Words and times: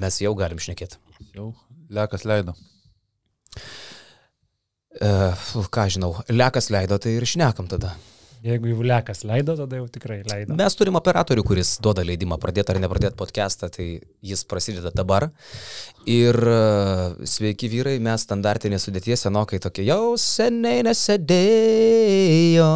mes 0.00 0.20
jau 0.22 0.32
galim 0.38 0.60
šnekėti. 0.62 0.98
Jau 1.36 1.52
lekas 1.90 2.24
leido. 2.28 2.54
E, 5.00 5.10
ką 5.74 5.86
žinau, 5.92 6.14
lekas 6.30 6.70
leido, 6.72 6.98
tai 7.02 7.16
ir 7.18 7.26
šnekam 7.28 7.68
tada. 7.70 7.94
Jeigu 8.40 8.70
jau 8.70 8.84
lekas 8.88 9.20
leido, 9.28 9.52
tada 9.52 9.76
jau 9.76 9.84
tikrai 9.92 10.22
leido. 10.24 10.54
Mes 10.56 10.76
turim 10.78 10.96
operatorių, 10.96 11.42
kuris 11.44 11.74
duoda 11.84 12.00
leidimą 12.06 12.38
pradėti 12.40 12.72
ar 12.72 12.78
nepradėti 12.80 13.18
podcastą, 13.18 13.68
tai 13.74 14.00
jis 14.24 14.44
prasideda 14.48 14.88
dabar. 14.96 15.26
Ir 16.08 16.32
e, 16.48 16.54
sveiki 17.28 17.68
vyrai, 17.68 17.98
mes 18.00 18.24
standartinė 18.24 18.78
sudėtie 18.80 19.12
senokai 19.20 19.60
tokie 19.60 19.84
jau 19.84 20.16
seniai 20.16 20.80
nesėdėjo. 20.88 22.70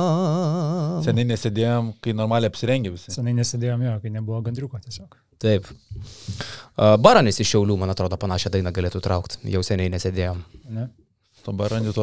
Seniai 1.09 1.30
nesėdėjom, 1.33 1.95
kai 2.05 2.12
normaliai 2.19 2.52
apsirengė 2.52 2.93
visi. 2.93 3.15
Senai 3.16 3.33
nesėdėjom 3.41 3.88
jo, 3.88 3.96
kai 4.05 4.12
nebuvo 4.12 4.43
gandriuko 4.45 4.83
tiesiog. 4.85 5.16
Taip. 5.41 5.73
E, 5.73 6.93
Baranis 7.01 7.41
iš 7.41 7.55
Šiaulių, 7.55 7.80
man 7.80 7.96
atrodo, 7.96 8.21
panašią 8.21 8.52
dainą 8.52 8.74
galėtų 8.77 9.01
traukti. 9.09 9.41
Jau 9.57 9.65
seniai 9.65 9.88
nesėdėjom. 9.96 10.45
Ne? 10.77 10.91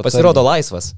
Pasirodo 0.02 0.41
laisvas. 0.49 0.96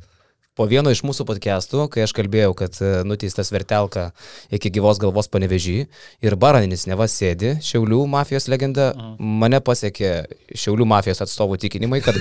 Po 0.54 0.68
vieno 0.70 0.92
iš 0.94 1.00
mūsų 1.02 1.26
podcastų, 1.26 1.88
kai 1.90 2.04
aš 2.06 2.12
kalbėjau, 2.14 2.52
kad 2.54 2.76
e, 2.78 2.90
nuteistas 3.10 3.50
vertelka 3.50 4.12
iki 4.54 4.70
gyvos 4.76 5.00
galvos 5.02 5.26
panevežį 5.34 5.78
ir 6.22 6.36
Baraninis 6.38 6.86
neva 6.86 7.08
sėdi, 7.10 7.56
Šiaulių 7.66 8.04
mafijos 8.12 8.46
legenda, 8.54 8.92
mane 9.18 9.58
pasiekė 9.66 10.12
Šiaulių 10.54 10.86
mafijos 10.94 11.24
atstovų 11.26 11.58
tikinimai, 11.66 12.04
kad, 12.06 12.20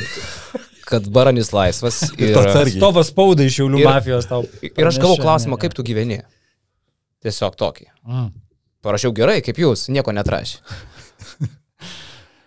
kad 0.88 1.10
Baranis 1.12 1.52
laisvas. 1.52 2.06
Ir, 2.20 2.32
tu 2.32 2.40
atsargiai. 2.40 2.78
Stovas 2.80 3.12
spaudai 3.12 3.50
iš 3.50 3.58
Šiaulių 3.60 3.82
Ir- 3.84 3.90
mafijos 3.90 4.30
tau. 4.32 4.46
ir 4.64 4.88
aš 4.88 5.02
gavau 5.04 5.20
klausimą, 5.20 5.60
kaip 5.60 5.76
tu 5.76 5.84
gyveni. 5.84 6.22
Tiesiog 7.22 7.60
tokį. 7.60 7.90
Mm. 8.08 8.30
Parašiau 8.82 9.12
gerai, 9.14 9.42
kaip 9.44 9.60
jūs, 9.60 9.90
nieko 9.92 10.10
netrašė. 10.16 10.56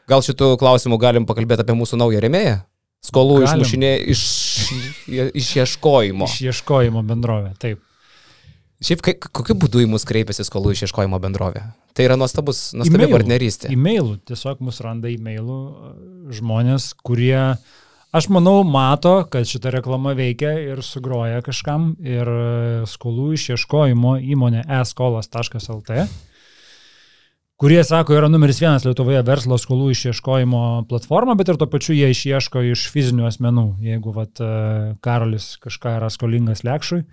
Gal 0.10 0.26
šitų 0.26 0.56
klausimų 0.62 0.98
galim 1.02 1.30
pakalbėti 1.30 1.62
apie 1.62 1.78
mūsų 1.78 2.02
naują 2.02 2.26
remėją? 2.26 2.64
Skolų 3.06 3.42
išmušinė 3.46 3.92
iš, 4.14 4.22
išieškojimo. 5.42 6.30
Išieškojimo 6.30 7.04
bendrovė, 7.06 7.54
taip. 7.62 7.82
Šiaip 8.86 9.02
kai, 9.06 9.14
kokiu 9.16 9.56
būdu 9.58 9.82
į 9.86 9.88
mus 9.90 10.04
kreipiasi 10.08 10.44
skolų 10.46 10.74
išieškojimo 10.76 11.18
bendrovė? 11.24 11.64
Tai 11.96 12.06
yra 12.10 12.18
nuostabus, 12.20 12.74
nuostabi 12.76 13.08
partnerystė. 13.08 13.72
E-mailų, 13.72 14.18
tiesiog 14.28 14.60
mus 14.66 14.82
randa 14.84 15.08
e-mailų 15.08 15.60
e, 15.64 15.92
žmonės, 16.36 16.90
kurie, 17.08 17.56
aš 18.12 18.28
manau, 18.36 18.58
mato, 18.68 19.22
kad 19.32 19.48
šita 19.48 19.72
reklama 19.78 20.12
veikia 20.18 20.52
ir 20.60 20.84
sugroja 20.84 21.40
kažkam 21.46 21.94
ir 22.04 22.28
e, 22.28 22.44
skolų 22.92 23.32
išieškojimo 23.38 24.18
įmonė 24.36 24.66
eskolas.lt, 24.82 26.04
kurie, 27.62 27.80
sako, 27.88 28.16
yra 28.18 28.28
numeris 28.32 28.60
vienas 28.62 28.84
Lietuvoje 28.88 29.22
verslo 29.28 29.58
skolų 29.62 29.92
išieškojimo 29.96 30.62
platforma, 30.90 31.36
bet 31.40 31.50
ir 31.54 31.60
tuo 31.62 31.68
pačiu 31.72 31.96
jie 31.96 32.10
išieško 32.14 32.64
iš 32.74 32.88
fizinių 32.94 33.28
asmenų, 33.30 33.66
jeigu 33.86 34.14
vat, 34.16 34.42
e, 34.44 34.50
Karolis 35.06 35.54
kažką 35.64 35.96
yra 36.00 36.10
skolingas 36.14 36.66
lekšui. 36.68 37.04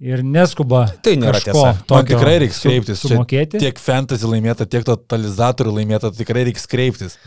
Ir 0.00 0.22
neskuba. 0.24 0.86
Tai 1.04 1.12
nėra 1.20 1.36
kažko 1.36 1.52
tiesa. 1.52 1.74
Man 1.74 1.82
tokio 1.92 2.16
tikrai 2.16 2.38
reiks 2.40 2.56
su- 2.62 2.70
kreiptis. 2.70 3.02
Čia 3.02 3.10
Sumokėti. 3.18 3.58
Tiek 3.60 3.78
fantasy 3.78 4.24
laimėta, 4.24 4.64
tiek 4.64 4.86
totalizatorių 4.88 5.74
laimėta, 5.76 6.08
tai 6.08 6.24
tikrai 6.24 6.46
reiks 6.48 6.64
kreiptis. 6.66 7.18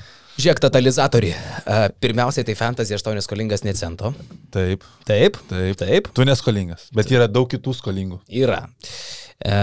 Žiūrėk, 0.42 0.58
totalizatorių. 0.64 1.30
Pirmiausiai 2.02 2.44
tai 2.48 2.56
fantasy, 2.58 2.96
aš 2.98 3.04
tau 3.06 3.14
neskolingas 3.14 3.62
ne 3.64 3.74
cento. 3.78 4.16
Taip, 4.50 4.82
Taip, 5.06 5.38
taip. 5.52 5.78
taip, 5.78 6.08
Tu 6.18 6.26
neskolingas, 6.26 6.88
bet 6.98 7.12
yra 7.14 7.28
daug 7.30 7.46
kitų 7.48 7.76
skolingų. 7.78 8.18
yra. 8.42 8.64
E, 9.44 9.56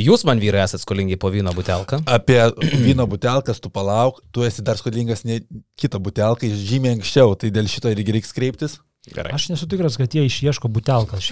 jūs 0.00 0.24
man 0.24 0.40
vyrai 0.40 0.64
esate 0.64 0.80
skolingi 0.80 1.18
po 1.20 1.28
vyno 1.32 1.52
butelką. 1.56 2.02
Apie 2.08 2.40
vyno 2.86 3.04
butelkas 3.10 3.60
tu 3.60 3.72
palauk, 3.72 4.22
tu 4.32 4.46
esi 4.46 4.64
dar 4.64 4.80
skolingas 4.80 5.26
ne 5.28 5.42
kitą 5.80 6.00
butelką, 6.00 6.48
žymiai 6.48 6.96
anksčiau, 6.96 7.36
tai 7.36 7.52
dėl 7.52 7.68
šito 7.68 7.92
irgi 7.92 8.16
reiks 8.16 8.32
kreiptis. 8.36 8.80
Gerai. 9.08 9.30
Aš 9.32 9.46
nesu 9.48 9.64
tikras, 9.68 9.94
kad 9.96 10.12
jie 10.12 10.26
išieško 10.28 10.68
butelkas. 10.68 11.30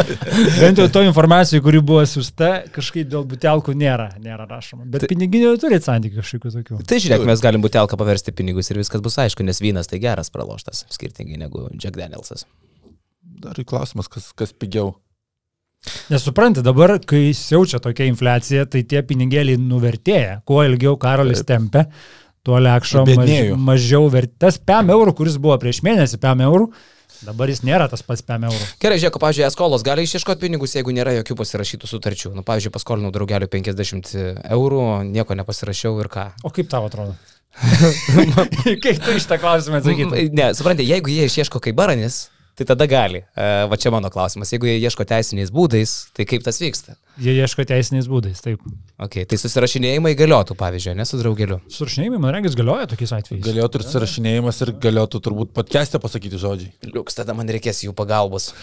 Bent 0.60 0.80
jau 0.82 0.88
to 0.90 1.04
informacijų, 1.06 1.62
kuri 1.62 1.78
buvo 1.78 2.02
siūsta, 2.10 2.64
kažkaip 2.74 3.06
dėl 3.12 3.22
butelkų 3.30 3.74
nėra, 3.78 4.08
nėra 4.18 4.48
rašoma. 4.50 4.82
Bet 4.90 5.06
piniginio 5.10 5.52
turi 5.62 5.78
santykių 5.82 6.18
kažkokių 6.18 6.52
tokių. 6.56 6.80
Tai 6.90 6.98
žiūrėk, 7.04 7.26
mes 7.30 7.44
galim 7.44 7.62
butelką 7.62 7.98
paversti 8.00 8.34
pinigus 8.34 8.72
ir 8.74 8.82
viskas 8.82 9.02
bus 9.04 9.20
aišku, 9.22 9.46
nes 9.46 9.62
vynas 9.62 9.90
tai 9.90 10.02
geras 10.02 10.34
praloštas, 10.34 10.88
skirtingai 10.94 11.38
negu 11.46 11.68
Jack 11.78 11.94
Danielsas. 12.00 12.48
Dar 13.46 13.62
į 13.62 13.66
klausimas, 13.70 14.10
kas, 14.10 14.32
kas 14.34 14.50
pigiau. 14.50 14.96
Nesupranti, 16.12 16.62
dabar, 16.64 16.96
kai 17.04 17.32
siaučia 17.36 17.80
tokia 17.82 18.08
infliacija, 18.08 18.64
tai 18.70 18.84
tie 18.88 19.02
pinigėliai 19.06 19.60
nuvertėja. 19.60 20.40
Kuo 20.48 20.62
ilgiau 20.64 20.96
karolis 21.00 21.44
tempia, 21.48 21.86
tuo 22.44 22.60
lekšo 22.60 23.04
maž, 23.08 23.32
mažiau 23.60 24.08
vertas. 24.12 24.58
5 24.60 24.92
eurų, 24.94 25.14
kuris 25.18 25.38
buvo 25.40 25.56
prieš 25.60 25.82
mėnesį 25.86 26.20
5 26.22 26.44
eurų, 26.48 26.70
dabar 27.24 27.52
jis 27.52 27.62
nėra 27.64 27.88
tas 27.92 28.04
pats 28.06 28.24
5 28.24 28.48
eurų. 28.50 28.70
Gerai, 28.84 28.98
žiūrėk, 29.02 29.20
pavyzdžiui, 29.22 29.46
skolos 29.52 29.84
gali 29.86 30.04
išieškoti 30.08 30.46
pinigus, 30.46 30.76
jeigu 30.76 30.94
nėra 30.96 31.16
jokių 31.20 31.38
pasirašytų 31.40 31.90
sutarčių. 31.90 32.34
Nu, 32.36 32.44
pavyzdžiui, 32.46 32.74
paskolinau 32.74 33.12
draugeliu 33.14 33.48
50 33.52 34.12
eurų, 34.56 34.82
nieko 35.12 35.36
nepasirašiau 35.40 35.96
ir 36.04 36.12
ką. 36.12 36.28
O 36.44 36.52
kaip 36.52 36.72
tau 36.72 36.88
atrodo? 36.88 37.16
kaip 38.84 38.98
tu 38.98 39.14
iš 39.14 39.28
tą 39.30 39.38
klausimą 39.38 39.78
atsakytum? 39.78 40.16
Ne, 40.34 40.48
suprantate, 40.58 40.88
jeigu 40.88 41.12
jie 41.12 41.28
išieško 41.30 41.60
kaip 41.62 41.76
baranis, 41.78 42.24
tai 42.58 42.66
tada 42.68 42.86
gali. 42.90 43.20
E, 43.34 43.46
Va 43.70 43.78
čia 43.80 43.90
mano 43.94 44.10
klausimas. 44.12 44.52
Jeigu 44.54 44.68
jie 44.68 44.76
ieško 44.82 45.06
teisiniais 45.10 45.50
būdais, 45.54 45.94
tai 46.14 46.26
kaip 46.28 46.44
tas 46.46 46.60
vyksta? 46.62 46.96
Jie 47.22 47.34
ieško 47.38 47.66
teisiniais 47.68 48.08
būdais, 48.10 48.42
taip. 48.44 48.62
Okay, 49.06 49.26
tai 49.28 49.38
susirašinėjimai 49.42 50.14
galiotų, 50.18 50.56
pavyzdžiui, 50.60 50.96
ne 50.98 51.06
su 51.08 51.18
draugeliu. 51.20 51.60
Suršinėjimai, 51.72 52.20
man 52.22 52.36
regis, 52.38 52.56
galioja 52.58 52.86
tokiais 52.90 53.14
atvejais. 53.18 53.42
Galėtų 53.46 53.80
ir 53.80 53.86
surašinėjimas 53.90 54.62
ir 54.66 54.74
galėtų 54.86 55.22
turbūt 55.26 55.54
podcast'e 55.56 56.02
pasakyti 56.02 56.40
žodžiai. 56.42 56.72
Liuks, 56.94 57.18
tada 57.18 57.36
man 57.38 57.50
reikės 57.50 57.84
jų 57.86 57.94
pagalbos. 57.98 58.52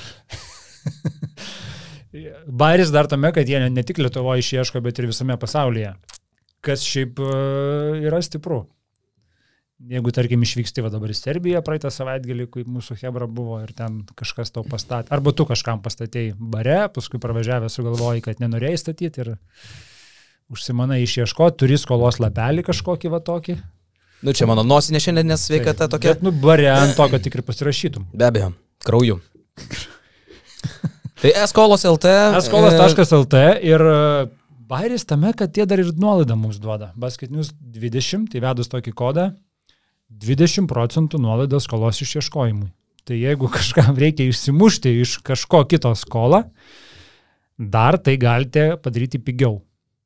Bairis 2.61 2.91
dar 2.91 3.07
tame, 3.07 3.31
kad 3.35 3.47
jie 3.47 3.59
ne, 3.63 3.69
ne 3.71 3.83
tik 3.87 4.01
Lietuvoje 4.03 4.43
išieško, 4.43 4.81
bet 4.83 4.99
ir 4.99 5.07
visame 5.11 5.37
pasaulyje. 5.39 5.93
Kas 6.61 6.83
šiaip 6.85 7.19
e, 7.23 7.35
yra 8.07 8.19
stipru. 8.23 8.65
Jeigu, 9.89 10.11
tarkim, 10.13 10.43
išvyksti 10.45 10.83
va 10.85 10.91
dabar 10.93 11.09
į 11.09 11.15
Serbiją 11.17 11.61
praeitą 11.65 11.89
savaitgalį, 11.89 12.45
kai 12.53 12.63
mūsų 12.69 12.99
Hebra 13.01 13.25
buvo 13.25 13.57
ir 13.63 13.71
ten 13.73 14.03
kažkas 14.17 14.53
tau 14.53 14.61
pastatė, 14.67 15.09
arba 15.15 15.33
tu 15.33 15.47
kažkam 15.49 15.81
pastatėjai 15.81 16.35
bare, 16.37 16.83
paskui 16.93 17.21
pravažiavę 17.23 17.69
sugalvojai, 17.71 18.21
kad 18.27 18.43
nenorėjai 18.43 18.77
statyti 18.77 19.23
ir 19.23 19.31
užsimanai 20.53 21.01
išieškoti, 21.01 21.57
turi 21.63 21.79
skolos 21.81 22.21
lapelį 22.21 22.67
kažkokį 22.67 23.13
va 23.13 23.21
tokį. 23.25 23.57
Nu, 24.21 24.35
čia 24.37 24.45
mano 24.45 24.61
nosinė 24.67 25.01
šiandien 25.01 25.31
nesveikata 25.33 25.87
Taip, 25.87 25.95
tokia. 25.95 26.13
Bet, 26.13 26.25
nu, 26.27 26.35
bare 26.43 26.69
ant 26.75 26.93
to, 26.97 27.07
kad 27.09 27.23
tik 27.25 27.39
ir 27.39 27.45
pasirašytum. 27.47 28.05
Be 28.13 28.27
abejo, 28.27 28.51
krauju. 28.85 29.17
tai 31.23 31.33
eskolos 31.41 31.87
LT. 31.89 32.11
Eskolas.lt 32.43 33.45
ir 33.65 33.81
e, 33.81 34.01
bairis 34.69 35.09
tame, 35.09 35.33
kad 35.37 35.55
tie 35.55 35.65
dar 35.65 35.81
ir 35.81 35.89
nuolaidą 35.97 36.37
mums 36.37 36.61
duoda. 36.61 36.91
Basket 37.01 37.33
News 37.33 37.49
20, 37.57 38.29
tai 38.29 38.43
vedus 38.45 38.69
tokį 38.69 38.93
kodą, 38.93 39.31
20 40.11 40.67
procentų 40.69 41.19
nuolaida 41.21 41.59
skolos 41.63 42.01
išieškojimui. 42.03 42.69
Tai 43.07 43.17
jeigu 43.17 43.49
kažkam 43.49 43.97
reikia 43.97 44.27
išsimušti 44.29 44.93
iš 45.01 45.17
kažko 45.25 45.63
kito 45.69 45.93
skolą, 45.97 46.43
dar 47.57 47.97
tai 47.97 48.17
galite 48.21 48.75
padaryti 48.81 49.19
pigiau 49.19 49.61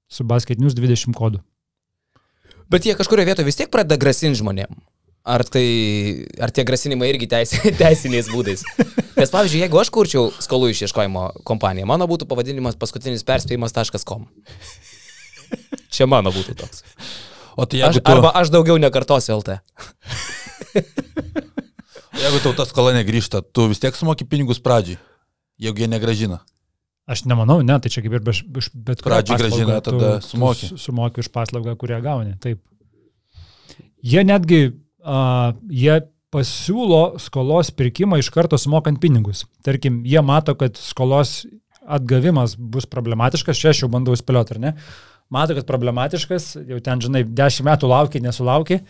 su 0.07 0.23
Basket 0.23 0.59
News 0.59 0.75
20 0.77 1.15
kodu. 1.17 1.41
Bet 2.71 2.85
jie 2.85 2.95
kažkurioje 2.97 3.29
vietoje 3.29 3.45
vis 3.45 3.59
tiek 3.59 3.69
pradeda 3.71 3.97
grasinti 4.01 4.39
žmonėm. 4.39 4.79
Ar, 5.25 5.41
tai, 5.49 5.65
ar 6.37 6.51
tie 6.53 6.61
grasinimai 6.65 7.09
irgi 7.09 7.27
teisi, 7.29 7.57
teisiniais 7.81 8.29
būdais? 8.29 8.61
Nes 9.17 9.31
pavyzdžiui, 9.33 9.63
jeigu 9.63 9.79
aš 9.81 9.89
kurčiau 9.93 10.29
skolų 10.43 10.69
išieškojimo 10.73 11.27
kompaniją, 11.47 11.87
mano 11.89 12.05
būtų 12.09 12.27
pavadinimas 12.29 12.77
paskutinis 12.77 13.25
perspėjimas.com. 13.25 14.27
Čia 15.89 16.05
mano 16.09 16.33
būtų 16.35 16.57
toks. 16.61 16.83
O 17.57 17.65
tai 17.65 17.79
Aš, 17.81 17.95
jeigu, 17.95 18.03
tu, 18.03 18.11
arba 18.11 18.31
aš 18.35 18.49
daugiau 18.51 18.75
nekartosiu 18.81 19.37
LT. 19.39 19.59
jeigu 22.19 22.39
tau 22.43 22.53
ta 22.57 22.65
skola 22.67 22.93
negrįžta, 22.97 23.41
tu 23.53 23.67
vis 23.71 23.79
tiek 23.83 23.95
sumoki 23.95 24.27
pinigus 24.27 24.59
pradžiai, 24.63 24.97
jeigu 25.61 25.83
jie 25.83 25.89
negražina. 25.91 26.41
Aš 27.07 27.25
nemanau, 27.29 27.59
ne, 27.61 27.75
tai 27.79 27.91
čia 27.93 28.01
kaip 28.01 28.15
ir 28.17 28.23
be, 28.25 28.33
iš 28.33 28.69
bet 28.73 29.03
paslaugą 29.05 29.37
grąžina, 29.37 29.77
tu- 29.85 29.93
tada 29.93 30.21
sumoki. 30.25 30.67
su- 30.71 30.77
Sumoki 30.81 31.21
už 31.21 31.29
paslaugą, 31.29 31.75
kurią 31.77 32.01
gauni, 32.01 32.33
taip. 32.41 32.59
Jie 34.05 34.23
netgi, 34.25 34.73
uh, 35.05 35.53
jie 35.69 35.99
pasiūlo 36.33 37.19
skolos 37.21 37.69
pirkimą 37.71 38.17
iš 38.19 38.29
karto 38.33 38.57
sumokant 38.59 38.99
pinigus. 38.99 39.45
Tarkim, 39.63 40.01
jie 40.05 40.21
mato, 40.21 40.55
kad 40.57 40.75
skolos 40.77 41.45
atgavimas 41.87 42.55
bus 42.57 42.85
problematiškas, 42.89 43.57
čia 43.61 43.69
aš 43.69 43.83
jau 43.85 43.89
bandau 43.93 44.17
spėlioti, 44.17 44.57
ar 44.57 44.59
ne? 44.59 44.73
Mato, 45.33 45.55
kad 45.57 45.67
problematiškas, 45.69 46.51
jau 46.69 46.79
ten, 46.85 47.01
žinai, 47.01 47.23
10 47.25 47.65
metų 47.65 47.89
laukia, 47.89 48.21
nesulaukia. 48.21 48.81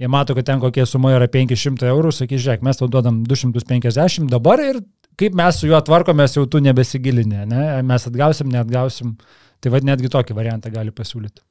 Jie 0.00 0.08
mato, 0.08 0.34
kad 0.36 0.46
ten 0.48 0.60
kokie 0.60 0.84
suma 0.88 1.12
yra 1.12 1.28
500 1.28 1.88
eurų, 1.90 2.12
sakys, 2.16 2.40
žiūrėk, 2.44 2.64
mes 2.64 2.80
tau 2.80 2.88
duodam 2.88 3.22
250 3.28 4.30
dabar 4.32 4.60
ir 4.64 4.80
kaip 5.20 5.36
mes 5.36 5.60
su 5.60 5.68
juo 5.68 5.80
tvarkomės, 5.84 6.38
jau 6.38 6.46
tu 6.48 6.62
nebesigilinė, 6.64 7.44
ne? 7.48 7.62
mes 7.86 8.08
atgausim, 8.08 8.50
neatgausim. 8.52 9.16
Tai 9.60 9.68
vad 9.74 9.84
netgi 9.84 10.08
tokį 10.08 10.32
variantą 10.32 10.70
gali 10.72 10.88
pasiūlyti. 10.96 11.42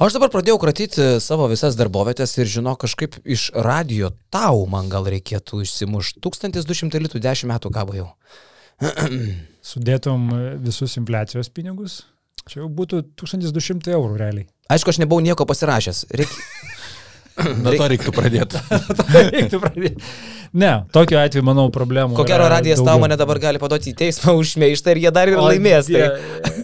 O 0.00 0.06
aš 0.06 0.14
dabar 0.16 0.30
pradėjau 0.32 0.56
kratyti 0.62 1.08
savo 1.20 1.44
visas 1.50 1.74
darbovietės 1.76 2.32
ir 2.38 2.48
žinau, 2.48 2.72
kažkaip 2.80 3.18
iš 3.28 3.50
radio 3.52 4.08
tau 4.32 4.62
man 4.72 4.88
gal 4.88 5.04
reikėtų 5.12 5.60
išsimušti. 5.66 6.22
1200 6.24 7.02
litų 7.04 7.20
10 7.20 7.50
metų 7.52 7.72
kabo 7.74 7.98
jau. 7.98 8.06
Sudėtum 9.74 10.24
visus 10.64 10.96
infliacijos 10.96 11.52
pinigus, 11.52 11.98
čia 12.48 12.62
jau 12.62 12.70
būtų 12.72 13.02
1200 13.20 13.96
eurų 13.96 14.16
realiai. 14.20 14.48
Aišku, 14.70 14.92
aš 14.92 15.02
nebuvau 15.02 15.24
nieko 15.24 15.48
pasirašęs. 15.48 16.06
Reik... 16.14 16.36
Nuo 17.64 17.74
to 17.76 17.88
reiktų 17.90 18.12
pradėti. 18.14 18.60
reiktų 19.30 19.60
pradėti. 19.62 20.10
Ne, 20.60 20.70
tokiu 20.94 21.18
atveju, 21.20 21.44
manau, 21.46 21.68
problemų. 21.72 22.16
Ko 22.18 22.24
gero, 22.26 22.48
radijas 22.50 22.82
tau 22.82 22.98
mane 23.02 23.14
dabar 23.18 23.38
gali 23.42 23.60
paduoti 23.62 23.92
į 23.92 23.98
teismą 24.00 24.34
už 24.40 24.56
šmeištą 24.56 24.96
ir 24.96 25.04
jie 25.04 25.12
dar 25.14 25.30
ir 25.30 25.38
o, 25.38 25.44
laimės. 25.46 25.90
Tai... 25.90 26.56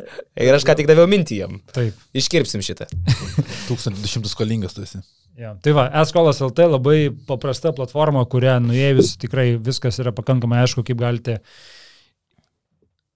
ir 0.49 0.59
aš 0.59 0.67
ką 0.67 0.75
tik 0.81 0.91
daviau 0.91 1.07
mintį 1.11 1.39
jam. 1.45 1.61
Taip. 1.77 1.95
Iškirpsim 2.17 2.65
šitą. 2.67 2.89
1200 3.69 4.33
skolingas 4.33 4.75
tu 4.77 4.83
esi. 4.87 5.03
Ja. 5.37 5.53
Tai 5.63 5.75
va, 5.77 5.87
eskolas 6.01 6.41
LT 6.41 6.67
labai 6.73 6.99
paprasta 7.29 7.71
platforma, 7.77 8.25
kurią 8.25 8.57
nuėjus 8.65 9.19
tikrai 9.21 9.51
viskas 9.61 10.01
yra 10.01 10.15
pakankamai 10.17 10.63
aišku, 10.65 10.85
kaip 10.87 10.99
galite 11.03 11.43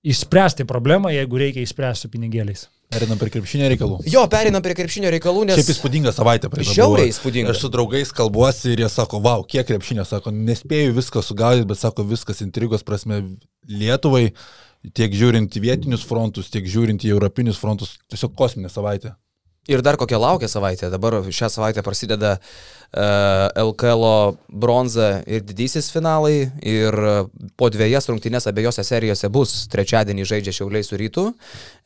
išspręsti 0.02 0.64
problemą, 0.64 1.10
jeigu 1.12 1.40
reikia 1.40 1.64
išspręsti 1.64 2.06
su 2.06 2.12
pinigėliais. 2.12 2.66
Perinam 2.90 3.20
prie 3.20 3.30
krepšinio 3.30 3.68
reikalų. 3.70 4.00
Jo, 4.10 4.24
perinam 4.30 4.64
prie 4.64 4.74
krepšinio 4.74 5.12
reikalų, 5.14 5.44
nes... 5.46 5.60
Šiaip 5.60 5.74
įspūdinga 5.76 6.12
savaitė 6.14 6.50
praeitą. 6.50 6.74
Žiauriai 6.74 7.12
įspūdinga. 7.12 7.52
Aš 7.52 7.62
su 7.62 7.70
draugais 7.70 8.10
kalbuosi 8.16 8.72
ir 8.72 8.82
jie 8.82 8.88
sako, 8.90 9.20
wow, 9.22 9.44
kiek 9.46 9.68
krepšinio, 9.68 10.02
sako, 10.08 10.32
nespėjau 10.34 10.96
viską 10.96 11.22
sugaudyti, 11.22 11.68
bet 11.70 11.78
sako, 11.78 12.08
viskas 12.10 12.42
intrigos 12.42 12.82
prasme 12.86 13.20
Lietuvai, 13.70 14.32
tiek 14.96 15.14
žiūrint 15.14 15.54
į 15.54 15.62
vietinius 15.68 16.02
frontus, 16.08 16.50
tiek 16.50 16.66
žiūrint 16.66 17.06
į 17.06 17.12
europinius 17.14 17.60
frontus, 17.62 17.98
tiesiog 18.10 18.34
kosminė 18.34 18.72
savaitė. 18.72 19.14
Ir 19.70 19.82
dar 19.86 19.94
kokia 20.00 20.18
laukia 20.18 20.48
savaitė. 20.50 20.88
Dabar 20.90 21.20
šią 21.30 21.46
savaitę 21.52 21.82
prasideda 21.86 22.32
uh, 22.40 22.48
e, 22.90 23.04
LKL 23.62 24.04
bronza 24.50 25.20
ir 25.30 25.44
didysis 25.46 25.92
finalai. 25.94 26.48
Ir 26.66 26.90
e, 26.90 27.12
po 27.60 27.68
dviejas 27.70 28.08
rungtynės 28.10 28.48
abiejose 28.50 28.82
serijose 28.86 29.30
bus. 29.30 29.52
Trečiadienį 29.70 30.26
žaidžia 30.26 30.56
Šiauliai 30.58 30.86
su 30.86 30.98
Rytu. 30.98 31.26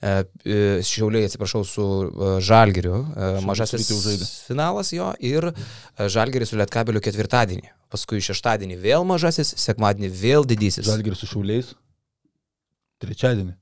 Uh, 0.04 0.80
šiauliai, 0.84 1.28
atsiprašau, 1.28 1.62
su 1.68 1.84
uh, 1.84 2.36
Žalgiriu. 2.44 2.94
Uh, 3.00 3.40
mažasis 3.44 3.88
finalas 4.48 4.92
jo. 4.92 5.10
Ir 5.24 5.50
uh, 5.50 5.64
Žalgiris 6.12 6.52
su 6.52 6.60
Lietkabeliu 6.60 7.04
ketvirtadienį. 7.04 7.72
Paskui 7.92 8.22
šeštadienį 8.24 8.80
vėl 8.80 9.04
mažasis, 9.08 9.52
sekmadienį 9.60 10.12
vėl 10.24 10.48
didysis. 10.48 10.88
Žalgiris 10.88 11.24
su 11.24 11.30
Šiauliais. 11.34 11.74
Trečiadienį. 13.04 13.56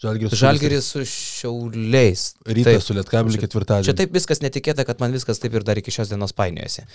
Žalgiris, 0.00 0.32
Žalgiris 0.40 0.86
su 0.94 1.02
šiauliais. 1.04 2.22
Rytas 2.48 2.72
taip, 2.72 2.84
su 2.86 2.94
Lietkabeliu 2.96 3.40
ketvirtadienį. 3.42 3.84
Čia 3.90 3.94
taip 3.98 4.14
viskas 4.16 4.40
netikėta, 4.40 4.86
kad 4.88 5.02
man 5.02 5.12
viskas 5.12 5.42
taip 5.42 5.58
ir 5.58 5.66
dar 5.66 5.76
iki 5.76 5.92
šios 5.92 6.08
dienos 6.08 6.32
painiojasi. 6.38 6.86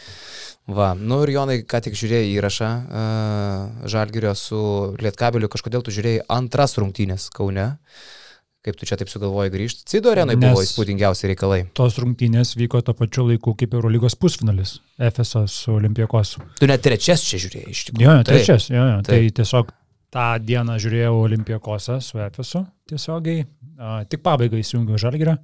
Va, 0.74 0.96
nu 0.98 1.20
ir 1.22 1.36
Jonai, 1.36 1.60
ką 1.70 1.84
tik 1.86 1.98
žiūrėjai 2.00 2.32
įrašą 2.34 2.72
uh, 2.82 3.86
Žalgirio 3.94 4.34
su 4.40 4.62
Lietkabeliu, 4.98 5.52
kažkodėl 5.54 5.86
tu 5.86 5.94
žiūrėjai 5.94 6.26
antras 6.34 6.74
rungtynės 6.82 7.30
Kaune. 7.36 7.76
Kaip 8.66 8.82
tu 8.82 8.90
čia 8.90 8.98
taip 8.98 9.14
sugalvoji 9.14 9.54
grįžti? 9.54 9.86
Cido 9.86 10.10
arenai 10.10 10.40
buvo 10.42 10.66
įspūdingiausi 10.66 11.30
reikalai. 11.30 11.62
Tos 11.78 12.00
rungtynės 12.02 12.56
vyko 12.58 12.82
to 12.82 12.98
pačiu 12.98 13.28
laiku 13.30 13.54
kaip 13.54 13.78
Eurolygos 13.78 14.18
pusfinalis. 14.18 14.80
Efesas 14.98 15.62
su 15.62 15.78
Olimpijakos. 15.78 16.40
Tu 16.58 16.74
net 16.74 16.82
trečias 16.82 17.22
čia 17.30 17.38
žiūrėjai 17.46 17.78
iš 17.78 17.88
tikrųjų. 17.92 18.08
Jo, 18.10 18.22
trečias, 18.26 18.72
jo, 18.74 18.90
jo. 18.96 19.02
Tai 19.06 19.22
tiesiog 19.38 19.70
tą 20.16 20.26
dieną 20.40 20.78
žiūrėjau 20.80 21.16
Olimpijakose 21.26 22.00
su 22.02 22.20
Efesu 22.24 22.64
tiesiogiai, 22.90 23.46
tik 24.12 24.24
pabaigą 24.26 24.60
įsijungiau 24.62 25.00
Žalgirą. 25.02 25.36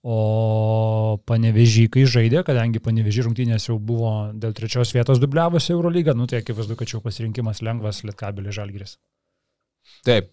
O 0.00 1.18
panevežį, 1.28 1.86
kai 1.92 2.06
žaidė, 2.08 2.40
kadangi 2.46 2.80
panevežį 2.80 3.26
rungtynės 3.26 3.68
jau 3.68 3.76
buvo 3.76 4.12
dėl 4.32 4.54
trečios 4.56 4.94
vietos 4.96 5.20
dubliavosi 5.20 5.74
Eurolygą, 5.74 6.14
nu 6.16 6.24
tai 6.28 6.40
akivaizdu, 6.40 6.76
kad 6.80 6.88
čia 6.88 7.02
pasirinkimas 7.04 7.60
lengvas 7.64 8.00
Lietkabilis 8.08 8.56
Žalgiris. 8.56 8.96
Taip. 10.00 10.30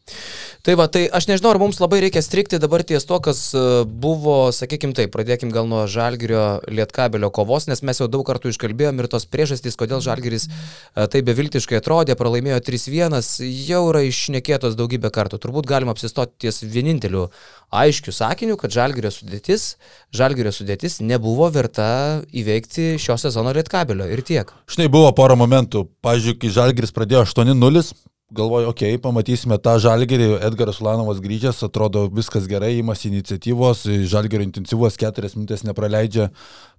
Tai 0.63 0.73
va, 0.79 0.85
tai 0.87 1.01
aš 1.11 1.25
nežinau, 1.27 1.49
ar 1.51 1.57
mums 1.59 1.81
labai 1.81 1.97
reikia 2.05 2.21
strikti 2.23 2.59
dabar 2.59 2.85
ties 2.87 3.03
to, 3.07 3.17
kas 3.23 3.41
e, 3.51 3.63
buvo, 3.87 4.47
sakykim 4.55 4.93
taip, 4.95 5.11
pradėkim 5.11 5.51
gal 5.51 5.67
nuo 5.67 5.81
Žalgirio 5.91 6.61
Lietkabelio 6.71 7.27
kovos, 7.35 7.67
nes 7.67 7.83
mes 7.83 7.99
jau 7.99 8.07
daug 8.11 8.23
kartų 8.27 8.53
iškalbėjom 8.53 9.03
ir 9.03 9.09
tos 9.11 9.27
priežastys, 9.27 9.75
kodėl 9.79 9.99
Žalgiris 10.03 10.47
e, 10.47 11.03
taip 11.11 11.27
beviltiškai 11.27 11.81
atrodė, 11.81 12.15
pralaimėjo 12.19 12.61
3-1, 12.63 13.19
jau 13.67 13.83
yra 13.91 14.05
išnekėtos 14.07 14.79
daugybę 14.79 15.11
kartų. 15.11 15.41
Turbūt 15.43 15.67
galima 15.67 15.95
apsistoti 15.95 16.47
ties 16.47 16.63
vieninteliu 16.63 17.27
aiškiu 17.67 18.15
sakiniu, 18.15 18.55
kad 18.59 18.71
Žalgirio 18.71 19.11
sudėtis, 19.11 19.73
Žalgirio 20.15 20.55
sudėtis 20.55 21.01
nebuvo 21.03 21.51
verta 21.51 22.23
įveikti 22.31 22.93
šio 23.03 23.19
sezono 23.19 23.51
Lietkabelio 23.55 24.07
ir 24.07 24.23
tiek. 24.23 24.55
Štai 24.71 24.87
buvo 24.87 25.11
pora 25.11 25.35
momentų. 25.35 25.89
Pavyzdžiui, 26.07 26.39
kai 26.39 26.55
Žalgiris 26.55 26.95
pradėjo 26.95 27.27
8-0, 27.27 27.83
galvoju, 28.31 28.67
okei, 28.67 28.95
okay, 28.95 29.01
pamatysime 29.01 29.55
tą 29.63 29.77
žalgerį, 29.79 30.25
Edgaras 30.43 30.81
Ulanovas 30.83 31.21
grįžęs, 31.23 31.61
atrodo 31.63 32.07
viskas 32.11 32.47
gerai, 32.51 32.73
įmasi 32.81 33.07
iniciatyvos, 33.07 33.85
žalgerio 34.11 34.43
intensyvos 34.43 34.99
keturias 34.99 35.37
minutės 35.37 35.63
nepraleidžia 35.63 36.27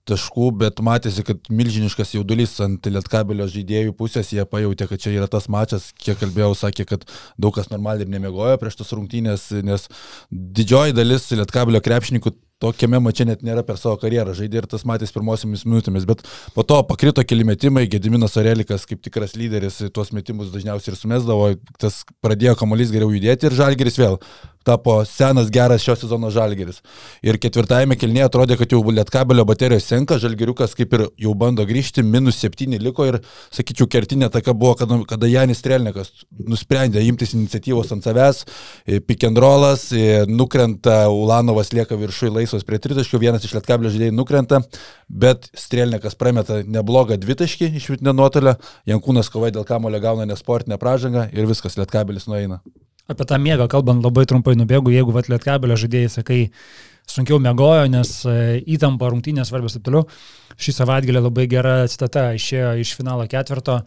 taškų, 0.08 0.50
bet 0.60 0.82
matėsi, 0.84 1.24
kad 1.24 1.48
milžiniškas 1.48 2.12
jaudulys 2.18 2.52
ant 2.64 2.84
lietkabelio 2.88 3.48
žaidėjų 3.48 3.96
pusės, 3.96 4.34
jie 4.36 4.44
pajutė, 4.48 4.90
kad 4.90 5.00
čia 5.00 5.14
yra 5.16 5.28
tas 5.30 5.48
mačas, 5.52 5.88
kiek 5.96 6.20
kalbėjau, 6.20 6.52
sakė, 6.66 6.84
kad 6.92 7.08
daug 7.40 7.56
kas 7.56 7.72
normaliai 7.72 8.04
ir 8.04 8.12
nemiegojo 8.12 8.60
prieš 8.60 8.82
tas 8.82 8.92
rungtynės, 8.96 9.48
nes 9.64 9.88
didžioji 10.28 10.96
dalis 10.96 11.30
lietkabelio 11.32 11.80
krepšininkų 11.84 12.36
tokiame 12.62 13.00
mače 13.02 13.26
net 13.28 13.44
nėra 13.46 13.62
per 13.66 13.78
savo 13.80 13.96
karjerą 14.02 14.34
žaidė 14.38 14.62
ir 14.62 14.68
tas 14.70 14.84
matys 14.88 15.14
pirmosiomis 15.14 15.64
minutėmis, 15.68 16.06
bet 16.08 16.24
po 16.54 16.64
to 16.66 16.80
pakrito 16.88 17.24
keli 17.26 17.46
metimai, 17.46 17.86
Gediminas 17.90 18.36
Arelikas 18.40 18.86
kaip 18.88 19.02
tikras 19.04 19.36
lyderis 19.38 19.80
tuos 19.94 20.12
metimus 20.16 20.52
dažniausiai 20.54 20.94
ir 20.94 21.00
sumesdavo, 21.00 21.52
tas 21.78 22.02
pradėjo 22.24 22.58
kamuolys 22.58 22.94
geriau 22.94 23.14
judėti 23.14 23.48
ir 23.48 23.58
Žalgeris 23.58 24.00
vėl 24.00 24.18
tapo 24.68 25.04
senas 25.04 25.50
geras 25.50 25.82
šio 25.82 25.96
sezono 25.96 26.30
žalgeris. 26.34 26.82
Ir 27.24 27.38
ketvirtajame 27.40 27.96
kelnyje 27.98 28.26
atrodė, 28.28 28.58
kad 28.60 28.72
jau 28.74 28.82
lietkabelio 28.92 29.44
baterijos 29.48 29.86
senka, 29.88 30.18
žalgeriukas 30.20 30.74
kaip 30.78 30.92
ir 30.96 31.04
jau 31.24 31.34
bando 31.38 31.64
grįžti, 31.68 32.04
minus 32.04 32.40
septyni 32.42 32.80
liko 32.82 33.06
ir, 33.08 33.20
sakyčiau, 33.54 33.88
kertinė 33.90 34.28
taka 34.34 34.52
buvo, 34.52 34.74
kada, 34.80 35.00
kada 35.08 35.30
Janis 35.30 35.62
Strelnikas 35.62 36.12
nusprendė 36.50 37.04
imtis 37.08 37.32
iniciatyvos 37.38 37.94
ant 37.96 38.04
savęs, 38.04 38.44
e, 38.84 39.00
pikendrolas, 39.00 39.88
e, 39.92 40.24
nukrenta, 40.28 41.00
Ulanovas 41.12 41.72
lieka 41.72 41.96
viršui 41.96 42.28
laisvas 42.34 42.47
prie 42.66 42.80
tritaškių, 42.82 43.20
vienas 43.22 43.44
iš 43.44 43.54
lietkabelio 43.56 43.92
žaidėjų 43.94 44.16
nukrenta, 44.16 44.62
bet 45.08 45.50
Strelnikas 45.58 46.18
prameta 46.18 46.62
neblogą 46.64 47.18
dvitaškį 47.20 47.70
iš 47.78 47.88
vidutinio 47.92 48.14
nuotolio, 48.16 48.56
Jankūnas 48.88 49.30
kovai 49.32 49.52
dėl 49.54 49.66
kamulio 49.68 50.00
gauna 50.02 50.28
nesportinę 50.28 50.78
pražangą 50.80 51.28
ir 51.32 51.48
viskas, 51.50 51.78
lietkabelis 51.80 52.28
nueina. 52.30 52.62
Apie 53.08 53.24
tą 53.24 53.38
miegą 53.40 53.68
kalbant 53.72 54.04
labai 54.04 54.26
trumpai 54.28 54.52
nubėgu, 54.58 54.92
jeigu 54.92 55.14
vat 55.14 55.30
lietkabelio 55.32 55.78
žaidėjai, 55.80 56.10
sakai, 56.18 56.42
sunkiau 57.08 57.38
mėgojo, 57.40 57.86
nes 57.88 58.10
e, 58.28 58.36
įtampa 58.74 59.08
rungtynės 59.08 59.48
svarbios 59.48 59.78
ir 59.78 59.84
toliau. 59.86 60.04
Šį 60.60 60.74
savaitgalį 60.76 61.22
labai 61.24 61.46
gera 61.48 61.78
citata 61.88 62.30
išėjo 62.36 62.74
iš 62.82 62.92
finalo 62.98 63.24
ketvirto. 63.30 63.80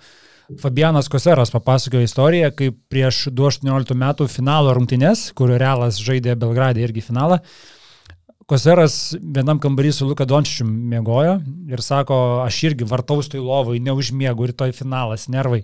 Fabianas 0.60 1.08
Koseras 1.08 1.54
papasakojo 1.54 2.04
istoriją, 2.04 2.50
kaip 2.58 2.80
prieš 2.92 3.28
2018 3.30 3.96
metų 4.02 4.28
finalo 4.32 4.74
rungtynės, 4.76 5.30
kur 5.38 5.54
Realas 5.54 6.02
žaidė 6.02 6.36
Belgradė 6.40 6.84
irgi 6.84 7.06
finalą. 7.06 7.40
Koseras 8.52 9.16
vienam 9.16 9.62
kambarį 9.64 9.94
su 9.96 10.06
Luka 10.10 10.26
Dončičiu 10.28 10.66
mėgojo 10.68 11.38
ir 11.72 11.84
sako, 11.86 12.16
aš 12.44 12.58
irgi 12.68 12.88
vartaus 12.88 13.32
tai 13.32 13.40
lovai, 13.40 13.78
neužmiegu, 13.80 14.50
rytoj 14.52 14.74
finalas, 14.76 15.30
nervai. 15.32 15.62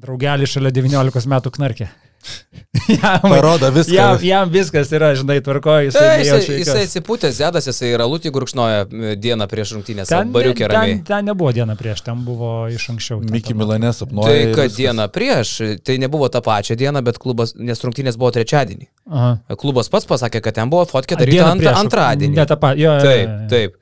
Draugelį 0.00 0.48
šalia 0.48 0.72
19 0.72 1.28
metų 1.28 1.52
knarkė 1.58 1.90
jam, 3.02 3.20
Parodo 3.22 3.70
viską. 3.70 3.94
Jam, 3.94 4.18
jam 4.22 4.50
viskas 4.52 4.92
yra, 4.92 5.10
žinai, 5.18 5.40
tvarkoja. 5.44 5.86
Jisai, 5.88 6.02
tai, 6.02 6.18
jisai, 6.24 6.58
jisai 6.60 6.82
atsipūtęs, 6.86 7.36
zėdas, 7.38 7.68
jisai 7.70 7.92
yra 7.94 8.06
lūtį 8.10 8.32
gurkšnoja 8.34 8.84
dieną 9.20 9.48
prieš 9.50 9.74
rungtynės. 9.76 10.10
Ten, 10.12 10.30
bariukė 10.34 10.68
ramiai. 10.70 10.98
Ten, 11.00 11.04
ten 11.08 11.30
nebuvo 11.30 11.52
diena 11.56 11.76
prieš, 11.78 12.04
ten 12.06 12.22
buvo 12.26 12.52
iš 12.72 12.90
anksčiau. 12.94 13.22
Miki 13.32 13.56
Milanė 13.56 13.92
sapnuoja. 13.96 14.30
Tai 14.30 14.54
kad 14.60 14.76
diena 14.76 15.08
prieš, 15.12 15.56
tai 15.86 15.98
nebuvo 16.02 16.28
tą 16.32 16.44
pačią 16.44 16.78
dieną, 16.80 17.02
bet 17.06 17.20
klubas, 17.22 17.56
nes 17.58 17.84
rungtynės 17.86 18.20
buvo 18.20 18.32
trečiadienį. 18.36 18.90
Aha. 19.10 19.34
Klubas 19.60 19.90
pats 19.92 20.08
pasakė, 20.10 20.44
kad 20.44 20.60
ten 20.60 20.72
buvo 20.72 20.86
fotkė 20.90 21.18
daryta 21.20 21.50
ant, 21.54 21.68
antradienį. 21.84 22.36
Ne, 22.36 22.48
tą 22.48 22.60
patį. 22.60 22.88
Taip, 23.04 23.36
taip. 23.52 23.78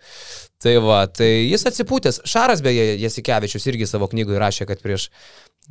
Tai 0.59 0.73
va, 0.83 1.05
tai 1.07 1.29
jis 1.47 1.63
atsipūtęs. 1.71 2.25
Šaras 2.27 2.65
beje, 2.67 2.97
Jasikevičius 2.99 3.69
irgi 3.71 3.87
savo 3.87 4.09
knygoje 4.11 4.41
rašė, 4.43 4.67
kad 4.67 4.81
prieš 4.83 5.07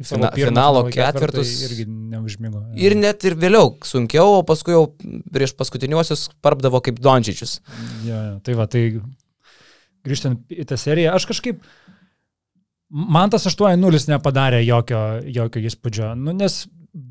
Fina, 0.06 0.30
finalo 0.36 0.84
ketvirtus. 0.94 1.50
Irgi 1.66 1.88
neužmigo. 1.88 2.62
Ir 2.78 2.94
net 2.98 3.24
ir 3.26 3.34
vėliau 3.40 3.72
sunkiau, 3.88 4.36
o 4.38 4.44
paskui 4.46 4.76
jau 4.76 4.84
prieš 5.34 5.56
paskutiniuosius 5.58 6.28
parpdavo 6.46 6.84
kaip 6.86 7.00
Dončičius. 7.02 7.58
Ja, 8.06 8.20
ja, 8.20 8.34
tai 8.46 8.58
va, 8.60 8.68
tai 8.70 8.84
grįžtant 10.06 10.54
į 10.54 10.68
tą 10.70 10.78
seriją, 10.78 11.16
aš 11.18 11.26
kažkaip, 11.32 11.66
man 12.94 13.34
tas 13.34 13.50
8-0 13.50 14.04
nepadarė 14.14 14.62
jokio, 14.68 15.02
jokio 15.40 15.66
įspūdžio, 15.72 16.14
nu, 16.22 16.36
nes 16.38 16.66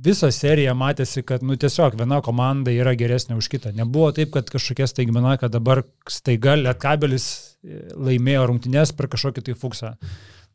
visą 0.07 0.31
seriją 0.35 0.75
matėsi, 0.79 1.23
kad 1.27 1.45
nu, 1.47 1.57
tiesiog 1.61 1.99
viena 1.99 2.21
komanda 2.25 2.73
yra 2.75 2.95
geresnė 2.99 3.37
už 3.39 3.51
kitą. 3.53 3.75
Nebuvo 3.77 4.13
taip, 4.17 4.33
kad 4.35 4.49
kažkokia 4.51 4.89
staigmena, 4.91 5.37
kad 5.41 5.55
dabar 5.55 5.85
staiga 6.11 6.57
Lietkabelis 6.59 7.27
e, 7.27 7.83
laimėjo 7.95 8.49
rungtynės 8.51 8.95
per 8.97 9.11
kažkokį 9.13 9.47
tai 9.47 9.59
fuksą. 9.59 9.93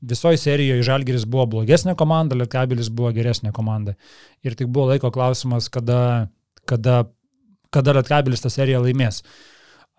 Visoje 0.02 0.40
serijoje 0.42 0.84
Žalgeris 0.86 1.28
buvo 1.30 1.46
blogesnė 1.56 1.94
komanda, 1.98 2.38
Lietkabelis 2.38 2.90
buvo 2.90 3.12
geresnė 3.14 3.52
komanda. 3.54 3.94
Ir 4.42 4.56
tik 4.58 4.72
buvo 4.74 4.88
laiko 4.90 5.12
klausimas, 5.14 5.70
kada, 5.70 6.30
kada, 6.66 7.04
kada 7.70 7.94
Lietkabelis 8.00 8.42
tą 8.42 8.50
seriją 8.50 8.82
laimės. 8.82 9.22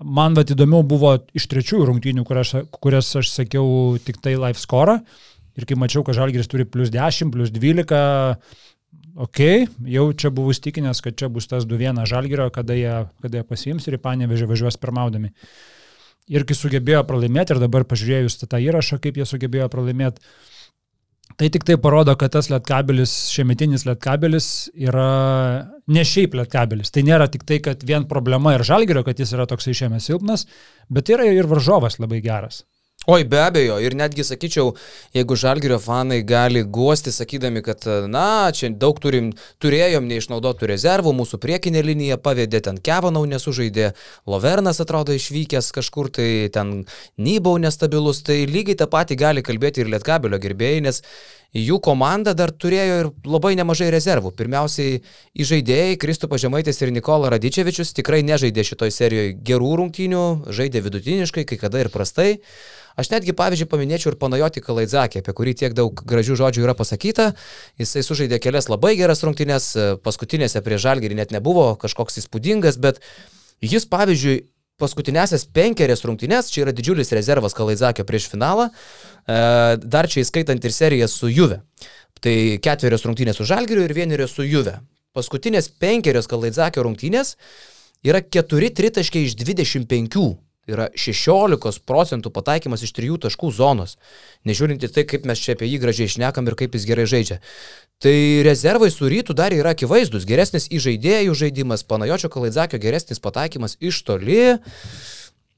Man 0.02 0.34
vat 0.34 0.50
įdomiau 0.50 0.82
buvo 0.82 1.14
iš 1.38 1.46
trečiųjų 1.52 1.86
rungtynių, 1.86 2.24
kurias, 2.26 2.50
kurias 2.82 3.12
aš 3.20 3.30
sakiau 3.30 3.94
tik 4.02 4.18
tai 4.24 4.34
live 4.34 4.58
score. 4.58 4.98
Ir 5.54 5.68
kai 5.68 5.76
mačiau, 5.78 6.02
kad 6.02 6.16
Žalgiris 6.18 6.50
turi 6.50 6.66
plus 6.66 6.90
10, 6.90 7.30
plus 7.30 7.52
12, 7.54 7.94
ok, 9.22 9.40
jau 9.94 10.06
čia 10.16 10.32
buvau 10.34 10.54
įstikinęs, 10.54 11.02
kad 11.04 11.14
čia 11.20 11.28
bus 11.30 11.46
tas 11.50 11.68
2-1 11.68 12.02
Žalgirio, 12.08 12.48
kada 12.54 12.74
jie, 12.74 12.96
kada 13.22 13.38
jie 13.38 13.46
pasiims 13.46 13.86
ir 13.86 13.98
į 13.98 14.02
Panevežį 14.02 14.48
važiuos 14.50 14.80
pirmaudami. 14.82 15.30
Ir 15.30 15.71
kai 16.48 16.56
sugebėjo 16.56 17.02
pralaimėti, 17.08 17.54
ir 17.54 17.62
dabar 17.62 17.86
pažiūrėjus 17.88 18.40
tą 18.44 18.60
įrašą, 18.62 19.00
kaip 19.02 19.18
jie 19.18 19.26
sugebėjo 19.28 19.68
pralaimėti, 19.72 20.22
tai 21.40 21.48
tik 21.52 21.64
tai 21.68 21.78
parodo, 21.80 22.14
kad 22.18 22.34
tas 22.34 22.50
lietkabelis, 22.52 23.14
šiemetinis 23.32 23.86
lietkabelis 23.88 24.48
yra 24.76 25.08
ne 25.88 26.04
šiaip 26.06 26.36
lietkabelis. 26.38 26.92
Tai 26.94 27.04
nėra 27.08 27.28
tik 27.32 27.46
tai, 27.48 27.58
kad 27.64 27.82
vien 27.88 28.06
problema 28.10 28.54
ir 28.56 28.66
Žalgirio, 28.66 29.04
kad 29.06 29.18
jis 29.18 29.34
yra 29.36 29.48
toksai 29.50 29.74
šiame 29.76 30.00
silpnas, 30.02 30.46
bet 30.92 31.10
yra 31.12 31.26
ir 31.30 31.48
varžovas 31.50 31.98
labai 32.02 32.20
geras. 32.24 32.62
Oi, 33.06 33.24
be 33.26 33.40
abejo, 33.42 33.80
ir 33.82 33.96
netgi 33.98 34.22
sakyčiau, 34.22 34.76
jeigu 35.10 35.34
žalgerio 35.34 35.80
fanai 35.82 36.20
gali 36.22 36.60
guosti, 36.62 37.10
sakydami, 37.10 37.58
kad, 37.66 37.82
na, 38.06 38.52
čia 38.54 38.70
daug 38.70 39.00
turim, 39.02 39.32
turėjom 39.58 40.06
neišnaudotų 40.06 40.68
rezervų, 40.70 41.10
mūsų 41.18 41.40
priekinė 41.42 41.82
linija 41.82 42.20
pavedė 42.22 42.60
ten 42.62 42.78
Kevanau 42.78 43.24
nesužaidė, 43.26 43.90
Lovernas 44.30 44.78
atrodo 44.86 45.18
išvykęs 45.18 45.72
kažkur, 45.74 46.12
tai 46.14 46.28
ten 46.54 46.84
Nybau 47.18 47.58
nestabilus, 47.58 48.22
tai 48.22 48.44
lygiai 48.46 48.78
tą 48.78 48.86
patį 48.94 49.18
gali 49.18 49.42
kalbėti 49.42 49.82
ir 49.82 49.90
Lietkabelio 49.90 50.38
gerbėjai, 50.38 50.86
nes 50.86 51.02
jų 51.52 51.78
komanda 51.84 52.32
dar 52.36 52.52
turėjo 52.52 52.98
ir 53.00 53.08
labai 53.28 53.52
nemažai 53.58 53.90
rezervų. 53.92 54.32
Pirmiausiai, 54.36 55.02
įžaidėjai 55.36 55.98
Kristupas 56.00 56.40
Žemaitis 56.40 56.80
ir 56.80 56.92
Nikola 56.94 57.32
Radičevičius 57.34 57.92
tikrai 57.96 58.22
nežaidė 58.24 58.64
šitoj 58.64 58.92
serijoje 58.94 59.34
gerų 59.44 59.72
rungtynių, 59.82 60.22
žaidė 60.48 60.84
vidutiniškai, 60.86 61.44
kai 61.48 61.60
kada 61.60 61.84
ir 61.84 61.92
prastai. 61.92 62.38
Aš 62.96 63.08
netgi, 63.08 63.32
pavyzdžiui, 63.36 63.68
paminėčiau 63.72 64.12
ir 64.12 64.18
panajoti 64.20 64.60
Kalaidzakį, 64.64 65.22
apie 65.22 65.32
kurį 65.36 65.54
tiek 65.60 65.76
daug 65.76 65.96
gražių 65.96 66.36
žodžių 66.40 66.64
yra 66.66 66.76
pasakyta. 66.76 67.30
Jisai 67.80 68.04
sužaidė 68.04 68.40
kelias 68.42 68.68
labai 68.68 68.94
geras 69.00 69.24
rungtynės, 69.24 69.72
paskutinėse 70.04 70.60
prie 70.64 70.80
Žalgirį 70.80 71.16
net 71.22 71.32
nebuvo 71.32 71.70
kažkoks 71.80 72.20
įspūdingas, 72.20 72.76
bet 72.80 73.00
jis, 73.64 73.88
pavyzdžiui, 73.88 74.42
paskutinėsias 74.82 75.46
penkerias 75.54 76.04
rungtynės, 76.06 76.50
čia 76.52 76.66
yra 76.66 76.74
didžiulis 76.76 77.14
rezervas 77.14 77.54
Kalaidzakio 77.56 78.04
prieš 78.08 78.28
finalą, 78.32 78.68
e, 78.68 79.40
dar 79.82 80.10
čia 80.10 80.24
įskaitant 80.24 80.64
ir 80.64 80.74
seriją 80.74 81.08
su 81.10 81.30
Juve. 81.30 81.62
Tai 82.22 82.34
ketverios 82.62 83.06
rungtynės 83.06 83.40
su 83.40 83.46
Žalgiriu 83.48 83.86
ir 83.86 83.94
vienerios 83.96 84.34
su 84.36 84.46
Juve. 84.46 84.76
Paskutinės 85.16 85.68
penkerios 85.82 86.30
Kalaidzakio 86.30 86.84
rungtynės 86.86 87.36
yra 88.06 88.22
keturi 88.22 88.70
tritaškiai 88.74 89.26
iš 89.28 89.36
25 89.40 90.22
yra 90.70 90.88
16 90.94 91.82
procentų 91.88 92.30
pataikymas 92.34 92.84
iš 92.86 92.92
trijų 92.94 93.18
taškų 93.24 93.50
zonos. 93.54 93.96
Nežiūrint 94.46 94.84
į 94.86 94.90
tai, 94.94 95.04
kaip 95.08 95.26
mes 95.28 95.40
čia 95.42 95.56
apie 95.56 95.66
jį 95.66 95.80
gražiai 95.82 96.10
išnekam 96.10 96.46
ir 96.46 96.56
kaip 96.58 96.76
jis 96.76 96.86
gerai 96.86 97.06
žaidžia. 97.10 97.40
Tai 98.02 98.14
rezervai 98.46 98.90
su 98.90 99.10
rytų 99.10 99.34
dar 99.38 99.54
yra 99.54 99.74
akivaizdus. 99.76 100.26
Geresnis 100.26 100.68
įžaidėjų 100.74 101.34
žaidimas, 101.38 101.86
panajočio 101.86 102.30
Kalaidzakio 102.34 102.80
geresnis 102.82 103.22
pataikymas 103.22 103.76
iš 103.82 104.02
toli. 104.06 104.58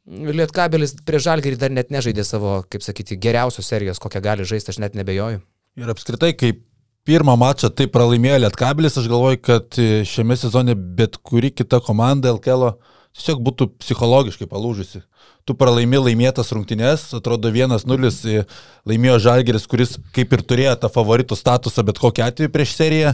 Lietkabelis 0.04 0.98
prie 1.08 1.20
Žalgerį 1.24 1.56
dar 1.60 1.72
net 1.72 1.92
nežaidė 1.92 2.24
savo, 2.28 2.58
kaip 2.68 2.84
sakyti, 2.84 3.16
geriausios 3.16 3.70
serijos, 3.70 4.00
kokią 4.00 4.20
gali 4.24 4.44
žaisti, 4.44 4.74
aš 4.74 4.82
net 4.84 4.96
nebejoju. 4.98 5.40
Ir 5.80 5.92
apskritai, 5.92 6.34
kaip 6.36 6.60
pirmą 7.08 7.38
mačą 7.40 7.70
tai 7.72 7.86
pralaimėjo 7.92 8.42
Lietkabelis, 8.42 8.98
aš 9.00 9.08
galvoju, 9.08 9.40
kad 9.44 9.80
šiame 10.08 10.36
sezone 10.36 10.76
bet 10.76 11.16
kuri 11.24 11.48
kita 11.56 11.80
komanda 11.84 12.34
LKL 12.36 12.74
tiesiog 13.14 13.42
būtų 13.46 13.68
psichologiškai 13.80 14.48
palūžusi 14.50 15.04
tu 15.44 15.52
pralaimi 15.56 16.00
laimėtas 16.00 16.52
rungtynės, 16.56 17.10
atrodo 17.18 17.50
1-0 17.52 18.44
laimėjo 18.88 19.16
Žalgeris, 19.24 19.66
kuris 19.68 19.94
kaip 20.16 20.32
ir 20.36 20.42
turėjo 20.44 20.74
tą 20.80 20.90
favoritų 20.92 21.36
statusą 21.36 21.84
bet 21.88 22.00
kokiu 22.00 22.24
atveju 22.26 22.52
prieš 22.52 22.74
seriją, 22.76 23.12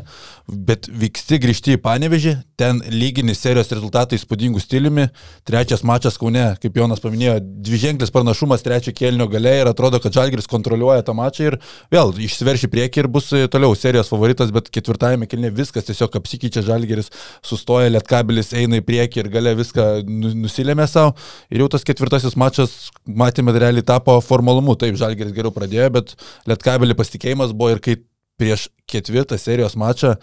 bet 0.50 0.86
vyksti 0.90 1.38
grįžti 1.42 1.74
į 1.76 1.80
Panevežį, 1.82 2.36
ten 2.58 2.80
lyginis 2.90 3.42
serijos 3.42 3.70
rezultatai 3.70 4.18
įspūdingų 4.18 4.62
stiliumi, 4.62 5.08
trečias 5.46 5.84
mačas 5.86 6.18
Kaune, 6.20 6.44
kaip 6.62 6.78
Jonas 6.78 7.02
paminėjo, 7.02 7.36
dviženklis 7.66 8.14
pranašumas 8.14 8.66
trečio 8.66 8.94
kėlinio 8.94 9.28
gale 9.30 9.56
ir 9.60 9.70
atrodo, 9.70 10.00
kad 10.02 10.14
Žalgeris 10.14 10.50
kontroliuoja 10.50 11.06
tą 11.06 11.14
mačą 11.18 11.52
ir 11.52 11.58
vėl 11.94 12.14
išsiverši 12.26 12.70
prieki 12.70 13.04
ir 13.04 13.10
bus 13.10 13.30
toliau 13.50 13.74
serijos 13.78 14.10
favoritas, 14.10 14.50
bet 14.54 14.70
ketvirtajame 14.74 15.30
kėlinė 15.30 15.52
viskas 15.54 15.86
tiesiog 15.86 16.18
apsikeičia, 16.18 16.66
Žalgeris 16.66 17.10
sustoja, 17.46 17.90
Lietkabelis 17.94 18.52
eina 18.58 18.82
į 18.82 18.86
priekį 18.90 19.22
ir 19.22 19.30
gale 19.38 19.54
viską 19.62 19.88
nu, 20.06 20.34
nusilėmė 20.46 20.90
savo 20.90 21.14
ir 21.50 21.62
jau 21.62 21.70
tas 21.70 21.86
ketvirtas 21.86 21.99
pirmasis 22.00 22.36
mačas, 22.40 22.76
matėme, 23.06 23.54
realiai 23.56 23.86
tapo 23.86 24.16
formalumu. 24.24 24.76
Taip, 24.80 24.98
Žalgeris 25.00 25.36
geriau 25.36 25.54
pradėjo, 25.54 25.90
bet 25.98 26.14
Lietkabelį 26.50 26.96
pasitikėjimas 26.98 27.54
buvo 27.56 27.76
ir 27.76 27.84
kai 27.84 28.00
prieš 28.40 28.68
ketvirtą 28.88 29.38
serijos 29.38 29.76
mačą 29.78 30.16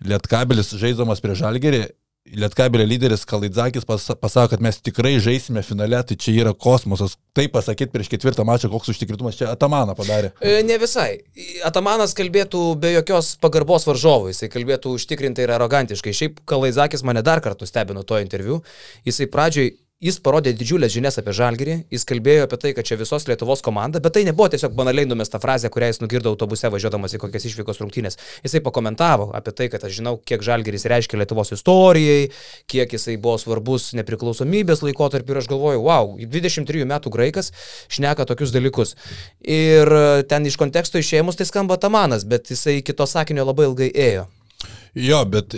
Lietkabelis 0.00 0.72
žaiddamas 0.80 1.20
prie 1.20 1.34
Žalgerį, 1.36 1.82
Lietkabelio 2.36 2.84
lyderis 2.86 3.24
Kalaidzakis 3.24 3.86
pas, 3.88 4.04
pasako, 4.20 4.50
kad 4.52 4.62
mes 4.62 4.76
tikrai 4.84 5.14
žaisime 5.24 5.62
finale, 5.66 5.98
tai 6.06 6.16
čia 6.20 6.34
yra 6.42 6.52
kosmosas. 6.52 7.16
Tai 7.34 7.46
pasakyti 7.50 7.90
prieš 7.94 8.10
ketvirtą 8.12 8.44
mačą, 8.46 8.68
koks 8.70 8.92
užtikrintumas 8.92 9.38
čia 9.38 9.48
Atamaną 9.50 9.96
padarė. 9.98 10.30
E, 10.38 10.60
ne 10.66 10.76
visai. 10.78 11.22
Atamanas 11.66 12.12
kalbėtų 12.18 12.62
be 12.80 12.92
jokios 12.92 13.32
pagarbos 13.40 13.88
varžovui, 13.88 14.34
jisai 14.34 14.50
kalbėtų 14.52 14.92
užtikrintai 14.98 15.46
ir 15.46 15.54
arogantiškai. 15.56 16.14
Šiaip 16.16 16.42
Kalaidzakis 16.48 17.04
mane 17.08 17.24
dar 17.26 17.42
kartą 17.42 17.66
stebino 17.68 18.04
to 18.06 18.20
interviu. 18.20 18.60
Jisai 19.08 19.26
pradžioj 19.32 19.72
Jis 20.00 20.16
parodė 20.24 20.54
didžiulės 20.56 20.94
žinias 20.94 21.20
apie 21.20 21.34
Žalgirį, 21.36 21.74
jis 21.92 22.06
kalbėjo 22.08 22.46
apie 22.46 22.56
tai, 22.62 22.70
kad 22.72 22.86
čia 22.88 22.96
visos 22.96 23.26
Lietuvos 23.28 23.60
komanda, 23.60 24.00
bet 24.00 24.14
tai 24.16 24.22
nebuvo 24.24 24.46
tiesiog 24.48 24.72
banaliai 24.72 25.04
numesta 25.04 25.36
frazė, 25.42 25.68
kurią 25.68 25.90
jis 25.90 26.00
nugirdo 26.00 26.32
autobuse 26.32 26.70
važiuodamas 26.72 27.18
į 27.18 27.20
kokias 27.20 27.44
išvykos 27.50 27.82
rungtynės. 27.82 28.16
Jisai 28.40 28.62
pakomentavo 28.64 29.28
apie 29.36 29.52
tai, 29.58 29.68
kad 29.68 29.84
aš 29.84 29.98
žinau, 29.98 30.16
kiek 30.24 30.40
Žalgiris 30.40 30.88
reiškia 30.88 31.20
Lietuvos 31.20 31.52
istorijai, 31.52 32.30
kiek 32.72 32.96
jisai 32.96 33.18
buvo 33.20 33.36
svarbus 33.44 33.92
nepriklausomybės 34.00 34.80
laikotarpiu 34.88 35.36
ir 35.36 35.44
aš 35.44 35.52
galvoju, 35.52 35.84
wow, 35.84 36.16
23 36.16 36.88
metų 36.96 37.12
graikas 37.12 37.52
šneka 37.92 38.24
tokius 38.32 38.56
dalykus. 38.56 38.96
Ir 39.44 39.98
ten 40.32 40.48
iš 40.48 40.56
konteksto 40.56 40.96
išėmus 40.96 41.36
tai 41.36 41.52
skamba 41.52 41.76
Tamanas, 41.76 42.24
bet 42.24 42.48
jisai 42.48 42.80
kito 42.80 43.04
sakinio 43.04 43.44
labai 43.52 43.68
ilgai 43.68 43.92
ėjo. 43.92 44.30
Jo, 44.96 45.26
bet 45.28 45.52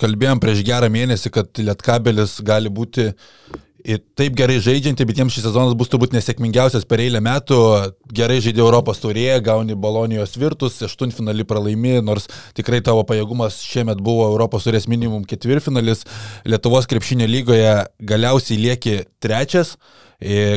kalbėjom 0.00 0.40
prieš 0.42 0.62
gerą 0.66 0.90
mėnesį, 0.92 1.32
kad 1.34 1.60
Lietkabelis 1.60 2.38
gali 2.46 2.72
būti 2.72 3.10
taip 4.18 4.34
gerai 4.36 4.58
žaidžianti, 4.60 5.04
bet 5.08 5.20
jiems 5.20 5.34
šis 5.34 5.46
sezonas 5.46 5.74
bus 5.78 5.88
turbūt 5.88 6.12
nesėkmingiausias 6.12 6.84
per 6.88 7.00
eilę 7.00 7.20
metų. 7.24 7.60
Gerai 8.16 8.40
žaidė 8.44 8.60
Europos 8.64 9.00
turėje, 9.00 9.38
gauni 9.46 9.76
Bolonijos 9.78 10.36
virtus, 10.40 10.80
aštuntfinalį 10.84 11.46
pralaimi, 11.48 11.96
nors 12.04 12.28
tikrai 12.58 12.82
tavo 12.84 13.04
pajėgumas 13.08 13.60
šiemet 13.64 14.02
buvo 14.04 14.28
Europos 14.28 14.68
turės 14.68 14.88
minimum 14.90 15.24
ketvirtfinalis. 15.28 16.04
Lietuvos 16.44 16.88
krepšinio 16.90 17.28
lygoje 17.30 17.72
galiausiai 18.12 18.60
lieki 18.60 19.00
trečias 19.22 19.76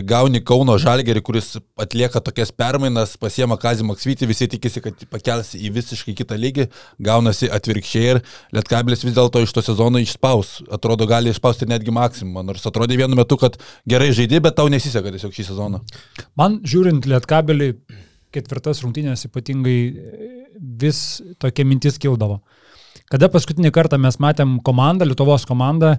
gauni 0.04 0.42
Kauno 0.44 0.76
Žalgerį, 0.82 1.22
kuris 1.24 1.54
atlieka 1.80 2.20
tokias 2.24 2.52
permainas, 2.52 3.16
pasiema 3.20 3.56
Kazį 3.60 3.86
Maksvitį, 3.88 4.28
visi 4.28 4.48
tikisi, 4.52 4.82
kad 4.84 5.06
pakels 5.12 5.54
į 5.56 5.72
visiškai 5.78 6.16
kitą 6.20 6.38
lygį, 6.40 6.68
gaunasi 7.00 7.48
atvirkščiai 7.54 8.10
ir 8.12 8.22
Lietkabilis 8.56 9.06
vis 9.06 9.16
dėlto 9.16 9.44
iš 9.44 9.54
to 9.56 9.64
sezono 9.64 10.02
išspaus. 10.04 10.58
Atrodo, 10.74 11.08
gali 11.08 11.32
išspausti 11.32 11.70
netgi 11.70 11.96
maksimumą, 11.96 12.44
nors 12.44 12.68
atrodė 12.68 13.00
vienu 13.00 13.16
metu, 13.20 13.40
kad 13.40 13.56
gerai 13.88 14.12
žaidė, 14.12 14.42
bet 14.44 14.58
tau 14.60 14.68
nesiseka 14.72 15.14
tiesiog 15.16 15.36
šį 15.36 15.48
sezoną. 15.54 15.84
Man 16.40 16.60
žiūrint 16.68 17.08
Lietkabilii 17.08 17.78
ketvirtas 18.34 18.82
rungtynės 18.84 19.28
ypatingai 19.30 19.78
vis 20.84 21.22
tokia 21.42 21.66
mintis 21.68 22.00
kildavo. 22.02 22.42
Kada 23.12 23.30
paskutinį 23.30 23.72
kartą 23.74 24.00
mes 24.02 24.18
matėm 24.22 24.58
komandą, 24.66 25.06
Lietuvos 25.06 25.46
komandą, 25.46 25.98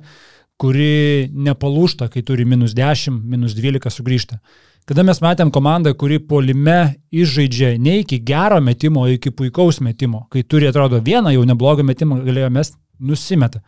kuri 0.61 1.28
nepalūšta, 1.32 2.08
kai 2.12 2.23
turi 2.26 2.46
minus 2.46 2.75
10, 2.76 3.18
minus 3.26 3.56
12 3.58 3.90
sugrįžta. 3.90 4.38
Kada 4.84 5.02
mes 5.06 5.20
matėm 5.25 5.49
komandą, 5.52 5.94
kuri 5.96 6.18
polime 6.20 6.96
išžaidžia 7.14 7.73
ne 7.80 7.99
iki 8.02 8.18
gero 8.20 8.61
metimo, 8.61 9.06
iki 9.08 9.32
puikaus 9.32 9.80
metimo. 9.80 10.26
Kai 10.32 10.44
turi, 10.44 10.68
atrodo, 10.68 11.00
vieną 11.00 11.32
jau 11.32 11.44
neblogą 11.49 11.87
metimą 11.87 12.20
galėjo 12.26 12.50
mest, 12.52 12.76
nusimeta. 13.00 13.62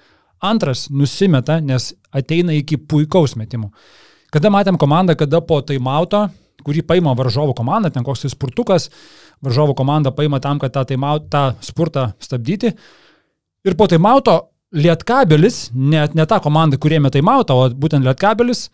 Antras 0.45 0.87
nusimeta, 0.93 1.57
nes 1.65 1.95
ateina 2.13 2.53
iki 2.53 2.77
puikaus 2.77 3.35
metimo. 3.41 3.73
Kada 4.33 4.53
matėm 4.53 4.77
komandą, 4.77 5.17
kada 5.17 5.41
po 5.41 5.63
taimauto, 5.65 6.27
kurį 6.67 6.85
paima 6.85 7.17
varžovų 7.17 7.57
komanda, 7.57 7.89
ten 7.95 8.05
koks 8.05 8.27
tai 8.27 8.31
spurtukas, 8.35 8.91
varžovų 9.45 9.73
komanda 9.79 10.13
paima 10.13 10.43
tam, 10.45 10.61
kad 10.61 10.75
tą, 10.75 10.85
taimaut, 10.91 11.31
tą 11.33 11.49
spurtą 11.65 12.11
stabdyti, 12.21 12.75
Ir 13.67 13.75
po 13.75 13.89
taimauto 13.91 14.37
Lietkabelis, 14.77 15.71
net 15.73 16.15
ne 16.15 16.27
ta 16.29 16.39
komanda, 16.45 16.77
kurie 16.81 17.01
metai 17.01 17.23
mautą, 17.25 17.57
o 17.57 17.69
būtent 17.73 18.05
Lietkabelis, 18.05 18.67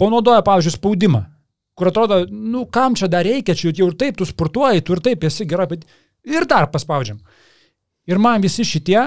panaudoja, 0.00 0.44
pavyzdžiui, 0.46 0.76
spaudimą, 0.78 1.22
kur 1.76 1.90
atrodo, 1.90 2.22
nu 2.30 2.64
kam 2.72 2.96
čia 2.96 3.08
dar 3.12 3.26
reikia, 3.26 3.56
čia 3.56 3.74
jau 3.74 3.90
ir 3.90 3.98
taip 4.00 4.16
tu 4.16 4.28
sportuoji, 4.28 4.84
tu 4.84 4.96
ir 4.96 5.04
taip 5.04 5.28
esi 5.28 5.44
gerai, 5.48 5.68
bet 5.74 5.84
ir 6.24 6.48
dar 6.48 6.70
paspaudžiam. 6.72 7.20
Ir 8.08 8.20
man 8.22 8.44
visi 8.44 8.64
šitie, 8.64 8.98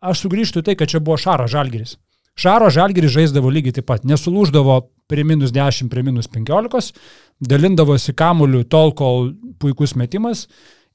aš 0.00 0.24
sugrįžtu 0.24 0.62
tai, 0.66 0.76
kad 0.76 0.90
čia 0.90 1.00
buvo 1.00 1.16
Šaro 1.20 1.48
Žalgiris. 1.48 1.96
Šaro 2.40 2.70
Žalgiris 2.72 3.12
žaisdavo 3.12 3.50
lygiai 3.52 3.76
taip 3.78 3.88
pat, 3.90 4.04
nesulūždavo 4.08 4.80
prie 5.10 5.24
minus 5.26 5.52
10, 5.52 5.90
prie 5.92 6.04
minus 6.06 6.28
15, 6.30 6.94
dalindavosi 7.40 8.14
kamuoliu 8.16 8.62
tol, 8.64 8.94
kol 8.96 9.32
puikus 9.60 9.96
metimas. 9.98 10.46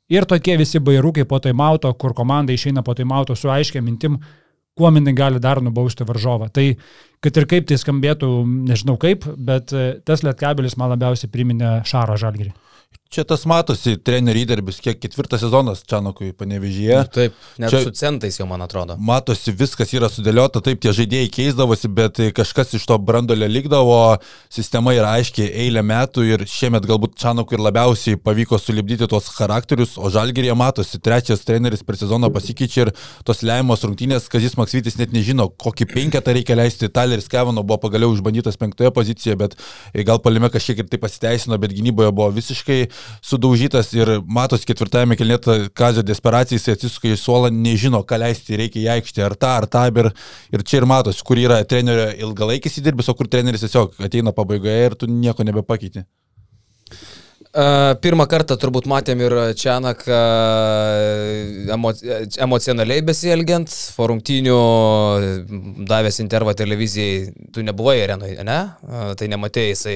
Ir 0.10 0.26
tokie 0.30 0.54
visi 0.58 0.80
bairukai 0.80 1.26
po 1.26 1.40
taimauto, 1.42 1.90
kur 1.98 2.14
komanda 2.14 2.54
išeina 2.54 2.84
po 2.86 2.94
taimauto 2.94 3.36
su 3.36 3.50
aiškia 3.50 3.82
mintim, 3.82 4.20
kuo 4.76 4.92
jinai 4.92 5.16
gali 5.16 5.40
dar 5.40 5.62
nubausti 5.64 6.08
varžovą. 6.08 6.50
Tai 6.54 6.68
kad 7.24 7.38
ir 7.40 7.48
kaip 7.50 7.68
tai 7.70 7.80
skambėtų, 7.80 8.30
nežinau 8.70 8.98
kaip, 9.02 9.26
bet 9.38 9.74
tas 10.06 10.24
lietkabelis 10.26 10.78
man 10.78 10.92
labiausiai 10.94 11.32
priminė 11.32 11.80
Šaro 11.88 12.18
Žalgirį. 12.20 12.54
Čia 13.16 13.24
tas 13.24 13.46
matosi, 13.48 13.94
trenerių 13.96 14.42
įdarbis, 14.44 14.82
kiek 14.84 14.98
ketvirtas 15.00 15.40
sezonas 15.46 15.86
Čanokui 15.88 16.34
panevežyje. 16.36 16.98
Taip, 17.16 17.36
net 17.62 17.72
Čia 17.72 17.80
su 17.86 17.94
centais 17.96 18.36
jau 18.36 18.44
man 18.50 18.66
atrodo. 18.66 18.98
Matosi, 19.00 19.54
viskas 19.56 19.94
yra 19.96 20.10
sudėliota, 20.12 20.60
taip 20.60 20.82
tie 20.84 20.92
žaidėjai 20.98 21.30
keisdavosi, 21.32 21.88
bet 21.96 22.20
kažkas 22.36 22.74
iš 22.76 22.84
to 22.90 22.98
brandolio 23.00 23.48
likdavo, 23.48 24.18
sistema 24.52 24.92
yra 24.98 25.14
aiškiai 25.16 25.48
eilę 25.64 25.84
metų 25.88 26.26
ir 26.28 26.44
šiemet 26.44 26.84
galbūt 26.90 27.16
Čanokui 27.22 27.56
ir 27.56 27.64
labiausiai 27.64 28.20
pavyko 28.20 28.60
sulibdyti 28.60 29.08
tuos 29.08 29.32
charakterius, 29.38 29.96
o 29.96 30.12
Žalgerėje 30.12 30.60
matosi, 30.60 31.00
trečias 31.00 31.48
treneris 31.48 31.88
per 31.88 31.96
sezoną 32.02 32.28
pasikeičia 32.36 32.90
ir 32.90 32.94
tos 33.24 33.46
leimos 33.48 33.88
rungtynės, 33.88 34.28
Kazis 34.28 34.60
Maksytis 34.60 35.00
net 35.00 35.16
nežino, 35.16 35.48
kokį 35.48 35.88
penketą 35.94 36.36
reikia 36.36 36.60
leisti. 36.60 36.92
Taleris 36.92 37.32
Kevano 37.32 37.64
buvo 37.64 37.80
pagaliau 37.88 38.12
išbandytas 38.12 38.60
penktoje 38.60 38.92
pozicijoje, 38.92 39.40
bet 39.46 39.58
gal 40.04 40.20
palime 40.20 40.52
kažkiek 40.52 40.84
ir 40.84 40.92
tai 40.92 41.00
pasiteisino, 41.00 41.56
bet 41.64 41.72
gynyboje 41.80 42.12
buvo 42.12 42.28
visiškai 42.36 42.82
sudaužytas 43.26 43.92
ir 43.96 44.16
matos 44.26 44.66
ketvirtajame 44.68 45.18
kelnėta 45.20 45.58
Kazio 45.76 46.04
desperacija, 46.06 46.60
jis 46.60 46.76
atsisuka 46.76 47.12
į 47.12 47.20
suolą, 47.20 47.52
nežino, 47.54 48.04
ką 48.08 48.20
leisti, 48.22 48.60
reikia 48.60 48.82
į 48.84 48.92
aikštę, 48.98 49.26
ar 49.26 49.38
tą, 49.40 49.56
ar 49.62 49.70
tą, 49.72 49.88
ir, 49.92 50.12
ir 50.56 50.66
čia 50.68 50.82
ir 50.82 50.90
matos, 50.90 51.24
kur 51.26 51.40
yra 51.42 51.62
trenerio 51.68 52.12
ilgalaikis 52.28 52.80
įdirbis, 52.82 53.10
o 53.12 53.18
kur 53.18 53.32
treneris 53.32 53.66
tiesiog 53.66 54.00
ateina 54.06 54.36
pabaigoje 54.36 54.92
ir 54.92 55.00
tu 55.00 55.12
nieko 55.12 55.48
nebepakeiti. 55.48 56.06
Pirmą 58.04 58.26
kartą 58.28 58.58
turbūt 58.60 58.88
matėm 58.92 59.22
ir 59.24 59.34
Čianak 59.56 60.02
emo, 61.72 61.94
emocionaliai 62.44 63.04
besielgiant, 63.08 63.72
po 63.96 64.10
rungtynių 64.12 64.58
davęs 65.88 66.20
intervą 66.20 66.52
televizijai, 66.60 67.32
tu 67.56 67.64
nebuvai 67.64 68.02
arenoje, 68.04 68.44
ne? 68.44 68.60
Tai 69.16 69.30
nematėjai, 69.32 69.72
jisai 69.72 69.96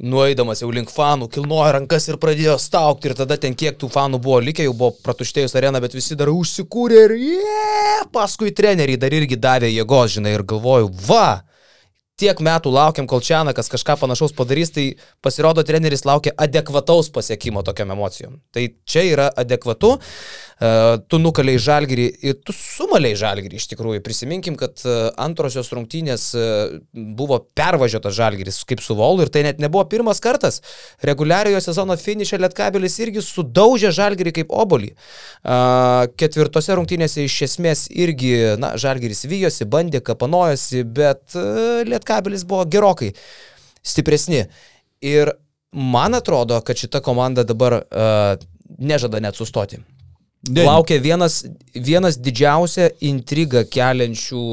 nueidamas 0.00 0.62
jau 0.62 0.70
link 0.72 0.90
fanų, 0.92 1.28
kilnojo 1.32 1.74
rankas 1.76 2.08
ir 2.08 2.18
pradėjo 2.20 2.56
staukti 2.60 3.10
ir 3.10 3.16
tada 3.18 3.36
ten 3.40 3.54
kiek 3.58 3.76
tų 3.80 3.90
fanų 3.92 4.20
buvo 4.22 4.40
likę, 4.44 4.64
jau 4.64 4.72
buvo 4.72 4.94
pratuštėjus 5.04 5.56
arena, 5.60 5.82
bet 5.82 5.96
visi 5.96 6.16
dar 6.16 6.32
užsikūrė 6.32 7.04
ir 7.06 7.16
yeah! 7.20 8.08
paskui 8.12 8.54
treneriai 8.56 9.00
dar 9.00 9.14
irgi 9.14 9.38
davė 9.40 9.70
jėgos, 9.74 10.16
žinai, 10.16 10.34
ir 10.38 10.46
galvoju, 10.48 10.88
va, 11.06 11.42
tiek 12.20 12.40
metų 12.44 12.72
laukiam, 12.74 13.08
kol 13.08 13.22
Čianakas 13.24 13.70
kažką 13.72 13.96
panašaus 14.00 14.34
padarys, 14.36 14.72
tai 14.74 14.86
pasirodo 15.24 15.64
treneris 15.66 16.04
laukia 16.08 16.34
adekvataus 16.36 17.10
pasiekimo 17.12 17.64
tokiam 17.66 17.92
emocijom. 17.94 18.38
Tai 18.54 18.66
čia 18.88 19.04
yra 19.08 19.28
adekvatu, 19.40 19.96
tu 21.10 21.20
nukaliai 21.20 21.60
žalgyrį 21.60 22.06
ir 22.28 22.38
tu 22.44 22.54
sumaliai 22.56 23.16
žalgyrį 23.18 23.60
iš 23.60 23.66
tikrųjų. 23.72 24.02
Prisiminkim, 24.04 24.58
kad 24.60 24.82
e, 24.84 24.96
antrosios 25.20 25.70
rungtynės 25.72 26.26
e, 26.36 26.46
buvo 26.92 27.40
pervažiuotas 27.56 28.16
žalgyris 28.18 28.60
kaip 28.68 28.82
su 28.84 28.96
Volu 28.98 29.24
ir 29.24 29.32
tai 29.32 29.44
net 29.46 29.62
nebuvo 29.62 29.86
pirmas 29.88 30.20
kartas. 30.20 30.60
Reguliariojo 31.06 31.62
sezono 31.64 31.96
finišė 32.00 32.42
Lietkabelis 32.44 32.98
irgi 33.00 33.24
sudaužė 33.24 33.92
žalgyrį 33.96 34.34
kaip 34.40 34.52
obolį. 34.52 34.92
Ketvirtose 36.20 36.76
rungtynėse 36.76 37.24
iš 37.24 37.38
esmės 37.48 37.86
irgi, 37.90 38.34
na, 38.60 38.74
žalgyris 38.80 39.24
vyjosi, 39.30 39.68
bandė, 39.70 40.02
kapanojosi, 40.04 40.84
bet 40.84 41.34
Lietkabelis 41.34 42.10
kabelis 42.10 42.44
buvo 42.44 42.64
gerokai 42.64 43.12
stipresni. 43.82 44.44
Ir 45.00 45.32
man 45.72 46.14
atrodo, 46.14 46.60
kad 46.60 46.76
šita 46.76 47.00
komanda 47.00 47.44
dabar 47.44 47.80
uh, 47.80 48.36
nežada 48.78 49.20
net 49.20 49.36
sustoti. 49.36 49.80
Ne. 50.48 50.62
Laukia 50.64 50.96
vienas, 51.04 51.42
vienas 51.74 52.16
didžiausia 52.16 52.86
intriga 53.04 53.60
keliančių, 53.68 54.44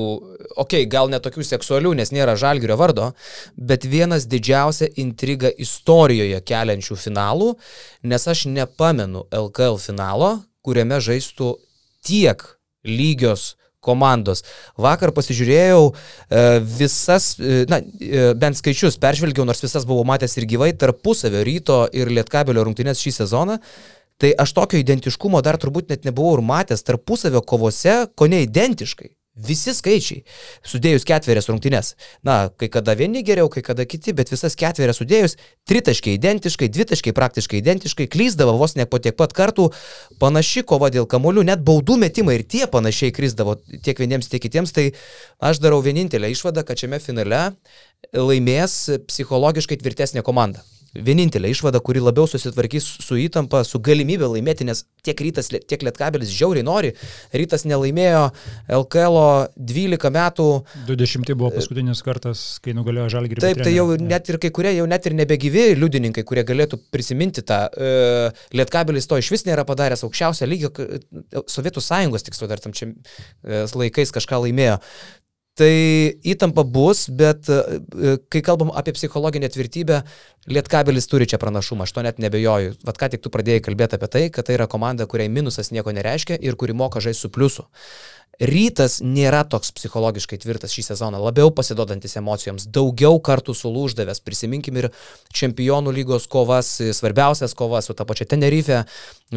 okei, 0.59 0.81
okay, 0.83 0.87
gal 0.91 1.07
netokių 1.07 1.45
seksualių, 1.47 1.93
nes 1.95 2.11
nėra 2.11 2.33
žalgerio 2.35 2.75
vardo, 2.75 3.13
bet 3.55 3.87
vienas 3.87 4.27
didžiausia 4.27 4.89
intriga 4.99 5.47
istorijoje 5.47 6.41
keliančių 6.43 6.99
finalų, 6.99 7.53
nes 8.03 8.27
aš 8.27 8.49
nepamenu 8.51 9.23
LKL 9.31 9.79
finalo, 9.79 10.33
kuriame 10.59 10.99
žaistų 10.99 11.53
tiek 12.03 12.43
lygios 12.83 13.53
komandos. 13.87 14.43
Vakar 14.75 15.13
pasižiūrėjau 15.15 15.83
e, 15.87 16.41
visas, 16.79 17.35
e, 17.39 17.63
na, 17.71 17.79
e, 17.79 18.31
bent 18.35 18.59
skaičius 18.59 18.99
peržvelgiau, 18.99 19.47
nors 19.47 19.63
visas 19.63 19.87
buvau 19.87 20.03
matęs 20.07 20.35
ir 20.35 20.47
gyvai, 20.49 20.73
tarpusavio 20.75 21.45
ryto 21.47 21.85
ir 21.95 22.11
lietkabelio 22.11 22.67
rungtynės 22.67 23.03
šį 23.03 23.15
sezoną. 23.21 23.61
Tai 24.17 24.33
aš 24.37 24.53
tokio 24.57 24.79
identiškumo 24.81 25.43
dar 25.45 25.59
turbūt 25.61 25.91
net 25.93 26.07
nebuvau 26.07 26.39
ir 26.39 26.43
matęs 26.45 26.81
tarpusavio 26.85 27.43
kovose, 27.45 28.07
ko 28.17 28.27
ne 28.29 28.41
identiškai. 28.47 29.11
Visi 29.37 29.69
skaičiai, 29.69 30.23
sudėjus 30.65 31.03
ketverias 31.05 31.45
rungtynes. 31.51 31.91
Na, 32.25 32.49
kai 32.57 32.71
kada 32.73 32.95
vieni 32.97 33.21
geriau, 33.21 33.51
kai 33.53 33.61
kada 33.61 33.85
kiti, 33.85 34.09
bet 34.17 34.31
visas 34.33 34.57
ketverias 34.57 34.97
sudėjus, 34.97 35.35
tritaškai 35.69 36.15
identiškai, 36.17 36.71
dvitaškai 36.73 37.13
praktiškai 37.13 37.59
identiškai, 37.61 38.07
klyzdavo 38.09 38.55
vos 38.57 38.73
ne 38.79 38.87
po 38.89 38.97
tiek 38.97 39.13
pat 39.13 39.35
kartų, 39.37 39.67
panaši 40.17 40.63
kova 40.65 40.89
dėl 40.89 41.05
kamolių, 41.05 41.43
net 41.51 41.61
baudų 41.67 41.99
metimai 42.01 42.39
ir 42.39 42.47
tie 42.49 42.65
panašiai 42.65 43.13
klyzdavo 43.13 43.59
tiek 43.85 44.01
vieniems, 44.01 44.31
tiek 44.31 44.41
kitiems. 44.41 44.73
Tai 44.73 44.87
aš 45.51 45.61
darau 45.61 45.83
vienintelę 45.85 46.33
išvadą, 46.33 46.65
kad 46.65 46.81
šiame 46.81 46.97
finale 47.03 47.51
laimės 48.17 48.79
psichologiškai 49.05 49.77
tvirtesnė 49.83 50.25
komanda 50.25 50.65
vienintelė 51.05 51.51
išvada, 51.53 51.81
kuri 51.83 52.01
labiau 52.03 52.27
susitvarkys 52.29 52.85
su 53.03 53.17
įtampa, 53.19 53.63
su 53.67 53.79
galimybė 53.83 54.29
laimėti, 54.33 54.67
nes 54.67 54.83
tiek 55.05 55.19
rytas, 55.23 55.49
tiek 55.49 55.83
lietkabelis 55.85 56.31
žiauriai 56.33 56.65
nori. 56.65 56.93
Rytas 57.35 57.65
nelaimėjo 57.69 58.23
LKL 58.79 59.19
12 59.57 60.11
metų. 60.17 60.47
20 60.89 61.33
buvo 61.37 61.51
paskutinis 61.55 62.03
kartas, 62.05 62.43
kai 62.63 62.75
nugalėjo 62.77 63.09
Žalgirį. 63.15 63.43
Taip, 63.43 63.61
tai 63.63 63.73
jau 63.75 63.87
net 64.01 64.31
ir 64.31 64.39
kai 64.43 64.51
kurie 64.55 64.73
jau 64.77 64.87
net 64.89 65.07
ir 65.09 65.15
nebegyvi 65.17 65.67
liudininkai, 65.79 66.25
kurie 66.27 66.45
galėtų 66.47 66.79
prisiminti 66.93 67.43
tą. 67.47 67.63
E, 67.71 68.31
lietkabelis 68.57 69.09
to 69.09 69.19
iš 69.21 69.31
vis 69.35 69.45
nėra 69.47 69.65
padaręs 69.67 70.05
aukščiausią 70.07 70.49
lygio, 70.49 70.73
Sovietų 71.47 71.81
sąjungos 71.83 72.25
tiksliau 72.27 72.49
dar 72.51 72.61
tam 72.63 72.73
čia 72.75 72.89
e, 72.89 73.63
laikais 73.77 74.13
kažką 74.15 74.41
laimėjo. 74.45 74.79
Tai 75.57 75.73
įtampa 76.21 76.61
bus, 76.69 77.07
bet 77.09 77.47
e, 77.49 78.17
kai 78.29 78.43
kalbam 78.45 78.69
apie 78.77 78.93
psichologinę 78.93 79.49
tvirtybę, 79.49 80.03
Lietkabelis 80.47 81.09
turi 81.11 81.25
čia 81.27 81.39
pranašumą, 81.41 81.83
aš 81.83 81.95
to 81.95 82.03
net 82.05 82.21
nebejoju. 82.23 82.77
Vat 82.87 82.99
ką 83.01 83.09
tik 83.11 83.23
tu 83.25 83.31
pradėjai 83.33 83.63
kalbėti 83.65 83.97
apie 83.97 84.07
tai, 84.13 84.21
kad 84.31 84.47
tai 84.47 84.55
yra 84.55 84.67
komanda, 84.71 85.07
kuriai 85.09 85.31
minusas 85.33 85.73
nieko 85.73 85.91
nereiškia 85.97 86.37
ir 86.39 86.55
kuri 86.55 86.77
moka 86.77 87.01
žaisti 87.03 87.25
su 87.25 87.31
pliusu. 87.33 87.65
Rytas 88.37 88.99
nėra 89.01 89.39
toks 89.49 89.71
psichologiškai 89.73 90.37
tvirtas 90.37 90.69
šį 90.75 90.83
sezoną, 90.91 91.17
labiau 91.17 91.49
pasidodantis 91.49 92.13
emocijoms, 92.19 92.67
daugiau 92.69 93.17
kartų 93.17 93.55
sulūždavęs, 93.57 94.21
prisiminkim 94.21 94.77
ir 94.77 94.87
čempionų 95.33 95.89
lygos 95.95 96.27
kovas, 96.29 96.69
svarbiausias 96.99 97.57
kovas 97.57 97.89
su 97.89 97.95
ta 97.97 98.05
pačia 98.05 98.27
Tenerife, 98.29 98.83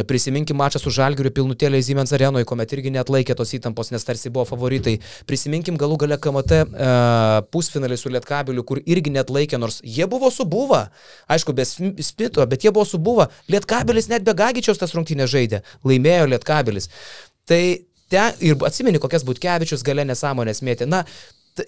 prisiminkim 0.04 0.60
mačą 0.60 0.82
su 0.82 0.92
Žalgiriu 0.92 1.32
pilnutėlė 1.32 1.80
Siemens 1.80 2.12
arenoje, 2.12 2.44
kuomet 2.50 2.74
irgi 2.76 2.92
net 2.92 3.08
laikė 3.08 3.38
tos 3.38 3.54
įtampos, 3.56 3.88
nes 3.94 4.04
tarsi 4.04 4.28
buvo 4.28 4.44
favoritai, 4.50 4.98
prisiminkim 5.24 5.80
galų 5.80 5.96
gale 6.04 6.20
KMT 6.20 6.60
e, 6.60 6.92
pusfinalį 7.56 7.96
su 7.96 8.12
Lietkabiliu, 8.12 8.66
kur 8.68 8.82
irgi 8.84 9.16
net 9.16 9.32
laikė, 9.32 9.56
nors 9.64 9.80
jie 9.80 10.04
buvo 10.12 10.28
subuva, 10.28 10.90
aišku, 11.32 11.56
be 11.56 11.64
spito, 11.64 12.44
bet 12.44 12.68
jie 12.68 12.76
buvo 12.76 12.84
subuva, 12.84 13.30
Lietkabilis 13.48 14.12
net 14.12 14.28
be 14.28 14.36
Gagičiaus 14.36 14.84
tas 14.84 14.92
rungtynės 14.92 15.32
žaidė, 15.32 15.64
laimėjo 15.88 16.28
Lietkabilis. 16.34 16.92
Tai 17.48 17.62
ten, 18.10 18.38
ir 18.44 18.58
atsimeni, 18.66 19.00
kokias 19.02 19.26
Butkevičius 19.26 19.84
gale 19.86 20.04
nesąmonės 20.08 20.64
mėtė. 20.66 20.88
Na, 20.90 21.04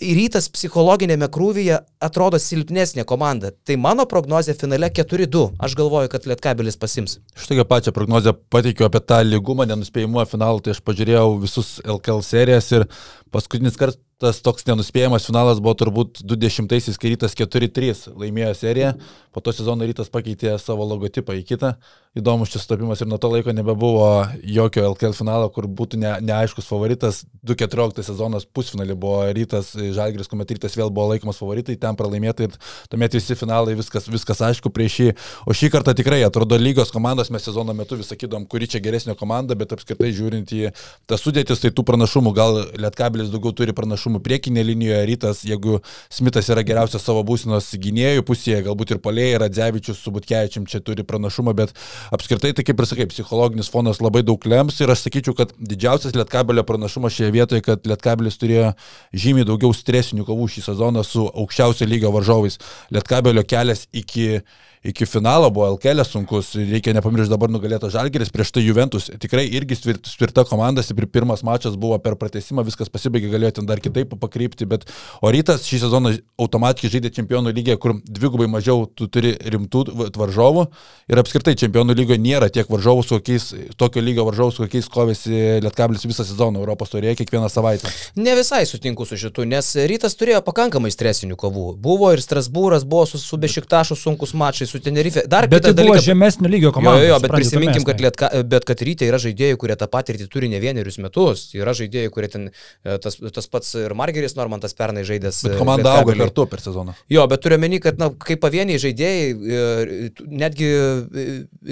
rytas 0.00 0.48
psichologinėme 0.52 1.26
krūvyje 1.32 1.78
atrodo 2.02 2.38
silpnesnė 2.40 3.04
komanda. 3.08 3.52
Tai 3.66 3.76
mano 3.80 4.06
prognozija 4.08 4.54
finale 4.58 4.88
4-2. 4.94 5.42
Aš 5.62 5.76
galvoju, 5.78 6.10
kad 6.12 6.26
Lietkabelis 6.28 6.78
pasims. 6.80 7.18
Aš 7.36 7.50
tokią 7.50 7.66
pačią 7.68 7.94
prognozę 7.96 8.34
pateikiu 8.52 8.86
apie 8.88 9.02
tą 9.04 9.22
lygumą, 9.26 9.66
nenuspėjimuo 9.70 10.24
finalą, 10.30 10.62
tai 10.62 10.76
aš 10.76 10.82
pažiūrėjau 10.86 11.36
visus 11.42 11.74
LKL 11.84 12.22
serijas 12.26 12.70
ir 12.72 12.86
paskutinis 13.34 13.78
kartas 13.80 14.00
tas 14.22 14.38
toks 14.44 14.66
nenuspėjamas 14.68 15.26
finalas 15.26 15.60
buvo 15.62 15.74
turbūt 15.80 16.22
20-aisiais, 16.22 16.98
kai 17.00 17.12
rytas 17.16 17.34
4-3 17.38 18.14
laimėjo 18.14 18.54
seriją, 18.60 18.94
po 19.34 19.42
to 19.42 19.54
sezono 19.56 19.88
rytas 19.88 20.12
pakeitė 20.12 20.54
savo 20.62 20.86
logotipą 20.86 21.34
į 21.40 21.44
kitą. 21.48 21.74
Įdomus 22.12 22.50
šis 22.52 22.66
tapimas 22.68 23.00
ir 23.00 23.08
nuo 23.08 23.16
to 23.16 23.30
laiko 23.32 23.54
nebebuvo 23.56 24.06
jokio 24.44 24.82
LKL 24.90 25.14
finalo, 25.16 25.46
kur 25.48 25.64
būtų 25.64 25.96
ne, 25.96 26.10
neaiškus 26.20 26.66
favoritas. 26.68 27.22
2014 27.48 28.04
sezonas 28.04 28.44
pusfinalį 28.44 28.96
buvo 29.00 29.22
rytas 29.32 29.70
Žalgris, 29.72 30.28
kuomet 30.28 30.52
rytas 30.52 30.76
vėl 30.76 30.92
buvo 30.92 31.14
laikomas 31.14 31.40
favoritai, 31.40 31.78
ten 31.80 31.96
pralaimėtai 31.96 32.50
ir 32.50 32.58
tuomet 32.92 33.16
visi 33.16 33.36
finalai 33.40 33.78
viskas, 33.78 34.10
viskas 34.12 34.44
aišku 34.44 34.68
prieš 34.76 34.98
jį. 35.00 35.08
O 35.48 35.56
šį 35.56 35.72
kartą 35.72 35.94
tikrai 35.96 36.20
atrodo 36.26 36.58
lygos 36.60 36.92
komandos, 36.92 37.32
mes 37.32 37.48
sezono 37.48 37.72
metu 37.72 37.96
vis 37.96 38.12
sakydom, 38.12 38.44
kuri 38.44 38.68
čia 38.68 38.82
geresnė 38.84 39.16
komanda, 39.16 39.56
bet 39.56 39.72
apskritai 39.72 40.12
žiūrint 40.12 40.52
į 40.52 40.74
tas 41.08 41.24
sudėtis, 41.24 41.64
tai 41.64 41.72
tų 41.72 41.86
pranašumų 41.88 42.34
gal 42.36 42.60
Lietkabilis 42.76 43.32
daugiau 43.32 43.56
turi 43.56 43.72
pranašumų 43.72 44.11
priekinė 44.20 44.64
linijoje, 44.66 45.00
rytas, 45.08 45.42
jeigu 45.48 45.78
Smithas 46.12 46.50
yra 46.52 46.64
geriausias 46.66 47.04
savo 47.06 47.22
būsinos 47.26 47.70
gynėjų 47.80 48.24
pusėje, 48.28 48.60
galbūt 48.66 48.94
ir 48.94 49.00
polėjai 49.04 49.40
Radzevičius 49.44 50.02
su 50.02 50.12
Butkevičiam 50.14 50.66
čia 50.68 50.82
turi 50.84 51.06
pranašumą, 51.08 51.54
bet 51.56 51.72
apskritai 52.12 52.52
tai 52.56 52.66
kaip 52.68 52.82
ir 52.82 52.88
sakai, 52.90 53.06
psichologinis 53.10 53.70
fonas 53.72 54.02
labai 54.04 54.24
daug 54.26 54.44
lems 54.44 54.80
ir 54.82 54.92
aš 54.92 55.06
sakyčiau, 55.06 55.36
kad 55.38 55.54
didžiausias 55.56 56.16
Lietkabelio 56.18 56.66
pranašumas 56.68 57.16
šioje 57.16 57.32
vietoje, 57.38 57.64
kad 57.64 57.86
Lietkabelis 57.88 58.40
turėjo 58.42 58.72
žymiai 59.14 59.48
daugiau 59.48 59.72
stresinių 59.76 60.26
kovų 60.28 60.50
šį 60.56 60.66
sezoną 60.68 61.06
su 61.06 61.24
aukščiausio 61.30 61.88
lygio 61.88 62.12
varžovais. 62.14 62.58
Lietkabelio 62.92 63.46
kelias 63.48 63.86
iki 63.92 64.42
iki 64.84 65.06
finalo 65.06 65.50
buvo 65.50 65.68
LKL 65.74 66.02
sunkus, 66.04 66.54
reikia 66.58 66.94
nepamiršti 66.96 67.30
dabar 67.30 67.50
nugalėto 67.54 67.90
Žalgeris, 67.92 68.32
prieš 68.34 68.50
tai 68.56 68.64
Juventus 68.64 69.06
tikrai 69.22 69.44
irgi 69.46 69.78
tvirta 70.02 70.42
komanda, 70.48 70.82
stipri 70.82 71.06
pirmas 71.06 71.44
mačas 71.46 71.76
buvo 71.78 71.98
per 72.02 72.16
pratesimą, 72.18 72.64
viskas 72.66 72.90
pasibaigė, 72.90 73.30
galėjo 73.30 73.58
ten 73.60 73.68
dar 73.68 73.78
kitaip 73.82 74.16
pakrypti, 74.18 74.66
bet 74.66 74.88
o 75.22 75.30
rytas 75.30 75.68
šį 75.70 75.84
sezoną 75.84 76.14
automatiškai 76.42 76.90
žaidė 76.96 77.12
čempionų 77.14 77.54
lygiai, 77.54 77.78
kur 77.78 77.94
dvigubai 78.02 78.48
mažiau 78.50 78.88
tu 78.90 79.06
turi 79.06 79.36
rimtų 79.54 79.84
varžovų 80.18 80.66
ir 81.12 81.22
apskritai 81.22 81.54
čempionų 81.62 81.94
lygoje 82.00 82.18
nėra 82.22 82.50
tiek 82.50 82.66
varžovų, 82.66 83.06
su 83.06 83.20
kokiais, 83.20 83.48
tokio 83.78 84.02
lygio 84.02 84.26
varžovų, 84.26 84.56
su 84.56 84.66
kokiais 84.66 84.90
kovėsi 84.90 85.62
Lietkablis 85.62 86.06
visą 86.08 86.26
sezoną 86.26 86.58
Europos 86.58 86.90
turėjo 86.90 87.14
kiekvieną 87.22 87.46
savaitę. 87.52 87.90
Ne 88.18 88.34
visai 88.38 88.64
sutinku 88.66 89.06
su 89.06 89.18
šitu, 89.20 89.46
nes 89.46 89.72
rytas 89.86 90.18
turėjo 90.18 90.42
pakankamai 90.42 90.90
stresinių 90.90 91.38
kovų. 91.38 91.68
Buvo 91.82 92.10
ir 92.14 92.22
Strasbūras, 92.24 92.86
buvo 92.88 93.06
su, 93.06 93.20
su 93.22 93.38
Bešiktašu 93.38 93.96
sunkus 93.98 94.34
mačai 94.38 94.71
su 94.72 94.80
Tenerife. 94.80 95.24
Dar 95.28 95.46
bet 95.48 95.62
tai 95.66 95.72
buvo 95.74 95.92
dalyka, 95.92 96.04
žemesnio 96.06 96.50
lygio 96.50 96.72
komanda. 96.72 97.02
Jo, 97.04 97.12
jo, 97.12 97.18
bet 97.22 97.34
prisiminkim, 97.34 97.84
kad, 97.86 98.00
lietka, 98.00 98.30
bet 98.48 98.66
kad 98.68 98.82
ryte 98.88 99.06
yra 99.08 99.20
žaidėjai, 99.22 99.58
kurie 99.60 99.76
tą 99.78 99.88
patirtį 99.92 100.28
turi 100.32 100.48
ne 100.52 100.60
vienerius 100.62 100.98
metus. 101.02 101.44
Yra 101.58 101.74
žaidėjai, 101.76 102.12
kurie 102.14 102.30
ten, 102.32 102.48
e, 102.84 102.96
tas, 103.02 103.18
tas 103.36 103.50
pats 103.52 103.74
ir 103.82 103.94
Margeris 103.98 104.36
Normantas 104.38 104.76
pernai 104.78 105.04
žaidęs. 105.08 105.42
Bet 105.46 105.56
e, 105.56 105.60
komanda 105.60 105.96
auga 106.00 106.16
kartu 106.24 106.46
per 106.50 106.64
sezoną. 106.64 106.96
Jo, 107.12 107.26
bet 107.30 107.44
turiu 107.44 107.60
meni, 107.62 107.80
kad 107.84 108.00
na, 108.00 108.10
kaip 108.26 108.42
pavieniai 108.42 108.80
žaidėjai, 108.82 109.28
e, 109.30 110.10
netgi 110.42 110.72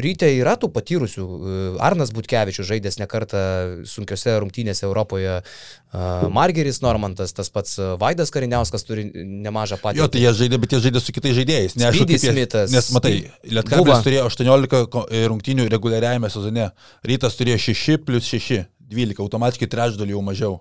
ryte 0.09 0.31
yra 0.37 0.57
tų 0.61 0.71
patyrusių. 0.77 1.29
Arnas 1.81 2.13
Butkevičius 2.15 2.69
žaidęs 2.69 3.01
nekartą 3.01 3.43
sunkiose 3.89 4.37
rungtynėse 4.43 4.87
Europoje. 4.89 5.41
Margeris 6.31 6.79
Normantas, 6.85 7.33
tas 7.35 7.51
pats 7.51 7.75
Vaidas 7.99 8.31
Kariniauskas 8.31 8.87
turi 8.87 9.09
nemažą 9.11 9.81
patirtį. 9.81 10.03
Jo, 10.05 10.07
tai 10.13 10.23
jie 10.23 10.33
žaidė, 10.43 10.61
bet 10.63 10.77
jie 10.77 10.83
žaidė 10.87 11.03
su 11.03 11.15
kitais 11.17 11.35
žaidėjais. 11.35 11.75
Kaip 11.75 12.13
jie, 12.15 12.21
Smithas. 12.23 12.71
Nes 12.75 12.91
matai, 12.95 13.15
Lietkabelis 13.51 14.05
turėjo 14.07 14.29
18 14.31 14.79
e, 15.11 15.25
rungtynių 15.33 15.67
reguliariajame 15.73 16.31
sezone, 16.31 16.69
Rytas 17.11 17.39
turėjo 17.41 17.59
6 17.67 18.05
plus 18.07 18.31
6, 18.31 18.69
12, 18.91 19.19
automatiškai 19.27 19.71
trečdalį 19.75 20.15
jau 20.15 20.23
mažiau. 20.31 20.59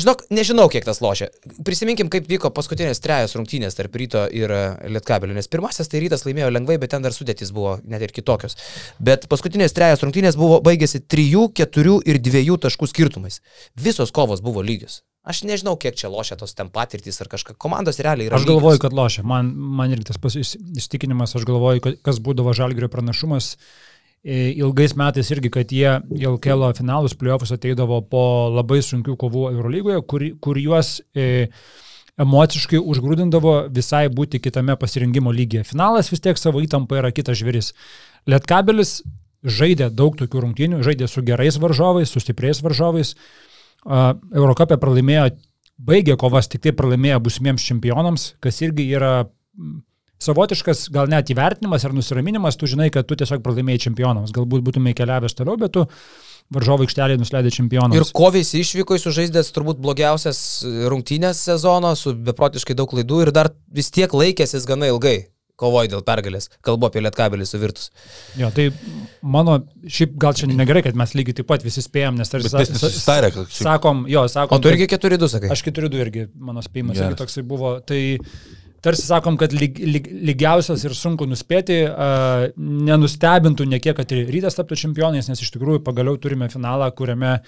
Žinok, 0.00 0.24
nežinau, 0.32 0.64
kiek 0.72 0.86
tas 0.86 1.02
lošia. 1.04 1.28
Prisiminkim, 1.66 2.08
kaip 2.12 2.24
vyko 2.30 2.48
paskutinės 2.56 3.02
trejos 3.04 3.34
rungtynės 3.36 3.76
tarp 3.76 3.98
ryto 4.00 4.22
ir 4.32 4.52
e, 4.54 4.60
Lietkabelio, 4.94 5.36
nes 5.36 5.50
pirmasis 5.52 5.90
tai 5.92 6.00
rytas 6.00 6.24
laimėjo 6.24 6.48
lengvai, 6.54 6.78
bet 6.80 6.94
ten 6.94 7.04
dar 7.04 7.12
sudėtys 7.12 7.52
buvo 7.52 7.76
net 7.84 8.06
ir 8.06 8.14
kitokios. 8.16 8.56
Bet 9.02 9.28
paskutinės 9.30 9.76
trejos 9.76 10.00
rungtynės 10.06 10.40
buvo 10.40 10.62
baigėsi 10.64 11.02
3, 11.04 11.52
4 11.60 11.98
ir 12.08 12.22
2 12.30 12.58
taškų 12.64 12.88
skirtumais. 12.88 13.42
Visos 13.76 14.14
kovos 14.16 14.40
buvo 14.44 14.64
lygios. 14.64 15.02
Aš 15.20 15.42
nežinau, 15.44 15.74
kiek 15.76 15.98
čia 16.00 16.08
lošia 16.08 16.38
tos 16.40 16.56
ten 16.56 16.70
patirtys 16.72 17.20
ar 17.20 17.28
kažką. 17.28 17.52
Komandos 17.60 18.00
realiai 18.00 18.30
yra. 18.30 18.38
Aš 18.40 18.48
galvoju, 18.48 18.78
lygios. 18.78 18.84
kad 18.86 18.96
lošia. 18.96 19.24
Man, 19.28 19.52
man 19.52 19.92
irgi 19.92 20.08
tas 20.08 20.36
įsitikinimas, 20.40 21.36
aš 21.36 21.44
galvoju, 21.48 21.98
kas 22.00 22.22
būdavo 22.24 22.56
žalgerio 22.56 22.88
pranašumas 22.88 23.52
e, 23.52 23.58
ilgais 24.24 24.92
metais 24.96 25.30
irgi, 25.32 25.50
kad 25.52 25.70
jie 25.72 25.94
kelo 26.44 26.72
finalus, 26.76 27.14
playoffus 27.16 27.54
ateidavo 27.56 28.02
po 28.04 28.24
labai 28.52 28.82
sunkių 28.84 29.16
kovų 29.16 29.46
Eurolygoje, 29.54 30.02
kur, 30.04 30.24
kur 30.44 30.60
juos 30.60 30.98
e, 31.16 31.48
emociškai 32.20 32.80
užgrūdindavo 32.80 33.54
visai 33.72 34.08
būti 34.12 34.42
kitame 34.42 34.76
pasirinkimo 34.76 35.32
lygyje. 35.32 35.64
Finalas 35.70 36.12
vis 36.12 36.20
tiek 36.20 36.38
savo 36.38 36.60
įtampą 36.60 37.00
yra 37.00 37.12
kitas 37.16 37.40
žvėris. 37.40 37.72
Lietkabelis 38.28 38.98
žaidė 39.40 39.88
daug 39.88 40.18
tokių 40.20 40.44
rungtynių, 40.44 40.82
žaidė 40.84 41.08
su 41.08 41.24
gerais 41.24 41.56
varžovais, 41.56 42.12
su 42.12 42.20
stipriais 42.20 42.60
varžovais. 42.60 43.14
Eurocapė 43.88 44.76
pralaimėjo, 44.76 45.30
baigė 45.80 46.18
kovas, 46.20 46.50
tik 46.52 46.66
tai 46.66 46.74
pralaimėjo 46.76 47.22
busimiems 47.24 47.64
čempionams, 47.64 48.34
kas 48.44 48.60
irgi 48.60 48.90
yra 48.92 49.14
savotiškas 50.20 50.88
gal 50.94 51.10
net 51.10 51.30
įvertinimas 51.32 51.86
ar 51.86 51.94
nusiraminimas, 51.96 52.58
tu 52.60 52.68
žinai, 52.70 52.90
kad 52.94 53.08
tu 53.08 53.18
tiesiog 53.18 53.42
pralaimėjai 53.44 53.86
čempionams, 53.88 54.34
galbūt 54.36 54.64
būtumai 54.66 54.94
keliavęs 54.98 55.36
toliau, 55.38 55.58
bet 55.60 55.74
tu 55.76 55.86
varžovų 56.54 56.86
aikštelėje 56.86 57.20
nusileidė 57.22 57.52
čempionams. 57.54 57.96
Ir 57.96 58.14
kovės 58.16 58.52
išvyko 58.58 58.98
sužaidęs 59.00 59.52
turbūt 59.54 59.82
blogiausias 59.82 60.40
rungtynės 60.90 61.44
sezono 61.50 61.92
su 61.98 62.14
beprotiškai 62.30 62.76
daug 62.78 62.90
klaidų 62.90 63.26
ir 63.26 63.34
dar 63.34 63.52
vis 63.70 63.92
tiek 63.94 64.10
laikėsis 64.12 64.66
gana 64.68 64.90
ilgai 64.90 65.30
kovoja 65.60 65.90
dėl 65.92 66.04
pergalės. 66.06 66.48
Kalbu 66.64 66.88
apie 66.88 67.02
lietkabelį 67.04 67.46
suvirtus. 67.48 67.90
Jo, 68.40 68.48
tai 68.54 68.70
mano, 69.20 69.58
šiaip 69.84 70.14
gal 70.20 70.36
čia 70.38 70.48
negerai, 70.50 70.82
kad 70.86 70.96
mes 70.98 71.12
lygiai 71.16 71.36
taip 71.40 71.50
pat 71.50 71.66
visi 71.66 71.84
spėjom, 71.84 72.16
nes 72.20 72.32
tarsi... 72.32 72.52
Susitarė, 72.80 73.32
kad... 73.34 73.52
Sakom, 73.52 74.06
jo, 74.10 74.24
sakom... 74.32 74.56
O 74.56 74.64
tu 74.64 74.72
irgi 74.72 74.88
4-2 74.94 75.30
sakai? 75.34 75.52
Aš 75.52 75.64
4-2 75.68 76.00
irgi, 76.06 76.26
mano 76.40 76.64
spėjimas 76.64 77.00
irgi 77.00 77.20
toksai 77.20 77.44
buvo. 77.46 77.74
Tai 77.84 78.00
tarsi 78.84 79.06
sakom, 79.06 79.36
kad 79.40 79.54
lyg, 79.56 79.78
lyg, 79.78 80.08
lygiausias 80.30 80.84
ir 80.86 80.94
sunku 80.96 81.28
nuspėti, 81.28 81.82
uh, 81.86 82.46
nenustebintų 82.58 83.66
nekiek, 83.70 83.96
kad 83.98 84.14
ir 84.16 84.30
rytas 84.32 84.58
taptų 84.58 84.78
čempionais, 84.84 85.28
nes 85.30 85.42
iš 85.42 85.52
tikrųjų 85.56 85.84
pagaliau 85.86 86.18
turime 86.20 86.50
finalą, 86.52 86.90
kuriame 86.96 87.38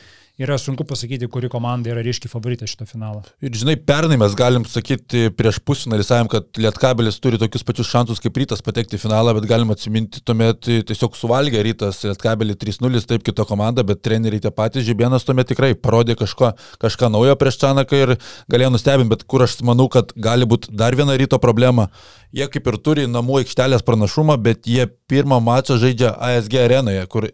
yra 0.41 0.57
sunku 0.59 0.85
pasakyti, 0.89 1.29
kuri 1.29 1.49
komanda 1.53 1.91
yra 1.93 2.03
ryškiai 2.05 2.31
favoritė 2.33 2.67
šito 2.71 2.87
finalo. 2.89 3.21
Ir 3.45 3.53
žinai, 3.57 3.75
pernai 3.77 4.17
mes 4.21 4.33
galim 4.39 4.65
sakyti 4.69 5.27
prieš 5.37 5.59
pusfinalį, 5.67 6.07
sakėm, 6.09 6.31
kad 6.33 6.63
Lietkabelis 6.63 7.21
turi 7.23 7.41
tokius 7.41 7.67
pačius 7.69 7.91
šansus 7.93 8.23
kaip 8.23 8.41
rytas 8.41 8.65
patekti 8.65 8.97
į 8.97 9.03
finalą, 9.03 9.35
bet 9.37 9.49
galim 9.51 9.73
atsiminti, 9.75 10.23
tuomet 10.25 10.71
tiesiog 10.89 11.19
suvalgė 11.19 11.63
rytas 11.67 12.01
Lietkabelį 12.07 12.57
3-0, 12.65 13.05
taip 13.11 13.27
kita 13.29 13.47
komanda, 13.49 13.85
bet 13.87 14.03
treneriai 14.07 14.43
tie 14.47 14.55
patys, 14.55 14.87
Žibienas 14.89 15.29
tuomet 15.29 15.53
tikrai 15.53 15.75
parodė 15.77 16.17
kažko, 16.19 16.55
kažką 16.83 17.13
naujo 17.13 17.37
prieš 17.41 17.61
Čanaką 17.63 18.01
ir 18.01 18.17
galėjo 18.51 18.73
nustebinti, 18.73 19.13
bet 19.13 19.29
kur 19.29 19.45
aš 19.45 19.61
manau, 19.67 19.91
kad 19.93 20.17
gali 20.17 20.49
būti 20.49 20.73
dar 20.73 20.97
viena 20.99 21.19
ryto 21.21 21.39
problema. 21.43 21.91
Jie 22.33 22.49
kaip 22.49 22.73
ir 22.73 22.81
turi 22.81 23.09
namų 23.11 23.43
aikštelės 23.43 23.85
pranašumą, 23.85 24.41
bet 24.41 24.65
jie 24.65 24.89
pirmą 25.13 25.43
mačą 25.45 25.77
žaidžia 25.77 26.17
ASG 26.17 26.57
arenoje, 26.65 27.05
kur 27.13 27.29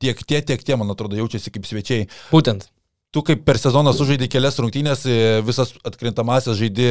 tiek 0.00 0.20
tie, 0.24 0.42
tiek 0.42 0.64
tie, 0.64 0.76
man 0.80 0.92
atrodo, 0.92 1.18
jaučiasi 1.20 1.52
kaip 1.54 1.68
svečiai. 1.68 2.10
Būtent 2.32 2.70
tu 3.10 3.22
kaip 3.26 3.42
per 3.42 3.58
sezoną 3.58 3.90
sužaidai 3.94 4.28
kelias 4.30 4.58
rungtynės, 4.62 5.02
e, 5.10 5.14
visas 5.42 5.72
atkrintamasis 5.86 6.54
žaidži 6.60 6.90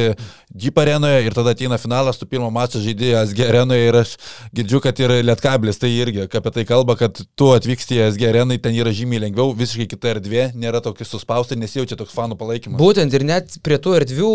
Jeep 0.52 0.76
arenoje 0.82 1.22
ir 1.24 1.36
tada 1.36 1.54
ateina 1.56 1.78
finalas, 1.80 2.18
tu 2.20 2.26
pirmą 2.28 2.50
mačą 2.52 2.82
žaidži 2.84 3.14
SG 3.22 3.46
arenoje 3.48 3.86
ir 3.88 3.96
aš 4.02 4.12
girdžiu, 4.56 4.82
kad 4.84 5.00
ir 5.00 5.14
Lietkablis 5.24 5.80
tai 5.80 5.88
irgi 5.94 6.26
apie 6.26 6.52
tai 6.52 6.66
kalba, 6.68 6.98
kad 7.00 7.16
tu 7.16 7.48
atvyksti 7.54 7.96
į 7.96 8.02
SG 8.10 8.28
areną, 8.28 8.58
ten 8.60 8.76
yra 8.76 8.92
žymiai 8.92 9.24
lengviau, 9.24 9.54
visiškai 9.56 9.88
kita 9.94 10.12
erdvė, 10.12 10.44
nėra 10.60 10.82
tokia 10.84 11.08
suspausta, 11.08 11.56
nesijaučia 11.56 11.96
toks 11.96 12.12
fanų 12.12 12.36
palaikymas. 12.40 12.80
Būtent 12.82 13.16
ir 13.16 13.24
net 13.24 13.56
prie 13.64 13.80
tų 13.80 13.96
erdvių 14.02 14.34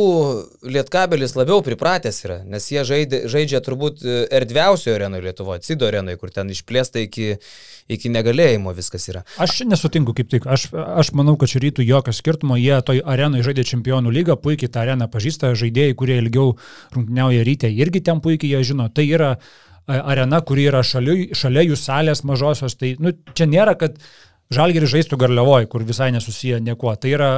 Lietkabilis 0.66 1.38
labiau 1.38 1.62
pripratęs 1.62 2.24
yra, 2.26 2.42
nes 2.50 2.66
jie 2.72 2.82
žaidė, 2.82 3.28
žaidžia 3.30 3.62
turbūt 3.62 4.02
erdviausio 4.34 4.98
arenoje 4.98 5.30
Lietuvoje, 5.30 5.62
Cido 5.70 5.86
arenoje, 5.86 6.18
kur 6.18 6.34
ten 6.34 6.50
išplėsta 6.50 7.06
iki, 7.06 7.36
iki 7.38 7.75
negalėjimo 8.10 8.74
viskas 8.74 9.06
yra. 9.12 9.22
Aš 9.38 9.62
nesutinku 9.70 10.16
kaip 10.18 10.32
tik, 10.32 10.48
aš, 10.50 10.72
aš 10.74 11.14
manau, 11.14 11.36
kad 11.38 11.52
čia 11.52 11.62
nematytų 11.66 11.86
jokio 11.86 12.14
skirtumo, 12.14 12.58
jie 12.58 12.82
toj 12.86 13.02
arenai 13.06 13.44
žaidė 13.44 13.64
čempionų 13.64 14.12
lygą, 14.12 14.36
puikiai 14.42 14.70
tą 14.70 14.82
areną 14.84 15.08
pažįsta, 15.08 15.56
žaidėjai, 15.56 15.96
kurie 15.96 16.18
ilgiau 16.20 16.58
rungtyniauja 16.96 17.44
ryte, 17.44 17.70
irgi 17.70 18.02
ten 18.02 18.22
puikiai 18.22 18.56
jie 18.56 18.64
žino. 18.64 18.90
Tai 18.90 19.06
yra 19.06 19.36
arena, 19.88 20.42
kuri 20.42 20.68
yra 20.70 20.84
šalia, 20.84 21.34
šalia 21.34 21.66
jų 21.70 21.76
salės 21.76 22.24
mažosios, 22.24 22.76
tai 22.76 22.96
nu, 23.00 23.14
čia 23.36 23.46
nėra, 23.46 23.76
kad 23.78 24.00
Žalgeris 24.54 24.92
žaistų 24.92 25.18
Garliavoje, 25.18 25.66
kur 25.66 25.82
visai 25.82 26.12
nesusiję 26.14 26.60
niekuo. 26.62 26.92
Tai 27.02 27.10
yra, 27.10 27.30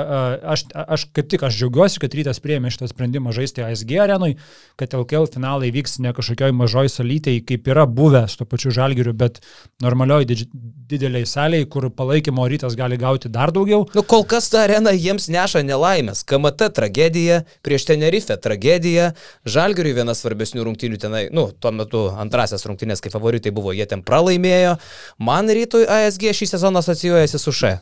aš, 0.44 0.66
aš 0.76 1.06
kaip 1.16 1.30
tik 1.32 1.46
aš 1.48 1.56
džiaugiuosi, 1.56 2.02
kad 2.04 2.16
rytas 2.20 2.42
priėmė 2.44 2.68
šitą 2.74 2.90
sprendimą 2.92 3.32
žaisti 3.32 3.64
ASG 3.64 3.94
arenui, 4.04 4.34
kad 4.76 4.92
LKL 4.92 5.30
finalai 5.32 5.70
vyks 5.72 6.02
ne 6.04 6.12
kažkokioj 6.12 6.52
mažoj 6.60 6.92
salytėje, 6.92 7.46
kaip 7.48 7.70
yra 7.72 7.86
buvę 7.88 8.26
su 8.28 8.42
to 8.42 8.48
pačiu 8.52 8.74
Žalgeriu, 8.76 9.14
bet 9.16 9.40
normalioj 9.80 10.28
dideliai 10.28 11.24
saliai, 11.24 11.68
kur 11.72 11.88
palaikymo 11.96 12.44
rytas 12.52 12.76
gali 12.76 13.00
gauti 13.00 13.32
dar 13.32 13.54
daugiau. 13.56 13.86
Nu, 13.96 14.04
kol 14.04 14.28
kas 14.28 14.52
ta 14.52 14.66
arena 14.66 14.92
jiems 14.92 15.30
neša 15.32 15.64
nelaimės. 15.64 16.26
KMT 16.28 16.70
tragedija, 16.76 17.40
prieš 17.64 17.88
Tenerife 17.88 18.36
tragedija, 18.36 19.14
Žalgeriui 19.48 19.96
vienas 19.96 20.26
svarbesnių 20.26 20.68
rungtynių 20.68 21.00
tenai, 21.00 21.24
nu, 21.32 21.48
tuo 21.56 21.72
metu 21.72 22.04
antrasias 22.20 22.68
rungtynės 22.68 23.00
kaip 23.04 23.16
favoritai 23.16 23.56
buvo, 23.56 23.72
jie 23.72 23.88
ten 23.88 24.04
pralaimėjo. 24.04 24.76
Man 25.24 25.48
rytoj 25.56 25.88
ASG 25.88 26.36
šį 26.36 26.52
sezoną 26.52 26.84
asocijuojasi 26.98 27.40
su 27.40 27.52
Š. 27.52 27.78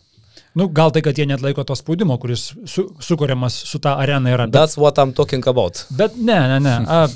Nu, 0.55 0.67
gal 0.67 0.91
tai, 0.91 1.01
kad 1.01 1.17
jie 1.17 1.25
net 1.27 1.41
laiko 1.41 1.63
to 1.63 1.75
spaudimo, 1.75 2.15
kuris 2.19 2.53
su, 2.65 2.85
sukūriamas 3.03 3.57
su 3.67 3.79
tą 3.79 3.97
areną 3.99 4.31
yra. 4.31 4.45
Bet, 4.47 4.55
That's 4.55 4.77
what 4.79 4.97
I'm 4.97 5.13
talking 5.13 5.43
about. 5.47 5.85
Bet 5.89 6.15
ne, 6.15 6.37
ne, 6.47 6.59
ne. 6.63 6.75
A, 6.87 7.07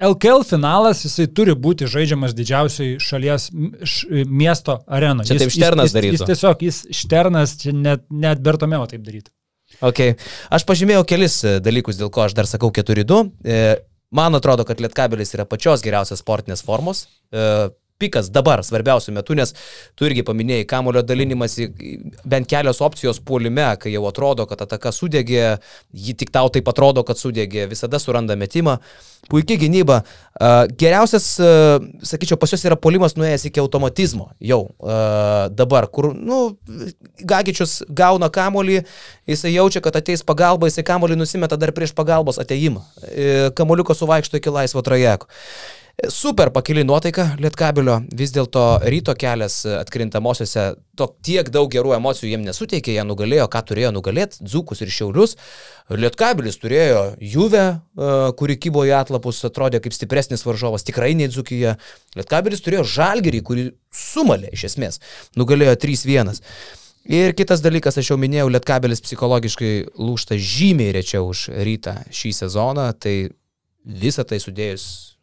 LKL 0.00 0.44
finalas 0.44 1.02
jisai 1.04 1.26
turi 1.32 1.54
būti 1.56 1.88
žaidžiamas 1.88 2.34
didžiausiai 2.36 2.96
šalies 3.00 3.48
š, 3.84 4.24
miesto 4.28 4.78
arenoje. 4.86 5.28
Čia 5.28 5.36
jis, 5.36 5.44
taip 5.44 5.54
Šternas 5.56 5.96
darytų. 5.96 6.16
Jis, 6.16 6.24
jis 6.24 6.32
tiesiog, 6.32 6.64
jis 6.68 6.80
Šternas, 7.02 7.54
net, 7.72 8.04
net 8.10 8.42
Bertomeo 8.44 8.84
taip 8.88 9.04
darytų. 9.04 9.32
Okay. 9.84 10.16
Aš 10.52 10.64
pažymėjau 10.68 11.04
kelis 11.08 11.40
e, 11.44 11.56
dalykus, 11.60 12.00
dėl 12.00 12.12
ko 12.12 12.24
aš 12.24 12.36
dar 12.36 12.48
sakau 12.48 12.72
4-2. 12.72 13.22
E, 13.44 13.62
man 14.16 14.36
atrodo, 14.36 14.64
kad 14.68 14.80
Lietkabelis 14.80 15.36
yra 15.36 15.48
pačios 15.48 15.84
geriausios 15.84 16.24
sportinės 16.24 16.64
formos. 16.64 17.06
Pikas 17.96 18.28
dabar 18.28 18.60
svarbiausių 18.66 19.14
metų, 19.16 19.38
nes 19.38 19.54
tu 19.96 20.04
irgi 20.08 20.24
paminėjai 20.26 20.66
kamulio 20.68 21.00
dalinimas, 21.06 21.56
bent 22.28 22.48
kelios 22.50 22.82
opcijos 22.84 23.22
puolime, 23.24 23.68
kai 23.80 23.94
jau 23.94 24.04
atrodo, 24.08 24.44
kad 24.50 24.66
ataka 24.66 24.92
sudegė, 24.92 25.56
ji 25.96 26.16
tik 26.20 26.32
tau 26.34 26.50
taip 26.52 26.68
atrodo, 26.68 27.06
kad 27.08 27.16
sudegė, 27.20 27.64
visada 27.70 28.00
suranda 28.02 28.36
metimą. 28.36 28.78
Puikiai 29.26 29.58
gynyba. 29.58 30.02
Geriausias, 30.78 31.24
sakyčiau, 32.06 32.36
pas 32.38 32.52
juos 32.52 32.62
yra 32.68 32.76
polimas 32.78 33.16
nuėjęs 33.18 33.48
iki 33.48 33.62
automatizmo. 33.62 34.28
Jau 34.44 34.60
dabar, 35.56 35.88
kur, 35.90 36.12
nu, 36.14 36.42
Gagičius 37.26 37.80
gauna 37.88 38.28
kamolį, 38.32 38.82
jisai 39.26 39.54
jaučia, 39.56 39.82
kad 39.82 39.96
ateis 39.98 40.22
pagalba, 40.26 40.68
jisai 40.70 40.84
kamolį 40.86 41.16
nusimeta 41.18 41.58
dar 41.58 41.72
prieš 41.74 41.96
pagalbos 41.96 42.38
ateimą. 42.42 42.84
E, 43.08 43.26
Kamoliuko 43.56 43.96
suvaikšto 43.96 44.38
iki 44.38 44.52
laisvo 44.52 44.84
trajeko. 44.84 45.30
Super 46.08 46.50
pakili 46.52 46.82
nuotaika 46.84 47.30
Lietkabilio, 47.40 47.94
vis 48.12 48.28
dėlto 48.34 48.62
ryto 48.84 49.14
kelias 49.16 49.62
atkrintamosiose 49.64 50.64
to 50.92 51.06
tiek 51.24 51.48
daug 51.48 51.70
gerų 51.72 51.94
emocijų 51.96 52.34
jiem 52.34 52.44
nesuteikė, 52.44 52.92
jie 52.98 53.04
nugalėjo, 53.08 53.46
ką 53.48 53.62
turėjo 53.70 53.94
nugalėti, 53.96 54.42
Dzukus 54.44 54.84
ir 54.84 54.92
Šiaulius. 54.92 55.38
Lietkabilis 55.88 56.60
turėjo 56.60 57.00
Juve, 57.24 57.64
e, 57.64 58.10
kuri 58.36 58.58
kybo 58.60 58.84
į 58.84 58.92
atlapus, 58.98 59.40
atrodė 59.48 59.80
kaip 59.80 59.96
stipresnis 59.96 60.44
varžovas, 60.44 60.84
tikrai 60.84 61.14
nei 61.16 61.30
Dzukija. 61.32 61.78
Lietkabilis 62.20 62.60
turėjo 62.60 62.84
Žalgerį, 62.92 63.40
kurį 63.40 63.66
sumalė 63.88 64.52
iš 64.52 64.68
esmės, 64.68 65.00
nugalėjo 65.32 65.78
3-1. 65.80 66.44
Ir 67.08 67.32
kitas 67.40 67.64
dalykas, 67.64 67.96
aš 67.96 68.12
jau 68.12 68.20
minėjau, 68.20 68.52
Lietkabelis 68.52 69.00
psichologiškai 69.00 69.74
lūšta 69.96 70.36
žymiai 70.36 70.92
rečiau 71.00 71.32
už 71.32 71.48
rytą 71.56 72.02
šį 72.12 72.36
sezoną, 72.44 72.90
tai 73.00 73.30
visą 73.80 74.28
tai 74.28 74.44
sudėjus 74.44 75.15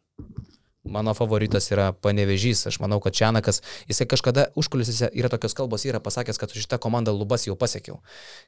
Mano 0.84 1.14
favoritas 1.16 1.70
yra 1.72 1.94
panevežys. 1.96 2.66
Aš 2.68 2.82
manau, 2.84 3.00
kad 3.00 3.16
Čianakas, 3.16 3.62
jisai 3.88 4.08
kažkada 4.12 4.50
užkulisėse 4.60 5.08
yra 5.16 5.30
tokios 5.32 5.56
kalbos, 5.56 5.86
yra 5.88 6.04
pasakęs, 6.04 6.40
kad 6.40 6.52
su 6.52 6.60
šitą 6.60 6.80
komandą 6.84 7.14
Lubas 7.16 7.48
jau 7.48 7.56
pasiekiau. 7.56 8.02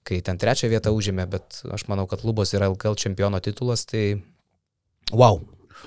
Kai 0.03 0.19
ten 0.19 0.35
trečią 0.41 0.67
vietą 0.67 0.91
užėmė, 0.91 1.29
bet 1.31 1.61
aš 1.71 1.87
manau, 1.87 2.09
kad 2.11 2.27
Lubos 2.27 2.51
yra 2.51 2.67
LKL 2.73 2.99
čempiono 2.99 3.39
titulas, 3.39 3.85
tai 3.87 4.19
wow, 5.15 5.39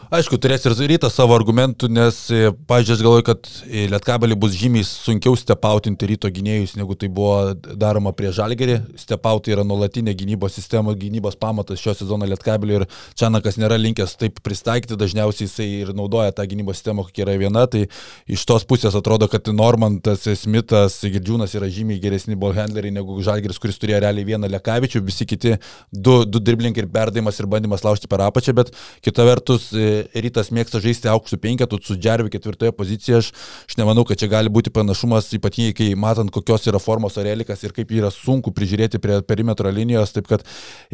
Aišku, 0.08 0.38
turės 0.40 0.62
ir 0.64 0.72
rytas 0.88 1.12
savo 1.18 1.34
argumentų, 1.36 1.88
nes, 1.92 2.16
e, 2.32 2.48
pažiūrėjau, 2.70 2.96
aš 2.96 3.02
galvoju, 3.04 3.24
kad 3.26 3.48
Lietkabelį 3.92 4.36
bus 4.40 4.54
žymiai 4.56 4.86
sunkiau 4.88 5.36
stepautinti 5.36 6.06
ryto 6.08 6.30
gynėjus, 6.32 6.76
negu 6.80 6.94
tai 6.96 7.10
buvo 7.12 7.52
daroma 7.52 8.14
prie 8.16 8.30
Žalgerį. 8.32 8.78
Stepautai 8.96 9.52
yra 9.52 9.66
nuolatinė 9.68 10.14
gynybos 10.16 10.56
sistema, 10.56 10.94
gynybos 10.96 11.36
pamatas 11.36 11.82
šio 11.82 11.92
sezono 11.98 12.24
Lietkabelį 12.24 12.78
ir 12.78 12.86
Čianakas 13.20 13.58
nėra 13.60 13.76
linkęs 13.76 14.16
taip 14.16 14.40
pristaikyti, 14.40 14.96
dažniausiai 14.96 15.44
jisai 15.44 15.68
ir 15.82 15.92
naudoja 15.92 16.32
tą 16.32 16.46
gynybos 16.48 16.80
sistemą, 16.80 17.04
kokia 17.04 17.26
yra 17.26 17.36
viena. 17.44 17.66
Tai 17.68 17.84
iš 18.24 18.46
tos 18.48 18.64
pusės 18.64 18.96
atrodo, 18.96 19.28
kad 19.28 19.52
Normantas, 19.52 20.24
Smithas, 20.40 21.02
Girdžiūnas 21.04 21.52
yra 21.60 21.68
žymiai 21.68 22.00
geresni 22.00 22.38
ballhandleriai 22.38 22.96
negu 22.96 23.20
Žalgeris, 23.20 23.60
kuris 23.60 23.76
turėjo 23.76 24.00
realiai 24.06 24.24
vieną 24.32 24.48
Lekavičių, 24.56 25.04
visi 25.04 25.28
kiti 25.28 25.58
du, 25.92 26.22
du 26.24 26.40
dribbling 26.40 26.80
ir 26.80 26.88
perdavimas 26.88 27.36
ir 27.36 27.52
bandymas 27.52 27.84
laužti 27.84 28.08
per 28.08 28.24
apačią, 28.24 28.56
bet 28.56 28.72
kita 29.04 29.28
vertus 29.28 29.68
rytas 30.14 30.50
mėgsta 30.54 30.80
žaisti 30.82 31.10
aukštų 31.12 31.38
penketų 31.42 31.80
su 31.84 31.96
Džerviu 31.98 32.32
ketvirtoje 32.32 32.72
pozicijoje. 32.76 33.22
Aš, 33.22 33.30
aš 33.68 33.78
nemanau, 33.80 34.04
kad 34.08 34.20
čia 34.20 34.28
gali 34.30 34.52
būti 34.52 34.72
panašumas, 34.74 35.30
ypatingai 35.36 35.74
kai 35.76 35.88
matant, 35.98 36.32
kokios 36.34 36.66
yra 36.70 36.80
formos 36.82 37.18
Orelikas 37.20 37.64
ir 37.64 37.74
kaip 37.76 37.92
yra 37.94 38.10
sunku 38.14 38.52
prižiūrėti 38.56 39.00
prie 39.02 39.20
perimetro 39.26 39.72
linijos. 39.74 40.14
Taip 40.16 40.28
kad 40.30 40.44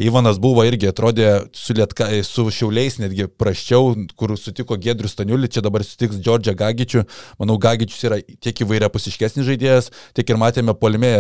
Ivanas 0.01 0.41
buvo 0.43 0.65
irgi 0.67 0.91
atrodė 0.91 1.31
su, 1.57 1.77
lietka, 1.77 2.09
su 2.27 2.47
šiauliais 2.55 3.01
netgi 3.03 3.29
praščiau, 3.29 3.95
kur 4.19 4.37
sutiko 4.41 4.79
Gedrius 4.81 5.17
Staniulį, 5.17 5.51
čia 5.55 5.65
dabar 5.65 5.85
sutiks 5.87 6.21
Džordžią 6.23 6.57
Gagičių. 6.59 7.05
Manau, 7.43 7.59
Gagičius 7.63 8.09
yra 8.09 8.21
tiek 8.23 8.65
įvairia 8.65 8.91
pusiškesnis 8.93 9.47
žaidėjas, 9.49 9.91
tiek 10.17 10.31
ir 10.31 10.41
matėme 10.41 10.77
polime 10.79 11.15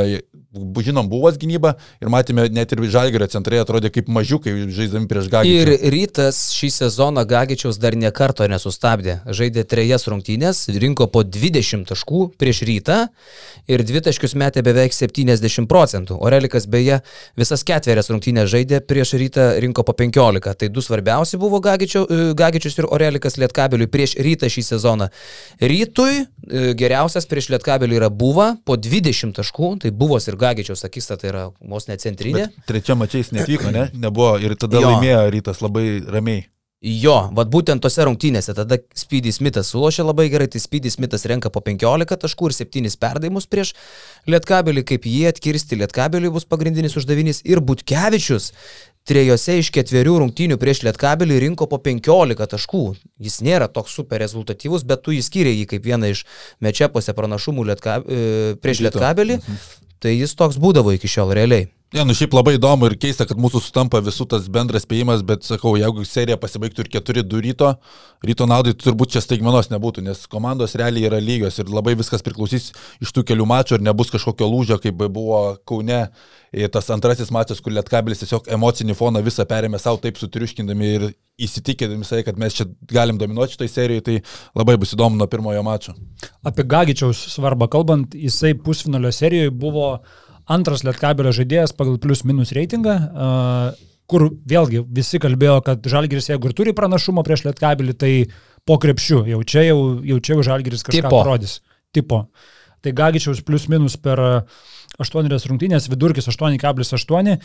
žinom, 0.55 1.09
buvo 1.11 1.31
gynyba 1.35 1.75
ir 2.03 2.11
matėme 2.13 2.47
net 2.53 2.73
ir 2.73 2.83
Žalgerio 2.95 3.27
centrai 3.31 3.61
atrodė 3.63 3.91
kaip 3.91 4.09
mažiukai 4.13 4.55
žaidžiami 4.71 5.09
prieš 5.11 5.29
Gagičių. 5.33 5.63
Ir 5.65 5.93
rytas 5.95 6.41
šį 6.55 6.71
sezoną 6.79 7.25
Gagičiaus 7.55 7.79
dar 7.79 7.95
nie 7.95 8.11
karto 8.11 8.43
nesustabdė. 8.51 9.21
Žaidė 9.31 9.63
trejas 9.71 10.09
rungtynės, 10.11 10.65
rinko 10.75 11.07
po 11.07 11.23
20 11.23 11.87
taškų 11.87 12.23
prieš 12.35 12.65
rytą 12.67 12.97
ir 13.71 13.85
dvi 13.87 14.01
taškius 14.03 14.35
metė 14.35 14.65
beveik 14.67 14.91
70 14.91 15.69
procentų. 15.71 16.17
Orelikas 16.19 16.67
beje 16.67 16.99
visas 17.39 17.63
ketverias 17.63 18.11
rungtynės 18.11 18.51
žaidė 18.51 18.81
prieš 18.83 19.15
rytą, 19.21 19.45
rinko 19.63 19.85
po 19.87 19.95
15. 19.95 20.55
Tai 20.59 20.69
du 20.69 20.83
svarbiausi 20.83 21.39
buvo 21.39 21.61
Gagičio, 21.63 22.03
e, 22.11 22.33
Gagičius 22.35 22.81
ir 22.81 22.89
Orelikas 22.91 23.39
Lietkabeliui 23.39 23.87
prieš 23.87 24.17
rytą 24.19 24.51
šį 24.51 24.65
sezoną. 24.73 25.09
Rytui 25.63 26.25
e, 26.25 26.75
geriausias 26.75 27.31
prieš 27.31 27.53
Lietkabeliui 27.55 28.01
yra 28.01 28.11
buvo 28.11 28.49
po 28.67 28.75
20 28.75 29.39
taškų, 29.39 29.71
tai 29.85 29.93
buvo 29.95 30.19
ir 30.19 30.41
Gagičiaus 30.43 30.83
akistata 30.91 31.31
yra 31.31 31.45
vos 31.61 31.87
ne 31.87 32.01
centrinė. 32.03 32.49
Bet 32.49 32.67
trečia 32.67 32.99
mačiais 32.99 33.31
netvyko, 33.31 33.71
ne? 33.79 33.87
Nebuvo 33.95 34.35
ir 34.43 34.59
tada 34.59 34.83
jo. 34.83 34.91
laimėjo 34.91 35.23
rytas 35.39 35.63
labai 35.63 36.03
ramiai. 36.03 36.49
Jo, 36.85 37.31
vad 37.33 37.49
būtent 37.49 37.81
tose 37.81 38.05
rungtynėse 38.05 38.53
tada 38.53 38.77
Speedy 38.99 39.31
Smithas 39.33 39.71
sulošė 39.73 40.05
labai 40.05 40.27
gerai, 40.29 40.51
tai 40.53 40.61
Speedy 40.61 40.91
Smithas 40.93 41.23
renka 41.31 41.49
po 41.49 41.63
15 41.65 42.19
taškų 42.21 42.51
ir 42.51 42.57
7 42.59 42.99
perdavimus 43.01 43.47
prieš 43.49 43.71
Lietkabelį, 44.29 44.83
kaip 44.91 45.07
jie 45.09 45.31
atkirsti 45.31 45.79
Lietkabelį 45.81 46.35
bus 46.35 46.45
pagrindinis 46.45 46.99
uždavinys 47.01 47.41
ir 47.49 47.63
Butkevičius 47.65 48.51
trejose 49.09 49.57
iš 49.63 49.71
ketverių 49.73 50.19
rungtynių 50.21 50.59
prieš 50.61 50.83
Lietkabelį 50.85 51.39
rinko 51.47 51.71
po 51.73 51.79
15 51.81 52.51
taškų. 52.53 52.83
Jis 53.17 53.41
nėra 53.45 53.71
toks 53.73 53.97
super 53.97 54.21
rezultatyvus, 54.21 54.85
bet 54.85 55.07
tu 55.07 55.17
įskyrė 55.17 55.55
jį 55.55 55.65
kaip 55.73 55.89
vieną 55.89 56.13
iš 56.13 56.27
mečepuose 56.65 57.17
pranašumų 57.17 57.65
Lietka, 57.71 58.03
e, 58.05 58.59
prieš 58.61 58.85
Lietkabelį. 58.85 59.41
Mhm. 59.41 59.65
Tai 60.05 60.13
jis 60.13 60.37
toks 60.37 60.61
būdavo 60.61 60.93
iki 60.93 61.09
šiol 61.09 61.33
realiai. 61.33 61.71
Ne, 61.95 62.01
ja, 62.01 62.05
nu 62.09 62.15
šiaip 62.19 62.33
labai 62.35 62.57
įdomu 62.57 62.89
ir 62.89 62.97
keista, 62.99 63.23
kad 63.23 63.39
mūsų 63.39 63.61
sutampa 63.63 64.01
visų 64.03 64.25
tas 64.33 64.49
bendras 64.51 64.83
spėjimas, 64.83 65.21
bet 65.23 65.45
sakau, 65.47 65.77
jeigu 65.79 66.03
serija 66.11 66.35
pasibaigtų 66.43 66.83
ir 66.83 66.89
4-2 66.97 67.43
ryto, 67.45 67.69
ryto 68.27 68.49
naudai 68.51 68.73
turbūt 68.75 69.13
čia 69.15 69.23
staigmenos 69.23 69.71
nebūtų, 69.71 70.03
nes 70.03 70.25
komandos 70.27 70.75
realiai 70.75 71.07
yra 71.07 71.21
lygios 71.23 71.61
ir 71.63 71.71
labai 71.71 71.95
viskas 72.01 72.27
priklausys 72.27 72.73
iš 72.99 73.13
tų 73.15 73.23
kelių 73.29 73.47
mačų 73.47 73.79
ir 73.79 73.87
nebus 73.87 74.11
kažkokio 74.11 74.49
lūžio, 74.51 74.81
kaip 74.83 74.99
buvo 75.05 75.45
Kaune 75.63 76.01
tas 76.75 76.91
antrasis 76.91 77.31
mačas, 77.35 77.63
kur 77.63 77.71
Lietkabilis 77.75 78.25
tiesiog 78.25 78.51
emocinį 78.59 78.99
foną 78.99 79.23
visą 79.23 79.47
perėmė 79.47 79.79
savo 79.79 80.03
taip 80.03 80.19
sutriuškindami 80.19 80.91
ir 80.97 81.07
įsitikėdami 81.47 82.03
visai, 82.03 82.25
kad 82.27 82.39
mes 82.39 82.59
čia 82.59 82.67
galim 82.91 83.19
dominuoti 83.19 83.55
šitoj 83.55 83.71
serijai, 83.71 84.03
tai 84.07 84.19
labai 84.59 84.77
bus 84.83 84.95
įdomu 84.95 85.19
nuo 85.19 85.31
pirmojo 85.31 85.63
mačo. 85.67 85.95
Apie 86.47 86.67
Gagičiaus 86.67 87.23
svarbą 87.35 87.71
kalbant, 87.71 88.15
jisai 88.15 88.55
pusfinalio 88.59 89.11
serijoje 89.15 89.51
buvo 89.51 89.89
antras 90.51 90.85
Lietkabelio 90.85 91.33
žaidėjas 91.35 91.75
pagal 91.77 91.99
plius 92.03 92.25
minus 92.29 92.53
reitingą, 92.57 92.97
kur 94.11 94.27
vėlgi 94.45 94.83
visi 94.97 95.21
kalbėjo, 95.23 95.61
kad 95.65 95.87
Žalgiris 95.89 96.29
jeigu 96.29 96.51
ir 96.51 96.57
turi 96.57 96.75
pranašumą 96.77 97.25
prieš 97.25 97.47
Lietkabelį, 97.47 97.95
tai 97.97 98.13
po 98.69 98.77
krepšių, 98.81 99.23
jau 99.33 99.41
čia 99.49 99.69
jau, 99.71 99.79
jau, 100.05 100.19
čia 100.21 100.37
jau 100.37 100.49
Žalgiris 100.51 100.85
kažką 100.85 101.07
tipo. 101.07 101.15
parodys. 101.17 101.61
Tipo. 101.95 102.27
Tai 102.85 102.93
Gagičiaus 102.93 103.41
plius 103.47 103.69
minus 103.73 103.97
per 103.97 104.21
8 105.01 105.49
rungtynės, 105.49 105.89
vidurkis 105.89 106.29
8,8. 106.29 107.39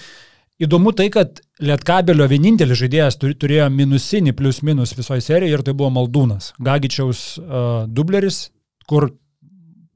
Įdomu 0.60 0.92
tai, 0.92 1.08
kad 1.08 1.40
Lietkabelio 1.64 2.26
vienintelis 2.28 2.82
žaidėjas 2.82 3.16
turėjo 3.22 3.70
minusinį 3.72 4.34
plius 4.36 4.60
minus 4.68 4.92
visoje 4.98 5.24
serijoje 5.24 5.56
ir 5.56 5.64
tai 5.64 5.74
buvo 5.80 5.94
Maldūnas. 5.96 6.52
Gagičiaus 6.60 7.22
uh, 7.40 7.86
dubleris, 7.88 8.50
kur 8.90 9.08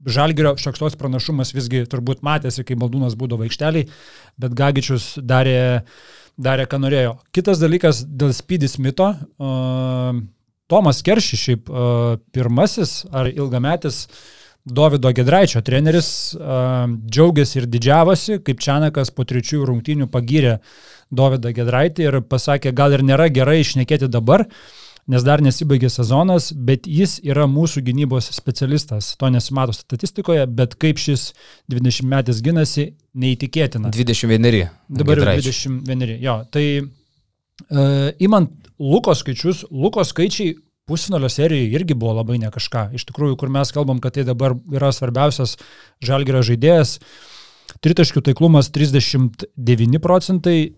Žalgirio 0.04 0.54
šioks 0.60 0.82
toks 0.82 0.98
pranašumas 1.00 1.54
visgi 1.56 1.84
turbūt 1.90 2.22
matėsi, 2.26 2.64
kai 2.66 2.76
Maldūnas 2.80 3.16
būdavo 3.18 3.46
aikšteliai, 3.46 3.88
bet 4.40 4.56
Gagičius 4.58 5.14
darė, 5.22 5.82
darė, 6.36 6.68
ką 6.68 6.80
norėjo. 6.82 7.16
Kitas 7.34 7.62
dalykas 7.62 8.04
dėl 8.04 8.34
Spydis 8.36 8.76
mito. 8.82 9.14
Uh, 9.38 10.22
Tomas 10.68 11.02
Keršys, 11.04 11.40
šiaip 11.40 11.68
uh, 11.68 12.16
pirmasis 12.32 13.02
ar 13.12 13.28
ilgametis 13.32 14.04
Davido 14.64 15.10
Gedraičio 15.12 15.60
treneris, 15.64 16.08
uh, 16.36 16.86
džiaugiasi 17.04 17.60
ir 17.60 17.66
didžiavosi, 17.68 18.38
kaip 18.44 18.62
Čianakas 18.64 19.12
po 19.12 19.26
trečių 19.28 19.66
rungtynių 19.68 20.08
pagyrė 20.12 20.58
Davidą 21.12 21.52
Gedraitį 21.56 22.08
ir 22.08 22.22
pasakė, 22.24 22.72
gal 22.72 22.96
ir 22.96 23.04
nėra 23.04 23.28
gerai 23.32 23.60
išnekėti 23.60 24.08
dabar, 24.08 24.46
nes 25.10 25.24
dar 25.26 25.42
nesibaigė 25.44 25.90
sezonas, 25.92 26.50
bet 26.54 26.88
jis 26.88 27.18
yra 27.24 27.46
mūsų 27.50 27.82
gynybos 27.84 28.30
specialistas. 28.34 29.12
To 29.20 29.30
nesimato 29.32 29.74
statistikoje, 29.76 30.46
bet 30.48 30.76
kaip 30.80 31.00
šis 31.00 31.32
20 31.72 32.08
metais 32.08 32.42
ginasi, 32.44 32.90
neįtikėtina. 33.14 33.92
21. 33.94 34.68
Dabar 34.88 35.22
jau 35.22 35.38
21. 35.50 36.16
Jo, 36.24 36.38
tai 36.52 36.66
uh, 36.80 38.10
imant 38.24 38.52
Luko 38.80 39.14
skaičius, 39.14 39.66
Luko 39.70 40.02
skaičiai 40.04 40.56
pusfinalio 40.88 41.28
serijoje 41.28 41.72
irgi 41.78 41.94
buvo 41.94 42.16
labai 42.18 42.38
ne 42.42 42.50
kažką. 42.52 42.88
Iš 42.96 43.06
tikrųjų, 43.08 43.38
kur 43.40 43.52
mes 43.52 43.70
kalbam, 43.72 44.00
kad 44.02 44.16
tai 44.16 44.26
dabar 44.28 44.56
yra 44.72 44.90
svarbiausias 44.92 45.56
žalgerio 46.04 46.42
žaidėjas, 46.44 46.98
tritaškių 47.84 48.24
taiklumas 48.26 48.68
39 48.74 50.00
procentai, 50.04 50.74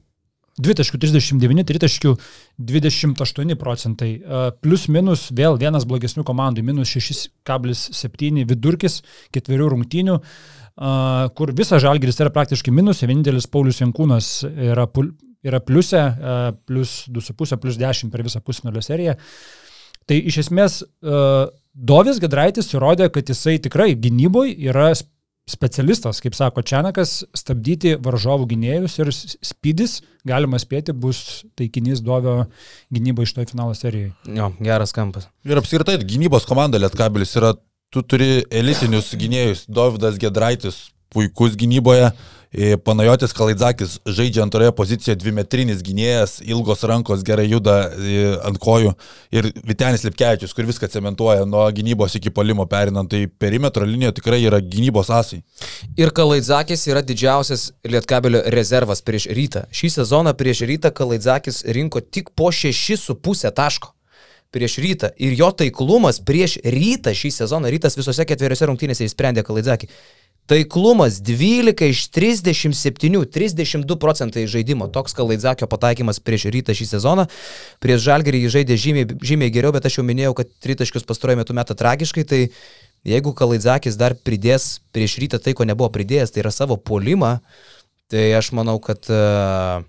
dvitaškių 0.57 0.99
39, 1.03 1.65
tritaškių 1.69 2.13
28 2.71 3.57
procentai. 3.61 4.11
Plius 4.65 4.87
minus 4.93 5.27
vėl 5.37 5.59
vienas 5.61 5.85
blogesnių 5.89 6.25
komandų, 6.27 6.65
minus 6.65 6.95
6,7 6.97 8.47
vidurkis 8.49 9.03
ketverių 9.37 9.69
rungtynių, 9.75 10.17
kur 11.37 11.53
visas 11.57 11.85
žalgeris 11.85 12.21
yra 12.25 12.33
praktiškai 12.33 12.73
minus, 12.73 13.05
vienintelis 13.05 13.49
Paulius 13.53 13.83
Jankūnas 13.83 14.31
yra, 14.49 14.89
yra 15.45 15.61
pliuse, 15.65 16.03
plus 16.69 16.99
2,5, 17.13 17.61
plus 17.61 17.77
10 17.81 18.13
per 18.13 18.25
visą 18.25 18.41
pusfinalio 18.45 18.85
seriją. 18.85 19.17
Tai 20.07 20.17
iš 20.31 20.45
esmės 20.47 20.81
Dovis 21.77 22.21
Gedraitis 22.23 22.73
įrodė, 22.73 23.11
kad 23.13 23.29
jisai 23.29 23.59
tikrai 23.61 23.91
gynyboje 24.01 24.55
yra 24.71 24.93
specialistas, 25.47 26.19
kaip 26.23 26.35
sako 26.35 26.63
Čianakas, 26.67 27.21
stabdyti 27.39 27.95
varžovų 28.03 28.49
gynėjus 28.51 28.97
ir 28.99 29.13
spydis, 29.15 30.01
galima 30.27 30.59
spėti, 30.59 30.95
bus 30.95 31.45
taikinys 31.59 32.03
Dovio 32.05 32.49
gynybo 32.95 33.23
iš 33.23 33.37
to 33.37 33.47
finalo 33.47 33.77
serijoje. 33.79 34.11
Jo, 34.27 34.51
geras 34.59 34.95
kampas. 34.97 35.29
Ir 35.47 35.61
apskritai, 35.61 36.01
gynybos 36.03 36.49
komanda 36.51 36.81
Lietkabilis 36.83 37.37
yra, 37.39 37.55
tu 37.95 38.03
turi 38.03 38.43
elitinius 38.51 39.13
gynėjus, 39.15 39.65
Dovydas 39.71 40.19
Gedraitis, 40.23 40.89
puikus 41.17 41.57
gynyboje, 41.57 42.13
Panajotis 42.85 43.35
Kalaidzakis 43.37 43.99
žaidžia 44.07 44.41
antroje 44.47 44.71
pozicijoje, 44.73 45.19
dvimetrinis 45.21 45.83
gynėjas, 45.85 46.39
ilgos 46.47 46.85
rankos 46.89 47.25
gerai 47.27 47.45
juda 47.51 47.75
ant 48.47 48.61
kojų 48.63 48.95
ir 49.35 49.51
Vitenis 49.67 50.07
Lipkevičius, 50.07 50.55
kur 50.57 50.69
viską 50.69 50.89
cementuoja 50.89 51.45
nuo 51.45 51.67
gynybos 51.75 52.17
iki 52.17 52.33
palimo 52.33 52.65
perinant, 52.71 53.11
tai 53.13 53.27
perimetro 53.27 53.85
linija 53.85 54.15
tikrai 54.17 54.39
yra 54.47 54.63
gynybos 54.63 55.11
asai. 55.13 55.43
Ir 56.01 56.15
Kalaidzakis 56.17 56.87
yra 56.89 57.03
didžiausias 57.05 57.73
Lietkabelio 57.85 58.45
rezervas 58.55 59.05
prieš 59.05 59.29
rytą. 59.37 59.67
Šį 59.75 59.93
sezoną 59.99 60.33
prieš 60.39 60.65
rytą 60.71 60.95
Kalaidzakis 60.97 61.65
rinko 61.77 62.01
tik 62.01 62.33
po 62.39 62.49
6,5 62.55 63.53
taško 63.53 63.93
prieš 64.55 64.79
rytą. 64.81 65.11
Ir 65.21 65.35
jo 65.37 65.51
taiklumas 65.53 66.23
prieš 66.25 66.57
rytą 66.65 67.13
šį 67.13 67.35
sezoną, 67.43 67.69
rytas 67.75 67.99
visose 67.99 68.25
ketveriose 68.25 68.71
rungtynėse 68.71 69.05
įsprendė 69.05 69.45
Kalaidzakį. 69.45 69.91
Taiklumas 70.47 71.19
12 71.27 71.89
iš 71.91 72.05
37, 72.15 73.25
32 73.27 73.97
procentai 73.99 74.47
žaidimo. 74.47 74.87
Toks 74.95 75.17
Kalaidzakio 75.19 75.67
pataikymas 75.67 76.21
prieš 76.23 76.47
rytą 76.55 76.77
šį 76.77 76.87
sezoną. 76.93 77.25
Prieš 77.83 78.05
Žalgerį 78.07 78.45
jį 78.45 78.53
žaidė 78.55 78.77
žymiai, 78.79 79.09
žymiai 79.27 79.51
geriau, 79.51 79.75
bet 79.75 79.89
aš 79.91 79.99
jau 79.99 80.07
minėjau, 80.07 80.37
kad 80.39 80.53
tritaškius 80.63 81.09
pastaruoju 81.09 81.43
metu 81.43 81.57
metą 81.59 81.75
tragiškai. 81.79 82.27
Tai 82.31 82.41
jeigu 83.11 83.35
Kalaidzakis 83.35 83.99
dar 83.99 84.15
pridės 84.15 84.77
prieš 84.95 85.19
rytą 85.25 85.43
tai, 85.43 85.57
ko 85.59 85.67
nebuvo 85.67 85.91
pridėjęs, 85.95 86.31
tai 86.31 86.45
yra 86.45 86.55
savo 86.55 86.79
polimą, 86.79 87.41
tai 88.07 88.29
aš 88.39 88.53
manau, 88.55 88.79
kad 88.83 89.11
uh, 89.11 89.83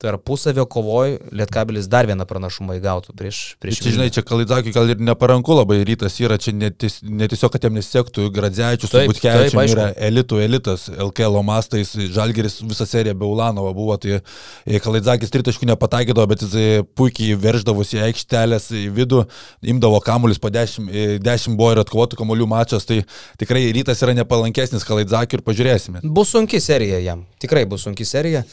tarpusavio 0.00 0.64
kovoj 0.64 1.18
Lietkabelis 1.36 1.84
dar 1.92 2.06
vieną 2.08 2.24
pranašumą 2.28 2.78
įgautų 2.78 3.12
prieš... 3.18 3.38
prieš 3.60 3.82
čia, 3.84 3.92
žinai, 3.96 4.08
čia 4.14 4.22
Kalidakui 4.24 4.72
gal 4.72 4.88
ir 4.88 5.00
neparanku 5.04 5.52
labai 5.52 5.82
rytas 5.84 6.14
yra, 6.22 6.38
čia 6.40 6.54
netis, 6.56 7.00
netiesiog, 7.04 7.52
kad 7.52 7.66
jam 7.66 7.76
nesektų, 7.76 8.30
Gradzevičius, 8.32 8.94
turbūt 8.94 9.20
Kevičius 9.20 9.74
yra 9.74 9.90
elitų 10.08 10.40
elitas, 10.40 10.86
LKL 10.88 11.36
mastais, 11.44 11.92
Žalgeris 12.16 12.56
visą 12.64 12.86
seriją 12.88 13.18
be 13.20 13.28
Ulanovo 13.28 13.74
buvo, 13.76 13.98
tai 14.00 14.16
e, 14.16 14.80
Kalidakis 14.80 15.34
tritaškų 15.34 15.68
nepataikydavo, 15.68 16.24
bet 16.32 16.46
jis 16.46 16.86
puikiai 16.96 17.36
verždavosi 17.42 17.98
į 17.98 18.04
aikštelės 18.08 18.70
į 18.80 18.86
vidų, 18.96 19.26
imdavo 19.74 20.00
kamuolius 20.06 20.40
po 20.40 20.48
10, 20.54 20.88
10 21.20 21.50
e, 21.52 21.58
buvo 21.60 21.74
ir 21.74 21.82
atkovotų 21.84 22.22
kamuolių 22.22 22.48
mačas, 22.48 22.88
tai 22.88 23.02
tikrai 23.42 23.66
rytas 23.76 24.00
yra 24.00 24.16
nepalankesnis 24.16 24.88
Kalidakui 24.88 25.36
ir 25.36 25.44
pažiūrėsime. 25.44 26.00
Bus 26.08 26.32
sunki 26.32 26.62
serija 26.64 27.02
jam, 27.04 27.26
tikrai 27.42 27.66
bus 27.68 27.84
sunki 27.84 28.08
serija. 28.08 28.46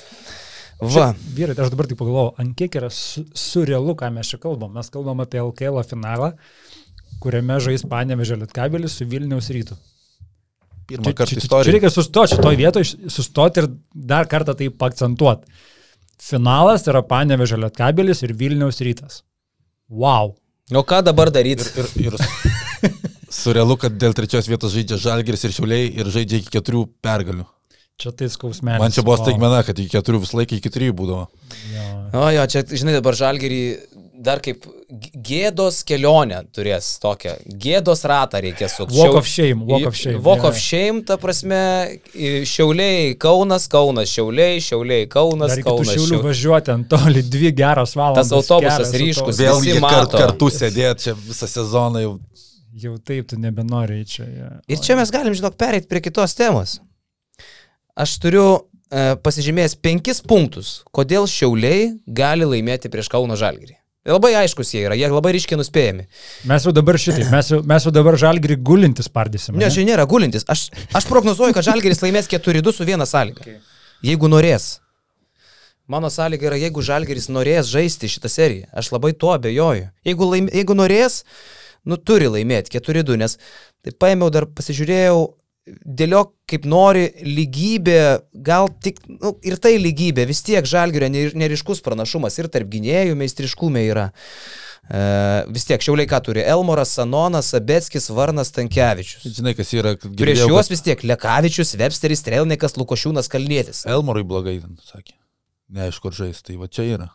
Va. 0.77 0.89
Čia, 0.93 1.33
vyrai, 1.33 1.55
aš 1.57 1.71
dabar 1.73 1.87
tik 1.89 1.97
pagalvojau, 1.97 2.35
ant 2.37 2.53
kiek 2.57 2.75
yra 2.77 2.89
su, 2.93 3.23
surrealu, 3.33 3.95
ką 3.97 4.11
mes 4.13 4.29
čia 4.29 4.37
kalbam. 4.41 4.75
Mes 4.77 4.91
kalbam 4.93 5.23
apie 5.23 5.41
LKL 5.41 5.81
finalą, 5.89 6.35
kuriame 7.23 7.57
žais 7.65 7.85
Panevežė 7.89 8.37
Lietkabelis 8.43 8.99
su 8.99 9.07
Vilniaus 9.09 9.49
rytu. 9.55 9.77
Pirmą 10.87 11.15
kartą 11.17 11.39
istorijoje. 11.41 11.65
Čia 11.67 11.75
reikia 11.75 11.91
sustoti 11.91 12.35
šitoje 12.35 12.59
vietoje, 12.61 13.09
sustoti 13.11 13.63
ir 13.63 13.69
dar 14.13 14.29
kartą 14.29 14.53
tai 14.59 14.69
akcentuoti. 14.89 15.49
Finalas 16.21 16.85
yra 16.89 17.01
Panevežė 17.09 17.57
Lietkabelis 17.63 18.21
ir 18.27 18.37
Vilniaus 18.37 18.77
rytas. 18.85 19.23
Wow. 19.89 20.35
O 20.77 20.85
ką 20.85 21.01
dabar 21.09 21.33
daryti? 21.33 21.65
Ir, 21.73 21.91
ir, 22.05 22.13
ir 22.13 22.93
surrealu, 23.41 23.79
kad 23.81 23.97
dėl 23.97 24.13
trečios 24.13 24.45
vietos 24.51 24.77
žaidžia 24.77 25.01
Žalgiris 25.09 25.47
ir 25.47 25.57
Šiauliai 25.57 25.89
ir 25.89 26.09
žaidžia 26.13 26.43
iki 26.43 26.53
keturių 26.53 26.85
pergalių. 27.01 27.49
Čia 27.97 28.11
tai 28.13 28.27
skausmelis. 28.29 28.77
Man 28.77 28.93
čia 28.93 29.01
buvo 29.01 29.17
staigmena, 29.17 29.63
kad 29.65 29.79
iki 29.81 29.89
keturių 29.95 30.19
visą 30.21 30.37
laiką 30.37 30.59
iki 30.59 30.69
trijų 30.69 30.93
būdavo. 30.99 31.23
Jo. 31.73 31.85
O 32.19 32.27
jo, 32.29 32.43
čia, 32.53 32.61
žinai, 32.69 32.93
dabar 32.93 33.17
žalgerį 33.17 33.61
dar 34.21 34.37
kaip 34.45 34.67
gėdos 35.25 35.79
kelionę 35.87 36.43
turės 36.53 36.91
tokią. 37.01 37.33
Gėdos 37.63 38.05
ratą 38.05 38.43
reikės 38.45 38.77
sukti. 38.77 38.99
Walk 39.01 39.17
of 39.23 39.29
shame, 39.29 39.65
walk 39.65 39.89
of 39.89 39.97
shame. 39.97 40.21
Walk 40.21 40.43
yeah. 40.43 40.49
of 40.51 40.61
shame, 40.61 41.01
ta 41.09 41.17
prasme, 41.21 41.59
šiauliai 42.53 43.15
Kaunas, 43.17 43.65
Kaunas, 43.73 44.13
šiauliai, 44.13 44.61
šiauliai 44.61 45.09
Kaunas, 45.09 45.55
dar 45.55 45.65
Kaunas. 45.65 45.89
Šiaulių 45.95 46.07
šiauliai. 46.11 46.25
važiuoti 46.29 46.75
ant 46.77 46.89
toli 46.93 47.25
dvi 47.25 47.53
geros 47.57 47.97
valandos. 47.97 48.29
Tas 48.29 48.37
autobusas 48.37 48.93
ryškus. 48.93 49.41
Vėlgi 49.41 49.79
kart, 49.81 50.13
kartu 50.13 50.53
sėdėti 50.53 51.09
čia 51.09 51.17
visą 51.17 51.49
sezoną 51.49 52.05
jau. 52.05 52.17
Jau 52.77 52.93
taip, 53.01 53.25
tu 53.31 53.39
nebenori 53.41 54.03
čia. 54.05 54.27
Ja. 54.29 54.51
Ir 54.69 54.77
čia 54.85 54.93
mes 54.99 55.09
galim, 55.09 55.33
žinok, 55.33 55.57
pereiti 55.57 55.89
prie 55.89 56.03
kitos 56.05 56.37
temos 56.37 56.77
aš 57.97 58.13
turiu 58.23 58.45
e, 58.53 59.17
pasižymėjęs 59.25 59.77
penkis 59.81 60.21
punktus, 60.21 60.77
kodėl 60.95 61.27
Šiauliai 61.31 61.91
gali 62.05 62.47
laimėti 62.47 62.91
prieš 62.93 63.09
Kauno 63.13 63.37
Žalgirį. 63.39 63.77
Labai 64.07 64.31
aiškus 64.39 64.69
jie 64.71 64.85
yra, 64.87 64.95
jie 64.95 65.07
labai 65.11 65.33
ryškiai 65.35 65.57
nuspėjami. 65.59 66.05
Mes 66.47 66.63
jau 66.63 66.71
dabar 66.75 66.95
šitai, 67.01 67.25
mes 67.27 67.49
jau, 67.51 67.59
mes 67.67 67.87
jau 67.87 67.91
dabar 67.91 68.15
žalgerį 68.19 68.55
gulintis 68.63 69.09
pardysime. 69.11 69.59
Ne, 69.59 69.67
čia 69.73 69.83
nėra 69.87 70.05
gulintis. 70.07 70.45
Aš, 70.47 70.69
aš 70.95 71.07
prognozuoju, 71.09 71.55
kad 71.57 71.67
žalgeris 71.67 71.99
laimės 72.05 72.29
4-2 72.31 72.71
su 72.71 72.87
viena 72.87 73.07
sąlyga. 73.09 73.43
Okay. 73.43 73.57
Jeigu 74.07 74.29
norės. 74.31 74.77
Mano 75.91 76.07
sąlyga 76.11 76.47
yra, 76.47 76.59
jeigu 76.61 76.83
žalgeris 76.83 77.27
norės 77.31 77.67
žaisti 77.71 78.07
šitą 78.11 78.31
seriją. 78.31 78.69
Aš 78.79 78.93
labai 78.95 79.11
tuo 79.11 79.33
abejoju. 79.35 79.89
Jeigu, 80.07 80.31
laim, 80.31 80.47
jeigu 80.55 80.77
norės, 80.77 81.25
nu 81.83 81.99
turi 81.99 82.31
laimėti 82.31 82.77
4-2, 82.79 83.19
nes 83.19 83.35
tai 83.83 83.91
paėmiau 83.91 84.31
dar 84.31 84.47
pasižiūrėjau 84.47 85.19
dėliok 85.67 86.31
kaip 86.49 86.67
nori 86.69 87.07
lygybė, 87.25 87.99
gal 88.45 88.69
tik, 88.83 89.01
nu, 89.09 89.33
ir 89.45 89.57
tai 89.63 89.75
lygybė, 89.81 90.27
vis 90.29 90.41
tiek 90.45 90.67
žalgerio 90.67 91.09
neriškus 91.11 91.83
pranašumas 91.85 92.39
ir 92.39 92.49
tarp 92.53 92.71
gynėjų 92.71 93.17
meistriškume 93.19 93.83
yra. 93.89 94.07
E, 94.87 95.01
vis 95.51 95.67
tiek 95.67 95.83
šiauliai 95.83 96.07
ką 96.07 96.21
turi? 96.23 96.43
Elmoras, 96.47 96.93
Sanonas, 96.95 97.51
Abetskis, 97.57 98.07
Varnas, 98.15 98.53
Tankievičius. 98.55 99.27
Žinai, 99.39 99.55
kas 99.57 99.73
yra. 99.75 99.97
Girdėjau, 99.99 100.23
Prieš 100.23 100.43
juos 100.47 100.71
vis 100.71 100.85
tiek 100.85 101.03
Lekavičius, 101.03 101.75
Websteris, 101.81 102.23
Trelnikas, 102.23 102.79
Lukošiūnas, 102.79 103.27
Kalnėtis. 103.31 103.83
Elmorui 103.91 104.23
blogai, 104.27 104.61
sakė. 104.87 105.17
Neaišku, 105.75 106.07
kur 106.07 106.15
žais, 106.15 106.39
tai 106.47 106.55
va 106.55 106.71
čia 106.71 106.87
yra. 106.87 107.11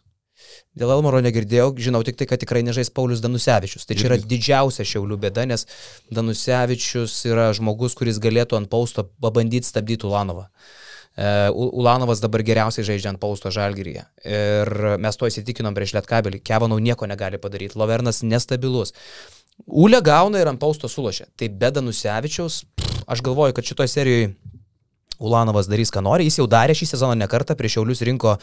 Dėl 0.79 0.95
Elmaro 0.95 1.21
negirdėjau, 1.25 1.73
žinau 1.77 2.01
tik 2.07 2.17
tai, 2.21 2.29
kad 2.31 2.41
tikrai 2.43 2.63
nežais 2.65 2.91
Paulius 2.95 3.21
Danusevičius. 3.25 3.85
Tai 3.89 3.97
čia 3.99 4.09
yra 4.09 4.19
didžiausia 4.21 4.87
šiaulių 4.89 5.19
bėda, 5.27 5.45
nes 5.51 5.67
Danusevičius 6.15 7.19
yra 7.29 7.51
žmogus, 7.57 7.97
kuris 7.99 8.21
galėtų 8.23 8.61
ant 8.61 8.71
pausto 8.73 9.05
pabandyti 9.21 9.69
stabdyti 9.69 10.09
Ulanovą. 10.09 10.49
Uh, 10.49 11.53
Ulanovas 11.53 12.23
dabar 12.25 12.41
geriausiai 12.41 12.87
žaidžia 12.89 13.11
ant 13.13 13.21
pausto 13.21 13.51
žalgyryje. 13.53 14.07
Ir 14.25 14.97
mes 14.97 15.19
to 15.21 15.29
įsitikinom 15.29 15.77
prieš 15.77 15.93
Lietkabelį. 15.99 16.41
Kevanau 16.41 16.81
nieko 16.81 17.05
negali 17.05 17.37
padaryti. 17.43 17.77
Lovernas 17.77 18.23
nestabilus. 18.25 18.95
Ule 19.69 20.01
gauna 20.01 20.41
ir 20.41 20.49
ant 20.49 20.61
pausto 20.61 20.89
sulošia. 20.89 21.29
Tai 21.37 21.53
be 21.53 21.71
Danusevičiaus... 21.77 22.63
Aš 23.13 23.21
galvoju, 23.27 23.53
kad 23.53 23.67
šitoje 23.67 23.91
serijoje 23.91 24.29
Ulanovas 25.23 25.69
darys, 25.71 25.93
ką 25.95 26.03
nori. 26.05 26.27
Jis 26.29 26.41
jau 26.41 26.49
darė 26.51 26.75
šį 26.77 26.89
sezoną 26.93 27.17
ne 27.19 27.29
kartą, 27.31 27.57
prieš 27.59 27.79
Šiaulius 27.79 28.03
rinko 28.07 28.37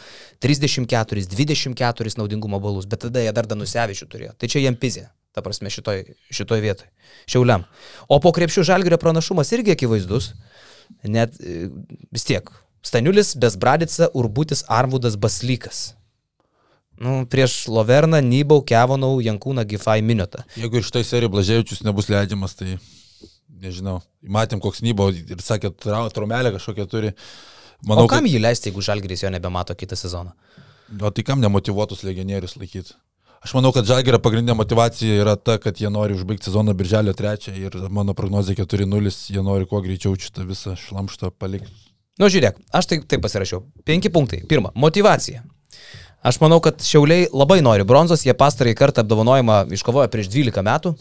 34, 0.44 1.26
24 1.30 2.16
naudingumo 2.20 2.60
balus, 2.62 2.88
bet 2.90 3.04
tada 3.06 3.24
jie 3.24 3.34
dar 3.36 3.48
Danusevičių 3.50 4.08
turėjo. 4.10 4.32
Tai 4.40 4.50
čia 4.50 4.64
jiem 4.64 4.78
pizė, 4.80 5.08
ta 5.36 5.44
prasme, 5.44 5.72
šitoj, 5.72 6.02
šitoj 6.34 6.64
vietoj. 6.64 6.90
Šiauliam. 7.30 7.68
O 8.08 8.20
po 8.24 8.32
krepšių 8.36 8.66
žalgerio 8.72 9.00
pranašumas 9.02 9.52
irgi 9.56 9.76
akivaizdus. 9.76 10.32
Net 11.06 11.36
e, 11.38 11.68
vis 12.10 12.26
tiek. 12.26 12.50
Staniulis, 12.82 13.34
Besbradica, 13.36 14.08
Urbutis, 14.16 14.64
Arvudas, 14.68 15.16
Baslykas. 15.20 15.90
Nu, 17.00 17.24
prieš 17.24 17.64
Loverną, 17.72 18.20
Nybau, 18.20 18.60
Kevonau, 18.60 19.20
Jankūną, 19.24 19.64
Gifai, 19.68 20.00
Minotą. 20.04 20.42
Jeigu 20.60 20.82
iš 20.82 20.90
tai 20.92 21.00
serijų 21.06 21.30
Blaževičius 21.32 21.80
nebus 21.86 22.10
leidžiamas, 22.12 22.56
tai 22.58 22.74
nežinau. 23.60 24.00
Matėm, 24.22 24.60
koks 24.62 24.82
Nybau 24.84 25.10
ir 25.12 25.42
sakė, 25.44 25.72
traumelę 25.80 26.54
kažkokią 26.56 26.86
turi. 26.90 27.12
Manau, 27.86 28.04
o 28.04 28.10
kam 28.10 28.26
kad... 28.26 28.32
jį 28.32 28.40
leisti, 28.42 28.70
jeigu 28.70 28.84
Žalgiris 28.84 29.24
jo 29.24 29.30
nebemato 29.32 29.76
kitą 29.76 29.96
sezoną? 29.96 30.34
O 31.00 31.12
tai 31.14 31.24
kam 31.24 31.40
nemotivuotus 31.40 32.02
legionierius 32.04 32.56
laikyti? 32.60 32.96
Aš 33.40 33.54
manau, 33.56 33.70
kad 33.72 33.86
Žalgerio 33.88 34.18
pagrindinė 34.20 34.52
motivacija 34.58 35.22
yra 35.22 35.32
ta, 35.40 35.56
kad 35.62 35.78
jie 35.80 35.88
nori 35.92 36.12
užbaigti 36.12 36.50
sezoną 36.50 36.74
birželio 36.76 37.14
3 37.16 37.54
ir 37.56 37.78
mano 37.88 38.12
prognozija 38.16 38.66
4-0, 38.66 39.14
jie 39.32 39.44
nori 39.44 39.68
kuo 39.70 39.80
greičiau 39.80 40.12
šitą 40.12 40.44
visą 40.48 40.74
šlamštą 40.76 41.32
palikti. 41.40 41.72
Nu, 42.20 42.28
žiūrėk, 42.28 42.58
aš 42.76 42.90
tai 42.90 43.00
taip 43.08 43.24
pasirašiau. 43.24 43.62
Penki 43.88 44.12
punktai. 44.12 44.42
Pirma, 44.50 44.74
motivacija. 44.76 45.40
Aš 46.20 46.36
manau, 46.42 46.58
kad 46.60 46.84
Šiauliai 46.84 47.30
labai 47.32 47.62
nori 47.64 47.86
bronzos, 47.88 48.26
jie 48.26 48.36
pastarąjį 48.36 48.76
kartą 48.76 49.06
apdovanojimą 49.06 49.62
iškovojo 49.72 50.10
prieš 50.12 50.28
12 50.28 50.66
metų. 50.66 50.92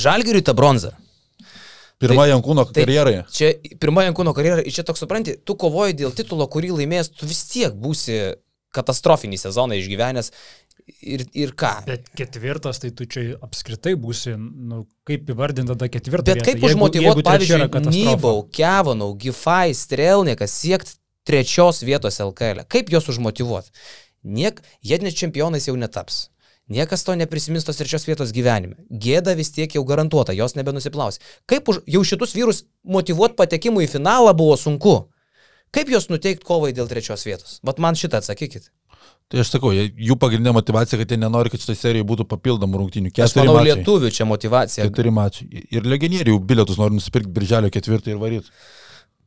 Žalgiriui 0.00 0.46
ta 0.46 0.56
bronza 0.56 0.94
Pirma 2.02 2.24
tai, 2.24 2.30
Jankūno 2.32 2.64
tai, 2.68 2.84
karjeroje. 2.84 3.22
Čia 3.32 3.52
pirma 3.80 4.04
Jankūno 4.08 4.34
karjera, 4.36 4.64
čia 4.66 4.84
toks 4.86 5.04
supranti, 5.04 5.36
tu 5.46 5.56
kovoji 5.58 5.96
dėl 6.00 6.14
titulo, 6.16 6.46
kurį 6.50 6.72
laimės, 6.80 7.12
tu 7.14 7.28
vis 7.28 7.44
tiek 7.52 7.74
būsi 7.78 8.34
katastrofinį 8.74 9.38
sezoną 9.40 9.78
išgyvenęs. 9.78 10.32
Ir, 10.84 11.22
ir 11.32 11.54
ką? 11.56 11.70
Bet 11.86 12.10
ketvirtas, 12.18 12.82
tai 12.82 12.90
tu 12.92 13.06
čia 13.08 13.38
apskritai 13.44 13.94
būsi, 13.96 14.34
nu, 14.36 14.82
kaip 15.08 15.30
įvardinti 15.32 15.72
tada 15.72 15.88
ketvirtą. 15.88 16.34
Bet 16.34 16.44
kaip 16.44 16.66
užmotivuoti, 16.66 17.24
pavyzdžiui, 17.24 17.84
Nybau, 17.88 18.42
Kevanau, 18.52 19.14
Gifai, 19.16 19.72
Strelnikas 19.78 20.58
siekti 20.60 20.98
trečios 21.24 21.80
vietos 21.86 22.20
LKL. 22.20 22.66
Kaip 22.68 22.92
juos 22.92 23.08
užmotivuoti? 23.08 23.72
Niek, 24.24 24.60
jie 24.84 25.00
net 25.00 25.16
čempionais 25.16 25.70
jau 25.70 25.76
netaps. 25.80 26.26
Niekas 26.72 27.04
to 27.04 27.12
neprisimins 27.20 27.66
tos 27.66 27.76
trečios 27.76 28.06
vietos 28.08 28.30
gyvenime. 28.32 28.78
Gėda 28.88 29.34
vis 29.36 29.50
tiek 29.52 29.74
jau 29.76 29.82
garantuota, 29.84 30.32
jos 30.32 30.56
nebenusiplaus. 30.56 31.20
Kaip 31.50 31.68
už, 31.68 31.82
jau 31.84 32.00
šitus 32.08 32.32
vyrus 32.32 32.62
motivuoti 32.88 33.36
patekimui 33.36 33.84
į 33.84 33.90
finalą 33.98 34.32
buvo 34.36 34.56
sunku. 34.56 34.94
Kaip 35.74 35.90
juos 35.92 36.08
nuteikti 36.08 36.46
kovai 36.46 36.72
dėl 36.72 36.88
trečios 36.88 37.26
vietos? 37.26 37.58
Vat 37.66 37.82
man 37.82 37.98
šitą 37.98 38.22
atsakykit. 38.22 38.70
Tai 39.28 39.40
aš 39.40 39.50
sakau, 39.54 39.72
jų 39.74 40.16
pagrindinė 40.20 40.54
motivacija, 40.56 40.98
kad 41.00 41.10
jie 41.10 41.18
nenori, 41.20 41.50
kad 41.52 41.60
šitą 41.60 41.74
seriją 41.76 42.06
būtų 42.08 42.26
papildomų 42.30 42.80
rungtynių. 42.80 43.12
Keturi 43.12 43.26
aš 43.26 43.34
manau, 43.40 43.56
mačiai. 43.58 43.70
lietuvių 43.70 44.10
čia 44.14 44.26
motivacija. 44.28 44.86
Keturi 44.88 45.12
mačiai. 45.16 45.64
Ir 45.74 45.88
legionierių 45.88 46.38
bilietus 46.44 46.80
nori 46.80 46.96
nusipirkti 46.96 47.32
birželio 47.34 47.72
ketvirtą 47.74 48.12
ir 48.12 48.20
varyti. 48.20 48.52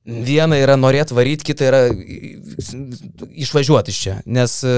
Viena 0.07 0.55
yra 0.55 0.77
norėti 0.79 1.11
varyti, 1.11 1.43
kita 1.49 1.65
yra 1.67 1.79
išvažiuoti 3.43 3.91
iš 3.91 3.97
čia. 3.99 4.13
Nes 4.23 4.53
e, 4.63 4.75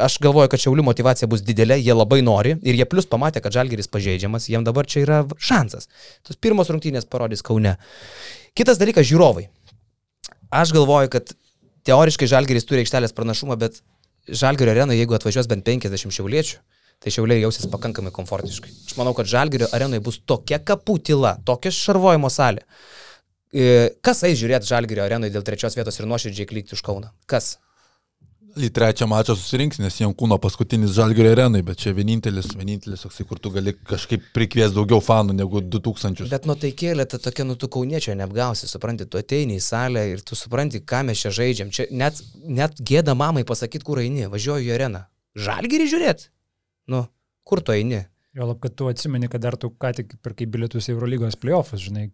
aš 0.00 0.16
galvoju, 0.24 0.48
kad 0.48 0.62
Šiaulių 0.62 0.84
motivacija 0.86 1.28
bus 1.28 1.42
didelė, 1.44 1.76
jie 1.76 1.92
labai 1.92 2.22
nori 2.24 2.54
ir 2.64 2.78
jie 2.78 2.86
plus 2.88 3.04
pamatė, 3.10 3.42
kad 3.44 3.52
Žalgeris 3.52 3.90
pažeidžiamas, 3.92 4.46
jiems 4.48 4.64
dabar 4.64 4.88
čia 4.88 5.02
yra 5.04 5.18
šansas. 5.36 5.90
Tos 6.24 6.40
pirmos 6.40 6.72
rungtynės 6.72 7.04
parodys 7.04 7.44
Kaune. 7.44 7.74
Kitas 8.56 8.80
dalykas- 8.80 9.04
žiūrovai. 9.10 9.50
Aš 10.48 10.72
galvoju, 10.72 11.10
kad 11.12 11.34
teoriškai 11.84 12.30
Žalgeris 12.32 12.64
turi 12.64 12.80
aikštelės 12.80 13.12
pranašumą, 13.12 13.58
bet 13.60 13.82
Žalgerio 14.24 14.72
arenoje, 14.72 15.02
jeigu 15.04 15.18
atvažiuos 15.18 15.50
bent 15.52 15.66
50 15.68 16.16
šiauliečių, 16.16 16.56
tai 17.00 17.12
šiauliai 17.12 17.44
jausis 17.44 17.68
pakankamai 17.68 18.10
komfortiškai. 18.10 18.72
Aš 18.88 18.96
manau, 18.96 19.12
kad 19.12 19.28
Žalgerio 19.28 19.68
arenoje 19.68 20.00
bus 20.00 20.18
tokia 20.24 20.58
kapų 20.58 20.96
tyla, 21.04 21.36
tokia 21.44 21.68
šarvojimo 21.68 22.32
salė 22.32 22.64
kas 24.04 24.22
eis 24.28 24.38
žiūrėti 24.38 24.68
Žalgirio 24.70 25.02
arenui 25.06 25.32
dėl 25.32 25.44
trečios 25.46 25.74
vietos 25.78 25.98
ir 25.98 26.06
nuoširdžiai 26.10 26.48
klikti 26.50 26.76
už 26.76 26.84
Kauną? 26.86 27.10
Kas? 27.30 27.56
Į 28.58 28.66
trečią 28.74 29.06
mačą 29.06 29.36
susirinks, 29.38 29.78
nes 29.78 29.94
jiem 30.00 30.10
kūno 30.18 30.34
paskutinis 30.42 30.90
Žalgirio 30.96 31.30
arenai, 31.36 31.60
bet 31.66 31.78
čia 31.82 31.92
vienintelis, 31.94 32.48
vienintelis, 32.58 33.04
toksai, 33.04 33.26
kur 33.28 33.38
tu 33.38 33.52
gali 33.54 33.76
kažkaip 33.86 34.24
prikvies 34.34 34.74
daugiau 34.74 34.98
fanų 35.04 35.36
negu 35.38 35.62
2000. 35.62 36.26
Bet 36.32 36.48
nuo 36.50 36.56
tai 36.58 36.72
kėlė, 36.74 37.06
ta 37.10 37.20
tokia, 37.22 37.46
nu 37.46 37.54
tu 37.54 37.70
kauniečio 37.70 38.16
neapgausi, 38.18 38.66
supranti, 38.70 39.06
tu 39.06 39.20
ateini 39.22 39.60
į 39.60 39.62
salę 39.62 40.02
ir 40.16 40.24
tu 40.26 40.38
supranti, 40.38 40.82
ką 40.82 41.04
mes 41.06 41.22
čia 41.22 41.30
žaidžiam. 41.36 41.70
Čia 41.74 41.86
net, 41.94 42.18
net 42.42 42.82
gėda 42.82 43.14
mamai 43.18 43.46
pasakyti, 43.46 43.86
kur 43.86 44.02
eini, 44.02 44.26
važiuoju 44.32 44.66
į 44.66 44.74
areną. 44.78 45.04
Žalgirį 45.38 45.86
žiūrėti? 45.94 46.30
Nu, 46.90 47.04
kur 47.46 47.62
tu 47.62 47.76
eini? 47.76 48.08
Jo 48.34 48.46
lab, 48.50 48.60
kad 48.62 48.74
tu 48.78 48.86
atsimeni, 48.90 49.30
kad 49.30 49.42
dar 49.42 49.56
tu 49.58 49.70
ką 49.70 49.94
tik 49.94 50.12
pirkai 50.22 50.46
bilietus 50.50 50.86
į 50.86 50.96
Eurolygos 50.96 51.38
playoffs, 51.38 51.78
žinai, 51.82 52.08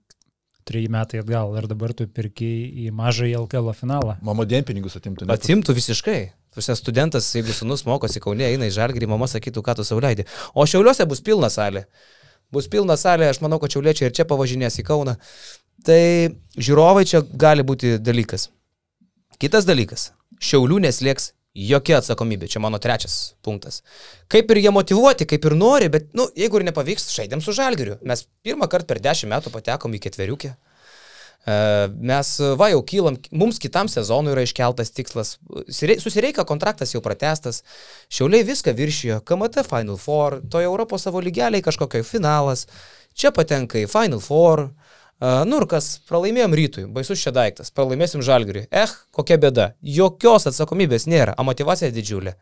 treji 0.66 0.90
metai 0.92 1.20
atgal 1.22 1.54
ir 1.58 1.68
dabar 1.70 1.94
tu 1.96 2.06
pirkiai 2.10 2.86
į 2.86 2.90
mažąjį 2.96 3.36
LKL 3.44 3.70
finalą. 3.78 4.16
Mama 4.26 4.46
dienpinigus 4.48 4.98
atimtų. 4.98 5.26
Ne? 5.26 5.36
Atimtų 5.36 5.76
visiškai. 5.76 6.18
Tu 6.54 6.62
esi 6.62 6.76
studentas, 6.78 7.28
jeigu 7.36 7.52
sunus 7.52 7.84
mokosi 7.86 8.22
Kaunė, 8.24 8.48
eina 8.48 8.66
į 8.66 8.74
Žalgirį, 8.78 9.08
mama 9.10 9.28
sakytų, 9.28 9.62
ką 9.62 9.76
tu 9.76 9.84
sauliaidį. 9.84 10.24
O 10.56 10.64
Šiauliuose 10.64 11.04
bus 11.08 11.20
pilna 11.22 11.50
salė. 11.52 11.84
Bus 12.54 12.68
pilna 12.72 12.96
salė, 12.96 13.28
aš 13.28 13.42
manau, 13.44 13.60
kad 13.62 13.74
Šiauliečiai 13.74 14.08
ir 14.08 14.16
čia 14.16 14.26
pavažinės 14.28 14.80
į 14.80 14.86
Kauną. 14.88 15.18
Tai 15.86 16.00
žiūrovai 16.56 17.04
čia 17.06 17.20
gali 17.22 17.66
būti 17.66 17.98
dalykas. 18.00 18.48
Kitas 19.42 19.68
dalykas. 19.68 20.10
Šiaulių 20.40 20.80
neslėgs 20.86 21.34
jokia 21.56 22.00
atsakomybė. 22.00 22.48
Čia 22.52 22.60
mano 22.62 22.78
trečias 22.82 23.34
punktas. 23.44 23.80
Kaip 24.32 24.50
ir 24.52 24.60
jie 24.60 24.72
motivuoti, 24.74 25.26
kaip 25.28 25.48
ir 25.48 25.56
nori, 25.56 25.88
bet, 25.92 26.10
nu, 26.16 26.28
jeigu 26.36 26.60
ir 26.60 26.66
nepavyks, 26.68 27.08
žaidėm 27.16 27.42
su 27.44 27.54
žalgiriu. 27.56 27.96
Mes 28.06 28.26
pirmą 28.44 28.68
kartą 28.72 28.92
per 28.92 29.02
dešimt 29.04 29.32
metų 29.32 29.52
patekom 29.54 29.96
į 29.96 30.02
ketveriukę. 30.06 30.52
E, 30.52 31.56
mes 32.12 32.32
va 32.60 32.70
jau 32.74 32.82
kylam, 32.86 33.16
mums 33.30 33.60
kitam 33.62 33.88
sezonui 33.90 34.34
yra 34.34 34.44
iškeltas 34.46 34.92
tikslas, 34.92 35.36
susireika 35.72 36.44
kontraktas 36.48 36.92
jau 36.92 37.02
pratestas, 37.04 37.62
šiauliai 38.12 38.46
viską 38.46 38.76
viršijo, 38.76 39.22
KMT 39.24 39.64
Final 39.70 40.00
Four, 40.02 40.42
toje 40.52 40.68
Europos 40.68 41.08
savo 41.08 41.24
lygeliai 41.24 41.64
kažkokio 41.64 42.04
finalas, 42.04 42.66
čia 43.16 43.32
patenka 43.32 43.80
į 43.80 43.88
Final 43.88 44.20
Four, 44.20 44.68
uh, 44.68 44.85
Nu 45.20 45.62
ir 45.62 45.64
kas, 45.70 45.94
pralaimėjom 46.10 46.54
rytui, 46.58 46.82
baisus 46.92 47.22
čia 47.22 47.32
daiktas, 47.32 47.70
pralaimėsim 47.72 48.20
žalgiriui. 48.24 48.66
Eh, 48.68 48.90
kokia 49.16 49.38
bėda, 49.40 49.70
jokios 49.80 50.44
atsakomybės 50.50 51.08
nėra, 51.08 51.32
o 51.40 51.46
motivacija 51.48 51.88
didžiulė. 51.94 52.34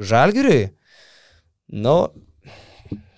Žalgiriui, 0.00 0.70
nu, 1.76 1.96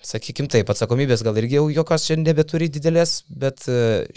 sakykim 0.05 0.49
taip, 0.51 0.69
atsakomybės 0.69 1.23
gal 1.25 1.37
irgi 1.39 1.57
jau 1.57 1.65
jokios 1.73 2.05
čia 2.07 2.17
nebeturi 2.19 2.67
didelės, 2.71 3.13
bet 3.29 3.63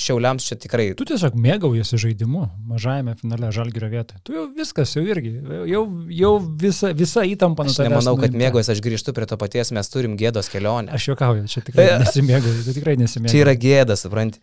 šiauliams 0.00 0.48
čia 0.48 0.58
tikrai. 0.60 0.88
Tu 0.98 1.06
tiesiog 1.08 1.36
mėgaujasi 1.38 2.00
žaidimu 2.02 2.44
mažajame 2.68 3.14
finale 3.20 3.52
žalgirio 3.54 3.88
vietoje. 3.92 4.20
Tu 4.26 4.36
jau 4.36 4.44
viskas, 4.56 4.96
jau 4.98 5.04
irgi, 5.06 5.36
jau, 5.70 5.84
jau 6.18 6.34
visa, 6.64 6.92
visa 6.96 7.24
įtampa 7.28 7.66
nuo 7.68 7.72
tavęs. 7.72 7.86
Aš 7.86 7.94
nemanau, 7.94 8.18
kad 8.20 8.36
mėgaujasi, 8.42 8.74
aš 8.74 8.84
grįžtu 8.84 9.14
prie 9.16 9.30
to 9.30 9.38
paties, 9.40 9.72
mes 9.78 9.94
turim 9.94 10.18
gėdos 10.20 10.50
kelionę. 10.52 10.92
Aš 10.98 11.10
juokauju, 11.12 11.48
čia 11.54 11.64
tikrai 11.70 11.88
nesimėgauju, 12.04 12.66
tai 12.68 12.76
tikrai 12.82 12.98
nesimėgauju. 13.00 13.36
Čia 13.36 13.44
yra 13.46 13.56
gėda, 13.62 13.98
supranti. 14.00 14.42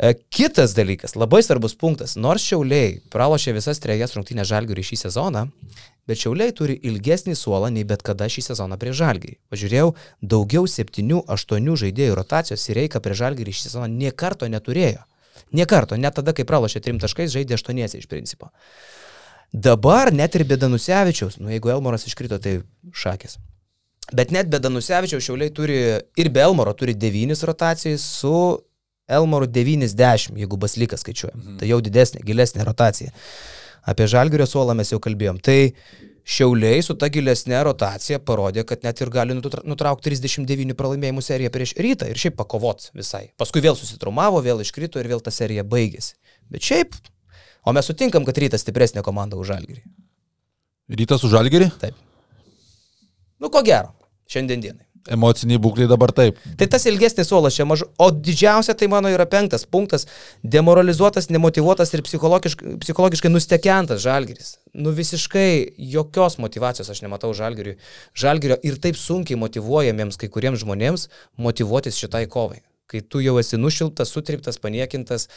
E, 0.00 0.14
kitas 0.32 0.72
dalykas, 0.72 1.12
labai 1.12 1.42
svarbus 1.44 1.74
punktas, 1.76 2.14
nors 2.16 2.40
Šiauliai 2.48 3.02
pralošė 3.12 3.52
visas 3.52 3.82
trejas 3.84 4.14
rungtynės 4.16 4.48
žalgiui 4.48 4.84
šį 4.86 4.96
sezoną, 4.96 5.42
bet 6.08 6.22
Šiauliai 6.22 6.54
turi 6.56 6.78
ilgesnį 6.88 7.34
suolą 7.36 7.68
nei 7.74 7.84
bet 7.84 8.00
kada 8.06 8.30
šį 8.32 8.46
sezoną 8.46 8.78
prie 8.80 8.94
žalgiai. 8.96 9.36
Pažiūrėjau, 9.52 9.90
daugiau 10.24 10.64
7-8 10.64 11.76
žaidėjų 11.82 12.16
rotacijos 12.16 12.64
į 12.72 12.78
reiką 12.78 13.02
prie 13.04 13.18
žalgiui 13.20 13.52
šį 13.52 13.66
sezoną 13.66 13.90
niekarto 13.92 14.48
neturėjo. 14.48 15.04
Niekarto, 15.52 16.00
net 16.00 16.16
tada, 16.16 16.32
kai 16.32 16.48
pralošė 16.48 16.80
trim 16.80 17.02
taškais, 17.02 17.34
žaidė 17.36 17.60
8 17.60 18.00
iš 18.00 18.08
principo. 18.08 18.48
Dabar 19.52 20.14
net 20.16 20.32
ir 20.38 20.46
Bedanusevičiaus, 20.48 21.36
nu 21.44 21.52
jeigu 21.52 21.74
Elmoras 21.74 22.08
iškrito, 22.08 22.40
tai 22.40 22.62
šakės. 22.88 23.36
Bet 24.16 24.32
net 24.32 24.48
Bedanusevičiaus 24.48 25.28
šiauliai 25.28 25.52
turi 25.52 25.78
ir 26.16 26.32
be 26.32 26.40
Elmoro 26.40 26.72
turi 26.72 26.96
9 26.96 27.44
rotacijai 27.44 28.00
su 28.00 28.32
Elmorų 29.18 29.50
90, 29.50 30.38
jeigu 30.40 30.60
Baslikas 30.60 31.04
skaičiuojam. 31.04 31.40
Mhm. 31.40 31.58
Tai 31.62 31.72
jau 31.72 31.80
didesnė, 31.84 32.22
gilesnė 32.26 32.66
rotacija. 32.68 33.10
Apie 33.90 34.06
Žalgirio 34.10 34.46
suolą 34.46 34.76
mes 34.76 34.92
jau 34.92 35.00
kalbėjom. 35.02 35.40
Tai 35.42 35.58
Šiauliai 36.30 36.82
su 36.84 36.94
ta 37.00 37.08
gilesnė 37.10 37.58
rotacija 37.66 38.20
parodė, 38.22 38.62
kad 38.68 38.84
net 38.86 39.00
ir 39.02 39.10
gali 39.10 39.34
nutraukti 39.34 40.12
39 40.12 40.76
pralaimėjimų 40.78 41.24
seriją 41.24 41.50
prieš 41.54 41.72
rytą 41.80 42.10
ir 42.10 42.20
šiaip 42.20 42.36
pakovot 42.38 42.90
visai. 42.94 43.30
Paskui 43.40 43.62
vėl 43.64 43.78
susitraumavo, 43.78 44.42
vėl 44.44 44.60
iškrito 44.62 45.00
ir 45.00 45.08
vėl 45.10 45.24
ta 45.24 45.32
serija 45.34 45.64
baigėsi. 45.66 46.14
Bet 46.52 46.66
šiaip, 46.66 46.94
o 47.64 47.74
mes 47.74 47.88
sutinkam, 47.88 48.26
kad 48.28 48.38
rytas 48.38 48.62
stipresnė 48.62 49.02
komanda 49.06 49.40
už 49.40 49.50
Žalgirį. 49.54 49.82
Rytas 51.00 51.24
už 51.26 51.34
Žalgirį? 51.34 51.70
Taip. 51.82 51.98
Nu 53.40 53.50
ko 53.50 53.64
gero, 53.66 53.90
šiandien 54.30 54.62
dienai. 54.62 54.86
Emociniai 55.08 55.56
būkliai 55.62 55.88
dabar 55.88 56.12
taip. 56.12 56.36
Tai 56.60 56.66
tas 56.68 56.84
ilgesnis 56.86 57.30
suolas 57.30 57.54
čia 57.56 57.64
mažu. 57.64 57.86
O 57.98 58.10
didžiausia 58.12 58.74
tai 58.76 58.88
mano 58.92 59.08
yra 59.08 59.24
penktas 59.24 59.64
punktas- 59.64 60.06
demoralizuotas, 60.56 61.30
nemotivuotas 61.30 61.94
ir 61.94 62.02
psichologiškai, 62.02 62.76
psichologiškai 62.84 63.30
nustekentas 63.30 64.02
žalgeris. 64.02 64.58
Nu 64.74 64.90
visiškai 64.90 65.72
jokios 65.78 66.36
motivacijos 66.38 66.90
aš 66.90 67.00
nematau 67.00 67.32
žalgeriui. 67.32 67.76
Žalgerio 68.14 68.58
ir 68.62 68.76
taip 68.76 68.94
sunkiai 68.96 69.38
motivuojamiems 69.38 70.18
kai 70.18 70.28
kuriems 70.28 70.60
žmonėms 70.60 71.08
motivuotis 71.38 71.96
šitai 71.96 72.26
kovai. 72.26 72.60
Kai 72.86 73.00
tu 73.00 73.20
jau 73.20 73.38
esi 73.38 73.56
nušiltas, 73.56 74.10
sutriptas, 74.10 74.58
paniekintas 74.58 75.28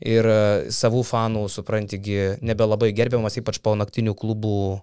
ir 0.00 0.24
e, 0.24 0.70
savų 0.72 1.04
fanų, 1.04 1.48
suprantigi, 1.52 2.38
nebelabai 2.40 2.92
gerbiamas, 2.96 3.36
ypač 3.36 3.60
po 3.60 3.76
naktinių 3.76 4.14
klubų, 4.16 4.80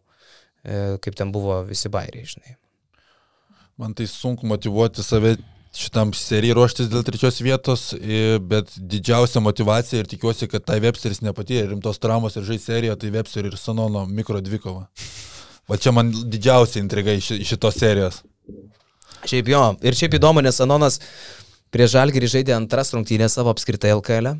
e, 0.63 0.97
kaip 1.01 1.15
ten 1.15 1.31
buvo 1.31 1.63
visi 1.65 1.89
bairiai, 1.89 2.29
žinai. 2.29 2.55
Man 3.79 3.93
tai 3.95 4.07
sunku 4.11 4.43
motivuoti 4.47 5.03
save 5.03 5.37
šitam 5.71 6.09
serijai 6.17 6.55
ruoštis 6.57 6.89
dėl 6.91 7.05
trečios 7.07 7.37
vietos, 7.39 7.83
bet 8.51 8.73
didžiausia 8.75 9.39
motivacija 9.39 10.01
ir 10.01 10.09
tikiuosi, 10.11 10.49
kad 10.51 10.65
tai 10.67 10.81
Websteris 10.83 11.21
nepatyrė 11.23 11.69
rimtos 11.69 12.01
traumos 12.03 12.35
ir 12.35 12.43
žais 12.43 12.65
seriją, 12.67 12.97
tai 12.99 13.13
Webster 13.13 13.47
ir 13.47 13.55
Sanono 13.55 14.01
mikro 14.09 14.41
dvikova. 14.43 14.89
Va 15.71 15.77
čia 15.79 15.93
man 15.95 16.11
didžiausia 16.11 16.81
intriga 16.83 17.15
iš 17.15 17.29
šitos 17.47 17.79
serijos. 17.79 18.17
Šiaip 19.23 19.51
jo, 19.53 19.61
ir 19.79 19.95
šiaip 19.95 20.17
įdomu, 20.19 20.43
nes 20.43 20.59
Anonas 20.65 20.99
prie 21.71 21.87
Žalgirį 21.87 22.33
žaidė 22.35 22.57
antras 22.57 22.91
rungtynės 22.91 23.37
savo 23.39 23.53
apskritai 23.55 23.93
LKL 23.95 24.33
-e 24.33 24.35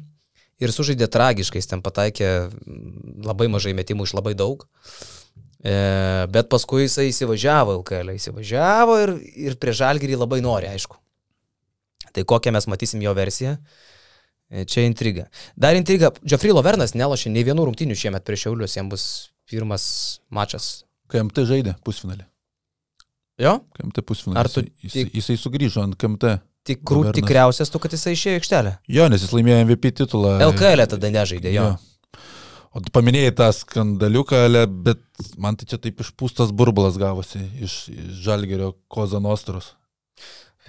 ir 0.59 0.75
sužaidė 0.75 1.07
tragiškai, 1.07 1.63
jis 1.63 1.71
ten 1.71 1.85
pataikė 1.85 2.49
labai 3.23 3.47
mažai 3.47 3.71
metimų 3.71 4.03
iš 4.03 4.17
labai 4.19 4.35
daug. 4.35 4.67
E, 4.67 5.18
bet 6.31 6.47
paskui 6.51 6.85
jisai 6.85 7.09
įsivažiavo 7.11 7.73
LKL, 7.81 8.13
įsivažiavo 8.15 8.97
ir, 9.03 9.11
ir 9.49 9.57
prie 9.59 9.73
Žalgirį 9.75 10.15
labai 10.21 10.39
nori, 10.45 10.69
aišku. 10.71 10.95
Tai 12.15 12.23
kokią 12.25 12.53
mes 12.55 12.65
matysim 12.71 13.01
jo 13.03 13.11
versiją? 13.17 13.57
E, 14.49 14.63
Čia 14.65 14.85
intriga. 14.87 15.27
Dar 15.59 15.75
intriga. 15.77 16.09
Džofrey 16.25 16.55
Lovernas 16.55 16.95
nelošė 16.97 17.29
nei 17.33 17.43
vienų 17.45 17.67
rungtynių 17.69 17.97
šiemet 17.99 18.23
prieš 18.25 18.47
Šiaulius, 18.47 18.77
jam 18.79 18.87
bus 18.89 19.03
pirmas 19.49 19.83
mačas. 20.33 20.85
KMT 21.11 21.43
žaidė 21.49 21.75
pusfinalį. 21.85 22.23
Jo? 23.43 23.59
KMT 23.77 24.01
pusfinalį. 24.09 24.39
Ar 24.41 24.49
tu 24.51 24.63
jis, 24.65 24.95
tik- 24.95 25.13
jisai 25.19 25.37
sugrįžo 25.41 25.83
ant 25.85 25.95
KMT. 25.99 26.39
Tikrų 26.69 27.03
Lovernas. 27.03 27.15
tikriausias 27.19 27.69
tu, 27.71 27.79
kad 27.79 27.93
jisai 27.95 28.11
išėjo 28.17 28.39
aikštelę. 28.41 28.73
Jo, 28.91 29.05
nes 29.09 29.21
jis 29.23 29.31
laimėjo 29.33 29.61
MVP 29.67 29.93
titulą. 30.01 30.33
LKL 30.49 30.83
tada 30.91 31.09
nežaidė, 31.13 31.53
jo. 31.55 31.69
O 32.69 32.83
tu 32.85 32.91
paminėjai 32.93 33.33
tą 33.33 33.49
skandaliuką, 33.55 34.43
Ale, 34.45 34.67
bet 34.69 35.01
man 35.41 35.57
tai 35.57 35.65
čia 35.69 35.79
taip 35.81 36.03
išpūstas 36.03 36.51
burbulas 36.53 36.99
gavosi 37.01 37.41
iš, 37.65 37.81
iš 37.89 38.19
Žalgerio 38.27 38.75
Koza 38.91 39.21
Nostros. 39.23 39.73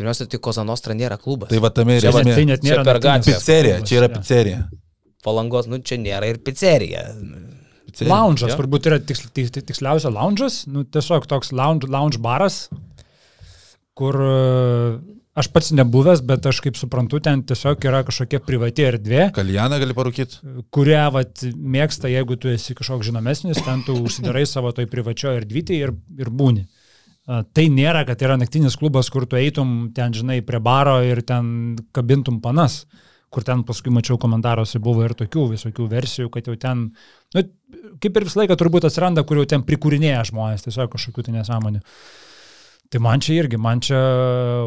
Pirmiausia, 0.00 0.24
tik 0.32 0.40
Kozanostra 0.40 0.94
nėra 0.96 1.18
klubas. 1.20 1.50
Tai 1.52 1.58
va 1.60 1.68
tame 1.76 1.98
ir 1.98 2.06
net, 2.06 2.14
tai 2.16 2.22
esmė. 2.24 2.44
net 2.48 2.62
Čia 2.64 2.70
nėra 2.70 2.84
per 2.86 2.96
naktinis 2.96 3.26
gatvę. 3.26 3.34
Pizzerija, 3.36 3.80
čia 3.84 3.98
yra 3.98 4.08
pizzerija. 4.14 4.60
Palangos, 5.26 5.68
nu 5.68 5.80
čia 5.84 5.98
nėra 6.00 6.30
ir 6.30 6.40
pizzerija. 6.46 7.02
Lounge'as, 8.08 8.54
turbūt 8.56 8.86
yra 8.88 9.00
tiks, 9.02 9.26
tiks, 9.36 9.52
tiksliausia 9.58 10.12
lounge'as, 10.14 10.62
nu, 10.72 10.86
tiesiog 10.88 11.26
toks 11.28 11.50
lounge, 11.52 11.90
lounge 11.90 12.20
baras, 12.22 12.62
kur 13.98 14.16
aš 15.40 15.48
pats 15.54 15.70
nebuvęs, 15.76 16.22
bet 16.28 16.46
aš 16.50 16.60
kaip 16.64 16.78
suprantu, 16.78 17.20
ten 17.24 17.42
tiesiog 17.46 17.86
yra 17.88 18.02
kažkokia 18.08 18.42
privati 18.44 18.86
erdvė, 18.86 19.30
Kaljaną 19.36 19.80
gali 19.82 19.96
parūkyti. 19.96 20.40
kurią 20.74 21.06
vat, 21.16 21.44
mėgsta, 21.56 22.10
jeigu 22.12 22.38
tu 22.40 22.52
esi 22.52 22.76
kažkoks 22.78 23.08
žinomesnis, 23.10 23.62
ten 23.66 23.84
tu 23.86 23.96
užsidarai 24.04 24.46
savo 24.48 24.72
toj 24.76 24.88
privačioje 24.92 25.42
erdvytėje 25.42 25.88
ir, 25.88 25.94
ir 26.20 26.30
būni. 26.30 26.66
Tai 27.30 27.64
nėra, 27.70 28.02
kad 28.08 28.22
yra 28.24 28.34
naktinis 28.40 28.74
klubas, 28.80 29.10
kur 29.12 29.26
tu 29.28 29.38
eitum 29.38 29.92
ten, 29.94 30.14
žinai, 30.16 30.40
prie 30.42 30.58
baro 30.62 30.96
ir 31.06 31.20
ten 31.26 31.76
kabintum 31.94 32.40
panas, 32.42 32.80
kur 33.30 33.44
ten 33.46 33.62
paskui 33.66 33.92
mačiau 33.94 34.18
komentaruose 34.18 34.80
buvo 34.82 35.04
ir 35.06 35.14
tokių 35.14 35.44
visokių 35.52 35.86
versijų, 35.92 36.30
kad 36.34 36.48
jau 36.50 36.56
ten, 36.58 36.88
nu, 37.36 37.44
kaip 38.02 38.18
ir 38.18 38.26
visą 38.26 38.42
laiką 38.42 38.56
turbūt 38.58 38.88
atsiranda, 38.88 39.22
kur 39.22 39.38
jau 39.38 39.46
ten 39.52 39.62
prikūrinėja 39.68 40.24
žmonės, 40.32 40.66
tiesiog 40.66 40.90
kažkokių 40.96 41.28
tai 41.28 41.36
nesąmonių. 41.36 41.84
Tai 42.90 42.98
man 43.04 43.22
čia 43.22 43.36
irgi, 43.44 43.58
man 43.60 43.80
čia, 43.86 43.98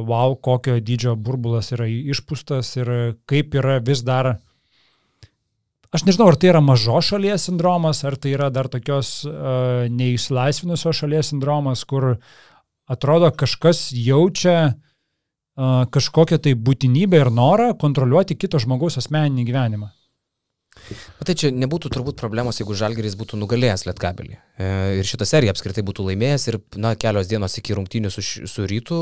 wow, 0.08 0.38
kokio 0.40 0.78
dydžio 0.80 1.18
burbulas 1.20 1.74
yra 1.76 1.90
išpūstas 1.92 2.70
ir 2.80 2.92
kaip 3.28 3.56
yra 3.60 3.82
vis 3.84 4.04
dar 4.08 4.38
Aš 5.94 6.08
nežinau, 6.08 6.26
ar 6.32 6.38
tai 6.42 6.50
yra 6.50 6.58
mažos 6.58 7.12
šalies 7.12 7.44
sindromas, 7.46 8.00
ar 8.02 8.16
tai 8.18 8.32
yra 8.34 8.48
dar 8.50 8.66
tokios 8.66 9.20
uh, 9.30 9.84
neįsilaisvinusios 9.94 11.04
šalies 11.04 11.30
sindromas, 11.30 11.84
kur 11.86 12.16
atrodo 12.90 13.30
kažkas 13.38 13.92
jaučia 13.94 14.56
uh, 14.72 15.84
kažkokią 15.94 16.40
tai 16.48 16.56
būtinybę 16.58 17.22
ir 17.22 17.30
norą 17.30 17.76
kontroliuoti 17.78 18.40
kito 18.42 18.58
žmogaus 18.64 18.98
asmeninį 19.04 19.46
gyvenimą. 19.52 19.92
Bet 21.20 21.30
tai 21.30 21.36
čia 21.40 21.52
nebūtų 21.56 21.92
turbūt 21.94 22.18
problemos, 22.20 22.60
jeigu 22.62 22.76
Žalgeris 22.78 23.16
būtų 23.20 23.40
nugalėjęs 23.42 23.86
Lietkabelį. 23.88 24.38
E, 24.54 24.68
ir 25.00 25.08
šitą 25.08 25.26
seriją 25.26 25.54
apskritai 25.54 25.84
būtų 25.86 26.06
laimėjęs 26.10 26.46
ir, 26.52 26.58
na, 26.78 26.94
kelios 27.00 27.30
dienos 27.32 27.58
iki 27.58 27.74
rungtynių 27.78 28.12
su, 28.14 28.22
su 28.22 28.68
rytų 28.70 29.00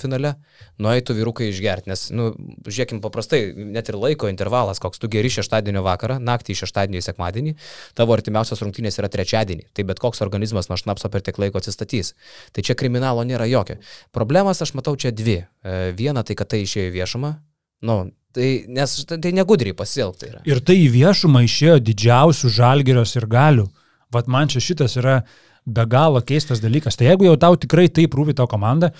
finale 0.00 0.34
nueitų 0.82 1.16
vyrukai 1.18 1.48
išgerti. 1.50 1.90
Nes, 1.90 2.04
nu, 2.14 2.30
žiūrėkim, 2.68 3.02
paprastai, 3.04 3.42
net 3.56 3.90
ir 3.90 3.98
laiko 3.98 4.30
intervalas, 4.30 4.80
koks 4.82 5.02
tu 5.02 5.10
geri 5.12 5.32
šeštadienio 5.32 5.82
vakarą, 5.86 6.20
naktį 6.22 6.54
iš 6.54 6.64
šeštadienio 6.66 7.02
į 7.02 7.06
sekmadienį, 7.08 7.56
tavo 7.98 8.14
artimiausias 8.16 8.62
rungtynės 8.62 9.00
yra 9.02 9.10
trečiadienį. 9.12 9.68
Tai 9.74 9.88
bet 9.90 10.02
koks 10.02 10.22
organizmas 10.24 10.70
nuo 10.70 10.78
šnapso 10.80 11.10
per 11.12 11.26
tiek 11.26 11.38
laiko 11.42 11.62
atsistatys. 11.62 12.14
Tai 12.54 12.64
čia 12.66 12.78
kriminalo 12.78 13.26
nėra 13.26 13.50
jokio. 13.50 13.80
Problemas 14.14 14.62
aš 14.62 14.76
matau 14.78 14.94
čia 14.94 15.10
dvi. 15.10 15.42
E, 15.42 15.78
viena 15.98 16.22
tai, 16.22 16.38
kad 16.38 16.52
tai 16.52 16.62
išėjo 16.62 16.94
viešumą. 16.94 17.34
Nu, 17.82 18.04
tai, 18.34 18.50
nes 18.68 18.98
tai, 19.08 19.18
tai 19.22 19.32
negudriai 19.36 19.76
pasielgta 19.76 20.28
yra. 20.28 20.42
Ir 20.48 20.60
tai 20.64 20.78
į 20.82 20.90
viešumą 20.96 21.44
išėjo 21.46 21.78
didžiausių 21.84 22.52
žalgerios 22.58 23.16
ir 23.18 23.28
galių. 23.30 23.66
Vat 24.12 24.28
man 24.28 24.50
čia 24.52 24.60
šitas 24.60 24.98
yra 25.00 25.22
be 25.64 25.84
galo 25.86 26.20
keistas 26.26 26.60
dalykas. 26.62 26.98
Tai 26.98 27.10
jeigu 27.10 27.28
jau 27.28 27.36
tau 27.40 27.56
tikrai 27.56 27.88
taip 27.88 28.14
rūpi 28.18 28.34
tavo 28.36 28.50
komanda, 28.50 28.92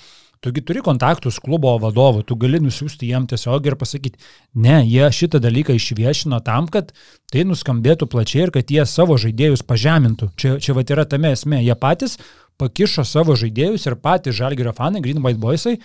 tugi 0.42 0.62
turi 0.66 0.82
kontaktus 0.82 1.38
klubo 1.42 1.72
vadovu, 1.78 2.24
tu 2.26 2.36
gali 2.38 2.58
nusiųsti 2.62 3.10
jam 3.12 3.26
tiesiog 3.30 3.66
ir 3.66 3.76
pasakyti, 3.78 4.18
ne, 4.58 4.80
jie 4.88 5.06
šitą 5.14 5.38
dalyką 5.42 5.76
išviešino 5.78 6.40
tam, 6.46 6.66
kad 6.72 6.90
tai 7.30 7.44
nuskambėtų 7.46 8.08
plačiai 8.10 8.48
ir 8.48 8.54
kad 8.54 8.70
jie 8.70 8.86
savo 8.90 9.18
žaidėjus 9.22 9.62
pažemintų. 9.68 10.32
Čia, 10.38 10.56
čia 10.62 10.74
vat 10.78 10.90
yra 10.90 11.06
tame 11.06 11.30
esmė. 11.36 11.62
Jie 11.62 11.76
patys 11.78 12.18
pakišo 12.58 13.06
savo 13.06 13.36
žaidėjus 13.38 13.86
ir 13.86 13.98
patys 14.02 14.38
žalgerio 14.38 14.74
fanai, 14.74 15.02
Green 15.04 15.22
White 15.22 15.40
Boysai, 15.42 15.76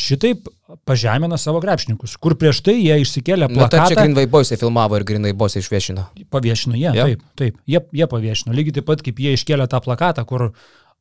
šitaip 0.00 0.48
pažemina 0.88 1.38
savo 1.38 1.60
krepšininkus, 1.62 2.16
kur 2.22 2.36
prieš 2.38 2.62
tai 2.66 2.76
jie 2.78 2.96
išsikėlė 3.02 3.48
Na, 3.48 3.50
tai 3.50 3.58
plakatą. 3.60 3.88
čia 3.90 4.04
Grinvai 4.04 4.26
Boisai 4.30 4.58
filmavo 4.60 4.98
ir 4.98 5.06
Grinvai 5.08 5.32
Boisai 5.36 5.62
išviešino. 5.64 6.06
Paviešino 6.32 6.78
jie, 6.78 6.88
yeah. 6.88 7.10
taip, 7.10 7.24
taip, 7.38 7.58
jie, 7.68 7.80
jie 8.00 8.08
paviešino. 8.10 8.54
Lygiai 8.56 8.78
taip 8.78 8.88
pat, 8.88 9.04
kaip 9.06 9.20
jie 9.20 9.34
iškėlė 9.36 9.66
tą 9.70 9.82
plakatą, 9.84 10.24
kur 10.28 10.50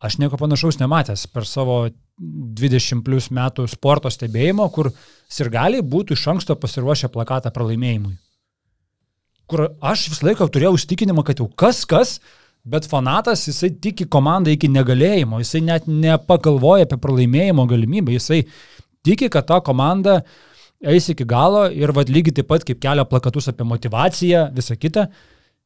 aš 0.04 0.18
nieko 0.22 0.40
panašaus 0.40 0.80
nematęs 0.82 1.28
per 1.34 1.48
savo 1.48 1.82
20 2.20 3.04
plus 3.06 3.30
metų 3.36 3.68
sporto 3.72 4.12
stebėjimo, 4.12 4.68
kur 4.76 4.92
sirgaliai 5.32 5.86
būtų 5.86 6.18
iš 6.18 6.26
anksto 6.34 6.58
pasiruošę 6.60 7.12
plakatą 7.14 7.54
pralaimėjimui. 7.56 8.18
Kur 9.50 9.66
aš 9.82 10.10
visą 10.12 10.30
laiką 10.30 10.48
turėjau 10.54 10.76
įstikinimą, 10.78 11.24
kad 11.26 11.40
jau 11.42 11.48
kas 11.58 11.82
kas, 11.90 12.18
bet 12.70 12.86
fanatas 12.90 13.48
jisai 13.48 13.72
tiki 13.82 14.06
komandą 14.12 14.54
iki 14.54 14.70
negalėjimo, 14.72 15.40
jisai 15.42 15.64
net 15.66 15.88
nepagalvoja 15.90 16.86
apie 16.86 17.00
pralaimėjimo 17.02 17.66
galimybę, 17.70 18.18
jisai 18.18 18.44
tiki, 19.10 19.32
kad 19.34 19.50
ta 19.50 19.60
komanda 19.66 20.22
eis 20.80 21.10
iki 21.12 21.26
galo 21.28 21.66
ir 21.74 21.92
vad 21.96 22.12
lygiai 22.14 22.38
taip 22.40 22.48
pat 22.54 22.64
kaip 22.68 22.80
kelia 22.86 23.06
plakatus 23.10 23.50
apie 23.52 23.68
motivaciją, 23.68 24.46
visą 24.56 24.78
kitą, 24.80 25.10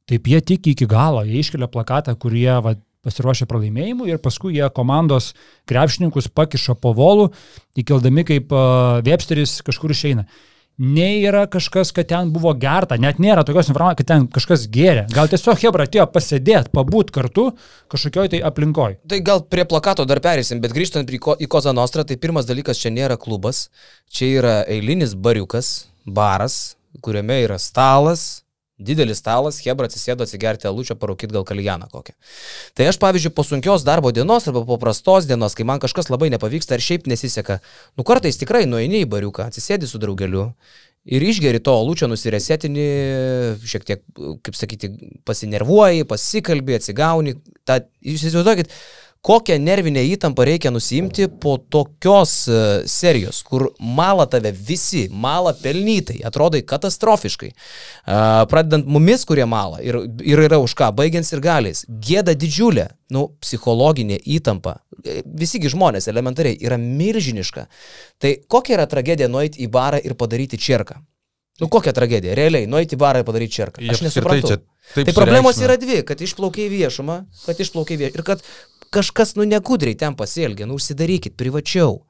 taip 0.10 0.28
jie 0.28 0.42
tiki 0.42 0.74
iki 0.74 0.90
galo, 0.90 1.22
jie 1.28 1.44
iškelia 1.44 1.70
plakatą, 1.72 2.16
kurie 2.20 2.50
vat, 2.66 2.82
pasiruošę 3.04 3.48
pralaimėjimui 3.52 4.14
ir 4.14 4.22
paskui 4.24 4.56
jie 4.58 4.68
komandos 4.76 5.34
krepšininkus 5.70 6.30
pakiša 6.32 6.78
po 6.80 6.94
volų, 6.96 7.30
įkeldami 7.80 8.24
kaip 8.30 8.54
uh, 8.56 9.02
Websteris 9.04 9.58
kažkur 9.68 9.92
išeina. 9.92 10.24
Nei 10.82 11.20
yra 11.22 11.44
kažkas, 11.46 11.92
kad 11.94 12.08
ten 12.10 12.32
buvo 12.34 12.50
gerta, 12.58 12.98
net 12.98 13.20
nėra 13.22 13.44
tokios 13.46 13.68
informacijos, 13.70 14.00
kad 14.02 14.08
ten 14.10 14.24
kažkas 14.34 14.64
gėrė. 14.74 15.04
Gal 15.14 15.30
tiesiog 15.30 15.62
Hebra 15.62 15.86
atėjo 15.86 16.08
pasėdėti, 16.10 16.72
pabūt 16.74 17.12
kartu 17.14 17.52
kažkokioj 17.94 18.32
tai 18.34 18.40
aplinkoj. 18.42 18.96
Tai 19.08 19.20
gal 19.22 19.44
prie 19.46 19.68
plakato 19.70 20.06
dar 20.10 20.18
perėsim, 20.24 20.62
bet 20.64 20.74
grįžtant 20.74 21.10
ko- 21.22 21.38
į 21.38 21.48
Koza 21.48 21.74
Nostra, 21.78 22.04
tai 22.04 22.18
pirmas 22.18 22.50
dalykas 22.50 22.82
čia 22.82 22.90
nėra 22.90 23.20
klubas, 23.22 23.70
čia 24.10 24.32
yra 24.40 24.56
eilinis 24.66 25.14
bariukas, 25.14 25.88
baras, 26.06 26.76
kuriame 27.02 27.44
yra 27.46 27.60
stalas, 27.62 28.43
didelis 28.80 29.20
stalas, 29.22 29.60
Hebra 29.64 29.88
atsisėdo 29.90 30.26
atsigerti 30.26 30.68
alučio, 30.70 30.96
parūkit 31.00 31.34
gal 31.34 31.46
kaljaną 31.48 31.90
kokią. 31.92 32.16
Tai 32.78 32.88
aš, 32.90 33.00
pavyzdžiui, 33.02 33.34
po 33.36 33.46
sunkios 33.46 33.86
darbo 33.86 34.12
dienos 34.16 34.48
arba 34.50 34.64
po 34.66 34.80
prastos 34.82 35.28
dienos, 35.30 35.56
kai 35.58 35.68
man 35.68 35.82
kažkas 35.84 36.10
labai 36.14 36.32
nepavyksta 36.34 36.78
ar 36.78 36.84
šiaip 36.84 37.06
nesiseka, 37.12 37.60
nu 37.98 38.08
kartais 38.08 38.40
tikrai 38.42 38.66
nueini 38.70 39.04
į 39.04 39.12
bariuką, 39.14 39.52
atsisėdi 39.52 39.90
su 39.90 40.02
draugeliu. 40.02 40.50
Ir 41.04 41.20
išgeri 41.20 41.60
to 41.60 41.74
lūčio 41.84 42.08
nusiresetini, 42.08 42.84
šiek 43.68 43.84
tiek, 43.84 44.04
kaip 44.16 44.56
sakyti, 44.56 44.88
pasinervuoji, 45.28 46.06
pasikalbi, 46.08 46.78
atsigauni. 46.80 47.36
Ta, 47.68 47.82
jūs 48.00 48.24
įsivaizduokit, 48.30 48.72
kokią 49.24 49.58
nervinę 49.60 50.04
įtampą 50.14 50.44
reikia 50.44 50.72
nusimti 50.72 51.28
po 51.28 51.56
tokios 51.58 52.48
e, 52.48 52.58
serijos, 52.88 53.40
kur 53.48 53.70
mala 53.80 54.26
tave 54.28 54.52
visi, 54.52 55.06
mala 55.12 55.54
pelnytai, 55.54 56.20
atrodai 56.28 56.64
katastrofiškai. 56.68 57.54
Pradedant 58.52 58.88
mumis, 58.88 59.24
kurie 59.26 59.46
mala 59.48 59.80
ir, 59.82 60.02
ir 60.20 60.44
yra 60.44 60.60
už 60.60 60.76
ką, 60.80 60.92
baigiant 60.98 61.32
ir 61.32 61.44
galiais. 61.44 61.86
Gėda 61.88 62.36
didžiulė, 62.36 62.90
nu, 63.16 63.30
psichologinė 63.44 64.20
įtampa. 64.36 64.82
E, 65.04 65.22
visigi 65.26 65.72
žmonės 65.72 66.10
elementariai 66.12 66.60
yra 66.60 66.78
milžiniška. 66.82 67.66
Tai 68.20 68.36
kokia 68.52 68.78
yra 68.78 68.90
tragedija 68.92 69.32
nueiti 69.32 69.64
į 69.64 69.72
barą 69.72 70.04
ir 70.04 70.20
padaryti 70.20 70.60
čerką? 70.60 71.00
Nu 71.62 71.70
kokia 71.70 71.94
tragedija? 71.94 72.34
Realiai, 72.36 72.68
nueiti 72.68 72.98
į 72.98 73.00
barą 73.00 73.22
ir 73.22 73.28
padaryti 73.28 73.60
čerką. 73.60 73.84
Aš 73.94 74.02
nesuprantu. 74.02 74.56
Čia, 74.56 75.04
tai 75.06 75.14
problemos 75.14 75.60
yra 75.62 75.76
dvi, 75.80 76.00
kad 76.08 76.22
išplaukiai 76.26 76.66
viešumą, 76.72 77.20
kad 77.46 77.62
išplaukiai 77.62 78.00
viešumą 78.02 78.20
ir 78.20 78.26
kad 78.26 78.42
kažkas, 78.94 79.36
nu, 79.40 79.48
negudriai 79.50 79.98
ten 80.00 80.16
pasielgia, 80.20 80.68
nu, 80.70 80.78
užsidarykit 80.80 81.38
privačiau. 81.40 82.02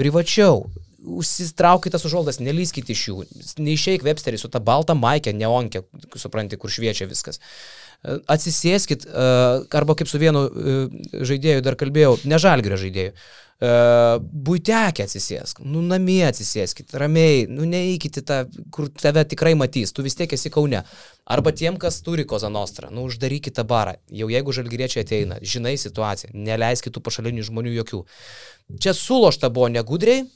Privačiau. 0.00 0.64
Užsitraukite 1.04 1.92
tas 1.92 2.06
užuoldas, 2.08 2.40
nelyskite 2.40 2.94
iš 2.94 3.06
jų. 3.10 3.16
Neišeik 3.60 4.06
Websterį 4.06 4.40
su 4.40 4.48
ta 4.48 4.62
balta 4.64 4.96
maikė, 4.96 5.34
neonkė, 5.36 5.84
supranti, 6.16 6.56
kur 6.60 6.72
šviečia 6.72 7.04
viskas. 7.10 7.42
Atsisėskit, 8.04 9.04
arba 9.12 9.96
kaip 9.96 10.08
su 10.08 10.20
vienu 10.20 10.46
žaidėju 11.12 11.64
dar 11.64 11.76
kalbėjau, 11.80 12.16
nežalgrio 12.28 12.80
žaidėju 12.80 13.12
būtekė 13.60 15.04
atsisėsk, 15.06 15.60
nu 15.64 15.82
namie 15.84 16.24
atsisėskit, 16.26 16.90
ramiai, 16.98 17.46
nu 17.48 17.64
neįkite 17.68 18.24
tą, 18.26 18.40
kur 18.74 18.90
tave 18.90 19.24
tikrai 19.24 19.54
matys, 19.54 19.92
tu 19.94 20.02
vis 20.02 20.16
tiek 20.18 20.32
esi 20.32 20.50
kaune. 20.50 20.82
Arba 21.24 21.52
tiem, 21.52 21.78
kas 21.80 22.02
turi 22.04 22.26
Kozanostrą, 22.28 22.90
nu 22.90 23.06
uždarykite 23.08 23.64
barą, 23.64 23.94
jau 24.10 24.28
jeigu 24.28 24.52
žalgyriečiai 24.52 25.04
ateina, 25.06 25.38
žinai 25.40 25.76
situaciją, 25.80 26.34
neleiskit 26.34 26.92
tų 26.92 27.00
pašalinių 27.06 27.46
žmonių 27.46 27.76
jokių. 27.78 28.04
Čia 28.80 28.92
sulošta 28.92 29.48
buvo 29.54 29.70
negudriai, 29.72 30.26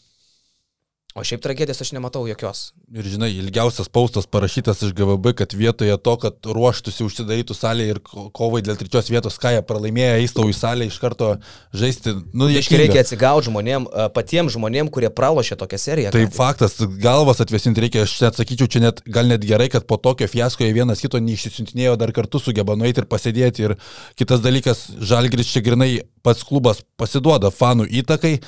O 1.19 1.25
šiaip 1.27 1.43
tragedijos 1.43 1.81
aš 1.83 1.91
nematau 1.97 2.23
jokios. 2.29 2.69
Ir 2.95 3.07
žinai, 3.11 3.29
ilgiausias 3.41 3.89
paustas 3.91 4.29
parašytas 4.31 4.85
iš 4.87 4.93
GVB, 4.95 5.33
kad 5.41 5.55
vietoje 5.57 5.97
to, 5.99 6.15
kad 6.23 6.47
ruoštųsi 6.47 7.03
užsidarytų 7.03 7.57
salėje 7.59 7.97
ir 7.97 8.01
kovai 8.37 8.61
dėl 8.63 8.79
trečios 8.79 9.11
vietos, 9.11 9.39
ką 9.43 9.57
jie 9.57 9.65
pralaimėjo, 9.67 10.21
eistau 10.23 10.47
į 10.47 10.55
salę 10.57 10.87
iš 10.87 11.01
karto 11.03 11.33
žaisti. 11.75 12.15
Nu, 12.31 12.47
Iškai 12.53 12.81
reikia 12.85 13.03
atsigauti 13.03 13.49
žmonėm, 13.49 13.89
patiems 14.15 14.55
žmonėm, 14.55 14.93
kurie 14.95 15.11
pralošė 15.11 15.59
tokią 15.59 15.81
seriją. 15.83 16.15
Tai 16.15 16.23
faktas, 16.37 16.79
galvas 17.03 17.43
atvesinti 17.43 17.83
reikia, 17.83 18.07
aš 18.07 18.15
net 18.23 18.39
sakyčiau, 18.39 18.71
čia 18.71 18.85
net, 18.87 19.03
gal 19.11 19.27
net 19.29 19.43
gerai, 19.49 19.67
kad 19.75 19.89
po 19.91 19.99
tokio 19.99 20.31
fiasko 20.31 20.63
jie 20.63 20.71
vienas 20.77 21.03
kito 21.03 21.19
neišsisintinėjo, 21.25 21.97
dar 21.99 22.15
kartu 22.15 22.41
sugeba 22.43 22.79
nueiti 22.79 23.03
ir 23.03 23.11
pasėdėti. 23.11 23.67
Ir 23.67 23.77
kitas 24.19 24.45
dalykas, 24.45 24.87
Žalgris 25.03 25.51
čia 25.51 25.65
grinai 25.67 25.91
pats 26.23 26.47
klubas 26.47 26.85
pasiduoda 27.01 27.51
fanų 27.55 27.91
įtakai 28.03 28.39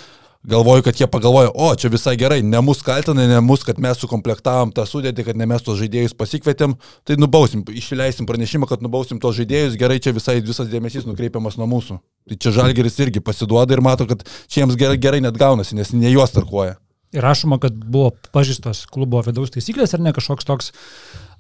galvoju, 0.42 0.82
kad 0.82 1.00
jie 1.00 1.06
pagalvojo, 1.06 1.50
o 1.54 1.68
čia 1.76 1.90
visai 1.92 2.16
gerai, 2.16 2.40
ne 2.42 2.60
mus 2.64 2.80
kaltina, 2.82 3.26
ne 3.28 3.40
mus, 3.44 3.64
kad 3.66 3.78
mes 3.82 3.98
sukomplektavom 4.00 4.72
tą 4.72 4.86
sudėtį, 4.88 5.24
kad 5.28 5.36
ne 5.36 5.46
mes 5.50 5.64
tos 5.64 5.78
žaidėjus 5.80 6.16
pasikvietėm, 6.16 6.76
tai 7.04 7.16
nubausim, 7.20 7.64
išleisim 7.68 8.28
pranešimą, 8.28 8.68
kad 8.70 8.84
nubausim 8.84 9.20
tos 9.20 9.36
žaidėjus, 9.36 9.76
gerai, 9.80 10.00
čia 10.00 10.14
visai 10.16 10.38
visas 10.40 10.70
dėmesys 10.72 11.04
nukreipiamas 11.08 11.58
nuo 11.60 11.68
mūsų. 11.70 11.98
Tai 12.30 12.38
čia 12.40 12.54
Žalgeris 12.56 12.96
irgi 13.04 13.20
pasiduoda 13.24 13.76
ir 13.76 13.84
mato, 13.84 14.06
kad 14.08 14.24
čia 14.48 14.62
jiems 14.62 14.78
gerai, 14.80 14.96
gerai 15.00 15.20
net 15.24 15.36
gaunasi, 15.40 15.76
nes 15.76 15.92
ne 15.92 16.12
juos 16.14 16.32
tarkuoja. 16.32 16.78
Ir 17.12 17.24
rašoma, 17.26 17.58
kad 17.60 17.74
buvo 17.74 18.12
pažįstos 18.32 18.84
klubo 18.94 19.20
vidaus 19.26 19.50
taisyklės 19.50 19.96
ar 19.96 20.02
ne 20.04 20.12
kažkoks 20.14 20.46
toks 20.46 20.70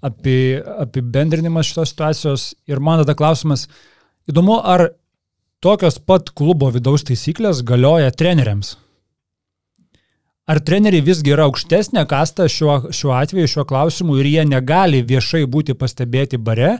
api, 0.02 0.58
apibendrinimas 0.82 1.70
šitos 1.70 1.94
situacijos. 1.94 2.46
Ir 2.68 2.82
man 2.82 3.04
tada 3.04 3.14
klausimas, 3.16 3.68
įdomu, 4.28 4.58
ar 4.58 4.90
tokios 5.62 6.00
pat 6.02 6.34
klubo 6.34 6.72
vidaus 6.74 7.06
taisyklės 7.06 7.62
galioja 7.66 8.10
treneriams? 8.10 8.74
Ar 10.50 10.58
treneriai 10.66 11.04
visgi 11.06 11.30
yra 11.30 11.46
aukštesnė 11.46 12.02
kasta 12.10 12.48
šiuo, 12.50 12.90
šiuo 12.94 13.14
atveju, 13.14 13.50
šiuo 13.52 13.64
klausimu 13.68 14.18
ir 14.18 14.28
jie 14.32 14.44
negali 14.48 15.04
viešai 15.06 15.44
būti 15.50 15.76
pastebėti 15.78 16.40
bare, 16.42 16.78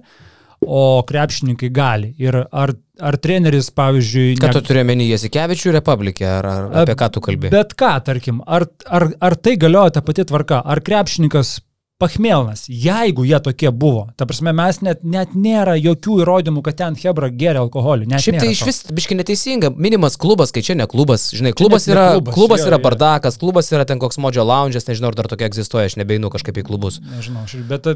o 0.60 1.00
krepšininkai 1.06 1.70
gali. 1.72 2.10
Ir 2.20 2.36
ar, 2.36 2.74
ar 2.98 3.18
treneris, 3.22 3.70
pavyzdžiui... 3.76 4.34
Ką 4.40 4.50
ne... 4.50 4.56
tu 4.58 4.64
turi 4.66 4.82
menį 4.88 5.06
Jasikevičių 5.12 5.74
Republikę, 5.78 6.26
ar, 6.28 6.50
ar 6.50 6.68
apie 6.82 6.98
ką 6.98 7.10
tu 7.14 7.22
kalbėjai? 7.24 7.54
Bet 7.54 7.76
ką, 7.78 7.94
tarkim, 8.10 8.42
ar, 8.44 8.66
ar, 8.90 9.08
ar 9.22 9.38
tai 9.40 9.56
galioja 9.60 9.96
ta 9.96 10.04
pati 10.04 10.26
tvarka, 10.28 10.60
ar 10.60 10.82
krepšininkas 10.84 11.60
Pachmelnas, 12.00 12.64
jeigu 12.68 13.26
jie 13.28 13.36
tokie 13.44 13.68
buvo, 13.76 14.06
ta 14.16 14.24
prasme, 14.28 14.54
mes 14.56 14.78
net, 14.80 15.02
net 15.04 15.34
nėra 15.36 15.74
jokių 15.76 16.14
įrodymų, 16.22 16.62
kad 16.64 16.78
ten 16.78 16.94
Hebra 16.96 17.28
geria 17.28 17.60
alkoholį. 17.60 18.08
Šiaip 18.24 18.38
tai 18.40 18.48
iš 18.54 18.62
vis 18.64 18.78
biškai 18.96 19.18
neteisinga, 19.18 19.68
minimas 19.76 20.16
klubas, 20.20 20.52
kai 20.54 20.62
čia 20.64 20.78
ne 20.80 20.86
klubas, 20.88 21.26
žinai, 21.36 21.52
klubas 21.56 21.84
yra, 21.90 22.06
klubas, 22.16 22.36
klubas 22.38 22.64
jo, 22.64 22.70
yra 22.70 22.78
bardakas, 22.80 23.36
klubas 23.40 23.68
yra 23.74 23.84
ten 23.88 24.00
koks 24.00 24.16
modžio 24.22 24.46
lounge'as, 24.48 24.88
nežinau, 24.88 25.10
ar 25.12 25.18
dar 25.18 25.28
tokia 25.28 25.50
egzistuoja, 25.50 25.90
aš 25.90 25.98
nebeinu 26.00 26.30
kažkaip 26.32 26.62
į 26.62 26.64
klubus. 26.70 27.02
Nežinau, 27.04 27.44
bet... 27.68 27.90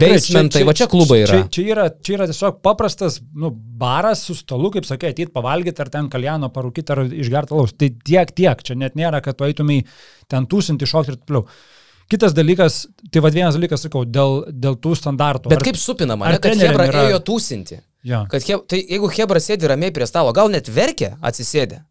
Basementai, 0.00 0.62
va 0.64 0.74
čia 0.80 0.88
klubai 0.88 1.20
yra. 1.26 1.42
Čia, 1.42 1.50
čia, 1.52 1.64
yra. 1.74 1.84
čia 2.00 2.16
yra 2.16 2.28
tiesiog 2.30 2.62
paprastas, 2.64 3.18
nu, 3.36 3.52
baras 3.80 4.24
su 4.24 4.38
stalu, 4.38 4.72
kaip 4.78 4.88
sakai, 4.88 5.12
ateit 5.12 5.34
pavalgyti, 5.36 5.84
ar 5.84 5.92
ten 5.92 6.08
kaljano 6.12 6.48
parūkyti, 6.54 6.96
ar 6.96 7.04
išgerti 7.10 7.56
alaus. 7.56 7.76
Tai 7.76 7.92
tiek, 8.08 8.32
tiek, 8.40 8.64
čia 8.64 8.78
net 8.80 8.96
nėra, 8.96 9.20
kad 9.24 9.36
tu 9.36 9.44
eitumai 9.44 9.82
ten 10.32 10.48
tūsinti, 10.48 10.88
šokti 10.88 11.12
ir 11.12 11.20
taip 11.20 11.28
toliau. 11.28 11.46
Kitas 12.10 12.34
dalykas, 12.34 12.80
tai 13.12 13.22
vad 13.22 13.36
vienas 13.36 13.54
dalykas, 13.54 13.84
sakau, 13.86 14.02
dėl, 14.02 14.40
dėl 14.50 14.74
tų 14.82 14.96
standartų. 14.98 15.52
Bet 15.52 15.60
ar, 15.60 15.66
kaip 15.68 15.78
supinama, 15.78 16.26
ar 16.26 16.36
ne, 16.36 16.42
kad 16.42 16.58
Hebra 16.58 16.88
yra... 16.90 17.04
ėjo 17.12 17.20
tūsinti? 17.28 17.78
Ja. 18.06 18.24
Kad 18.32 18.42
he, 18.48 18.56
tai 18.66 18.80
jeigu 18.80 19.10
Hebra 19.14 19.42
sėdi 19.42 19.68
ramiai 19.70 19.94
prie 19.94 20.08
stalo, 20.10 20.32
gal 20.34 20.50
net 20.50 20.70
verkia 20.72 21.12
atsisėdė. 21.22 21.84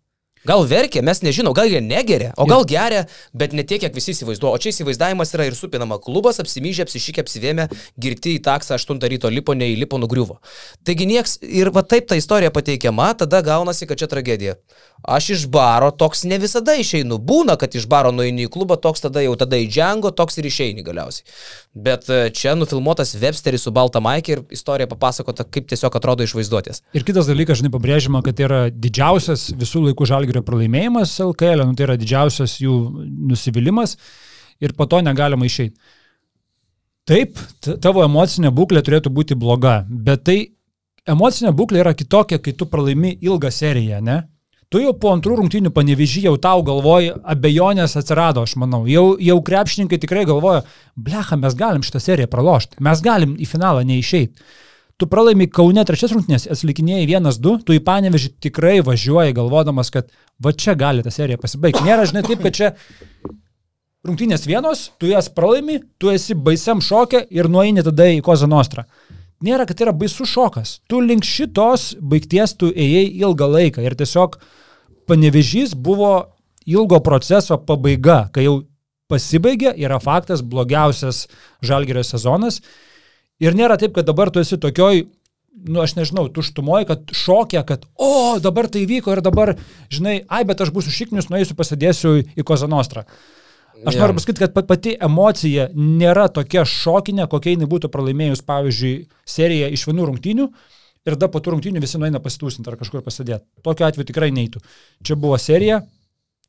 Gal 0.48 0.64
verkia, 0.64 1.02
mes 1.04 1.20
nežinom, 1.20 1.52
gal 1.52 1.68
jie 1.68 1.82
negeria, 1.84 2.32
o 2.40 2.46
gal 2.48 2.64
geria, 2.68 3.02
bet 3.36 3.52
ne 3.52 3.66
tiek, 3.68 3.82
kiek 3.84 3.96
visi 3.96 4.14
įsivaizduoja. 4.14 4.56
O 4.56 4.62
čia 4.62 4.72
įsivaizdavimas 4.72 5.34
yra 5.36 5.50
ir 5.50 5.58
supinama. 5.58 5.98
Klubas 6.00 6.40
apsimyžė, 6.40 6.86
apsišykė, 6.88 7.26
apsivėmė, 7.26 7.66
girti 8.00 8.38
į 8.38 8.44
taksą 8.46 8.78
8 8.80 9.04
ryto 9.12 9.32
lipo, 9.34 9.52
neįlipo, 9.58 10.00
nugriuvo. 10.00 10.40
Taigi 10.88 11.10
nieks, 11.10 11.36
ir 11.44 11.74
va 11.76 11.84
taip 11.84 12.08
ta 12.08 12.16
istorija 12.16 12.54
pateikiama, 12.56 13.12
tada 13.20 13.44
gaunasi, 13.44 13.90
kad 13.90 14.00
čia 14.00 14.08
tragedija. 14.08 14.56
Aš 15.04 15.30
iš 15.36 15.46
baro 15.52 15.92
toks 15.92 16.24
ne 16.24 16.40
visada 16.40 16.76
išeinu. 16.80 17.20
Būna, 17.20 17.58
kad 17.60 17.76
iš 17.76 17.90
baro 17.92 18.12
nueini 18.16 18.48
į 18.48 18.54
klubą, 18.56 18.80
toks 18.80 19.04
tada 19.04 19.24
jau 19.24 19.36
tada 19.40 19.60
į 19.60 19.68
džengo, 19.68 20.12
toks 20.16 20.40
ir 20.40 20.48
išeini 20.48 20.88
galiausiai. 20.88 21.28
Bet 21.80 22.10
e, 22.12 22.30
čia 22.36 22.56
nufilmuotas 22.58 23.14
Websteris 23.22 23.64
su 23.66 23.72
balta 23.76 24.02
maikė 24.04 24.34
ir 24.34 24.42
istorija 24.56 24.90
papasakota, 24.90 25.46
kaip 25.48 25.70
tiesiog 25.70 25.96
atrodo 25.96 26.26
iš 26.26 26.34
vaizduotės. 26.38 26.82
Ir 26.98 27.06
kitas 27.08 27.30
dalykas, 27.30 27.62
žinai, 27.62 27.72
pabrėžima, 27.74 28.24
kad 28.26 28.38
tai 28.38 28.48
yra 28.48 28.62
didžiausias 28.74 29.50
visų 29.60 29.86
laikų 29.88 30.08
žalgerio 30.10 30.44
pralaimėjimas 30.48 31.14
LKL, 31.24 31.64
nu, 31.70 31.78
tai 31.78 31.88
yra 31.88 31.98
didžiausias 32.00 32.58
jų 32.64 32.76
nusivylimas 33.32 33.96
ir 34.60 34.76
po 34.76 34.90
to 34.90 35.00
negalima 35.06 35.48
išeiti. 35.48 35.78
Taip, 37.10 37.40
tavo 37.82 38.04
emocinė 38.06 38.52
būklė 38.54 38.84
turėtų 38.86 39.10
būti 39.14 39.38
bloga, 39.40 39.80
bet 39.90 40.28
tai 40.30 40.40
emocinė 41.10 41.54
būklė 41.58 41.82
yra 41.82 41.96
kitokia, 41.98 42.38
kai 42.44 42.54
tu 42.54 42.68
pralaimi 42.70 43.16
ilgą 43.26 43.50
seriją, 43.54 44.02
ne? 44.06 44.22
Tu 44.70 44.84
jau 44.84 44.92
po 45.02 45.10
antrų 45.16 45.40
rungtynių 45.40 45.72
panevežį 45.74 46.28
jau 46.28 46.36
tau 46.38 46.62
galvoji, 46.62 47.16
abejonės 47.34 47.96
atsirado, 47.98 48.44
aš 48.46 48.54
manau. 48.62 48.84
Jau, 48.86 49.16
jau 49.18 49.40
krepšininkai 49.42 49.98
tikrai 50.04 50.28
galvoja, 50.30 50.62
blecha, 50.94 51.40
mes 51.42 51.56
galim 51.58 51.82
šitą 51.86 52.02
seriją 52.04 52.30
pralošti, 52.30 52.78
mes 52.86 53.02
galim 53.02 53.34
į 53.42 53.50
finalą 53.50 53.82
neišeiti. 53.90 54.46
Tu 55.00 55.08
pralaimi 55.10 55.48
Kaune 55.50 55.82
trečias 55.90 56.14
rungtynės, 56.14 56.46
atsilikinėjai 56.54 57.08
1-2, 57.08 57.56
tu 57.66 57.74
į 57.74 57.82
panevežį 57.88 58.34
tikrai 58.46 58.78
važiuoji 58.86 59.34
galvodamas, 59.40 59.90
kad 59.96 60.14
va 60.44 60.54
čia 60.54 60.78
gali 60.78 61.02
ta 61.02 61.10
serija 61.16 61.42
pasibaigti. 61.42 61.82
Nėra, 61.88 62.06
žinai, 62.12 62.28
taip, 62.28 62.44
kad 62.46 62.60
čia 62.60 62.74
rungtynės 64.06 64.46
vienos, 64.46 64.90
tu 65.02 65.10
jas 65.10 65.32
pralaimi, 65.34 65.80
tu 65.98 66.14
esi 66.14 66.38
baisiam 66.38 66.84
šokė 66.84 67.26
ir 67.34 67.50
nueini 67.50 67.82
tada 67.88 68.12
į 68.12 68.22
Koza 68.22 68.46
Nostra 68.52 68.86
nėra, 69.46 69.66
kad 69.68 69.78
tai 69.78 69.88
yra 69.88 69.96
baisus 69.96 70.30
šokas. 70.30 70.78
Tu 70.90 71.00
link 71.04 71.28
šitos 71.28 71.94
baigties 72.00 72.56
tu 72.60 72.72
ėjai 72.72 73.06
ilgą 73.24 73.48
laiką 73.56 73.84
ir 73.86 73.96
tiesiog 74.00 74.38
panevežys 75.10 75.74
buvo 75.76 76.14
ilgo 76.70 77.00
proceso 77.04 77.58
pabaiga, 77.66 78.28
kai 78.34 78.46
jau 78.46 78.60
pasibaigė, 79.10 79.74
yra 79.82 79.98
faktas 80.02 80.44
blogiausias 80.46 81.26
žalgerio 81.66 82.04
sezonas. 82.06 82.62
Ir 83.42 83.56
nėra 83.58 83.80
taip, 83.80 83.96
kad 83.96 84.08
dabar 84.08 84.30
tu 84.30 84.42
esi 84.44 84.60
tokioj, 84.62 85.08
nu 85.70 85.82
aš 85.82 85.96
nežinau, 85.98 86.28
tuštumoje, 86.34 86.88
kad 86.92 87.14
šokė, 87.16 87.64
kad, 87.68 87.88
o, 87.96 88.38
dabar 88.44 88.70
tai 88.72 88.86
vyko 88.90 89.16
ir 89.16 89.24
dabar, 89.26 89.56
žinai, 89.92 90.22
ai, 90.28 90.44
bet 90.48 90.62
aš 90.62 90.74
būsiu 90.76 90.94
šiknius, 90.94 91.32
nueisiu, 91.32 91.58
pasidėsiu 91.58 92.20
į 92.22 92.46
Kozanostrą. 92.48 93.08
Aš 93.80 93.96
yeah. 93.96 94.02
noriu 94.04 94.18
pasakyti, 94.18 94.44
kad 94.44 94.68
pati 94.68 94.94
emocija 95.00 95.70
nėra 95.72 96.28
tokia 96.36 96.66
šokinė, 96.68 97.30
kokia 97.32 97.56
jinai 97.56 97.70
būtų 97.72 97.88
pralaimėjus, 97.94 98.44
pavyzdžiui, 98.48 98.96
seriją 99.38 99.70
iš 99.72 99.86
vienų 99.88 100.10
rungtynių 100.10 100.50
ir 101.08 101.16
tada 101.16 101.30
po 101.32 101.42
tų 101.44 101.56
rungtynių 101.56 101.84
visi 101.84 102.02
nueina 102.02 102.22
pasitūsinti 102.24 102.72
ar 102.72 102.78
kažkur 102.80 103.06
pasidėti. 103.06 103.46
Tokiu 103.66 103.88
atveju 103.88 104.10
tikrai 104.10 104.32
neįtų. 104.36 104.62
Čia 105.06 105.18
buvo 105.20 105.38
serija, 105.42 105.82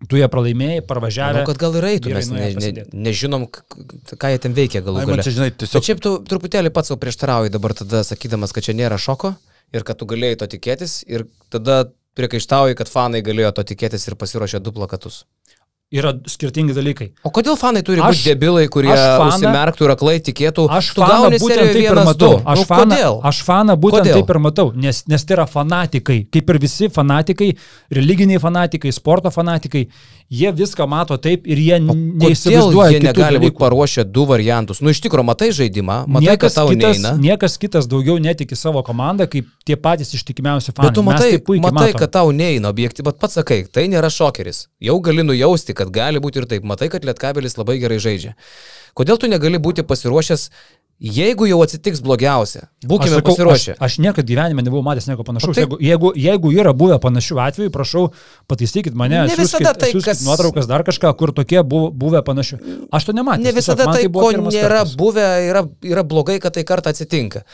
tu 0.09 0.18
ją 0.20 0.28
pralaimėjai, 0.32 0.82
parvažiavai. 0.88 1.40
Manau, 1.40 1.51
kad 1.51 1.61
gal 1.61 1.76
ir 1.80 1.88
eitų, 1.90 2.12
mes 2.16 2.30
ne, 2.32 2.48
ne, 2.57 2.86
nežinom, 3.09 3.46
ką 3.51 4.32
jie 4.32 4.42
ten 4.42 4.57
veikia 4.57 4.82
galų 4.86 5.05
gale. 5.05 5.24
Čia, 5.26 5.36
žinai, 5.36 5.51
tiesiog... 5.53 5.76
Bet 5.76 5.90
šiaip 5.90 6.03
tu 6.05 6.14
truputėlį 6.30 6.72
pats 6.74 6.92
savo 6.92 7.01
prieštarauji 7.03 7.53
dabar 7.53 7.76
tada, 7.76 8.03
sakydamas, 8.09 8.55
kad 8.57 8.66
čia 8.66 8.76
nėra 8.78 9.01
šoko 9.01 9.34
ir 9.76 9.86
kad 9.86 10.01
tu 10.01 10.09
galėjai 10.11 10.40
to 10.40 10.51
tikėtis 10.57 11.01
ir 11.11 11.28
tada 11.53 11.82
priekaištauji, 12.18 12.78
kad 12.80 12.90
fanai 12.90 13.20
galėjo 13.24 13.53
to 13.59 13.66
tikėtis 13.72 14.09
ir 14.09 14.16
pasiruošė 14.18 14.62
du 14.64 14.72
plakatus. 14.74 15.24
Yra 15.91 16.12
skirtingi 16.30 16.70
dalykai. 16.70 17.09
O 17.26 17.32
kodėl 17.34 17.57
fanai 17.59 17.80
turi 17.82 17.99
Aš- 17.99 18.20
būti 18.20 18.28
debilai, 18.30 18.68
kurie 18.70 18.93
užsimerktų 18.95 19.88
ir 19.88 19.91
aklai 19.97 20.12
tikėtų? 20.22 20.68
Aš 20.70 20.93
faną 20.95 21.30
būtent 21.34 21.72
taip 21.74 21.82
ir 21.82 21.99
matau. 22.07 22.28
du. 22.36 22.43
Aš, 22.47 22.59
Nu, 22.61 22.64
faną, 22.68 22.95
kodėl? 22.95 23.16
aš 23.26 23.41
faną 23.43 23.74
būtent 23.76 24.05
Kodėl? 24.07 24.14
taip 24.20 24.30
ir 24.30 24.38
matau, 24.38 24.66
nes, 24.76 25.03
nes 25.11 25.24
tai 25.24 25.34
yra 25.34 25.47
fanatikai. 25.51 26.18
Kaip 26.30 26.49
ir 26.55 26.59
visi 26.62 26.86
fanatikai, 26.88 27.57
religiniai 27.91 28.38
fanatikai, 28.38 28.93
sporto 28.95 29.32
fanatikai, 29.34 29.88
jie 30.30 30.53
viską 30.55 30.86
mato 30.88 31.16
taip 31.18 31.43
ir 31.51 31.57
jie 31.59 31.80
neįsivaizduoja. 31.80 32.93
jie 32.95 33.01
negali 33.09 33.38
būti 33.43 33.59
paruošę 33.59 34.05
du 34.12 34.24
variantus? 34.30 34.80
Nu, 34.80 34.91
iš 34.95 35.01
tikrųjų, 35.03 35.24
matai 35.26 35.51
žaidimą, 35.51 36.07
matai, 36.07 36.36
kad 36.38 36.55
tau 36.55 36.68
kitas, 36.70 36.99
neina. 37.03 37.16
niekas 37.18 37.59
kitas 37.59 37.88
daugiau 37.91 38.14
netiki 38.22 38.55
savo 38.55 38.84
komandą, 38.86 39.26
kaip 39.26 39.49
tie 39.66 39.74
patys 39.74 40.14
ištikimiausi 40.14 40.70
fanai. 40.70 40.86
Bet 40.86 40.95
tu 40.95 41.03
matai, 41.03 41.30
tai 41.43 41.59
matai 41.59 41.91
matom. 41.91 41.99
kad 41.99 42.12
tau 42.12 42.30
neina 42.30 42.70
objektyviai, 42.70 43.11
bet 43.11 43.18
pats 43.18 43.34
sakai, 43.34 43.64
tai 43.66 43.88
nėra 43.88 44.07
šokeris. 44.07 44.68
Jau 44.80 45.01
gali 45.03 45.22
nujausti, 45.26 45.74
kad 45.80 45.90
gali 45.94 46.20
būti 46.22 46.42
ir 46.44 46.46
taip. 46.50 46.66
Matai, 46.68 46.90
kad 46.92 47.04
Lietkabelis 47.08 47.56
labai 47.60 47.78
gerai 47.82 47.98
žaidžia. 48.02 48.36
Kodėl 48.98 49.18
tu 49.22 49.28
negali 49.30 49.58
būti 49.62 49.82
pasiruošęs, 49.86 50.50
jeigu 51.00 51.46
jau 51.48 51.60
atsitiks 51.64 52.02
blogiausia? 52.04 52.66
Būkime 52.84 53.14
Aš 53.14 53.20
sakau, 53.22 53.32
pasiruošę. 53.32 53.74
Aš, 53.78 53.84
aš 53.86 53.94
niekada 54.04 54.26
gyvenime 54.28 54.60
nebuvau 54.66 54.82
matęs 54.84 55.06
nieko 55.08 55.24
panašaus. 55.24 55.54
Tai- 55.56 55.62
Jeigu, 55.64 55.78
jeigu, 55.80 56.10
jeigu 56.20 56.50
yra 56.60 56.74
buvę 56.76 56.98
panašių 57.00 57.38
atvejų, 57.46 57.70
prašau, 57.72 58.02
pataisykit 58.50 58.92
mane, 58.92 59.22
Ne 59.30 59.36
visada 59.38 59.72
siųskit- 59.72 59.80
tai, 59.80 59.90
siųskit 59.94 60.10
kas- 60.10 60.24
nuotraukas 60.26 60.68
dar 60.68 60.84
kažką, 60.84 61.14
kur 61.16 61.32
tokie 61.32 61.62
buvo, 61.64 61.88
buvę 61.90 62.20
panašių. 62.26 62.58
Aš 62.92 63.08
to 63.08 63.12
nematau. 63.16 63.42
Ne 63.48 63.52
visada 63.56 63.86
tai, 63.88 64.04
ko 64.12 64.28
nėra 64.32 64.82
buvę, 65.00 65.26
yra, 65.48 65.62
yra 65.94 66.02
blogai, 66.04 66.36
kad 66.40 66.52
tai 66.58 66.64
kartą 66.68 66.92
atsitinka. 66.92 67.44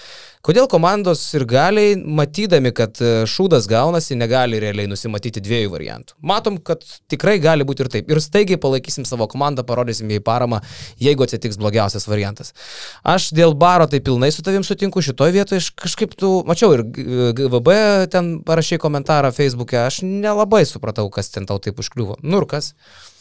Kodėl 0.46 0.68
komandos 0.70 1.24
ir 1.34 1.42
galiai, 1.50 1.96
matydami, 1.98 2.70
kad 2.70 3.00
e, 3.02 3.24
šūdas 3.26 3.64
gaunasi, 3.66 4.14
negali 4.14 4.60
realiai 4.62 4.86
nusimatyti 4.86 5.40
dviejų 5.42 5.72
variantų? 5.72 6.14
Matom, 6.30 6.60
kad 6.62 6.84
tikrai 7.10 7.40
gali 7.42 7.64
būti 7.66 7.82
ir 7.82 7.88
taip. 7.90 8.12
Ir 8.12 8.20
staigiai 8.22 8.60
palaikysim 8.62 9.02
savo 9.08 9.26
komandą, 9.32 9.64
parodysim 9.66 10.12
jai 10.14 10.20
paramą, 10.22 10.60
jeigu 11.02 11.24
atsitiks 11.26 11.58
blogiausias 11.58 12.06
variantas. 12.06 12.54
Aš 13.02 13.32
dėl 13.34 13.56
baro 13.58 13.88
tai 13.90 13.98
pilnai 14.06 14.28
su 14.30 14.44
tavim 14.46 14.62
sutinku, 14.62 15.02
šitoje 15.02 15.34
vietoje 15.34 15.64
kažkaip 15.82 16.14
tu, 16.14 16.30
mačiau 16.46 16.76
ir 16.76 16.84
GVB 16.94 17.74
ten 18.12 18.36
parašė 18.46 18.78
komentarą 18.84 19.32
Facebook'e, 19.34 19.80
aš 19.82 20.04
nelabai 20.06 20.62
supratau, 20.70 21.08
kas 21.10 21.34
ten 21.34 21.50
tau 21.50 21.58
taip 21.58 21.82
užkliuvo. 21.82 22.20
Nu 22.22 22.44
ir 22.44 22.46
kas? 22.54 22.76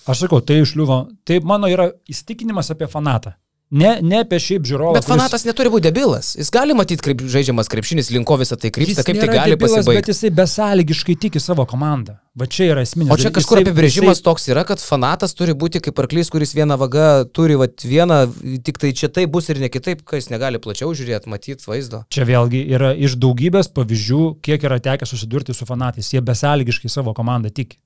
Aš 0.05 0.28
sakau, 0.28 0.43
tai 0.45 0.59
išliuvo. 0.61 0.99
Tai 1.26 1.41
mano 1.41 1.73
yra 1.73 1.89
įstikinimas 2.05 2.69
apie 2.76 2.86
fanatą. 2.91 3.34
Ne, 3.76 3.97
ne 4.01 4.21
apie 4.23 4.38
šiaip 4.39 4.63
žiūrovą. 4.69 4.93
Bet 4.95 5.07
fanatas 5.09 5.43
neturi 5.43 5.67
būti 5.73 5.89
debilas. 5.89 6.30
Jis 6.39 6.47
gali 6.53 6.71
matyti, 6.78 7.03
kaip 7.03 7.23
žaidžiamas 7.34 7.67
krepšinis, 7.71 8.07
linko 8.15 8.38
visą 8.39 8.55
tai 8.61 8.71
krypsta, 8.71 9.03
kaip 9.03 9.19
tai 9.19 9.28
gali 9.28 9.51
debilas, 9.57 9.82
Bet 9.82 9.89
pasibaigti. 9.89 10.13
jisai 10.13 10.32
besąlygiškai 10.38 11.15
tiki 11.26 11.41
savo 11.43 11.65
komandą. 11.67 12.15
Va 12.36 12.47
čia 12.51 12.69
yra 12.71 12.82
esminis. 12.84 13.11
O 13.11 13.15
čia 13.19 13.30
dalykas. 13.30 13.36
kažkur 13.41 13.59
Jisai- 13.59 13.65
apibrėžimas 13.67 14.17
jisai- 14.19 14.23
toks 14.28 14.47
yra, 14.51 14.63
kad 14.67 14.80
fanatas 14.84 15.34
turi 15.36 15.53
būti 15.55 15.80
kaip 15.84 15.95
arklys, 16.03 16.30
kuris 16.32 16.53
vieną 16.55 16.76
vagą 16.80 17.26
turi, 17.36 17.55
vat, 17.59 17.76
vieną, 17.84 18.17
tik 18.63 18.78
tai 18.80 18.91
čia 18.91 19.07
tai 19.11 19.26
bus 19.26 19.49
ir 19.49 19.59
ne 19.59 19.69
kitaip, 19.69 20.03
kai 20.05 20.17
jis 20.19 20.30
negali 20.32 20.59
plačiau 20.59 20.91
žiūrėti, 20.95 21.28
matyti 21.32 21.63
vaizdo. 21.67 22.03
Čia 22.11 22.23
vėlgi 22.28 22.63
yra 22.76 22.93
iš 22.95 23.15
daugybės 23.19 23.67
pavyzdžių, 23.76 24.41
kiek 24.41 24.63
yra 24.67 24.80
tekę 24.80 25.05
susidurti 25.07 25.53
su 25.55 25.65
fanatais. 25.65 26.11
Jie 26.11 26.21
besąlygiškai 26.21 26.89
savo 26.89 27.13
komandą 27.13 27.49
tiki. 27.51 27.78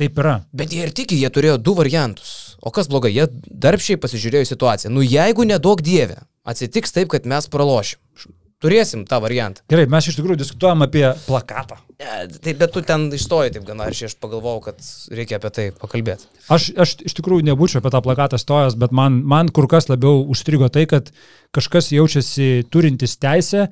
Taip 0.00 0.18
yra. 0.18 0.38
Bet 0.56 0.72
jie 0.72 0.86
ir 0.86 0.92
tiki, 0.96 1.18
jie 1.20 1.28
turėjo 1.32 1.58
du 1.60 1.74
variantus. 1.76 2.56
O 2.64 2.70
kas 2.72 2.88
blogai, 2.88 3.12
jie 3.12 3.26
darbščiai 3.44 4.00
pasižiūrėjo 4.00 4.48
situaciją. 4.52 4.92
Nu 4.94 5.04
jeigu 5.04 5.44
nedaug 5.48 5.82
dievė, 5.84 6.22
atsitiks 6.48 6.94
taip, 6.94 7.10
kad 7.12 7.28
mes 7.28 7.48
pralošim. 7.52 8.00
Turėsim 8.62 9.02
tą 9.10 9.18
variantą. 9.18 9.64
Gerai, 9.72 9.88
mes 9.90 10.06
iš 10.06 10.16
tikrųjų 10.20 10.38
diskutuojam 10.38 10.84
apie 10.84 11.02
plakatą. 11.26 11.80
Ne, 11.98 12.28
tai 12.44 12.54
bet 12.58 12.70
tu 12.70 12.80
ten 12.86 13.08
išstoji 13.14 13.56
taip 13.56 13.64
gana, 13.66 13.88
aš 13.90 14.04
aš 14.06 14.14
pagalvojau, 14.22 14.60
kad 14.68 14.86
reikia 15.10 15.40
apie 15.40 15.50
tai 15.54 15.64
pakalbėti. 15.74 16.28
Aš, 16.46 16.68
aš 16.84 16.92
iš 17.10 17.16
tikrųjų 17.18 17.42
nebūčiau 17.48 17.82
apie 17.82 17.90
tą 17.90 18.00
plakatą 18.06 18.38
stojęs, 18.38 18.78
bet 18.78 18.94
man, 18.94 19.18
man 19.26 19.50
kur 19.50 19.66
kas 19.70 19.90
labiau 19.90 20.22
užstrigo 20.30 20.70
tai, 20.70 20.86
kad 20.90 21.10
kažkas 21.54 21.90
jaučiasi 21.90 22.68
turintis 22.70 23.18
teisę 23.18 23.66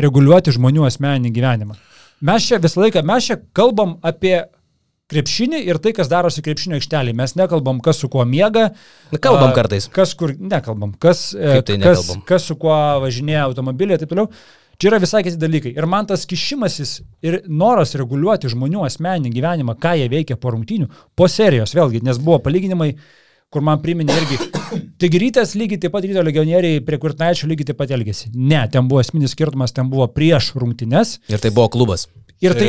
reguliuoti 0.00 0.56
žmonių 0.56 0.88
asmeninį 0.88 1.34
gyvenimą. 1.36 1.76
Mes 2.24 2.48
čia 2.48 2.62
visą 2.64 2.80
laiką, 2.80 3.04
mes 3.04 3.28
čia 3.28 3.38
kalbam 3.52 3.98
apie 4.00 4.38
krepšinį 5.12 5.60
ir 5.68 5.78
tai, 5.84 5.92
kas 5.96 6.08
darosi 6.10 6.42
krepšinio 6.44 6.78
aikštelėje. 6.78 7.16
Mes 7.18 7.36
nekalbam, 7.38 7.80
kas 7.84 8.00
su 8.02 8.10
kuo 8.12 8.24
miega. 8.28 8.70
Na, 9.12 9.20
kalbam 9.22 9.50
a, 9.50 9.56
kartais. 9.56 9.88
Kas 9.92 10.14
kur, 10.18 10.32
nekalbam. 10.38 10.94
Kas, 11.00 11.30
e, 11.36 11.60
tai 11.66 11.78
kas, 11.82 12.14
kas 12.28 12.46
su 12.48 12.56
kuo 12.60 12.76
važinėja 13.04 13.44
automobiliai 13.48 13.98
ir 13.98 14.04
taip 14.04 14.14
toliau. 14.14 14.30
Čia 14.80 14.90
yra 14.90 14.98
visai 15.02 15.22
kiti 15.22 15.38
dalykai. 15.38 15.74
Ir 15.76 15.86
man 15.86 16.08
tas 16.10 16.24
kišimasis 16.26 16.96
ir 17.24 17.42
noras 17.46 17.94
reguliuoti 17.98 18.50
žmonių 18.50 18.82
asmeninį 18.88 19.30
gyvenimą, 19.36 19.76
ką 19.80 19.94
jie 20.00 20.08
veikia 20.10 20.38
po 20.40 20.50
rungtynių, 20.54 20.88
po 21.14 21.28
serijos 21.30 21.76
vėlgi, 21.76 22.02
nes 22.02 22.18
buvo 22.18 22.40
palyginimai, 22.42 22.96
kur 23.54 23.62
man 23.66 23.80
priminė 23.84 24.16
irgi. 24.18 24.40
Taigi 25.00 25.20
rytas 25.22 25.54
lygiai 25.58 25.78
taip 25.86 25.94
pat 25.94 26.04
ryto 26.06 26.22
legionieriai 26.26 26.82
prie 26.86 26.98
kurtnaičio 27.02 27.46
lygiai 27.50 27.70
taip 27.70 27.78
pat 27.80 27.94
elgėsi. 27.94 28.32
Ne, 28.34 28.64
ten 28.72 28.90
buvo 28.90 29.02
esminis 29.04 29.34
skirtumas, 29.36 29.72
ten 29.76 29.88
buvo 29.92 30.06
prieš 30.10 30.52
rungtynes. 30.58 31.18
Ir 31.30 31.42
tai 31.42 31.54
buvo 31.54 31.70
klubas. 31.74 32.08
Ir 32.44 32.52
tai, 32.58 32.66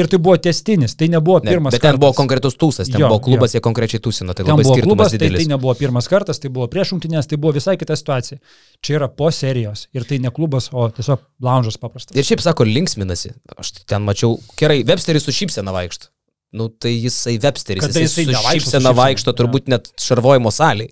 ir 0.00 0.08
tai 0.10 0.18
buvo 0.18 0.32
testinis, 0.40 0.96
tai 0.98 1.06
nebuvo 1.12 1.36
Ne, 1.44 1.52
pirmas 1.52 1.74
bet 1.76 1.82
ten 1.84 1.94
buvo 2.00 2.08
kartas. 2.10 2.18
konkretus 2.18 2.56
tūsas, 2.58 2.88
ten 2.90 2.98
Jo, 2.98 3.10
buvo 3.12 3.20
klubas, 3.22 3.52
jo. 3.52 3.58
jie 3.60 3.62
konkrečiai 3.62 4.00
tūsino, 4.02 4.32
tai 4.34 4.42
Ten 4.42 4.50
labai 4.50 4.64
buvo 4.64 4.74
skirtumas 4.74 4.88
klubas, 4.96 5.12
tai, 5.12 5.18
didelis. 5.20 5.44
tai 5.44 5.52
nebuvo 5.52 5.74
pirmas 5.78 6.08
kartas, 6.10 6.40
tai 6.42 6.50
buvo 6.50 6.66
prieš 6.72 6.94
rungtynės, 6.96 7.28
tai 7.30 7.38
buvo 7.38 7.52
visai 7.54 7.76
kita 7.78 7.94
situacija. 8.00 8.40
Čia 8.82 8.96
yra 8.98 9.08
po 9.12 9.28
serijos 9.30 9.84
ir 9.94 10.08
tai 10.08 10.18
ne 10.24 10.32
klubas, 10.34 10.70
o 10.72 10.88
tiesiog 10.96 11.22
lounge'as 11.44 11.78
paprastas. 11.78 12.16
Ir 12.18 12.26
šiaip 12.26 12.42
sako, 12.42 12.66
linksminasi. 12.66 13.30
Aš 13.62 13.70
ten 13.84 14.02
mačiau, 14.08 14.40
gerai, 14.58 14.80
Websteris 14.88 15.28
su 15.28 15.36
šypsena 15.38 15.76
vaikšto. 15.76 16.08
Nu, 16.52 16.68
tai 16.68 16.92
jisai 17.00 17.38
Websteris, 17.40 17.80
Kada 17.80 18.00
jisai, 18.00 18.26
jisai 18.26 18.36
su 18.36 18.50
šypsena 18.52 18.90
vaikšto 18.92 19.32
turbūt 19.32 19.70
net 19.72 19.86
šarvojimo 19.96 20.50
saliai, 20.52 20.90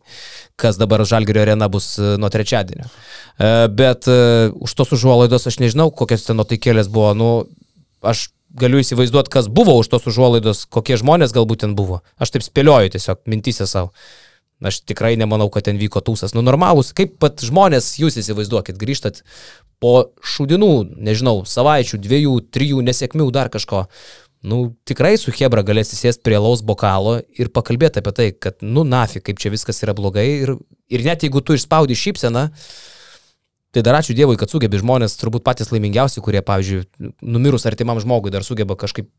kas 0.56 0.78
dabar 0.80 1.04
Žalgirio 1.04 1.42
arena 1.42 1.68
bus 1.68 1.92
e, 2.00 2.14
nuo 2.20 2.30
trečiadienio. 2.32 2.86
E, 2.88 3.68
Bet 3.68 4.08
e, 4.08 4.48
už 4.56 4.74
tos 4.78 4.94
užuolaidos 4.96 5.44
aš 5.50 5.58
nežinau, 5.60 5.90
kokios 5.92 6.24
ten 6.24 6.40
nuotaikėlės 6.40 6.88
buvo. 6.88 7.12
Nu, 7.12 7.28
aš 8.00 8.30
galiu 8.56 8.80
įsivaizduoti, 8.80 9.32
kas 9.36 9.50
buvo 9.52 9.76
už 9.82 9.90
tos 9.92 10.08
užuolaidos, 10.08 10.64
kokie 10.72 10.96
žmonės 10.96 11.36
galbūt 11.36 11.66
ten 11.66 11.76
buvo. 11.76 12.00
Aš 12.16 12.32
taip 12.38 12.46
spėlioju 12.46 12.94
tiesiog 12.96 13.20
mintysę 13.28 13.68
savo. 13.68 13.92
Aš 14.64 14.80
tikrai 14.88 15.12
nemanau, 15.20 15.50
kad 15.52 15.68
ten 15.68 15.76
vyko 15.80 16.00
tūsas. 16.04 16.32
Nu, 16.36 16.40
normalūs, 16.44 16.94
kaip 16.96 17.18
pat 17.20 17.40
žmonės 17.44 17.94
jūs 18.00 18.16
įsivaizduokit, 18.20 18.80
grįžtat 18.80 19.22
po 19.80 20.10
šūdinų, 20.24 20.72
nežinau, 21.00 21.38
savaičių, 21.48 22.00
dviejų, 22.00 22.34
trijų 22.52 22.82
nesėkmių, 22.88 23.30
dar 23.32 23.52
kažko. 23.52 23.86
Nu, 24.42 24.74
tikrai 24.88 25.18
su 25.20 25.32
Hebra 25.36 25.60
galėsi 25.66 25.98
sėsti 25.98 26.24
prie 26.24 26.38
laus 26.40 26.62
bokalo 26.64 27.18
ir 27.36 27.50
pakalbėti 27.52 28.00
apie 28.00 28.12
tai, 28.16 28.28
kad, 28.32 28.62
nu, 28.64 28.86
nafi, 28.88 29.20
kaip 29.20 29.40
čia 29.42 29.52
viskas 29.52 29.82
yra 29.84 29.92
blogai. 29.96 30.24
Ir, 30.46 30.54
ir 30.88 31.04
net 31.04 31.26
jeigu 31.26 31.42
tu 31.44 31.58
išspaudi 31.58 31.96
šypseną, 31.98 32.46
tai 33.76 33.82
dar 33.84 33.98
ačiū 34.00 34.16
Dievui, 34.16 34.38
kad 34.40 34.48
sugebi 34.48 34.80
žmonės, 34.80 35.18
turbūt 35.20 35.44
patys 35.44 35.74
laimingiausi, 35.74 36.24
kurie, 36.24 36.40
pavyzdžiui, 36.40 37.12
numirus 37.20 37.68
artimam 37.68 38.00
žmogui 38.00 38.32
dar 38.32 38.46
sugeba 38.46 38.78
kažkaip 38.80 39.10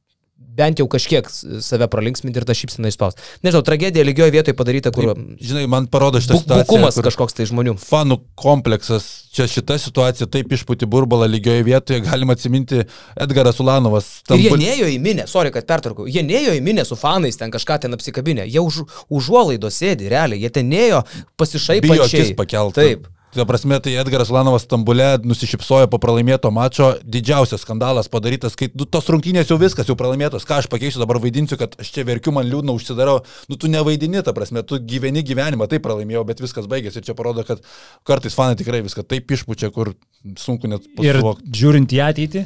bent 0.51 0.79
jau 0.81 0.85
kažkiek 0.91 1.27
save 1.63 1.87
pralinksminti 1.87 2.41
ir 2.41 2.45
tą 2.45 2.53
šypseną 2.57 2.89
išspausti. 2.91 3.21
Nežinau, 3.45 3.61
tragedija 3.63 4.03
lygioje 4.03 4.33
vietoje 4.35 4.55
padaryta, 4.57 4.91
kur 4.91 5.13
Žinai, 5.39 5.63
man 5.71 5.87
parodo 5.87 6.19
šitą 6.19 6.35
bu- 6.35 6.41
situaciją. 6.43 6.65
bukumas 6.67 6.97
kažkoks 7.05 7.37
tai 7.37 7.45
žmonių. 7.47 7.77
Fanų 7.79 8.17
kompleksas. 8.35 9.07
Čia 9.31 9.45
šita 9.47 9.77
situacija 9.79 10.27
taip 10.27 10.51
išpūti 10.51 10.85
burbalą 10.91 11.29
lygioje 11.31 11.63
vietoje. 11.63 12.01
Galima 12.03 12.35
atsiminti 12.35 12.81
Edgaras 13.15 13.61
Ulanovas. 13.63 14.09
Ir 14.29 14.43
jie 14.43 14.51
neėjo 14.59 14.89
į 14.91 14.99
minę, 14.99 15.23
sorry, 15.31 15.53
kad 15.55 15.63
pertraukau, 15.69 16.05
jie 16.11 16.19
neėjo 16.27 16.57
į 16.57 16.61
minę 16.61 16.83
su 16.85 16.97
fanais, 16.99 17.37
ten 17.39 17.51
kažką 17.53 17.79
ten 17.85 17.95
apsikabinę, 17.95 18.43
jie 18.51 18.59
už, 18.59 18.81
užuolaido 19.09 19.71
sėdi, 19.71 20.09
realiai, 20.11 20.41
jie 20.43 20.49
ten 20.51 20.67
neėjo 20.67 20.99
bijo 21.07 21.25
pasišaipančiai. 21.39 22.21
akis 22.27 22.35
pakelt. 22.35 22.75
Taip. 22.75 23.07
Ta 23.31 23.45
prasme, 23.47 23.77
tai 23.79 23.93
Edgaras 23.95 24.27
Ulanovas 24.27 24.65
Stambule 24.67 25.05
nusišypsojo 25.23 25.87
po 25.87 25.95
pralaimėto 26.03 26.49
mačo. 26.51 26.89
Didžiausias 27.07 27.61
skandalas 27.63 28.09
padarytas, 28.11 28.57
kai 28.59 28.67
nu, 28.75 28.83
tos 28.83 29.07
rungtynės 29.07 29.47
jau 29.47 29.55
viskas, 29.61 29.87
jau 29.87 29.95
pralaimėtos. 29.95 30.43
Ką 30.47 30.57
aš 30.59 30.67
pakeisiu, 30.71 30.99
dabar 30.99 31.15
vaidinsiu, 31.23 31.55
kad 31.61 31.77
aš 31.79 31.93
čia 31.95 32.03
verkiu, 32.07 32.33
man 32.35 32.49
liūdna, 32.51 32.75
užsidarau. 32.75 33.21
Nu, 33.47 33.55
tu 33.55 33.71
nevaidini, 33.71 34.19
ta 34.27 34.33
prasme, 34.35 34.65
tu 34.67 34.81
gyveni 34.83 35.23
gyvenimą, 35.23 35.69
tai 35.71 35.79
pralaimėjau, 35.79 36.25
bet 36.27 36.43
viskas 36.43 36.67
baigėsi. 36.71 36.99
Ir 36.99 37.07
čia 37.07 37.15
parodo, 37.15 37.45
kad 37.47 37.63
kartais 38.07 38.35
fanai 38.35 38.59
tikrai 38.59 38.83
viską 38.83 39.07
taip 39.07 39.31
išpučia, 39.31 39.71
kur 39.71 39.93
sunku 40.35 40.67
net 40.67 40.83
Ir 40.99 41.21
pasuvokti. 41.21 41.55
žiūrint 41.55 41.95
į 41.95 42.03
ateitį, 42.09 42.43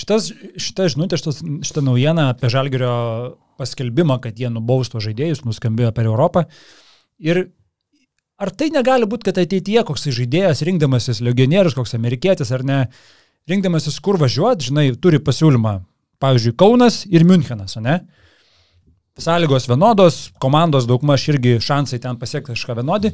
šitas, 0.00 0.32
šita 0.56 0.88
žinutė, 0.96 1.20
šitas, 1.20 1.42
šita 1.68 1.84
naujiena 1.84 2.30
apie 2.32 2.48
Žalgerio 2.56 2.96
paskelbimą, 3.60 4.16
kad 4.24 4.40
jie 4.40 4.48
nubausto 4.48 4.96
žaidėjus, 5.02 5.44
nuskambėjo 5.44 5.92
per 5.92 6.08
Europą. 6.08 6.46
Ir 7.20 7.50
ar 8.38 8.52
tai 8.54 8.70
negali 8.74 9.08
būti, 9.10 9.28
kad 9.28 9.40
ateityje 9.42 9.84
koks 9.88 10.06
tai 10.06 10.14
žaidėjas, 10.14 10.62
rinkdamasis 10.66 11.22
legionierius, 11.24 11.76
koks 11.76 11.96
amerikietis 11.98 12.52
ar 12.54 12.64
ne, 12.66 12.78
rinkdamasis 13.50 13.98
kur 14.04 14.18
važiuoti, 14.20 14.70
žinai, 14.70 14.86
turi 15.02 15.20
pasiūlymą. 15.24 15.80
Pavyzdžiui, 16.22 16.56
Kaunas 16.58 17.04
ir 17.06 17.22
Münchenas, 17.26 17.76
ne? 17.82 18.00
Sąlygos 19.18 19.66
vienodos, 19.70 20.28
komandos 20.42 20.86
daugmaž 20.86 21.28
irgi 21.32 21.58
šansai 21.62 21.98
ten 22.02 22.18
pasiekti 22.18 22.54
kažką 22.54 22.78
vienodi. 22.78 23.12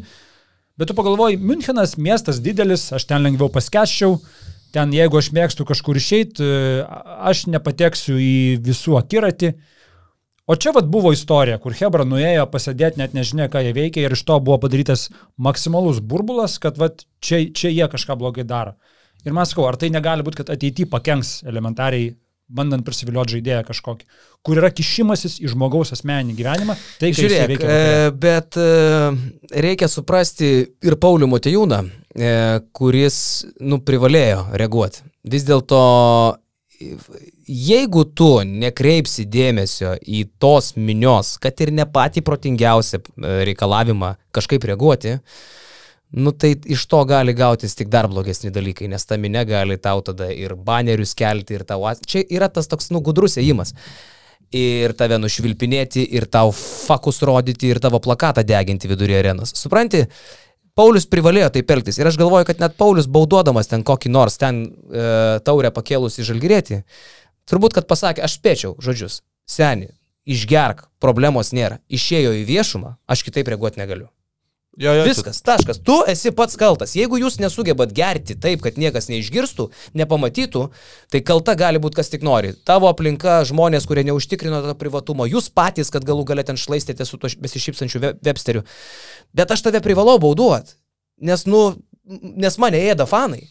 Bet 0.81 0.91
tu 0.91 0.97
pagalvoji, 0.97 1.39
Münchenas 1.41 1.97
miestas 2.01 2.41
didelis, 2.45 2.91
aš 2.93 3.07
ten 3.09 3.25
lengviau 3.25 3.49
paskeščiau, 3.53 4.19
ten 4.75 4.93
jeigu 4.93 5.21
aš 5.21 5.31
mėgstu 5.37 5.65
kažkur 5.69 6.01
išeiti, 6.01 6.49
aš 6.85 7.47
nepateksiu 7.53 8.17
į 8.21 8.35
visų 8.65 8.99
akiratį. 9.01 9.53
O 10.47 10.57
čia 10.61 10.75
vad 10.77 10.91
buvo 10.93 11.13
istorija, 11.15 11.57
kur 11.61 11.73
Hebra 11.73 12.05
nuėjo 12.05 12.45
pasėdėti, 12.53 13.01
net 13.01 13.15
nežinia, 13.17 13.47
ką 13.49 13.63
jie 13.65 13.73
veikia 13.77 14.03
ir 14.05 14.13
iš 14.13 14.27
to 14.29 14.37
buvo 14.45 14.59
padarytas 14.61 15.07
maksimalus 15.41 16.03
burbulas, 16.05 16.59
kad 16.61 16.77
vat, 16.81 17.07
čia, 17.25 17.47
čia 17.49 17.73
jie 17.73 17.87
kažką 17.89 18.19
blogai 18.21 18.45
daro. 18.45 18.75
Ir 19.25 19.33
man 19.33 19.49
sakau, 19.49 19.65
ar 19.65 19.79
tai 19.81 19.89
negali 19.89 20.27
būti, 20.27 20.43
kad 20.43 20.53
ateityje 20.53 20.91
pakenks 20.93 21.39
elementariai 21.49 22.13
bandant 22.55 22.85
prisivilioti 22.85 23.39
žaidėją 23.39 23.63
kažkokį, 23.71 24.07
kur 24.45 24.61
yra 24.61 24.71
kišimasis 24.75 25.39
į 25.41 25.51
žmogaus 25.55 25.95
asmeninį 25.97 26.37
gyvenimą. 26.37 26.77
Tai 27.01 27.11
Žiūrėk, 27.17 27.47
veikia, 27.55 27.71
e, 27.73 28.11
bet 28.21 28.59
e, 28.61 28.67
reikia 29.65 29.89
suprasti 29.89 30.51
ir 30.85 30.99
Paulių 31.01 31.29
Motejūną, 31.33 31.81
e, 32.13 32.35
kuris, 32.77 33.17
nu, 33.65 33.81
privalėjo 33.87 34.45
reaguoti. 34.61 35.07
Vis 35.33 35.49
dėlto, 35.49 35.81
jeigu 37.49 38.05
tu 38.17 38.29
nekreipsi 38.45 39.27
dėmesio 39.31 39.95
į 40.01 40.25
tos 40.41 40.75
minios, 40.77 41.35
kad 41.43 41.61
ir 41.61 41.73
ne 41.75 41.87
patį 41.87 42.25
protingiausią 42.25 43.01
reikalavimą 43.49 44.15
kažkaip 44.35 44.65
reaguoti, 44.71 45.19
nu 46.15 46.33
tai 46.33 46.55
iš 46.71 46.87
to 46.91 47.03
gali 47.09 47.35
gautis 47.35 47.75
tik 47.75 47.91
dar 47.93 48.09
blogesni 48.09 48.53
dalykai, 48.55 48.89
nes 48.91 49.05
ta 49.05 49.19
minė 49.21 49.45
gali 49.49 49.79
tau 49.83 50.03
tada 50.07 50.31
ir 50.33 50.55
banerius 50.55 51.15
kelti, 51.19 51.59
ir 51.59 51.67
tau... 51.69 51.85
Čia 52.07 52.25
yra 52.31 52.49
tas 52.49 52.71
toks, 52.71 52.93
nu, 52.95 53.03
gudrus 53.05 53.39
ėjimas. 53.41 53.75
Ir 54.55 54.95
tave 54.95 55.19
nušvilpinėti, 55.19 56.05
ir 56.15 56.29
tau 56.31 56.53
fakus 56.55 57.19
rodyti, 57.27 57.73
ir 57.73 57.81
tavo 57.83 57.99
plakatą 57.99 58.45
deginti 58.47 58.87
vidury 58.87 59.17
arenos. 59.19 59.51
Supranti, 59.59 60.05
Paulius 60.79 61.07
privalėjo 61.07 61.53
taip 61.55 61.71
elgtis. 61.71 61.99
Ir 61.99 62.11
aš 62.11 62.17
galvoju, 62.19 62.47
kad 62.49 62.63
net 62.63 62.75
Paulius 62.79 63.07
bauduodamas 63.11 63.71
ten 63.71 63.85
kokį 63.87 64.11
nors 64.11 64.39
ten 64.41 64.65
e, 64.67 65.05
taurę 65.47 65.71
pakėlus 65.75 66.19
į 66.19 66.27
žalgyrėtį, 66.31 66.81
turbūt, 67.51 67.77
kad 67.77 67.89
pasakė, 67.91 68.25
aš 68.27 68.39
spėčiau 68.39 68.75
žodžius, 68.83 69.23
seni, 69.49 69.93
išgerk, 70.25 70.89
problemos 71.03 71.53
nėra. 71.57 71.81
Išėjo 71.93 72.35
į 72.41 72.45
viešumą, 72.49 72.97
aš 73.11 73.25
kitaip 73.27 73.51
reaguoti 73.53 73.83
negaliu. 73.83 74.09
Jo, 74.77 74.91
jo, 74.93 75.05
Viskas, 75.07 75.39
taškas. 75.43 75.79
Tu 75.87 75.95
esi 76.11 76.33
pats 76.35 76.57
kaltas. 76.59 76.97
Jeigu 76.99 77.19
jūs 77.21 77.37
nesugebat 77.39 77.93
gerti 77.95 78.35
taip, 78.35 78.59
kad 78.65 78.79
niekas 78.81 79.07
neišgirstų, 79.07 79.69
nepamatytų, 79.95 80.65
tai 81.15 81.21
kalta 81.23 81.55
gali 81.59 81.79
būti 81.83 82.01
kas 82.01 82.11
tik 82.11 82.27
nori. 82.27 82.51
Tavo 82.67 82.91
aplinka, 82.91 83.37
žmonės, 83.47 83.87
kurie 83.87 84.03
neužtikrino 84.09 84.65
to 84.65 84.75
privatumo, 84.79 85.29
jūs 85.31 85.47
patys, 85.55 85.93
kad 85.95 86.07
galų 86.07 86.27
galėt 86.27 86.51
ten 86.51 86.59
šlaistėte 86.59 87.07
su 87.07 87.21
to 87.23 87.31
besišypsančiu 87.45 88.03
websteriu. 88.27 88.65
Bet 89.37 89.55
aš 89.55 89.63
tave 89.69 89.83
privalau 89.85 90.19
bauduot, 90.23 90.75
nes, 91.23 91.47
nu, 91.47 91.63
nes 92.35 92.59
mane 92.59 92.83
ėda 92.91 93.07
fanai. 93.07 93.45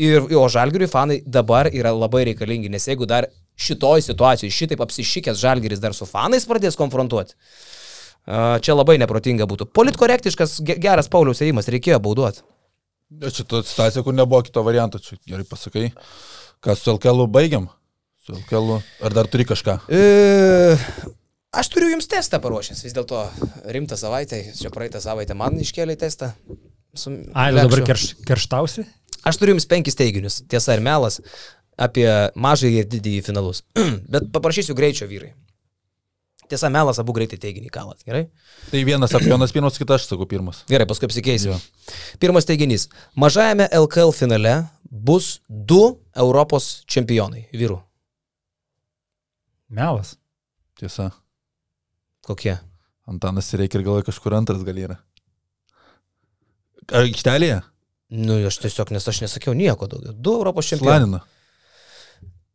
Ir, 0.00 0.24
o 0.38 0.46
žalgiriui 0.48 0.88
fanai 0.88 1.18
dabar 1.26 1.68
yra 1.68 1.92
labai 1.92 2.24
reikalingi, 2.30 2.70
nes 2.72 2.86
jeigu 2.88 3.08
dar 3.08 3.26
šitoj 3.60 4.06
situacijoje 4.06 4.54
šitaip 4.54 4.80
apsišykęs 4.80 5.40
žalgiris 5.42 5.82
dar 5.82 5.92
su 5.96 6.08
fanais 6.08 6.46
pradės 6.48 6.78
konfrontuoti, 6.78 7.36
Čia 8.28 8.76
labai 8.76 8.98
neprotinga 9.00 9.46
būtų. 9.48 9.66
Politkorektiškas 9.74 10.60
geras 10.62 11.08
Pauliaus 11.10 11.40
ėjimas, 11.42 11.70
reikėjo 11.72 11.98
bauduoti. 12.04 12.44
Čia 13.26 13.46
ta 13.48 13.62
situacija, 13.66 14.04
kur 14.06 14.14
nebuvo 14.14 14.42
kito 14.46 14.62
varianto, 14.62 15.00
čia 15.02 15.16
gerai 15.26 15.46
pasakai. 15.48 15.88
Ką 16.62 16.76
su 16.78 16.92
LKL 16.92 17.24
baigiam? 17.32 17.66
Su 18.22 18.36
LKL, 18.36 18.76
ar 19.02 19.16
dar 19.16 19.30
turi 19.32 19.48
kažką? 19.48 19.78
E, 19.90 20.76
aš 21.56 21.72
turiu 21.72 21.88
jums 21.94 22.06
testą 22.12 22.38
paruošęs, 22.44 22.84
vis 22.84 22.94
dėlto 22.94 23.24
rimtą 23.72 23.98
savaitę, 23.98 24.44
čia 24.60 24.70
praeitą 24.74 25.00
savaitę 25.02 25.34
man 25.34 25.58
iškėlė 25.64 25.96
testą. 25.98 26.34
Ai, 27.34 27.50
dabar 27.56 27.82
kerš, 27.86 28.12
kerštausi? 28.28 28.84
Aš 29.26 29.40
turiu 29.40 29.54
jums 29.54 29.68
penkis 29.68 29.98
teiginius, 29.98 30.40
tiesa 30.48 30.76
ir 30.76 30.82
melas, 30.84 31.20
apie 31.80 32.08
mažąjį 32.36 32.82
ir 32.82 32.90
didįjį 32.90 33.22
finalus. 33.28 33.62
Bet 34.12 34.28
paprašysiu 34.34 34.76
greičio 34.78 35.08
vyrai. 35.10 35.34
Tiesa, 36.50 36.66
melas 36.72 36.98
abu 36.98 37.14
greitai 37.14 37.38
teiginį 37.38 37.68
kalat, 37.70 38.00
gerai? 38.02 38.24
Tai 38.72 38.80
vienas 38.82 39.12
apjonas 39.14 39.52
pirmas, 39.54 39.76
kitas 39.78 40.02
aš 40.02 40.08
sakau 40.10 40.26
pirmas. 40.26 40.64
Gerai, 40.70 40.86
paskui 40.90 41.06
apsikeisiu. 41.06 41.54
Pirmas 42.18 42.48
teiginys. 42.48 42.88
Mažajame 43.14 43.68
LKL 43.78 44.10
finale 44.16 44.56
bus 44.90 45.36
du 45.46 46.00
Europos 46.18 46.80
čempionai 46.90 47.44
vyrų. 47.54 47.78
Melas. 49.70 50.16
Tiesa. 50.80 51.12
Kokie? 52.26 52.56
Antanas 53.06 53.52
reikia 53.54 53.78
ir 53.78 53.86
galvoja 53.86 54.08
kažkur 54.10 54.34
antras 54.34 54.66
gal 54.66 54.82
yra. 54.82 54.98
Ar 56.90 57.06
aikštelėje? 57.06 57.60
Nu, 58.10 58.40
aš 58.46 58.58
tiesiog, 58.64 58.90
nes 58.94 59.06
aš 59.08 59.22
nesakiau 59.22 59.54
nieko 59.54 59.86
daugiau. 59.90 60.14
Du 60.14 60.34
Europos 60.40 60.66
čempionai. 60.66 60.98
Slanina. 60.98 61.20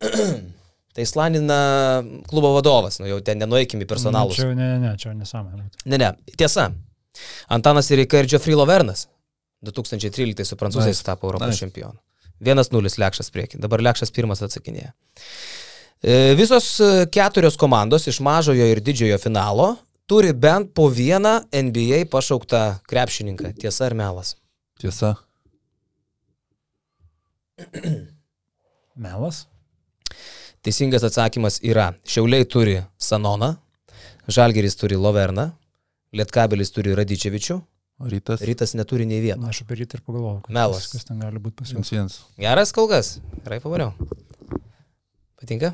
Tai 0.96 1.06
Slanina 1.08 1.60
klubo 2.30 2.54
vadovas, 2.56 3.02
nu 3.02 3.08
jau 3.10 3.20
ten 3.24 3.40
nenuėkime 3.42 3.84
į 3.84 3.88
personalus. 3.90 4.40
Ne, 4.40 4.56
ne, 4.56 4.68
ne, 4.80 4.94
čia 5.00 5.12
nesąmonė. 5.16 5.66
Ne, 5.92 6.00
ne, 6.00 6.12
tiesa. 6.40 6.70
Antanas 7.52 7.92
Irika 7.92 8.20
ir 8.22 8.30
Geoffrey 8.32 8.56
Lovernas 8.56 9.08
2013 9.68 10.48
su 10.48 10.56
prancūzais 10.60 10.96
nice. 10.96 11.04
tapo 11.04 11.28
Europos 11.28 11.52
nice. 11.52 11.64
čempionu. 11.66 12.00
1-0 12.44 13.00
Lekšas 13.00 13.32
prieki, 13.32 13.60
dabar 13.64 13.84
Lekšas 13.84 14.12
pirmas 14.16 14.44
atsakinėja. 14.44 14.92
E, 16.04 16.36
visos 16.40 16.68
keturios 17.12 17.60
komandos 17.60 18.08
iš 18.12 18.20
mažojo 18.24 18.68
ir 18.72 18.84
didžiojo 18.84 19.20
finalo 19.24 19.74
turi 20.08 20.34
bent 20.34 20.72
po 20.76 20.88
vieną 20.92 21.42
NBA 21.52 22.06
pašauktą 22.12 22.82
krepšininką. 22.88 23.56
Tiesa 23.60 23.88
ar 23.88 23.96
melas? 24.00 24.36
Tiesa. 24.80 25.16
Melas? 29.06 29.46
Teisingas 30.66 31.06
atsakymas 31.06 31.60
yra, 31.64 31.94
Šiauliai 32.08 32.48
turi 32.50 32.80
Sanoną, 32.98 33.54
Žalgeris 34.28 34.76
turi 34.80 34.98
Loverną, 34.98 35.52
Lietkabelis 36.16 36.74
turi 36.74 36.96
Radičevičių, 36.98 37.62
O 38.00 38.10
rytas? 38.12 38.42
Rytas 38.44 38.74
neturi 38.76 39.06
nei 39.08 39.22
vieno. 39.24 39.40
Na, 39.46 39.54
aš 39.54 39.62
apie 39.64 39.78
rytą 39.80 39.96
ir 39.96 40.02
pagalvojau. 40.04 40.42
Melas. 40.52 40.90
Kas 40.92 41.08
ten 41.08 41.22
gali 41.24 41.40
būti 41.40 41.56
pasiūlymas? 41.62 41.92
Vienas. 41.94 42.18
Geras 42.36 42.74
kolgas. 42.76 43.12
Gerai 43.46 43.62
pavariau. 43.64 43.94
Patinka? 45.40 45.72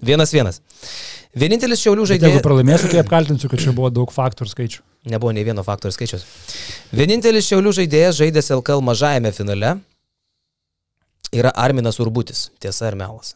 Vienas 0.00 0.32
vienas. 0.32 0.62
Vienintelis 1.36 1.82
šiaulių 1.84 2.06
žaidėjas. 2.08 2.32
Jeigu 2.32 2.44
pralaimėsiu, 2.46 2.88
tai 2.88 3.02
apkaltinsiu, 3.02 3.50
kad 3.52 3.60
čia 3.60 3.74
buvo 3.76 3.90
daug 3.92 4.12
faktorių 4.14 4.54
skaičių. 4.54 4.80
Nebuvo 5.12 5.34
nei 5.36 5.44
vieno 5.44 5.60
faktorių 5.66 5.92
skaičius. 5.98 6.24
Vienintelis 6.96 7.50
šiaulių 7.50 7.74
žaidėjas 7.82 8.22
žaidęs 8.22 8.48
LKL 8.56 8.80
mažajame 8.88 9.34
finale 9.36 9.74
yra 11.34 11.50
Arminas 11.54 11.98
Urbutis. 12.02 12.48
Tiesa 12.62 12.86
ar 12.90 12.96
melas? 12.98 13.34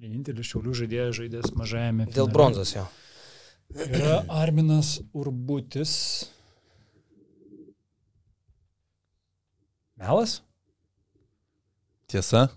Vienintelis 0.00 0.48
šiaulių 0.48 0.74
žaidėjas 0.82 1.16
žaidės 1.18 1.54
mažajame. 1.56 2.06
Dėl 2.08 2.24
finale. 2.24 2.34
bronzos 2.34 2.74
jo. 2.74 2.86
Yra 3.86 4.20
Arminas 4.32 4.96
Urbutis. 5.14 5.92
Melas? 10.00 10.40
Tiesa. 12.10 12.48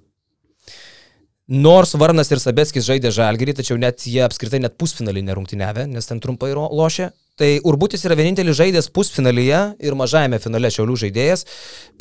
Nors 1.53 1.91
Varnas 1.93 2.31
ir 2.33 2.39
Sabetskis 2.41 2.87
žaidė 2.87 3.11
žalgerį, 3.13 3.53
tačiau 3.59 3.75
net 3.77 4.01
jie 4.09 4.23
apskritai 4.25 4.57
net 4.63 4.73
pusfinalį 4.81 5.21
nerungtyniavę, 5.27 5.83
nes 5.85 6.07
ten 6.09 6.17
trumpai 6.23 6.49
lošė. 6.57 7.11
Tai 7.37 7.49
Urbutis 7.69 8.01
yra 8.07 8.15
vienintelis 8.17 8.57
žaidėjas 8.57 8.87
pusfinalyje 8.93 9.59
ir 9.85 9.97
mažajame 9.97 10.39
finale 10.41 10.71
šiaulių 10.73 10.95
žaidėjas. 11.03 11.43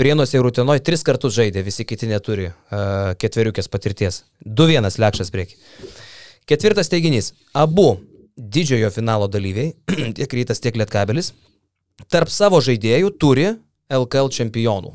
Prienuose 0.00 0.38
ir 0.38 0.44
Rutinoje 0.46 0.80
tris 0.86 1.05
kartus 1.05 1.34
žaidė, 1.36 1.64
visi 1.66 1.84
kiti 1.84 2.09
neturi 2.09 2.46
uh, 2.48 3.12
ketveriukės 3.20 3.68
patirties. 3.72 4.22
2-1 4.44 4.96
lekšas 5.05 5.32
prieki. 5.34 5.59
Ketvirtas 6.48 6.88
teiginys. 6.92 7.32
Abu 7.53 7.98
didžiojo 8.36 8.88
finalo 8.94 9.28
dalyviai, 9.28 9.74
tiek 10.16 10.36
Rytas, 10.38 10.62
tiek 10.64 10.78
Lietkabelis, 10.80 11.34
tarp 12.09 12.32
savo 12.32 12.62
žaidėjų 12.64 13.12
turi 13.20 13.50
LKL 13.92 14.32
čempionų. 14.32 14.94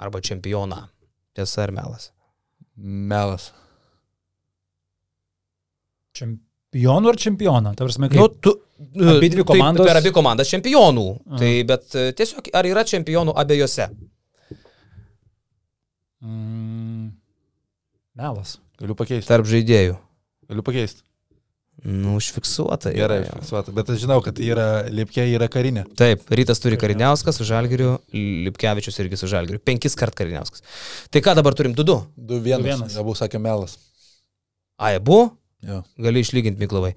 Arba 0.00 0.24
čempioną. 0.24 0.86
Tiesa 1.36 1.66
ar 1.66 1.76
melas? 1.76 2.08
Melas. 2.80 3.50
Čempionų 6.16 7.12
ar 7.12 7.18
čempioną? 7.20 7.74
Ta 7.76 7.86
prasme, 7.86 8.08
kaip... 8.12 8.20
Nu, 8.20 8.28
tu, 8.40 8.56
Abi 8.80 9.28
dvi 9.28 9.44
komandos. 9.44 9.84
Tai 9.84 9.92
per 9.92 10.00
abi 10.00 10.10
komandas 10.16 10.48
čempionų. 10.48 11.04
Aha. 11.28 11.40
Tai, 11.42 11.50
bet 11.68 11.96
e, 12.00 12.06
tiesiog, 12.16 12.48
ar 12.56 12.68
yra 12.68 12.84
čempionų 12.88 13.34
abiejose? 13.42 13.90
Mm, 16.24 17.10
melas. 18.16 18.56
Galiu 18.80 18.96
pakeisti. 18.96 19.28
Tarp 19.28 19.48
žaidėjų. 19.50 19.98
Galiu 20.48 20.64
pakeisti. 20.64 21.04
Nu, 21.84 22.16
užfiksuota. 22.18 22.92
Gerai, 22.92 23.22
užfiksuota. 23.24 23.72
Bet 23.72 23.88
aš 23.92 24.02
žinau, 24.02 24.18
kad 24.24 24.40
yra 24.44 24.84
Lipkė 24.92 25.24
yra 25.32 25.48
karinė. 25.52 25.86
Taip, 25.96 26.26
Rytas 26.28 26.60
turi 26.60 26.76
Kariniauskas 26.80 27.40
su 27.40 27.46
Žalgiriu, 27.48 27.94
Lipkevičius 28.46 29.00
irgi 29.00 29.16
su 29.20 29.30
Žalgiriu. 29.30 29.62
Penkis 29.64 29.96
kart 29.96 30.16
Kariniauskas. 30.18 30.64
Tai 31.08 31.22
ką 31.24 31.36
dabar 31.38 31.56
turim? 31.56 31.72
2-2. 31.78 31.96
2-1. 32.32 32.84
Abu 33.00 33.16
sakė 33.16 33.40
melas. 33.40 33.78
A, 34.76 34.92
abu? 34.92 35.30
Jo. 35.64 35.80
Gali 36.00 36.20
išlyginti 36.24 36.60
Miklovai. 36.60 36.94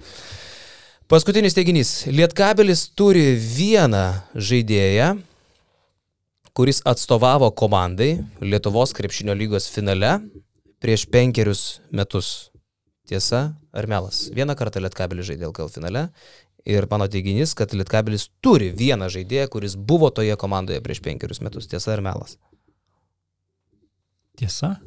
Paskutinis 1.11 1.55
teiginys. 1.55 1.89
Lietkabelis 2.07 2.87
turi 2.95 3.33
vieną 3.35 4.05
žaidėją, 4.35 5.13
kuris 6.55 6.79
atstovavo 6.87 7.51
komandai 7.55 8.17
Lietuvos 8.43 8.95
krepšinio 8.95 9.35
lygos 9.35 9.67
finale 9.71 10.17
prieš 10.83 11.05
penkerius 11.11 11.81
metus. 11.91 12.52
Tiesa 13.07 13.41
ar 13.75 13.87
melas? 13.87 14.29
Vieną 14.35 14.55
kartą 14.55 14.79
Lietkabelis 14.83 15.27
žaidė 15.27 15.49
LKL 15.49 15.71
finale 15.73 16.03
ir 16.63 16.87
mano 16.91 17.09
teiginys, 17.11 17.55
kad 17.57 17.73
Lietkabelis 17.75 18.29
turi 18.43 18.71
vieną 18.71 19.09
žaidėją, 19.11 19.49
kuris 19.51 19.75
buvo 19.75 20.09
toje 20.15 20.35
komandoje 20.39 20.79
prieš 20.85 21.03
penkerius 21.03 21.43
metus. 21.43 21.67
Tiesa 21.71 21.95
ar 21.97 22.03
melas? 22.05 22.37
Tiesa? 24.39 24.77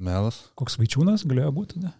Melas. 0.00 0.46
Koks 0.56 0.78
vaičiūnas 0.80 1.24
galėjo 1.28 1.52
būti 1.56 1.80
tada? 1.80 1.94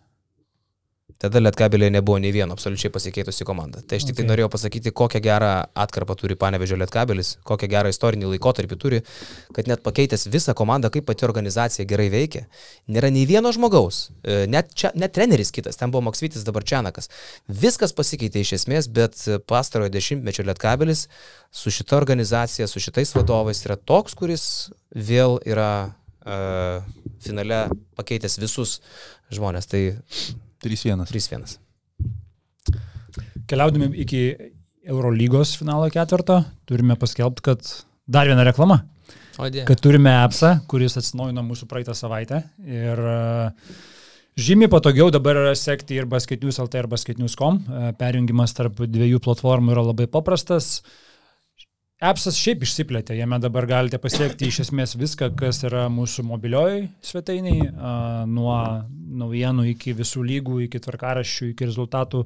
Tada 1.20 1.40
Lietkabelėje 1.42 1.92
nebuvo 1.92 2.16
nei 2.22 2.32
vieno 2.32 2.54
absoliučiai 2.56 2.92
pasikeitusi 2.94 3.44
komanda. 3.44 3.82
Tai 3.84 3.98
aš 4.00 4.06
tik 4.08 4.14
okay. 4.14 4.22
tai 4.22 4.30
norėjau 4.30 4.48
pasakyti, 4.54 4.92
kokią 4.96 5.20
gerą 5.26 5.50
atkarpą 5.84 6.16
turi 6.16 6.36
Panevežio 6.40 6.78
Lietkabelis, 6.80 7.34
kokią 7.44 7.68
gerą 7.74 7.92
istorinį 7.92 8.30
laikotarpį 8.30 8.78
turi, 8.80 9.02
kad 9.56 9.68
net 9.68 9.84
pakeitęs 9.84 10.24
visą 10.32 10.54
komandą, 10.56 10.88
kaip 10.94 11.04
pati 11.10 11.28
organizacija 11.28 11.84
gerai 11.90 12.08
veikia, 12.14 12.46
nėra 12.88 13.12
nei 13.12 13.26
vieno 13.28 13.52
žmogaus, 13.52 14.06
e, 14.24 14.46
net, 14.48 14.72
čia, 14.72 14.94
net 14.96 15.12
treneris 15.16 15.52
kitas, 15.52 15.76
ten 15.76 15.92
buvo 15.92 16.06
Maksvitis, 16.08 16.46
dabar 16.48 16.64
Čianakas. 16.64 17.12
Viskas 17.52 17.92
pasikeitė 17.92 18.40
iš 18.40 18.56
esmės, 18.62 18.88
bet 18.88 19.20
pastarojo 19.44 19.92
dešimtmečio 19.92 20.48
Lietkabelis 20.48 21.10
su 21.52 21.68
šita 21.68 22.00
organizacija, 22.00 22.64
su 22.64 22.80
šitais 22.80 23.12
vadovais 23.18 23.60
yra 23.68 23.76
toks, 23.76 24.16
kuris 24.16 24.44
vėl 24.96 25.36
yra 25.44 25.72
uh, 26.24 26.92
finale 27.20 27.66
pakeitęs 28.00 28.40
visus 28.40 28.78
žmonės. 29.34 29.68
Tai 29.68 29.82
3-1. 30.64 31.06
3-1. 31.10 31.58
Keliaudami 33.50 33.90
iki 34.04 34.22
Eurolygos 34.90 35.56
finalo 35.60 35.88
ketvirto, 35.92 36.40
turime 36.68 36.96
paskelbti, 36.98 37.44
kad 37.50 37.66
dar 38.10 38.30
viena 38.30 38.44
reklama. 38.46 38.80
O 39.40 39.48
dėl. 39.48 39.64
kad 39.68 39.80
turime 39.80 40.12
appsą, 40.20 40.56
kuris 40.68 40.98
atsinaujino 41.00 41.42
mūsų 41.46 41.68
praeitą 41.70 41.94
savaitę. 41.96 42.42
Ir 42.66 42.98
e, 43.00 43.20
žymiai 44.40 44.70
patogiau 44.72 45.08
dabar 45.14 45.38
yra 45.40 45.54
sekti 45.56 45.96
ir 45.96 46.08
basketnews 46.10 46.60
LT 46.60 46.82
ir 46.82 46.88
basketnews.com. 46.90 47.60
E, 47.60 47.92
Perjungimas 48.00 48.56
tarp 48.56 48.82
dviejų 48.84 49.22
platformų 49.24 49.72
yra 49.76 49.86
labai 49.92 50.08
paprastas. 50.12 50.80
Appsas 52.00 52.38
šiaip 52.40 52.62
išsiplėtė, 52.64 53.12
jame 53.18 53.36
dabar 53.44 53.66
galite 53.68 53.98
pasiekti 54.00 54.46
iš 54.48 54.62
esmės 54.62 54.94
viską, 54.96 55.26
kas 55.36 55.58
yra 55.68 55.82
mūsų 55.92 56.22
mobiliojai 56.30 56.86
svetainiai, 57.04 57.66
nuo 58.24 58.54
naujienų 59.20 59.66
iki 59.74 59.92
visų 59.98 60.24
lygų, 60.24 60.62
iki 60.64 60.80
tvarkaraščių, 60.80 61.50
iki 61.50 61.68
rezultatų 61.68 62.22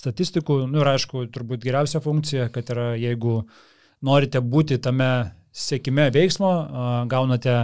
statistikų. 0.00 0.56
Nu, 0.72 0.80
ir 0.80 0.92
aišku, 0.94 1.26
turbūt 1.34 1.66
geriausia 1.68 2.00
funkcija, 2.00 2.48
kad 2.54 2.72
yra, 2.72 2.86
jeigu 2.96 3.42
norite 4.08 4.40
būti 4.40 4.80
tame 4.80 5.10
sėkime 5.52 6.08
veiksmo, 6.16 6.54
gaunate 7.12 7.58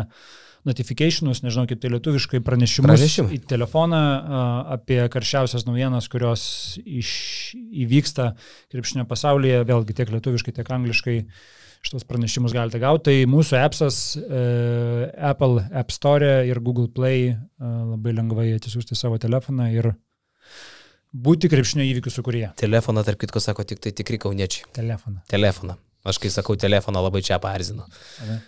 notificationus, 0.66 1.42
nežinau 1.44 1.66
kaip 1.70 1.80
tai 1.82 1.90
lietuviškai, 1.94 2.40
pranešimus 2.44 2.90
Pranešimai. 2.90 3.36
į 3.36 3.42
telefoną 3.52 4.00
a, 4.00 4.40
apie 4.76 4.98
karščiausias 5.12 5.66
naujienas, 5.68 6.08
kurios 6.12 6.46
iš, 6.82 7.10
įvyksta 7.54 8.32
krepšinio 8.74 9.06
pasaulyje, 9.10 9.62
vėlgi 9.68 9.96
tiek 9.96 10.10
lietuviškai, 10.16 10.56
tiek 10.56 10.72
angliškai 10.78 11.20
šitos 11.86 12.06
pranešimus 12.08 12.54
galite 12.56 12.80
gauti. 12.82 13.04
Tai 13.10 13.30
mūsų 13.30 13.58
appsas 13.60 14.00
e, 14.18 14.42
Apple 15.30 15.62
App 15.70 15.94
Store 15.94 16.32
ir 16.48 16.58
Google 16.64 16.88
Play 16.90 17.28
e, 17.30 17.36
labai 17.62 18.16
lengvai 18.16 18.48
atsisiųsti 18.56 18.98
savo 18.98 19.20
telefoną 19.22 19.68
ir 19.74 19.92
būti 21.14 21.50
krepšinio 21.52 21.86
įvykių 21.86 22.12
sukūrėje. 22.12 22.52
Telefoną, 22.60 23.06
tarp 23.06 23.22
kitko, 23.22 23.42
sako 23.42 23.64
tik 23.68 23.82
tai 23.84 23.94
tikri 23.96 24.18
kauniečiai. 24.22 24.66
Telefoną. 24.76 25.22
Telefoną. 25.30 25.78
Aš 26.06 26.18
kai 26.22 26.30
sakau 26.30 26.58
telefoną, 26.58 27.02
labai 27.06 27.22
čia 27.26 27.38
parzinu. 27.42 27.86
Ane? 28.24 28.40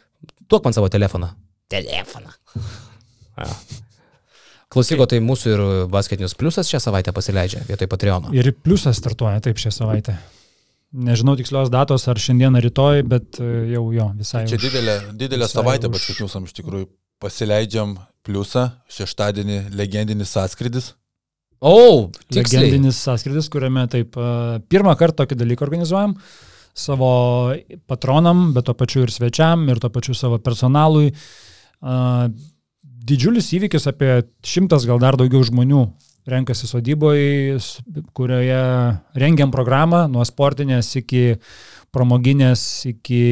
Duok 0.50 0.66
man 0.66 0.74
savo 0.74 0.90
telefoną. 0.92 1.30
Telefoną. 1.68 2.32
Ja. 3.38 3.44
Klausyko, 4.68 5.06
tai 5.06 5.20
mūsų 5.22 5.50
ir 5.52 5.60
basketinius 5.92 6.32
pliusas 6.34 6.66
šią 6.66 6.80
savaitę 6.82 7.12
pasileidžia 7.14 7.60
vietoj 7.68 7.86
Patreono. 7.92 8.32
Ir 8.34 8.50
pliusas 8.66 8.98
startuoja 8.98 9.38
taip 9.44 9.60
šią 9.62 9.70
savaitę. 9.76 10.16
Nežinau 11.06 11.36
tikslios 11.38 11.70
datos 11.70 12.08
ar 12.10 12.18
šiandien 12.18 12.58
ar 12.58 12.66
rytoj, 12.66 13.04
bet 13.06 13.38
e, 13.38 13.46
jau 13.76 13.84
jo 13.94 14.08
visai. 14.18 14.42
Čia 14.50 14.58
už- 14.58 14.64
didelė, 14.66 14.96
didelė 15.22 15.46
visai 15.46 15.60
savaitė 15.60 15.86
už- 15.86 15.94
paskutiniusam 16.00 16.50
iš 16.50 16.56
tikrųjų. 16.58 16.90
Pasileidžiam 17.22 17.94
pliusą, 18.26 18.66
šeštadienį 18.92 19.60
legendinis 19.78 20.34
sąskridis. 20.34 20.92
O, 21.62 22.10
tiksliai. 22.26 22.66
legendinis 22.66 22.98
sąskridis, 23.06 23.48
kuriame 23.54 23.86
taip 23.94 24.18
e, 24.18 24.28
pirmą 24.66 24.98
kartą 25.00 25.22
tokį 25.22 25.38
dalyką 25.46 25.70
organizuojam 25.70 26.18
savo 26.74 27.54
patronam, 27.86 28.48
bet 28.54 28.66
to 28.66 28.74
pačiu 28.74 29.06
ir 29.06 29.14
svečiam, 29.14 29.64
ir 29.70 29.78
to 29.78 29.94
pačiu 29.94 30.14
savo 30.18 30.42
personalui. 30.42 31.14
E, 31.14 31.47
Didžiulis 33.08 33.48
įvykis, 33.56 33.88
apie 33.88 34.22
šimtas 34.44 34.84
gal 34.88 35.00
dar 35.00 35.16
daugiau 35.16 35.44
žmonių 35.46 35.86
renkasi 36.28 36.68
sodyboje, 36.68 37.56
kurioje 38.16 38.60
rengiam 39.16 39.52
programą 39.54 40.04
nuo 40.12 40.24
sportinės 40.28 40.90
iki 41.00 41.38
pramoginės, 41.94 42.62
iki 42.90 43.22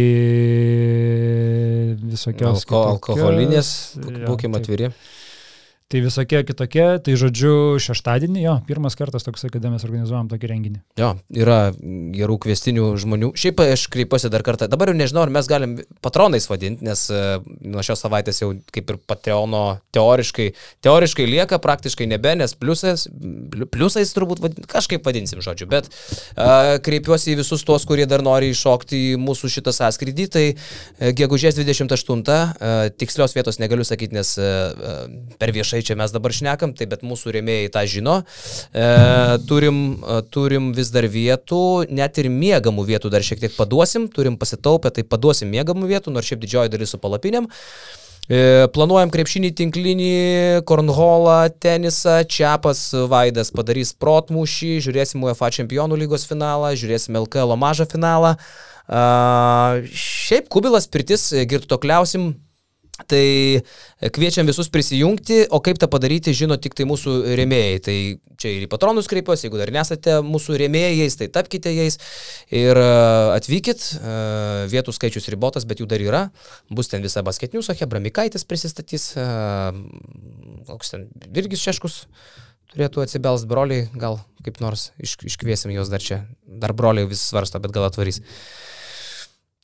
visokios 2.01 2.65
Alko, 2.65 2.81
kitokios. 2.81 2.95
alkoholinės, 2.95 3.71
būkime 4.25 4.63
taip. 4.65 4.97
Tai 5.87 6.01
visokie 6.03 6.41
kitokie, 6.43 6.85
tai 6.99 7.13
žodžiu, 7.15 7.79
šeštadienį, 7.79 8.41
jo, 8.43 8.53
pirmas 8.67 8.97
kartas 8.99 9.23
toksai, 9.23 9.53
kada 9.55 9.71
mes 9.71 9.85
organizuojam 9.87 10.27
tokį 10.27 10.49
renginį. 10.51 10.81
Jo, 10.99 11.13
yra 11.31 11.71
gerų 12.11 12.41
kvestinių 12.43 12.89
žmonių. 12.99 13.29
Šiaip 13.39 13.63
aš 13.63 13.85
kreipiuosi 13.95 14.27
dar 14.35 14.43
kartą. 14.43 14.67
Dabar 14.67 14.91
jau 14.91 14.97
nežinau, 14.99 15.23
ar 15.23 15.31
mes 15.31 15.47
galim 15.47 15.77
patronais 16.03 16.49
vadinti, 16.51 16.83
nes 16.83 17.05
e, 17.07 17.21
nuo 17.71 17.85
šios 17.87 18.03
savaitės 18.03 18.43
jau 18.43 18.49
kaip 18.75 18.91
ir 18.91 18.99
Patreono 19.07 19.61
teoriškai, 19.95 20.49
teoriškai 20.83 21.29
lieka, 21.31 21.61
praktiškai 21.63 22.11
nebe, 22.11 22.35
nes 22.43 22.57
pliusais, 22.59 23.07
pliusais 23.71 24.11
turbūt 24.19 24.43
vadin, 24.43 24.67
kažkaip 24.67 25.07
vadinsim 25.07 25.39
žodžiu. 25.47 25.71
Bet 25.71 25.87
uh, 25.87 26.81
kreipiuosi 26.83 27.37
į 27.37 27.39
visus 27.45 27.63
tuos, 27.63 27.87
kurie 27.87 28.09
dar 28.11 28.27
nori 28.27 28.51
iššokti 28.51 29.05
į 29.13 29.23
mūsų 29.23 29.53
šitą 29.55 29.77
sąskrydį. 29.79 30.29
Tai 30.35 30.45
e, 30.51 31.15
gegužės 31.23 31.63
28, 31.63 32.27
uh, 32.27 32.91
tikslios 32.99 33.39
vietos 33.39 33.63
negaliu 33.63 33.87
sakyti, 33.87 34.19
nes 34.19 34.35
uh, 34.43 35.07
per 35.39 35.55
viešai 35.55 35.76
čia 35.85 35.97
mes 35.99 36.15
dabar 36.15 36.35
šnekam, 36.35 36.73
tai 36.77 36.89
bet 36.91 37.05
mūsų 37.07 37.35
rėmėjai 37.37 37.73
tą 37.75 37.83
žino. 37.91 38.17
E, 38.73 38.87
turim, 39.49 39.83
e, 40.01 40.21
turim 40.33 40.71
vis 40.77 40.93
dar 40.95 41.09
vietų, 41.11 41.61
net 41.91 42.23
ir 42.23 42.31
mėgamų 42.33 42.87
vietų 42.93 43.13
dar 43.13 43.27
šiek 43.27 43.43
tiek 43.45 43.55
paduosim, 43.59 44.09
turim 44.13 44.39
pasitaupę, 44.41 44.93
tai 44.95 45.07
paduosim 45.07 45.51
mėgamų 45.53 45.91
vietų, 45.93 46.15
nors 46.15 46.29
šiaip 46.31 46.43
didžioji 46.45 46.73
dalis 46.73 46.95
su 46.95 47.01
palapinėm. 47.03 47.51
E, 48.27 48.67
Planuojam 48.75 49.13
krepšinį, 49.15 49.53
tinklinį, 49.61 50.15
kornholą, 50.67 51.45
tenisą, 51.63 52.19
Čiapas 52.27 52.89
Vaidas 53.11 53.53
padarys 53.55 53.93
protmušį, 53.95 54.73
žiūrėsim 54.83 55.23
UEFA 55.23 55.53
čempionų 55.55 55.99
lygos 56.01 56.27
finalą, 56.27 56.73
žiūrėsim 56.79 57.21
LKL 57.23 57.55
mažą 57.61 57.87
finalą. 57.91 58.35
A, 58.87 59.79
šiaip 59.95 60.51
Kubilas 60.51 60.91
pirtis, 60.91 61.29
girto 61.47 61.79
kliausim, 61.83 62.33
Tai 63.05 63.61
kviečiam 64.17 64.49
visus 64.49 64.71
prisijungti, 64.73 65.43
o 65.53 65.61
kaip 65.61 65.77
tą 65.77 65.89
padaryti, 65.93 66.33
žino 66.33 66.57
tik 66.57 66.73
tai 66.79 66.87
mūsų 66.89 67.17
rėmėjai. 67.37 67.83
Tai 67.85 67.97
čia 68.41 68.53
ir 68.55 68.65
į 68.65 68.71
patronus 68.73 69.11
kreipiuosi, 69.11 69.47
jeigu 69.47 69.61
dar 69.61 69.73
nesate 69.75 70.15
mūsų 70.25 70.57
rėmėjais, 70.63 71.19
tai 71.21 71.29
tapkite 71.33 71.75
jais 71.77 72.01
ir 72.49 72.81
e, 72.81 72.89
atvykit. 73.37 73.85
E, 74.01 74.17
Vietų 74.73 74.97
skaičius 74.97 75.29
ribotas, 75.33 75.69
bet 75.69 75.85
jų 75.85 75.91
dar 75.93 76.01
yra. 76.01 76.23
Bus 76.73 76.89
ten 76.89 77.05
visa 77.05 77.21
basketniuso, 77.27 77.77
Hebra 77.77 78.01
Mikaitis 78.01 78.49
prisistatys, 78.49 79.11
e, 79.21 79.29
koks 80.73 80.97
ten 80.97 81.09
Virgis 81.37 81.69
Šeškus 81.69 82.01
turėtų 82.73 83.05
atsibels 83.05 83.45
broliai, 83.49 83.91
gal 83.93 84.23
kaip 84.45 84.61
nors 84.65 84.91
iš, 84.97 85.19
iškviesim 85.35 85.77
juos 85.77 85.93
dar 85.93 86.01
čia. 86.01 86.25
Dar 86.49 86.73
broliai 86.77 87.09
vis 87.13 87.29
svarsto, 87.29 87.61
bet 87.61 87.77
gal 87.77 87.91
atvarys. 87.91 88.25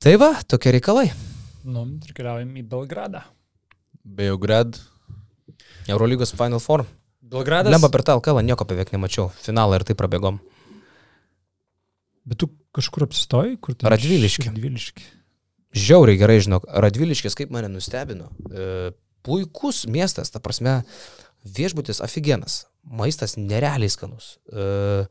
Tai 0.04 0.18
va, 0.20 0.34
tokie 0.44 0.76
reikalai. 0.76 1.08
Nu, 1.62 1.84
ir 2.02 2.16
keliaujam 2.16 2.56
į 2.58 2.64
Belgradą. 2.70 3.22
Beograd. 4.02 4.78
Eurolygos 5.90 6.34
Final 6.34 6.62
Four. 6.62 6.84
Belgradas. 7.22 7.72
Lemba 7.72 7.90
per 7.92 8.02
tą 8.06 8.16
LKL 8.18 8.42
nieko 8.46 8.66
beveik 8.68 8.92
nemačiau. 8.94 9.30
Finalą 9.44 9.78
ir 9.78 9.86
tai 9.86 9.96
prabėgom. 9.98 10.40
Bet 12.28 12.38
tu 12.42 12.50
kažkur 12.74 13.06
apsistojai, 13.06 13.56
kur 13.62 13.76
ten? 13.76 13.88
Radvilišky. 13.90 14.50
Radviliški. 14.50 15.06
Žiauriai 15.72 16.20
gerai 16.20 16.38
žinok, 16.44 16.66
Radviliškis 16.84 17.36
kaip 17.38 17.52
mane 17.54 17.70
nustebino. 17.72 18.28
E, 18.50 18.92
puikus 19.24 19.86
miestas, 19.90 20.30
ta 20.30 20.42
prasme, 20.42 20.82
viešbutis 21.42 22.02
aфиgenas, 22.04 22.66
maistas 22.84 23.38
nerealiai 23.40 23.90
skanus. 23.90 24.36
E, 24.52 25.06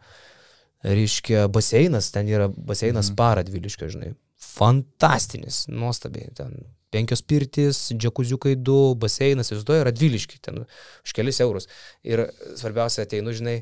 reiškia, 0.85 1.47
baseinas, 1.51 2.11
ten 2.13 2.29
yra 2.29 2.47
baseinas 2.51 3.09
mhm. 3.09 3.17
Paradviliškio, 3.19 3.89
žinai. 3.95 4.13
Fantastinis, 4.51 5.65
nuostabiai. 5.71 6.31
Ten 6.37 6.57
penkios 6.91 7.23
pirtis, 7.23 7.85
džekuziukai 7.95 8.57
du, 8.59 8.93
baseinas, 8.99 9.49
įsivaizduoju, 9.49 9.85
Radviliški, 9.87 10.41
ten 10.43 10.65
už 10.65 11.15
kelis 11.15 11.39
eurus. 11.43 11.69
Ir 12.03 12.27
svarbiausia, 12.59 13.07
ateinu, 13.07 13.35
žinai, 13.37 13.61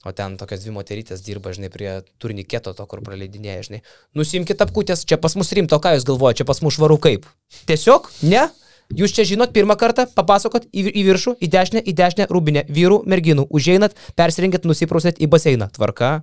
O 0.00 0.14
ten 0.16 0.38
tokios 0.40 0.62
dvi 0.62 0.72
moterytės 0.72 1.20
dirba, 1.20 1.50
žinai, 1.52 1.68
prie 1.68 1.90
turniketo 2.22 2.72
to, 2.72 2.86
kur 2.88 3.02
praleidinėja, 3.04 3.66
žinai. 3.66 3.80
Nusimkite 4.16 4.64
apkutės, 4.64 5.02
čia 5.04 5.18
pas 5.20 5.34
mus 5.36 5.52
rimto, 5.52 5.76
ką 5.76 5.92
jūs 5.92 6.06
galvojate, 6.08 6.40
čia 6.40 6.46
pas 6.48 6.62
mus 6.64 6.78
švaru 6.78 6.96
kaip. 7.04 7.26
Tiesiog, 7.68 8.08
ne? 8.24 8.46
Jūs 8.96 9.12
čia 9.14 9.26
žinot 9.28 9.52
pirmą 9.52 9.76
kartą, 9.78 10.06
papasakot 10.16 10.64
į, 10.72 10.86
į 10.88 11.04
viršų, 11.10 11.34
į 11.44 11.50
dešinę, 11.52 11.84
į 11.84 11.94
dešinę, 12.00 12.26
rūbinę, 12.32 12.64
vyrų, 12.72 13.02
merginų, 13.12 13.44
užeinat, 13.52 13.92
persirinkit, 14.16 14.64
nusiprausėt 14.64 15.20
į 15.20 15.28
baseiną. 15.30 15.68
Tvarka, 15.76 16.22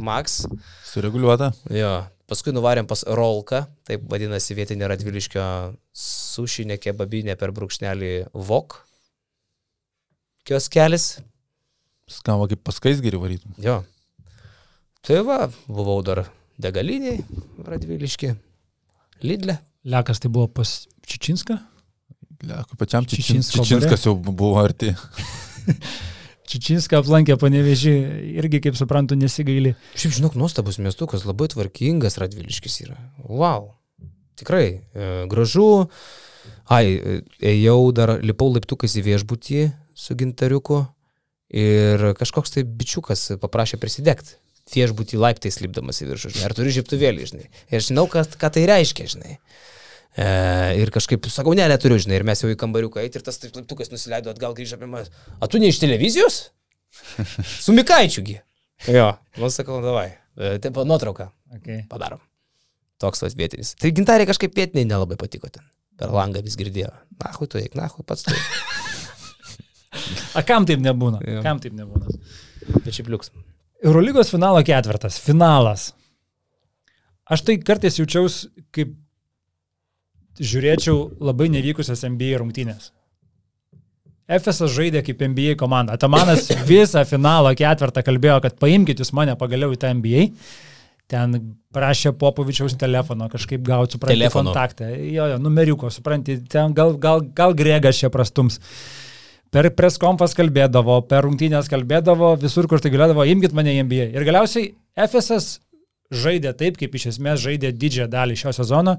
Max. 0.00 0.46
Sureguliuota. 0.88 1.52
Jo, 1.68 1.98
paskui 2.30 2.54
nuvarėm 2.54 2.88
pas 2.90 3.02
Rolką, 3.06 3.64
taip 3.88 4.04
vadinasi 4.10 4.56
vietinė 4.58 4.90
Radviliškio 4.92 5.44
sušinė 5.96 6.78
kebabinė 6.82 7.36
per 7.40 7.52
brūkšnelį 7.56 8.12
Vok. 8.48 8.80
Kioskelis, 10.48 11.16
Skamba 12.10 12.48
kaip 12.50 12.62
paskaisgerį 12.66 13.20
varytum. 13.22 13.52
Jo. 13.62 13.80
Tai 15.02 15.20
va, 15.26 15.38
buvau 15.70 16.00
dar 16.06 16.24
degaliniai, 16.62 17.22
Radviliški, 17.66 18.34
Lidle. 19.26 19.58
Lekas 19.88 20.22
tai 20.22 20.30
buvo 20.30 20.48
pas 20.60 20.74
Čičinską. 21.06 21.56
Lieko, 22.46 22.78
pačiam 22.78 23.06
Čičinsko 23.06 23.62
Čičinskas 23.62 24.06
jau 24.06 24.16
buvo 24.18 24.54
arti. 24.62 24.92
Čičinską 26.50 26.98
aplankė 27.00 27.36
panevežį, 27.40 27.92
irgi, 28.40 28.60
kaip 28.64 28.76
suprantu, 28.78 29.16
nesigaili. 29.18 29.76
Šiaip 29.98 30.16
žinok, 30.18 30.34
nuostabus 30.40 30.80
miestukas, 30.82 31.26
labai 31.28 31.48
tvarkingas 31.52 32.18
Radviliškis 32.20 32.80
yra. 32.86 32.98
Wow. 33.28 33.70
Tikrai, 34.40 34.66
e, 34.82 35.10
gražu. 35.30 35.68
Ai, 36.72 36.96
e, 36.96 37.20
ėjau 37.52 37.92
dar, 37.94 38.16
lipau 38.24 38.50
laiptukais 38.52 38.96
į 38.98 39.04
viešbutį 39.06 39.62
su 39.94 40.16
gintariuku 40.18 40.82
ir 41.52 42.12
kažkoks 42.18 42.56
tai 42.56 42.64
bičiukas 42.66 43.36
paprašė 43.42 43.78
prisidegti. 43.80 44.38
Viešbutį 44.72 45.18
laiptais 45.20 45.58
lipdamas 45.60 45.98
į 46.00 46.12
viršų, 46.12 46.32
žinai, 46.32 46.46
ar 46.46 46.54
turi 46.56 46.72
žiptuvėlį, 46.72 47.24
žinai. 47.28 47.48
Ir 47.74 47.82
žinau, 47.84 48.06
kas, 48.10 48.30
ką 48.38 48.48
tai 48.54 48.62
reiškia, 48.70 49.08
žinai. 49.10 49.36
E, 50.12 50.24
ir 50.82 50.90
kažkaip 50.92 51.24
sakau, 51.32 51.54
ne, 51.56 51.64
neturiu, 51.72 51.96
žinai, 52.02 52.18
ir 52.20 52.26
mes 52.28 52.42
jau 52.42 52.50
į 52.52 52.56
kambariuką 52.60 53.00
eiti 53.00 53.16
ir 53.20 53.24
tas 53.24 53.38
taip 53.40 53.54
laiptukas 53.56 53.88
nusileido 53.92 54.32
atgal 54.34 54.52
grįžę 54.56 54.76
apie 54.76 54.88
mane. 54.90 55.08
A 55.40 55.48
tu 55.48 55.60
ne 55.62 55.70
iš 55.72 55.78
televizijos? 55.80 56.42
Su 57.64 57.72
Mikaičiugi. 57.72 58.36
Jo, 58.92 59.06
nu 59.40 59.48
sakau, 59.54 59.78
davai. 59.84 60.10
E, 60.36 60.56
taip, 60.62 60.82
nuotrauką 60.88 61.30
Okay. 61.52 61.82
padarom. 61.88 62.20
Toks 63.00 63.20
vas 63.20 63.34
vietinis. 63.36 63.74
Tai 63.76 63.90
gintarė 63.92 64.24
kažkaip 64.28 64.54
vietiniai 64.56 64.86
nelabai 64.88 65.18
patiko 65.20 65.50
ten. 65.52 65.64
Per 66.00 66.08
langą 66.14 66.40
vis 66.44 66.54
girdėjo. 66.56 66.88
Nahui 67.20 67.48
tu 67.52 67.58
eik, 67.60 67.74
nahui 67.76 68.04
pats 68.08 68.24
tu. 68.24 68.32
A 70.38 70.40
kam 70.48 70.64
taip 70.68 70.80
nebūna? 70.80 71.20
Jo. 71.28 71.42
Kam 71.44 71.60
taip 71.60 71.74
nebūna? 71.76 72.08
Bet 72.78 72.88
šiaip 72.96 73.10
liuks. 73.12 73.28
Eurolygos 73.84 74.32
finalo 74.32 74.62
ketvirtas. 74.64 75.18
Finalas. 75.20 75.90
Aš 77.28 77.44
tai 77.44 77.58
kartais 77.60 78.00
jaučiausi, 78.00 78.48
kaip 78.72 78.96
žiūrėčiau 80.40 80.98
labai 81.20 81.48
nevykusias 81.52 82.04
NBA 82.08 82.38
rungtynės. 82.40 82.90
FSS 84.32 84.70
žaidė 84.72 85.02
kaip 85.04 85.22
NBA 85.26 85.56
komanda. 85.60 85.96
Atamanas 85.98 86.46
visą 86.70 87.02
finalo 87.08 87.52
ketvirtą 87.58 88.04
kalbėjo, 88.06 88.38
kad 88.44 88.56
paimkite 88.62 89.04
jūs 89.04 89.12
mane 89.16 89.34
pagaliau 89.40 89.74
į 89.74 89.80
tą 89.82 89.90
NBA. 89.98 90.28
Ten 91.12 91.34
prašė 91.74 92.14
Popovičiaus 92.16 92.76
telefono 92.80 93.26
kažkaip 93.28 93.60
gauti, 93.66 93.98
supranti, 93.98 94.16
Telefono. 94.16 94.52
kontaktą. 94.52 94.88
Jo, 94.88 95.26
jo, 95.34 95.38
numeriuko, 95.42 95.90
supranti, 95.92 96.38
ten 96.48 96.72
gal, 96.76 96.94
gal, 97.00 97.20
gal 97.36 97.56
gregas 97.58 97.98
čia 98.00 98.08
prastums. 98.12 98.60
Per 99.52 99.68
preskompas 99.76 100.32
kalbėdavo, 100.38 101.02
per 101.10 101.26
rungtynės 101.26 101.68
kalbėdavo, 101.68 102.30
visur, 102.40 102.64
kur 102.70 102.80
tai 102.80 102.94
galėdavo, 102.94 103.26
imkite 103.28 103.58
mane 103.58 103.74
į 103.74 103.82
NBA. 103.84 104.06
Ir 104.16 104.24
galiausiai 104.24 104.70
FSS 104.96 105.58
žaidė 106.22 106.54
taip, 106.56 106.78
kaip 106.80 106.96
iš 106.96 107.10
esmės 107.12 107.42
žaidė 107.44 107.74
didžiąją 107.76 108.08
dalį 108.14 108.38
šio 108.40 108.54
sezono, 108.56 108.96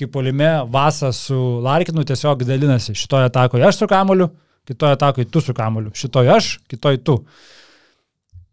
kai 0.00 0.08
polime 0.10 0.50
Vasa 0.72 1.12
su 1.12 1.36
Larkinu 1.64 2.04
tiesiog 2.08 2.44
dalinasi. 2.48 2.94
Šitoje 2.96 3.28
atakoje 3.28 3.66
aš 3.68 3.82
su 3.82 3.88
kamoliu, 3.90 4.28
kitoje 4.68 4.96
atakoje 4.96 5.30
tu 5.30 5.40
su 5.40 5.54
kamoliu, 5.54 5.92
šitoje 5.94 6.32
aš, 6.36 6.58
kitoje 6.70 7.02
tu. 7.04 7.18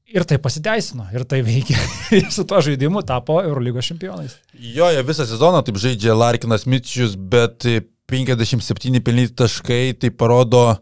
Ir 0.07 0.23
tai 0.23 0.37
pasiteisino, 0.39 1.09
ir 1.11 1.25
tai 1.27 1.41
veikia. 1.43 1.79
Ir 2.19 2.29
su 2.31 2.45
to 2.47 2.61
žaidimu 2.63 3.01
tapo 3.03 3.41
Eurolygos 3.43 3.89
čempionais. 3.89 4.37
Jo, 4.55 4.87
jie 4.91 5.03
visą 5.03 5.25
sezoną 5.27 5.59
taip 5.67 5.79
žaidžia 5.83 6.15
Larkinas 6.15 6.63
Mičius, 6.63 7.17
bet 7.19 7.67
57 8.07 9.03
pelnyti 9.03 9.35
taškai 9.35 9.97
tai 9.99 10.13
parodo, 10.15 10.77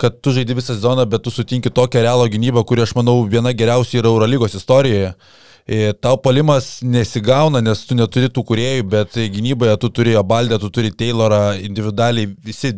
kad 0.00 0.22
tu 0.24 0.32
žaidži 0.32 0.56
visą 0.56 0.72
sezoną, 0.72 1.04
bet 1.04 1.24
tu 1.24 1.32
sutinki 1.32 1.68
tokią 1.68 2.04
realo 2.06 2.24
gynybą, 2.32 2.64
kuri 2.64 2.86
aš 2.86 2.96
manau 2.96 3.18
viena 3.28 3.52
geriausia 3.52 4.00
yra 4.00 4.08
Eurolygos 4.14 4.56
istorijoje. 4.56 5.12
E, 5.66 5.92
Tau 5.98 6.16
palimas 6.22 6.78
nesigauna, 6.82 7.60
nes 7.60 7.82
tu 7.88 7.96
neturi 7.98 8.30
tų 8.30 8.44
kuriejų, 8.46 8.84
bet 8.92 9.16
gynyboje 9.34 9.74
tu 9.82 9.90
turi 9.90 10.14
Abaldę, 10.18 10.60
tu 10.62 10.70
turi 10.70 10.92
Taylorą, 10.94 11.56
individualiai 11.58 12.30
visi 12.46 12.70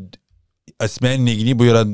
asmeniniai 0.81 1.37
gynybai 1.37 1.69
yra 1.69 1.85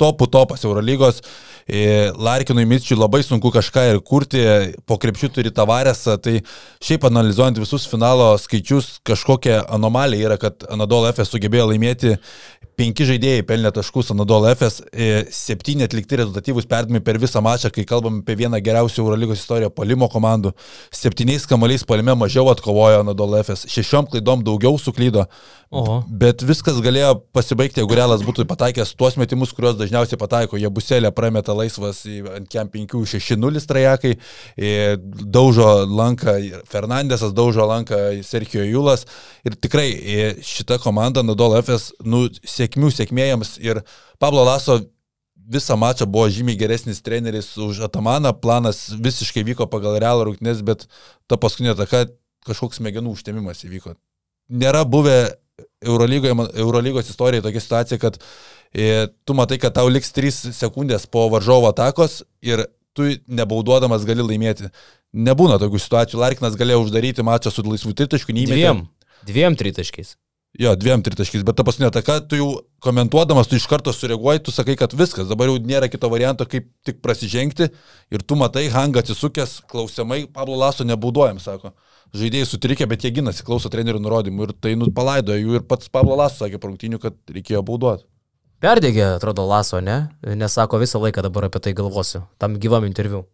topų 0.00 0.28
topas 0.28 0.64
Eurolygos. 0.66 1.22
E, 1.66 2.12
Larkinui 2.22 2.66
Mitčiui 2.68 2.98
labai 2.98 3.22
sunku 3.26 3.50
kažką 3.50 3.86
ir 3.90 4.00
kurti, 4.06 4.42
po 4.86 5.00
krepšių 5.02 5.30
turi 5.34 5.50
tavarėsą, 5.54 6.14
tai 6.22 6.36
šiaip 6.84 7.08
analizuojant 7.08 7.58
visus 7.58 7.88
finalo 7.90 8.28
skaičius, 8.38 9.00
kažkokia 9.06 9.62
anomalija 9.74 10.28
yra, 10.28 10.36
kad 10.38 10.68
Anadol 10.70 11.08
FS 11.10 11.32
sugebėjo 11.34 11.70
laimėti 11.72 12.14
penki 12.76 13.06
žaidėjai 13.08 13.44
pelnė 13.48 13.72
taškus 13.74 14.12
Anadol 14.12 14.46
FS, 14.50 14.82
e, 14.92 15.08
septyni 15.32 15.86
atlikti 15.86 16.18
rezultatyvūs 16.20 16.68
perdami 16.68 17.00
per 17.04 17.18
visą 17.20 17.40
mačą, 17.44 17.70
kai 17.72 17.86
kalbam 17.88 18.20
apie 18.20 18.36
vieną 18.42 18.60
geriausių 18.64 19.02
Eurolygos 19.04 19.40
istorijoje 19.40 19.72
palimo 19.76 20.08
komandų. 20.12 20.52
Septyniais 20.94 21.48
kamaliais 21.48 21.86
palime 21.88 22.16
mažiau 22.18 22.50
atkovojo 22.52 23.00
Anadol 23.04 23.38
FS, 23.40 23.64
šešiom 23.72 24.10
klaidom 24.12 24.44
daugiau 24.44 24.76
suklydo. 24.80 25.24
Oho. 25.74 25.96
Bet 26.06 26.44
viskas 26.46 26.76
galėjo 26.78 27.16
pasibaigti, 27.34 27.80
jeigu 27.82 27.96
Realas 27.98 28.22
būtų 28.22 28.44
pataikęs 28.46 28.92
tuos 28.94 29.16
metimus, 29.18 29.50
kuriuos 29.56 29.74
dažniausiai 29.80 30.18
pataiko. 30.20 30.60
Jie 30.60 30.70
buselė 30.70 31.10
prameta 31.14 31.56
laisvas 31.58 32.04
ant 32.06 32.46
kem 32.52 32.70
5-6-0 32.70 33.64
trajekai, 33.66 34.12
daužo 35.34 35.66
lanką 35.90 36.36
Fernandesas, 36.70 37.34
daužo 37.34 37.66
lanką 37.66 37.98
Sergio 38.22 38.62
Julas. 38.62 39.08
Ir 39.46 39.58
tikrai 39.58 39.88
e, 39.90 40.28
šita 40.46 40.78
komanda 40.82 41.24
Nadol 41.26 41.58
FS, 41.58 41.96
nu, 42.06 42.28
sėkmių 42.66 42.90
sėkmėjams 42.92 43.56
ir 43.62 43.82
Pablo 44.18 44.44
Laso 44.44 44.80
visą 45.46 45.76
mačą 45.78 46.06
buvo 46.06 46.28
žymiai 46.28 46.58
geresnis 46.58 47.02
treneris 47.02 47.56
už 47.56 47.84
Atamaną, 47.86 48.32
planas 48.34 48.90
visiškai 48.98 49.44
vyko 49.46 49.68
pagal 49.70 49.98
realą 50.02 50.26
rungtynės, 50.26 50.62
bet 50.66 50.86
ta 51.30 51.38
paskutinė 51.38 51.76
taka 51.78 52.06
kažkoks 52.46 52.80
smegenų 52.80 53.14
užtemimas 53.14 53.62
įvyko. 53.66 53.94
Nėra 54.50 54.84
buvę 54.86 55.36
Eurolygoje, 55.82 56.34
Eurolygos 56.58 57.10
istorijoje 57.10 57.46
tokia 57.46 57.62
situacija, 57.62 57.98
kad 58.02 58.18
e, 58.74 59.06
tu 59.24 59.34
matai, 59.38 59.58
kad 59.62 59.74
tau 59.74 59.88
liks 59.90 60.12
3 60.14 60.52
sekundės 60.54 61.06
po 61.06 61.26
varžovo 61.32 61.70
atakos 61.70 62.22
ir 62.42 62.66
tu 62.96 63.08
nebauduodamas 63.28 64.06
gali 64.08 64.24
laimėti. 64.24 64.70
Nebūna 65.16 65.60
tokių 65.62 65.80
situacijų. 65.80 66.20
Larkinas 66.20 66.56
galėjo 66.58 66.82
uždaryti 66.84 67.24
mačą 67.24 67.52
su 67.52 67.64
laisvų 67.64 67.94
tritaškų, 67.96 68.34
neįmė. 68.36 68.56
Dviem. 68.56 68.86
Dviem 69.26 69.56
tritaškiais. 69.58 70.16
Jo, 70.56 70.72
dviem 70.78 71.02
tritaškiais, 71.04 71.42
bet 71.44 71.58
ta 71.58 71.64
paskutinė 71.66 71.90
ataka, 71.90 72.14
tu 72.24 72.38
jau 72.38 72.46
komentuodamas, 72.84 73.48
tu 73.50 73.58
iš 73.58 73.66
karto 73.68 73.92
sureaguoji, 73.92 74.40
tu 74.46 74.54
sakai, 74.54 74.76
kad 74.80 74.94
viskas, 74.96 75.28
dabar 75.28 75.50
jau 75.50 75.58
nėra 75.60 75.90
kito 75.92 76.08
varianto, 76.08 76.46
kaip 76.48 76.70
tik 76.86 77.02
prasižengti 77.04 77.68
ir 78.14 78.24
tu 78.24 78.38
matai, 78.40 78.64
hanga 78.72 79.02
atsisukęs, 79.04 79.58
klausimai, 79.68 80.22
Pablo 80.32 80.56
Laso 80.62 80.86
nebauduojam, 80.88 81.42
sako. 81.44 81.74
Žaidėjai 82.16 82.48
sutrikė, 82.48 82.88
bet 82.88 83.04
jie 83.04 83.12
ginasi, 83.18 83.44
klauso 83.44 83.68
trenerių 83.68 84.00
nurodymų 84.00 84.48
ir 84.48 84.56
tai 84.62 84.76
nu 84.80 84.88
palaidojo 84.96 85.42
jų 85.42 85.60
ir 85.60 85.68
pats 85.68 85.92
Pablo 85.92 86.16
Laso 86.16 86.46
sakė 86.46 86.62
prungtinių, 86.62 87.02
kad 87.02 87.18
reikėjo 87.28 87.60
bauduoti. 87.66 88.06
Perdėgė, 88.64 89.04
atrodo, 89.18 89.44
laso, 89.44 89.82
ne? 89.84 90.06
Nesako 90.24 90.80
visą 90.80 91.02
laiką 91.02 91.20
dabar 91.26 91.50
apie 91.50 91.60
tai 91.60 91.74
galvosiu. 91.76 92.22
Tam 92.40 92.56
gyvam 92.56 92.86
interviu. 92.88 93.26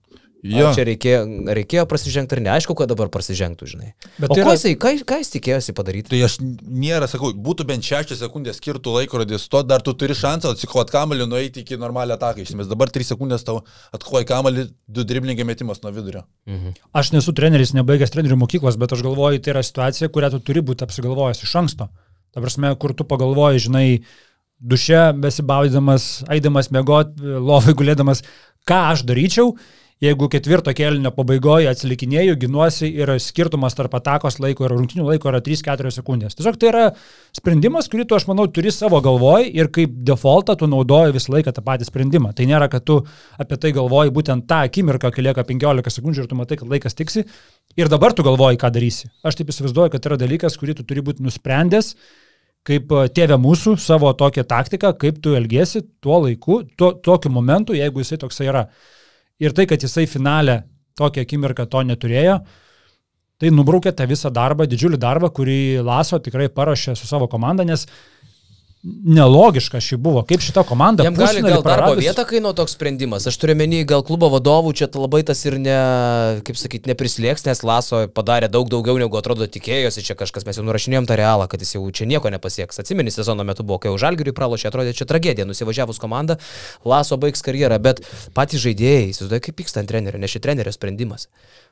Jo, 0.43 0.73
Ar 0.73 0.75
čia 0.75 0.83
reikėjo, 0.89 1.19
reikėjo 1.55 1.83
prasižengti 1.87 2.35
ar 2.35 2.41
ne? 2.43 2.51
Aišku, 2.57 2.75
kad 2.75 2.91
dabar 2.91 3.07
prasižengtų, 3.15 3.67
žinai. 3.71 3.93
Bet 4.17 4.33
o 4.33 4.35
tai 4.35 4.41
yra... 4.43 4.55
jisai, 4.57 4.73
ką, 4.75 4.91
ką 5.07 5.19
jis 5.21 5.29
tikėjosi 5.37 5.75
padaryti? 5.79 6.11
tai 6.11 6.19
aš 6.27 6.41
nėra, 6.43 7.07
sakau, 7.11 7.31
būtų 7.47 7.67
bent 7.69 7.87
šešias 7.87 8.25
sekundės 8.25 8.59
skirtų 8.59 8.97
laikrodis, 8.97 9.45
to 9.53 9.61
dar 9.63 9.85
tu 9.87 9.95
turi 9.95 10.17
šansą 10.19 10.51
atsikovot 10.57 10.91
kamalį, 10.91 11.29
nueiti 11.31 11.63
iki 11.63 11.79
normalią 11.79 12.17
ataką. 12.19 12.43
Iš 12.43 12.57
esmės 12.57 12.71
dabar 12.73 12.91
3 12.91 13.07
sekundės 13.13 13.47
tau 13.47 13.61
atkovoji 13.95 14.27
kamalį, 14.33 14.65
du 14.91 15.05
driblingai 15.07 15.47
metimas 15.47 15.79
nuo 15.85 15.93
vidurio. 15.95 16.25
Mhm. 16.51 16.75
Aš 16.91 17.13
nesu 17.15 17.35
treneris, 17.39 17.71
nebaigęs 17.79 18.11
trenerių 18.11 18.41
mokyklos, 18.43 18.81
bet 18.83 18.97
aš 18.97 19.05
galvoju, 19.07 19.39
tai 19.45 19.55
yra 19.55 19.63
situacija, 19.63 20.11
kurią 20.11 20.33
tu 20.35 20.41
turi 20.43 20.65
būti 20.73 20.83
apsigalvojęs 20.83 21.45
iš 21.47 21.55
anksto. 21.61 21.87
Ta 22.35 22.43
prasme, 22.43 22.73
kur 22.83 22.97
tu 22.99 23.07
pagalvoji, 23.07 23.63
žinai, 23.69 23.87
duše 24.59 25.05
besibaudydamas, 25.23 26.25
eidamas 26.33 26.73
mėgot, 26.75 27.15
lovai 27.21 27.77
gulėdamas, 27.79 28.25
ką 28.67 28.81
aš 28.91 29.07
daryčiau, 29.07 29.55
jeigu 30.03 30.27
ketvirto 30.33 30.73
kelnio 30.75 31.13
pabaigoje 31.15 31.69
atsilikinėjau, 31.71 32.35
ginuosi 32.43 32.89
ir 32.91 33.13
skirtumas 33.23 33.77
tarp 33.79 33.95
atakos 33.99 34.41
laiko 34.43 34.67
ir 34.67 34.75
rungtinių 34.75 35.07
laiko 35.07 35.31
yra 35.31 35.39
3-4 35.45 35.93
sekundės. 35.95 36.35
Tiesiog 36.39 36.59
tai 36.59 36.71
yra 36.73 36.85
sprendimas, 37.37 37.87
kurį 37.93 38.09
tu, 38.11 38.17
aš 38.19 38.27
manau, 38.31 38.49
turi 38.51 38.73
savo 38.75 38.99
galvoj 39.05 39.47
ir 39.47 39.71
kaip 39.75 39.95
defaultą 40.09 40.57
tu 40.59 40.67
naudoji 40.71 41.15
visą 41.15 41.37
laiką 41.37 41.55
tą 41.55 41.63
patį 41.67 41.87
sprendimą. 41.87 42.33
Tai 42.35 42.49
nėra, 42.51 42.67
kad 42.73 42.87
tu 42.89 42.99
apie 43.39 43.61
tai 43.63 43.71
galvoji 43.77 44.15
būtent 44.17 44.49
tą 44.51 44.65
akimirką, 44.67 45.13
kai 45.15 45.27
lieka 45.29 45.47
15 45.49 45.95
sekundžių 45.99 46.25
ir 46.25 46.33
tu 46.33 46.39
matai, 46.41 46.59
kad 46.59 46.73
laikas 46.73 46.99
tiksi 46.99 47.23
ir 47.79 47.93
dabar 47.93 48.17
tu 48.17 48.27
galvoji, 48.27 48.59
ką 48.59 48.73
darysi. 48.75 49.13
Aš 49.23 49.39
taip 49.39 49.55
įsivaizduoju, 49.55 49.95
kad 49.95 50.03
tai 50.03 50.13
yra 50.13 50.19
dalykas, 50.25 50.59
kurį 50.59 50.81
tu 50.81 50.89
turi 50.89 51.05
būti 51.07 51.23
nusprendęs 51.23 51.95
kaip 52.67 52.91
tėvė 53.15 53.39
mūsų 53.43 53.75
savo 53.83 54.11
tokią 54.15 54.45
taktiką, 54.47 54.93
kaip 54.99 55.19
tu 55.23 55.35
elgesi 55.35 55.83
tuo 56.03 56.21
laiku, 56.23 56.61
tuo, 56.79 56.93
tokiu 56.95 57.33
momentu, 57.35 57.75
jeigu 57.75 58.03
jisai 58.03 58.21
toksai 58.23 58.47
yra. 58.51 58.67
Ir 59.43 59.55
tai, 59.57 59.67
kad 59.71 59.83
jisai 59.83 60.07
finale 60.07 60.63
tokią 60.99 61.25
akimirką 61.27 61.67
to 61.71 61.83
neturėjo, 61.89 62.37
tai 63.43 63.51
nubraukė 63.51 63.91
tą 63.99 64.07
visą 64.07 64.31
darbą, 64.31 64.69
didžiulį 64.71 65.01
darbą, 65.03 65.33
kurį 65.35 65.83
Laso 65.83 66.21
tikrai 66.23 66.47
parašė 66.53 66.95
su 66.99 67.09
savo 67.11 67.27
komanda, 67.31 67.67
nes 67.67 67.89
nelogiška 68.83 69.79
šį 69.79 69.97
buvo. 70.03 70.23
Kaip 70.27 70.43
šita 70.43 70.65
komanda. 70.67 71.05
Jam 71.07 71.15
gali 71.15 71.43
gal 71.45 71.63
darbo 71.63 71.95
vietą 71.99 72.25
kainuo 72.27 72.51
toks 72.57 72.75
sprendimas. 72.75 73.29
Aš 73.31 73.39
turiu 73.39 73.55
menį, 73.59 73.85
gal 73.89 74.03
klubo 74.07 74.27
vadovų 74.33 74.73
čia 74.79 74.89
labai 74.99 75.23
tas 75.27 75.39
ir 75.47 75.59
ne, 75.63 75.77
kaip 76.47 76.59
sakyti, 76.59 76.91
neprislėgs, 76.91 77.47
nes 77.47 77.63
Laso 77.67 78.03
padarė 78.11 78.51
daug 78.51 78.71
daugiau 78.73 78.99
negu 78.99 79.19
atrodo 79.19 79.47
tikėjosi. 79.47 80.03
Čia 80.09 80.19
kažkas 80.19 80.49
mes 80.49 80.59
jau 80.59 80.67
nurašinėjom 80.67 81.07
tą 81.07 81.19
realą, 81.21 81.47
kad 81.51 81.63
jis 81.63 81.77
jau 81.77 81.85
čia 81.95 82.11
nieko 82.11 82.33
nepasieks. 82.35 82.83
Atsimeni, 82.83 83.15
sezono 83.15 83.47
metu 83.47 83.63
buvo, 83.67 83.79
kai 83.83 83.93
jau 83.93 84.01
Žalgiriui 84.03 84.35
pralošė, 84.35 84.73
atrodė 84.73 84.97
čia 84.99 85.07
tragedija. 85.07 85.47
Nusivažiavus 85.47 86.03
komanda, 86.03 86.41
Laso 86.83 87.21
baigs 87.23 87.47
karjerą, 87.47 87.79
bet 87.83 88.03
patys 88.35 88.67
žaidėjai, 88.67 89.13
įsivaizduoju, 89.15 89.47
kaip 89.47 89.61
pyksta 89.63 89.83
ant 89.83 89.91
trenerio, 89.95 90.19
nes 90.19 90.35
ši 90.35 90.43
trenerio 90.43 90.75
sprendimas. 90.75 91.29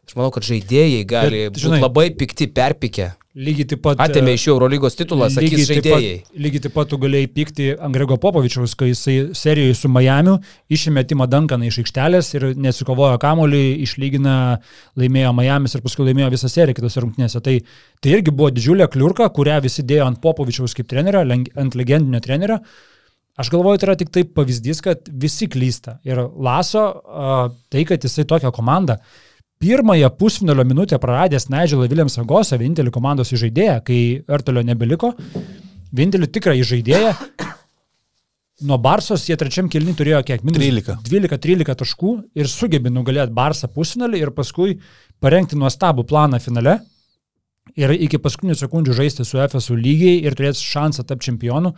Aš 0.09 0.16
manau, 0.18 0.32
kad 0.35 0.47
žaidėjai 0.47 1.02
gali 1.09 1.48
būti 1.55 1.81
labai 1.81 2.10
pikti, 2.18 2.48
perpikę. 2.51 3.12
Lygiai 3.39 3.66
taip 3.70 3.78
pat. 3.85 4.01
Atėmė 4.02 4.32
iš 4.35 4.48
Eurolygos 4.51 4.97
titulą, 4.98 5.28
sakys 5.31 5.68
žaidėjai. 5.68 6.14
Taip 6.18 6.24
pat, 6.27 6.40
lygiai 6.43 6.62
taip 6.64 6.72
pat 6.74 6.89
tu 6.90 6.97
galėjai 6.98 7.28
pykti 7.31 7.68
ant 7.78 7.94
Grego 7.94 8.16
Popovičiaus, 8.18 8.74
kai 8.74 8.89
jisai 8.89 9.14
serijoje 9.39 9.77
su 9.78 9.90
Miamiu 9.93 10.35
išėmė 10.74 11.05
Timą 11.06 11.28
Dankaną 11.31 11.68
iš 11.68 11.78
aikštelės 11.85 12.32
ir 12.35 12.48
nesikovojo 12.59 13.20
kamolį, 13.22 13.62
išlygina, 13.86 14.35
laimėjo 14.98 15.31
Miamis 15.39 15.78
ir 15.78 15.86
paskui 15.86 16.09
laimėjo 16.09 16.32
visą 16.35 16.51
seriją 16.51 16.81
kitose 16.81 17.06
rungtynėse. 17.06 17.44
Tai, 17.47 17.56
tai 18.02 18.16
irgi 18.16 18.35
buvo 18.35 18.51
didžiulė 18.56 18.90
kliurka, 18.90 19.31
kurią 19.39 19.62
visi 19.62 19.86
dėjo 19.86 20.10
ant 20.10 20.18
Popovičiaus 20.27 20.74
kaip 20.74 20.90
trenerio, 20.90 21.22
ant 21.22 21.78
legendinio 21.78 22.18
trenerio. 22.27 22.59
Aš 23.39 23.55
galvoju, 23.55 23.78
tai 23.78 23.93
yra 23.93 23.98
tik 24.02 24.10
taip 24.10 24.35
pavyzdys, 24.35 24.82
kad 24.82 25.06
visi 25.06 25.47
klysta. 25.47 26.01
Ir 26.02 26.27
Laso, 26.35 26.89
tai, 27.70 27.86
kad 27.86 28.02
jisai 28.02 28.27
tokią 28.27 28.51
komandą 28.59 28.98
pirmąją 29.60 30.10
pusfinalio 30.10 30.64
minutę 30.64 30.98
praradęs 30.98 31.48
Nigelą 31.48 31.88
Williamsą 31.88 32.24
Gosą, 32.24 32.56
vienintelį 32.58 32.90
komandos 32.90 33.32
žaidėją, 33.42 33.76
kai 33.84 33.98
Ertelio 34.36 34.62
nebeliko, 34.64 35.12
vienintelį 35.92 36.28
tikrą 36.32 36.54
žaidėją. 36.64 37.12
Nuo 38.64 38.78
Barsos 38.80 39.26
jie 39.28 39.36
trečiam 39.40 39.68
kilni 39.72 39.92
turėjo 39.96 40.22
kiek? 40.24 40.42
12-13 41.04 41.76
taškų 41.82 42.12
ir 42.40 42.48
sugebė 42.48 42.92
nugalėti 42.92 43.36
Barsą 43.36 43.68
pusfinalį 43.72 44.20
ir 44.20 44.32
paskui 44.36 44.78
parengti 45.20 45.56
nuostabų 45.60 46.04
planą 46.08 46.40
finale 46.40 46.78
ir 47.76 47.92
iki 47.96 48.20
paskutinių 48.20 48.56
sekundžių 48.56 48.96
žaisti 48.96 49.28
su 49.28 49.40
FSU 49.44 49.76
lygiai 49.76 50.22
ir 50.24 50.36
turėti 50.36 50.64
šansą 50.64 51.04
tapti 51.08 51.30
čempionu 51.30 51.74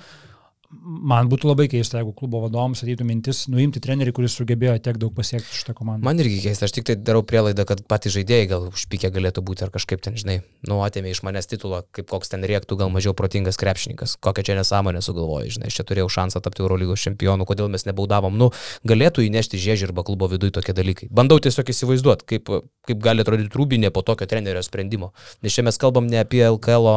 man 0.81 1.29
būtų 1.31 1.49
labai 1.51 1.67
keista, 1.71 2.01
jeigu 2.01 2.15
klubo 2.17 2.41
vadovams 2.43 2.83
ateitų 2.85 3.05
mintis 3.07 3.45
nuimti 3.53 3.81
trenerį, 3.83 4.15
kuris 4.17 4.37
sugebėjo 4.39 4.75
tiek 4.83 4.99
daug 5.01 5.13
pasiekti 5.15 5.59
šitą 5.59 5.75
komandą. 5.77 6.05
Man 6.07 6.21
irgi 6.23 6.41
keista, 6.47 6.67
aš 6.67 6.75
tik 6.77 6.87
tai 6.89 6.97
darau 6.97 7.23
prielaidą, 7.27 7.67
kad 7.69 7.83
patys 7.91 8.15
žaidėjai 8.17 8.49
gal 8.51 8.69
užpykę 8.71 9.11
galėtų 9.15 9.45
būti 9.47 9.67
ar 9.67 9.73
kažkaip 9.75 10.03
ten, 10.05 10.17
žinai, 10.19 10.39
nu 10.69 10.81
atėmė 10.85 11.13
iš 11.13 11.23
manęs 11.27 11.51
titulą, 11.51 11.83
kaip 11.97 12.09
koks 12.11 12.33
ten 12.33 12.47
rėktų, 12.49 12.79
gal 12.81 12.93
mažiau 12.95 13.15
protingas 13.19 13.61
krepšininkas, 13.61 14.17
kokią 14.25 14.47
čia 14.49 14.57
nesąmonę 14.61 15.03
sugalvoja, 15.05 15.51
žinai, 15.57 15.69
aš 15.71 15.81
čia 15.81 15.87
turėjau 15.89 16.09
šansą 16.17 16.43
tapti 16.45 16.65
Eurolygos 16.65 17.05
čempionu, 17.05 17.47
kodėl 17.49 17.71
mes 17.73 17.87
nebaudavom, 17.89 18.39
nu, 18.39 18.51
galėtų 18.89 19.27
įnešti 19.29 19.61
žiežirbą 19.61 20.07
klubo 20.09 20.31
viduje 20.33 20.57
tokie 20.57 20.75
dalykai. 20.77 21.11
Bandau 21.13 21.41
tiesiog 21.43 21.69
įsivaizduoti, 21.75 22.29
kaip, 22.35 22.51
kaip 22.89 23.05
gali 23.05 23.25
atrodyti 23.25 23.55
rūbinė 23.59 23.93
po 23.95 24.05
tokio 24.07 24.29
trenerio 24.31 24.65
sprendimo. 24.65 25.13
Nes 25.45 25.55
čia 25.55 25.67
mes 25.67 25.79
kalbam 25.81 26.09
ne 26.11 26.23
apie 26.23 26.45
LKL 26.49 26.91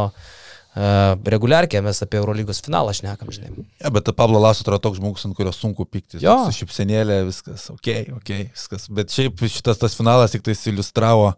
reguliarkė, 0.76 1.80
mes 1.84 2.02
apie 2.04 2.20
Eurolygos 2.20 2.60
finalą 2.66 2.92
šnekam, 2.96 3.30
žinai. 3.32 3.52
Ja, 3.80 3.92
bet 3.96 4.10
Pablo 4.18 4.42
Laso 4.44 4.66
yra 4.68 4.80
toks 4.84 5.00
žmogus, 5.00 5.24
ant 5.28 5.38
kurio 5.38 5.54
sunku 5.56 5.86
pykti. 5.88 6.20
Jo. 6.24 6.36
Šipsenėlė, 6.52 7.22
viskas, 7.30 7.70
ok, 7.72 7.92
ok, 8.18 8.32
viskas. 8.52 8.90
Bet 8.92 9.14
šiaip 9.16 9.40
šitas 9.40 9.80
tas 9.80 9.96
finalas 9.96 10.36
tik 10.36 10.44
tai 10.44 10.58
iliustravo, 10.72 11.32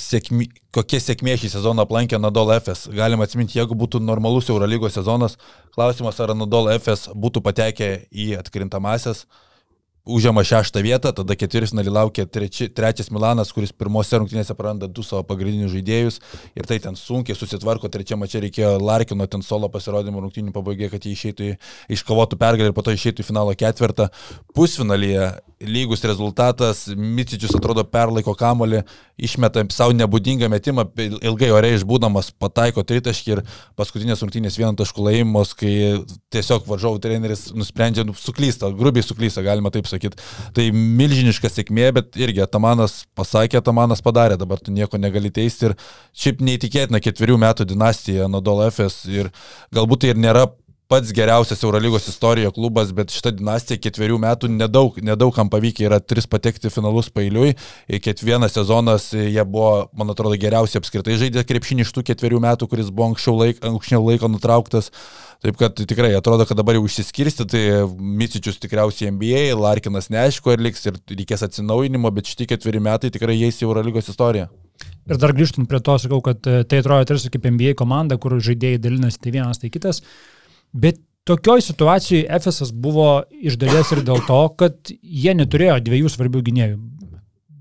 sėkmi, 0.00 0.48
kokie 0.72 1.00
sėkmė 1.02 1.36
šį 1.36 1.50
sezoną 1.56 1.84
aplankė 1.84 2.18
Nadol 2.18 2.54
FS. 2.56 2.88
Galima 2.94 3.26
atsiminti, 3.28 3.58
jeigu 3.58 3.76
būtų 3.76 4.00
normalus 4.00 4.48
Eurolygos 4.48 4.94
sezonas, 4.96 5.36
klausimas, 5.74 6.20
ar 6.20 6.34
Nadol 6.34 6.70
FS 6.78 7.10
būtų 7.12 7.42
patekę 7.44 8.06
į 8.08 8.38
atkrintamasias 8.38 9.26
užima 10.04 10.42
šeštą 10.44 10.82
vietą, 10.84 11.12
tada 11.16 11.36
ketvirtfinalį 11.38 11.92
laukia 11.96 12.26
treči, 12.28 12.68
trečias 12.68 13.08
Milanas, 13.12 13.52
kuris 13.56 13.72
pirmose 13.72 14.18
rungtynėse 14.20 14.52
praranda 14.56 14.88
du 14.88 15.02
savo 15.02 15.22
pagrindinius 15.24 15.72
žaidėjus 15.72 16.20
ir 16.52 16.68
tai 16.68 16.76
ten 16.84 16.98
sunkiai 16.98 17.36
susitvarko, 17.38 17.88
trečiame 17.88 18.28
čia 18.28 18.42
reikėjo 18.44 18.74
Larkino 18.84 19.24
ten 19.32 19.42
solo 19.42 19.70
pasirodymų 19.72 20.26
rungtynių 20.26 20.52
pabaigoje, 20.52 20.90
kad 20.92 21.08
jie 21.08 21.14
išeitų 21.16 21.50
iškovotų 21.96 22.40
pergalę 22.40 22.68
ir 22.68 22.76
po 22.76 22.84
to 22.84 22.92
išeitų 22.92 23.24
į 23.24 23.28
finalo 23.30 23.56
ketvirtą. 23.56 24.10
Pusfinalyje 24.52 25.32
lygus 25.64 26.04
rezultatas, 26.04 26.84
Micičius 26.92 27.54
atrodo 27.56 27.86
perlaiko 27.88 28.34
kamolį, 28.36 28.82
išmeta 29.16 29.64
savo 29.72 29.94
nebūdingą 29.96 30.50
metimą, 30.52 30.84
ilgai 31.24 31.48
ore 31.54 31.70
išbūdamas 31.78 32.32
pataiko 32.42 32.84
tritaškį 32.84 33.32
ir 33.32 33.42
paskutinės 33.78 34.20
rungtynės 34.24 34.58
vieno 34.60 34.74
taškų 34.76 35.08
laimos, 35.08 35.54
kai 35.56 35.72
tiesiog 36.34 36.68
varžovų 36.68 37.00
treneris 37.04 37.46
nusprendžia, 37.56 38.04
nu, 38.04 38.12
suklysta, 38.18 38.68
grubiai 38.76 39.06
suklysta, 39.06 39.44
galima 39.46 39.72
taip 39.72 39.88
sakyti. 39.88 39.93
Tai 40.54 40.66
milžiniška 40.74 41.50
sėkmė, 41.52 41.90
bet 41.98 42.18
irgi 42.20 42.42
Atamanas 42.44 43.02
pasakė, 43.18 43.60
Atamanas 43.60 44.02
padarė, 44.04 44.38
dabar 44.40 44.62
tu 44.62 44.74
nieko 44.74 45.00
negali 45.00 45.32
teisti 45.34 45.70
ir 45.70 45.76
šiaip 46.16 46.42
neįtikėtina 46.44 47.00
ketverių 47.04 47.38
metų 47.44 47.68
dinastija 47.70 48.28
Nadol 48.30 48.66
FS 48.70 49.04
ir 49.12 49.32
galbūt 49.74 50.04
tai 50.04 50.14
ir 50.14 50.20
nėra 50.20 50.48
pats 50.94 51.10
geriausias 51.10 51.62
Eurolygos 51.66 52.06
istorijoje 52.08 52.52
klubas, 52.54 52.92
bet 52.94 53.10
šitą 53.10 53.32
dinastiją 53.34 53.80
ketverių 53.82 54.18
metų 54.22 54.50
nedaug, 54.52 55.00
nedaug 55.02 55.32
kam 55.34 55.48
pavykę 55.50 55.88
yra 55.88 55.98
tris 55.98 56.28
patekti 56.30 56.70
finalus 56.70 57.08
pailiui. 57.10 57.56
Kiekvienas 58.04 58.54
sezonas 58.54 59.08
jie 59.10 59.42
buvo, 59.42 59.88
man 59.98 60.14
atrodo, 60.14 60.38
geriausiai 60.38 60.78
apskritai 60.78 61.16
žaidė 61.18 61.42
krepšinį 61.48 61.82
iš 61.82 61.90
tų 61.96 62.04
ketverių 62.12 62.38
metų, 62.44 62.68
kuris 62.70 62.92
buvo 62.94 63.08
anksčiau, 63.10 63.34
laik, 63.40 63.58
anksčiau 63.66 64.04
laiko 64.04 64.30
nutrauktas. 64.30 64.92
Taip 65.42 65.58
kad 65.60 65.74
tikrai 65.80 66.12
atrodo, 66.14 66.46
kad 66.46 66.60
dabar 66.60 66.78
jau 66.78 66.84
išsiskirsti, 66.86 67.48
tai 67.50 67.64
Micičius 68.20 68.60
tikriausiai 68.62 69.10
NBA, 69.16 69.48
Larkinas 69.58 70.06
neaišku, 70.14 70.54
ar 70.54 70.62
liks 70.62 70.86
ir 70.86 71.00
reikės 71.10 71.42
atsinaujinimo, 71.48 72.12
bet 72.14 72.30
šitie 72.30 72.46
ketveri 72.54 72.84
metai 72.86 73.10
tikrai 73.12 73.40
eis 73.48 73.58
į 73.58 73.66
Eurolygos 73.66 74.14
istoriją. 74.14 74.46
Ir 75.10 75.18
dar 75.20 75.34
grįžtant 75.36 75.68
prie 75.68 75.82
to, 75.84 75.98
sakau, 76.00 76.22
kad 76.24 76.38
tai 76.40 76.80
atrodo 76.80 77.10
tarsi 77.10 77.34
kaip 77.34 77.50
NBA 77.50 77.74
komanda, 77.82 78.16
kur 78.20 78.38
žaidėjai 78.38 78.80
dalinasi 78.86 79.20
tai 79.20 79.34
vienas, 79.34 79.60
tai 79.60 79.74
kitas. 79.74 80.00
Bet 80.74 80.98
tokioj 81.24 81.62
situacijoje 81.62 82.26
Efesas 82.28 82.72
buvo 82.72 83.22
iš 83.30 83.56
dalies 83.60 83.92
ir 83.94 84.02
dėl 84.04 84.20
to, 84.26 84.40
kad 84.58 84.90
jie 84.90 85.34
neturėjo 85.38 85.78
dviejų 85.86 86.10
svarbių 86.12 86.42
gynėjų. 86.48 86.78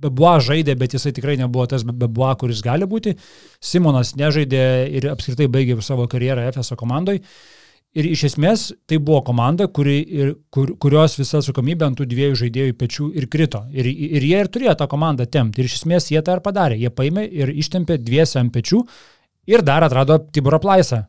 Bebua 0.04 0.36
žaidė, 0.44 0.76
bet 0.76 0.98
jisai 0.98 1.14
tikrai 1.16 1.38
nebuvo 1.40 1.68
tas 1.72 1.86
Bebua, 1.88 2.34
kuris 2.40 2.64
gali 2.66 2.88
būti. 2.90 3.14
Simonas 3.64 4.18
nežaidė 4.20 4.64
ir 4.98 5.08
apskritai 5.14 5.48
baigė 5.48 5.78
savo 5.86 6.10
karjerą 6.12 6.50
Efeso 6.50 6.76
komandai. 6.80 7.22
Ir 7.94 8.08
iš 8.10 8.24
esmės 8.32 8.72
tai 8.90 8.98
buvo 8.98 9.22
komanda, 9.22 9.68
kuri, 9.70 10.00
ir, 10.02 10.34
kur, 10.50 10.74
kurios 10.82 11.14
visa 11.20 11.38
atsakomybė 11.38 11.86
ant 11.86 12.00
tų 12.00 12.08
dviejų 12.10 12.40
žaidėjų 12.42 12.76
pečių 12.80 13.10
ir 13.22 13.28
krito. 13.30 13.62
Ir, 13.70 13.86
ir 13.86 14.26
jie 14.26 14.40
ir 14.42 14.50
turėjo 14.50 14.74
tą 14.82 14.90
komandą 14.90 15.30
temti. 15.30 15.62
Ir 15.62 15.70
iš 15.70 15.78
esmės 15.84 16.10
jie 16.10 16.24
tą 16.26 16.40
ir 16.40 16.42
padarė. 16.44 16.82
Jie 16.82 16.90
paėmė 16.90 17.28
ir 17.30 17.54
ištempė 17.54 18.00
dviese 18.02 18.42
ant 18.42 18.52
pečių 18.52 18.82
ir 19.54 19.62
dar 19.62 19.86
atrado 19.86 20.18
Tiborą 20.34 20.58
Plaisą 20.64 21.04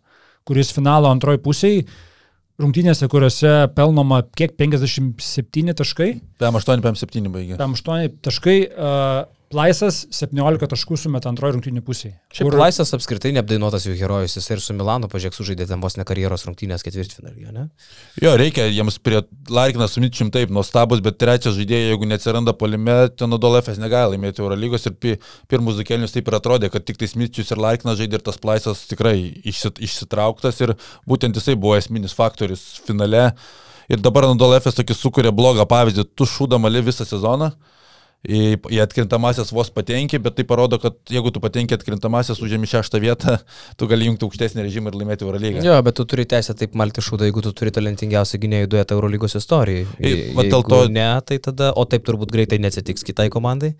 kuris 0.48 0.72
finalo 0.76 1.10
antroji 1.12 1.40
pusėje 1.44 1.86
rungtynėse, 2.60 3.08
kuriuose 3.10 3.52
pelnoma 3.74 4.20
kiek 4.38 4.54
57 4.60 5.74
taškai. 5.80 6.10
PM8, 6.40 6.84
PM7 6.84 7.30
baigė. 7.34 7.56
PM8 7.58 8.20
taškai. 8.24 8.58
Uh, 8.70 9.24
Laisas 9.55 10.01
17 10.14 10.66
taškų 10.70 10.97
sumeta 10.98 11.31
antroji 11.31 11.55
rungtynių 11.56 11.82
pusėje. 11.86 12.14
Šiaip 12.35 12.48
kur... 12.48 12.56
Laisas 12.59 12.90
apskritai 12.97 13.31
neapdainuotas 13.36 13.86
jų 13.86 13.94
herojus, 13.98 14.35
jis 14.39 14.48
ir 14.51 14.62
su 14.62 14.74
Milanu 14.76 15.09
pažiūrėk 15.10 15.36
sužaidė 15.36 15.66
ten 15.70 15.82
vos 15.82 15.97
ne 15.98 16.06
karjeros 16.09 16.47
rungtynės 16.48 16.85
ketvirtfinalyje, 16.86 17.52
ne? 17.55 17.66
Jo, 18.22 18.35
reikia 18.40 18.66
jiems 18.68 18.98
prie 19.05 19.20
Larkinas 19.55 19.94
su 19.94 20.02
Mitčim 20.05 20.32
taip, 20.35 20.52
nuostabus, 20.55 21.02
bet 21.05 21.18
trečias 21.22 21.56
žaidėjas, 21.59 21.93
jeigu 21.93 22.09
neatsiranda 22.10 22.56
polime, 22.59 22.97
ten 23.14 23.31
Nodolefės 23.32 23.78
negali 23.82 24.16
laimėti 24.16 24.43
Eurolygos 24.43 24.89
ir 24.90 24.97
pi, 24.98 25.14
pirmus 25.51 25.78
du 25.78 25.86
kelnius 25.86 26.16
taip 26.16 26.31
ir 26.31 26.39
atrodė, 26.40 26.72
kad 26.74 26.86
tik 26.89 26.98
tais 27.01 27.14
Mitčius 27.18 27.55
ir 27.55 27.62
Larkinas 27.62 28.01
žaidė 28.01 28.20
ir 28.20 28.26
tas 28.26 28.40
Laisas 28.44 28.82
tikrai 28.90 29.16
išsit, 29.47 29.78
išsitrauktas 29.85 30.60
ir 30.66 30.74
būtent 31.09 31.39
jisai 31.39 31.55
buvo 31.55 31.78
esminis 31.78 32.16
faktorius 32.16 32.82
finale. 32.86 33.31
Ir 33.93 34.01
dabar 34.01 34.24
Nodolefės 34.31 34.76
tokį 34.78 34.97
sukuria 34.97 35.32
blogą 35.35 35.66
pavyzdį, 35.68 36.09
tu 36.16 36.26
šūdamali 36.28 36.81
visą 36.86 37.05
sezoną 37.06 37.52
į, 38.24 38.56
į 38.72 38.78
atkrintamasias 38.84 39.51
vos 39.52 39.68
patenki, 39.74 40.18
bet 40.22 40.36
tai 40.38 40.44
parodo, 40.48 40.78
kad 40.80 40.96
jeigu 41.12 41.32
tu 41.34 41.42
patenki 41.44 41.76
atkrintamasias, 41.76 42.40
užėmi 42.44 42.68
šeštą 42.70 43.01
vietą, 43.02 43.36
tu 43.80 43.88
gali 43.90 44.09
jungti 44.09 44.24
aukštesnį 44.28 44.64
režimą 44.64 44.92
ir 44.92 44.98
laimėti 45.02 45.26
Eurolygą. 45.26 45.64
Jo, 45.66 45.76
bet 45.84 45.98
tu 46.01 46.06
turi 46.09 46.24
teisę 46.30 46.56
taip 46.59 46.74
malti 46.80 47.05
šūdą, 47.05 47.28
jeigu 47.28 47.44
tu 47.44 47.52
turi 47.56 47.72
talentingiausią 47.76 48.40
gynėjų 48.44 48.70
duetą 48.76 48.96
Eurolygos 48.98 49.36
istorijai. 49.40 49.84
Va 50.36 50.46
dėl 50.48 50.64
to- 50.64 50.82
Ne, 50.94 51.09
tai 51.26 51.38
tada, 51.42 51.72
o 51.76 51.84
taip 51.84 52.05
turbūt 52.06 52.32
greitai 52.32 52.59
neatsitiks 52.62 53.05
kitai 53.05 53.28
komandai. 53.32 53.74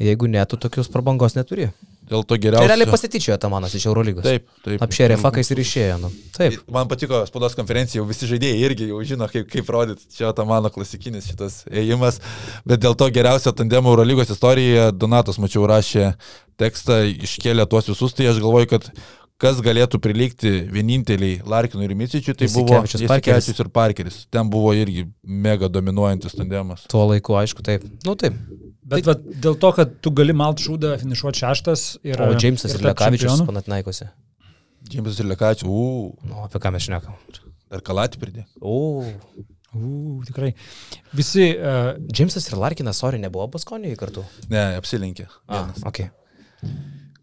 Jeigu 0.00 0.28
ne, 0.32 0.40
tu 0.48 0.56
tokius 0.56 0.88
prabangos 0.88 1.34
neturi. 1.36 1.68
Dėl 2.10 2.24
to 2.24 2.34
Tai 2.34 2.38
geriausia. 2.42 2.70
realiai 2.72 2.90
pasityčiojo 2.90 3.36
Tamanas 3.38 3.74
iš 3.78 3.86
Eurolygos. 3.86 4.24
Taip, 4.26 4.48
taip. 4.64 4.82
Apšėrė 4.82 5.18
fakais 5.20 5.52
ir 5.54 5.60
išėjo. 5.62 5.98
Nu. 6.02 6.10
Taip. 6.34 6.56
Man 6.74 6.90
patiko 6.90 7.20
spaudos 7.28 7.54
konferencija, 7.58 8.00
jau 8.00 8.06
visi 8.08 8.26
žaidėjai 8.26 8.64
irgi 8.66 8.88
jau 8.90 8.98
žino, 9.06 9.28
kaip, 9.30 9.46
kaip 9.52 9.70
rodyti. 9.70 10.08
Čia 10.16 10.32
ta 10.34 10.46
mano 10.48 10.72
klasikinis 10.74 11.28
šitas 11.30 11.60
ėjimas. 11.70 12.18
Bet 12.66 12.82
dėl 12.82 12.98
to 12.98 13.06
geriausio 13.14 13.54
tandemo 13.54 13.94
Eurolygos 13.94 14.34
istorijoje 14.34 14.90
Donatas, 14.98 15.38
mačiau, 15.38 15.68
rašė 15.70 16.10
tekstą, 16.60 17.04
iškėlė 17.24 17.68
tuos 17.70 17.88
visus, 17.88 18.12
tai 18.18 18.26
aš 18.32 18.42
galvoju, 18.42 18.68
kad 18.74 18.90
kas 19.40 19.60
galėtų 19.64 20.00
prilygti 20.04 20.50
vieninteliai 20.72 21.38
Larkinui 21.48 21.86
ir 21.88 21.94
Micičiui, 21.96 22.34
tai 22.36 22.50
buvo. 22.52 22.82
Jasikevičius 22.84 23.62
ir 23.64 23.70
Parkeris. 23.72 24.18
Ten 24.34 24.50
buvo 24.52 24.74
irgi 24.76 25.06
mega 25.24 25.70
dominuojantis 25.72 26.36
tandemas. 26.36 26.84
Tuo 26.90 27.06
laiku, 27.08 27.38
aišku, 27.40 27.64
taip. 27.64 27.86
Nu 28.04 28.18
taip. 28.20 28.36
Bet 28.90 29.06
va, 29.06 29.14
dėl 29.14 29.54
to, 29.62 29.70
kad 29.76 29.92
tu 30.02 30.10
gali 30.16 30.34
malt 30.36 30.58
šūdą, 30.64 30.96
finišuoti 31.02 31.40
šeštas 31.44 31.84
ir... 32.08 32.20
O 32.26 32.32
Džeimsas 32.34 32.72
ir 32.74 32.80
tapt 32.80 32.88
Lekavičius 32.88 33.28
čempionu. 33.30 33.46
panatnaikose. 33.52 34.08
Džimsas 34.90 35.20
ir 35.22 35.28
Lekačius, 35.30 35.68
uuu, 35.68 36.16
Nu, 36.26 36.42
apie 36.46 36.58
ką 36.62 36.72
mes 36.74 36.86
šnekam. 36.88 37.14
dar 37.70 37.84
kalatį 37.86 38.18
pridė. 38.22 38.46
O. 38.60 39.04
U, 39.78 40.20
tikrai. 40.26 40.50
Visi... 41.14 41.52
Uh, 41.54 41.92
Džeimsas 42.10 42.48
ir 42.50 42.58
Larkinas, 42.58 42.98
sorry, 42.98 43.20
nebuvo 43.22 43.46
Baskonijoje 43.52 43.98
kartu. 44.00 44.24
Ne, 44.50 44.64
apsilinkė. 44.80 45.28
A, 45.46 45.60
Vienas. 45.60 45.84
ok. 45.86 46.00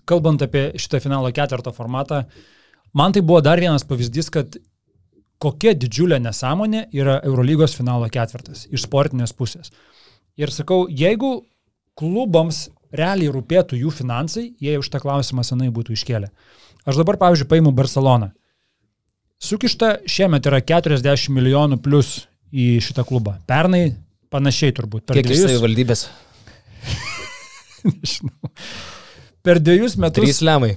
kalbant 0.07 0.41
apie 0.45 0.69
šitą 0.79 1.01
finalo 1.03 1.27
ketvirto 1.35 1.73
formatą, 1.75 2.21
man 2.95 3.11
tai 3.11 3.21
buvo 3.27 3.41
dar 3.43 3.59
vienas 3.59 3.83
pavyzdys, 3.83 4.29
kad 4.31 4.55
kokia 5.43 5.73
didžiulė 5.75 6.21
nesąmonė 6.23 6.85
yra 6.95 7.17
Eurolygos 7.27 7.75
finalo 7.77 8.07
ketvirtas 8.09 8.63
iš 8.71 8.85
sportinės 8.87 9.35
pusės. 9.37 9.73
Ir 10.39 10.53
sakau, 10.53 10.85
jeigu 10.87 11.41
klubams 11.97 12.67
realiai 12.95 13.31
rūpėtų 13.33 13.79
jų 13.81 13.91
finansai, 13.93 14.51
jie 14.63 14.77
už 14.79 14.89
tą 14.93 15.01
klausimą 15.03 15.43
senai 15.47 15.69
būtų 15.73 15.95
iškėlę. 15.97 16.29
Aš 16.87 17.01
dabar, 17.01 17.17
pavyzdžiui, 17.19 17.49
paimu 17.51 17.73
Barceloną. 17.75 18.31
Sukišta 19.43 19.99
šiemet 20.09 20.47
yra 20.49 20.61
40 20.65 21.29
milijonų 21.35 21.81
plus 21.83 22.27
į 22.49 22.77
šitą 22.81 23.03
klubą. 23.05 23.35
Pernai 23.49 23.91
panašiai 24.33 24.73
turbūt. 24.77 25.05
Per 25.09 25.19
Kiek 25.19 25.27
iš 25.27 25.33
dviejus, 25.33 25.51
savivaldybės? 25.51 26.05
nežinau, 27.91 28.53
per 29.45 29.61
dviejus 29.63 29.97
metus 29.99 30.23
Trys 30.23 30.41
lemai. 30.45 30.73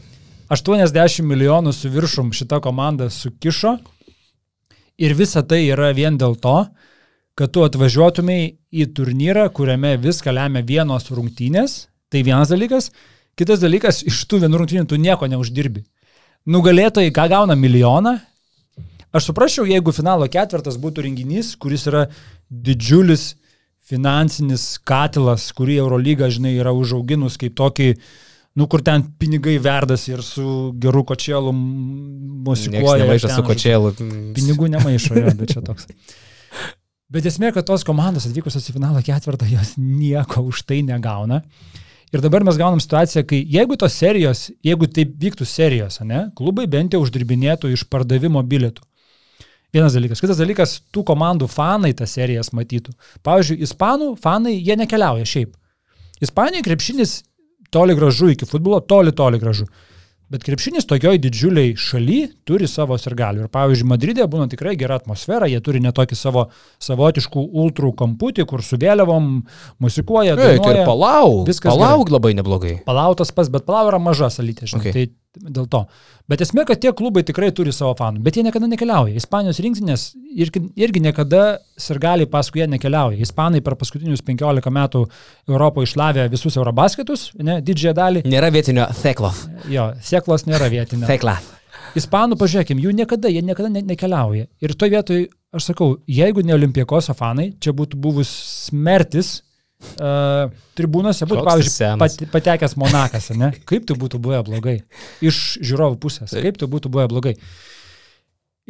80 0.50 1.22
milijonų 1.30 1.72
su 1.74 1.88
viršum 1.94 2.32
šita 2.34 2.58
komanda 2.62 3.06
sukišo 3.14 3.76
ir 5.00 5.14
visa 5.14 5.44
tai 5.46 5.62
yra 5.68 5.92
vien 5.94 6.18
dėl 6.18 6.34
to, 6.42 6.56
kad 7.38 7.52
tu 7.54 7.64
atvažiuotumai 7.64 8.40
į 8.70 8.86
turnyrą, 8.96 9.46
kuriame 9.54 9.94
viską 10.00 10.34
lemia 10.34 10.62
vienos 10.66 11.08
rungtynės, 11.10 11.86
tai 12.10 12.24
vienas 12.26 12.50
dalykas, 12.52 12.90
kitas 13.38 13.62
dalykas, 13.62 14.02
iš 14.06 14.24
tų 14.28 14.44
vienų 14.44 14.62
rungtynių 14.62 14.86
tu 14.90 14.98
nieko 15.00 15.28
neuždirbi. 15.30 15.84
Nugalėtojai 16.50 17.12
ką 17.14 17.28
gauna 17.30 17.56
milijoną? 17.56 18.16
Aš 19.10 19.30
suprasčiau, 19.30 19.66
jeigu 19.66 19.92
finalo 19.92 20.28
ketvirtas 20.30 20.78
būtų 20.80 21.04
renginys, 21.06 21.54
kuris 21.58 21.86
yra 21.90 22.06
didžiulis 22.50 23.34
finansinis 23.90 24.76
katilas, 24.86 25.48
kurį 25.56 25.80
Eurolyga, 25.82 26.30
žinai, 26.30 26.54
yra 26.60 26.72
užauginus 26.76 27.38
kaip 27.40 27.56
tokį 27.58 27.90
nu, 28.58 28.66
kur 28.70 28.82
ten 28.86 29.02
pinigai 29.18 29.56
verdas 29.62 30.06
ir 30.10 30.22
su 30.26 30.70
geru 30.82 31.02
kočėlu 31.06 31.52
musikuoja. 31.54 33.04
nemaišo 33.04 33.30
su 33.34 33.44
kočėlu. 33.46 33.92
Pinigų 34.36 34.70
nemaišo, 34.76 35.14
jo, 35.18 35.34
bet 35.38 35.54
čia 35.56 35.64
toks. 35.66 35.90
Bet 37.10 37.26
esmė, 37.26 37.50
kad 37.54 37.66
tos 37.66 37.82
komandos 37.86 38.28
atvykusios 38.28 38.68
į 38.70 38.76
finalo 38.76 39.00
ketvirtą, 39.02 39.48
jos 39.50 39.74
nieko 39.78 40.44
už 40.46 40.62
tai 40.68 40.80
negauna. 40.86 41.40
Ir 42.10 42.22
dabar 42.22 42.42
mes 42.46 42.58
gaunam 42.58 42.82
situaciją, 42.82 43.24
kai 43.26 43.40
jeigu 43.50 43.76
tos 43.78 43.94
serijos, 43.98 44.48
jeigu 44.66 44.86
taip 44.90 45.12
vyktų 45.18 45.46
serijos, 45.46 46.00
ne, 46.06 46.28
klubai 46.38 46.66
bent 46.70 46.94
jau 46.94 47.02
uždirbinėtų 47.02 47.70
iš 47.74 47.84
pardavimo 47.90 48.42
bilietų. 48.46 48.82
Vienas 49.74 49.94
dalykas. 49.94 50.22
Kitas 50.22 50.38
dalykas, 50.38 50.76
tų 50.90 51.04
komandų 51.06 51.46
fanai 51.50 51.92
tas 51.94 52.16
serijas 52.16 52.50
matytų. 52.54 52.94
Pavyzdžiui, 53.26 53.60
ispanų 53.66 54.08
fanai, 54.18 54.56
jie 54.58 54.74
nekeliauja 54.78 55.26
šiaip. 55.30 55.52
Ispanijoje 56.22 56.66
krepšinis 56.66 57.12
toli 57.70 57.94
gražu 57.94 58.32
iki 58.34 58.48
futbolo, 58.50 58.80
toli, 58.82 59.14
toli 59.14 59.38
gražu. 59.38 59.68
Bet 60.30 60.44
krepšinis 60.46 60.86
tokioj 60.86 61.18
didžiuliai 61.18 61.72
šaly 61.74 62.20
turi 62.46 62.68
savo 62.70 62.94
sirgalių. 63.00 63.48
Ir 63.48 63.50
pavyzdžiui, 63.50 63.88
Madridė 63.90 64.28
būna 64.30 64.46
tikrai 64.50 64.76
gera 64.78 65.00
atmosfera, 65.00 65.48
jie 65.50 65.58
turi 65.64 65.82
netokį 65.82 66.18
savo 66.18 66.44
savotiškų 66.78 67.42
ultrų 67.62 67.90
kamputį, 67.98 68.46
kur 68.46 68.62
su 68.62 68.78
vėliavom 68.78 69.30
musikuoja. 69.82 70.36
Ei, 70.38 70.60
tai 70.62 70.76
ir 70.76 70.84
palauk. 70.86 71.42
Viskas 71.50 71.74
Palauk 71.74 72.12
labai 72.14 72.36
neblogai. 72.38 72.76
Palautas 72.86 73.34
pas, 73.34 73.50
bet 73.50 73.66
palau 73.66 73.90
yra 73.90 73.98
maža 74.02 74.30
salytė, 74.30 74.70
žinai. 74.70 74.84
Okay. 74.84 74.94
Tai 74.94 75.19
dėl 75.38 75.66
to. 75.70 75.84
Bet 76.30 76.42
esmė, 76.42 76.64
kad 76.66 76.80
tie 76.82 76.90
klubai 76.96 77.22
tikrai 77.26 77.50
turi 77.54 77.72
savo 77.74 77.92
fanų, 77.98 78.22
bet 78.24 78.36
jie 78.36 78.44
niekada 78.46 78.66
nekeliauja. 78.70 79.14
Ispanijos 79.18 79.60
rinktinės 79.62 80.06
irgi, 80.34 80.62
irgi 80.80 81.02
niekada 81.04 81.60
sirgaliai 81.78 82.28
paskui 82.30 82.62
jie 82.62 82.66
nekeliauja. 82.70 83.20
Ispanai 83.22 83.62
per 83.62 83.76
paskutinius 83.78 84.24
15 84.26 84.72
metų 84.74 85.04
Europoje 85.50 85.90
išlavė 85.90 86.26
visus 86.32 86.58
Eurobasketus, 86.58 87.30
ne, 87.38 87.60
didžiąją 87.62 87.94
dalį. 87.98 88.24
Nėra 88.30 88.50
vietinio 88.54 88.88
Theklo. 89.02 89.30
Jo, 89.70 89.92
sėklos 90.02 90.48
nėra 90.50 90.70
vietinė. 90.72 91.06
Thekla. 91.10 91.38
Ispanų, 91.98 92.38
pažiūrėkim, 92.38 92.78
jų 92.82 92.94
niekada, 92.94 93.30
jie 93.30 93.42
niekada 93.42 93.70
ne, 93.70 93.82
nekeliauja. 93.86 94.48
Ir 94.62 94.74
toje 94.78 94.94
vietoje, 94.94 95.28
aš 95.54 95.70
sakau, 95.72 95.92
jeigu 96.10 96.42
ne 96.46 96.54
Olimpiekos 96.54 97.10
fanai, 97.18 97.52
čia 97.62 97.74
būtų 97.74 97.98
buvus 98.02 98.30
smertis 98.66 99.40
uh, 99.80 100.52
tribūnose, 100.78 101.26
būtų, 101.28 101.44
pavyzdžiui, 101.46 101.90
pat, 102.00 102.16
patekęs 102.32 102.76
Monakas, 102.80 103.30
ne? 103.36 103.52
Kaip 103.68 103.88
tai 103.88 103.96
būtų 104.00 104.20
buvę 104.22 104.42
blogai? 104.46 104.76
Iš 105.24 105.60
žiūrovų 105.64 106.00
pusės. 106.02 106.34
Kaip 106.34 106.60
tai 106.60 106.70
būtų 106.70 106.92
buvę 106.92 107.08
blogai? 107.12 107.34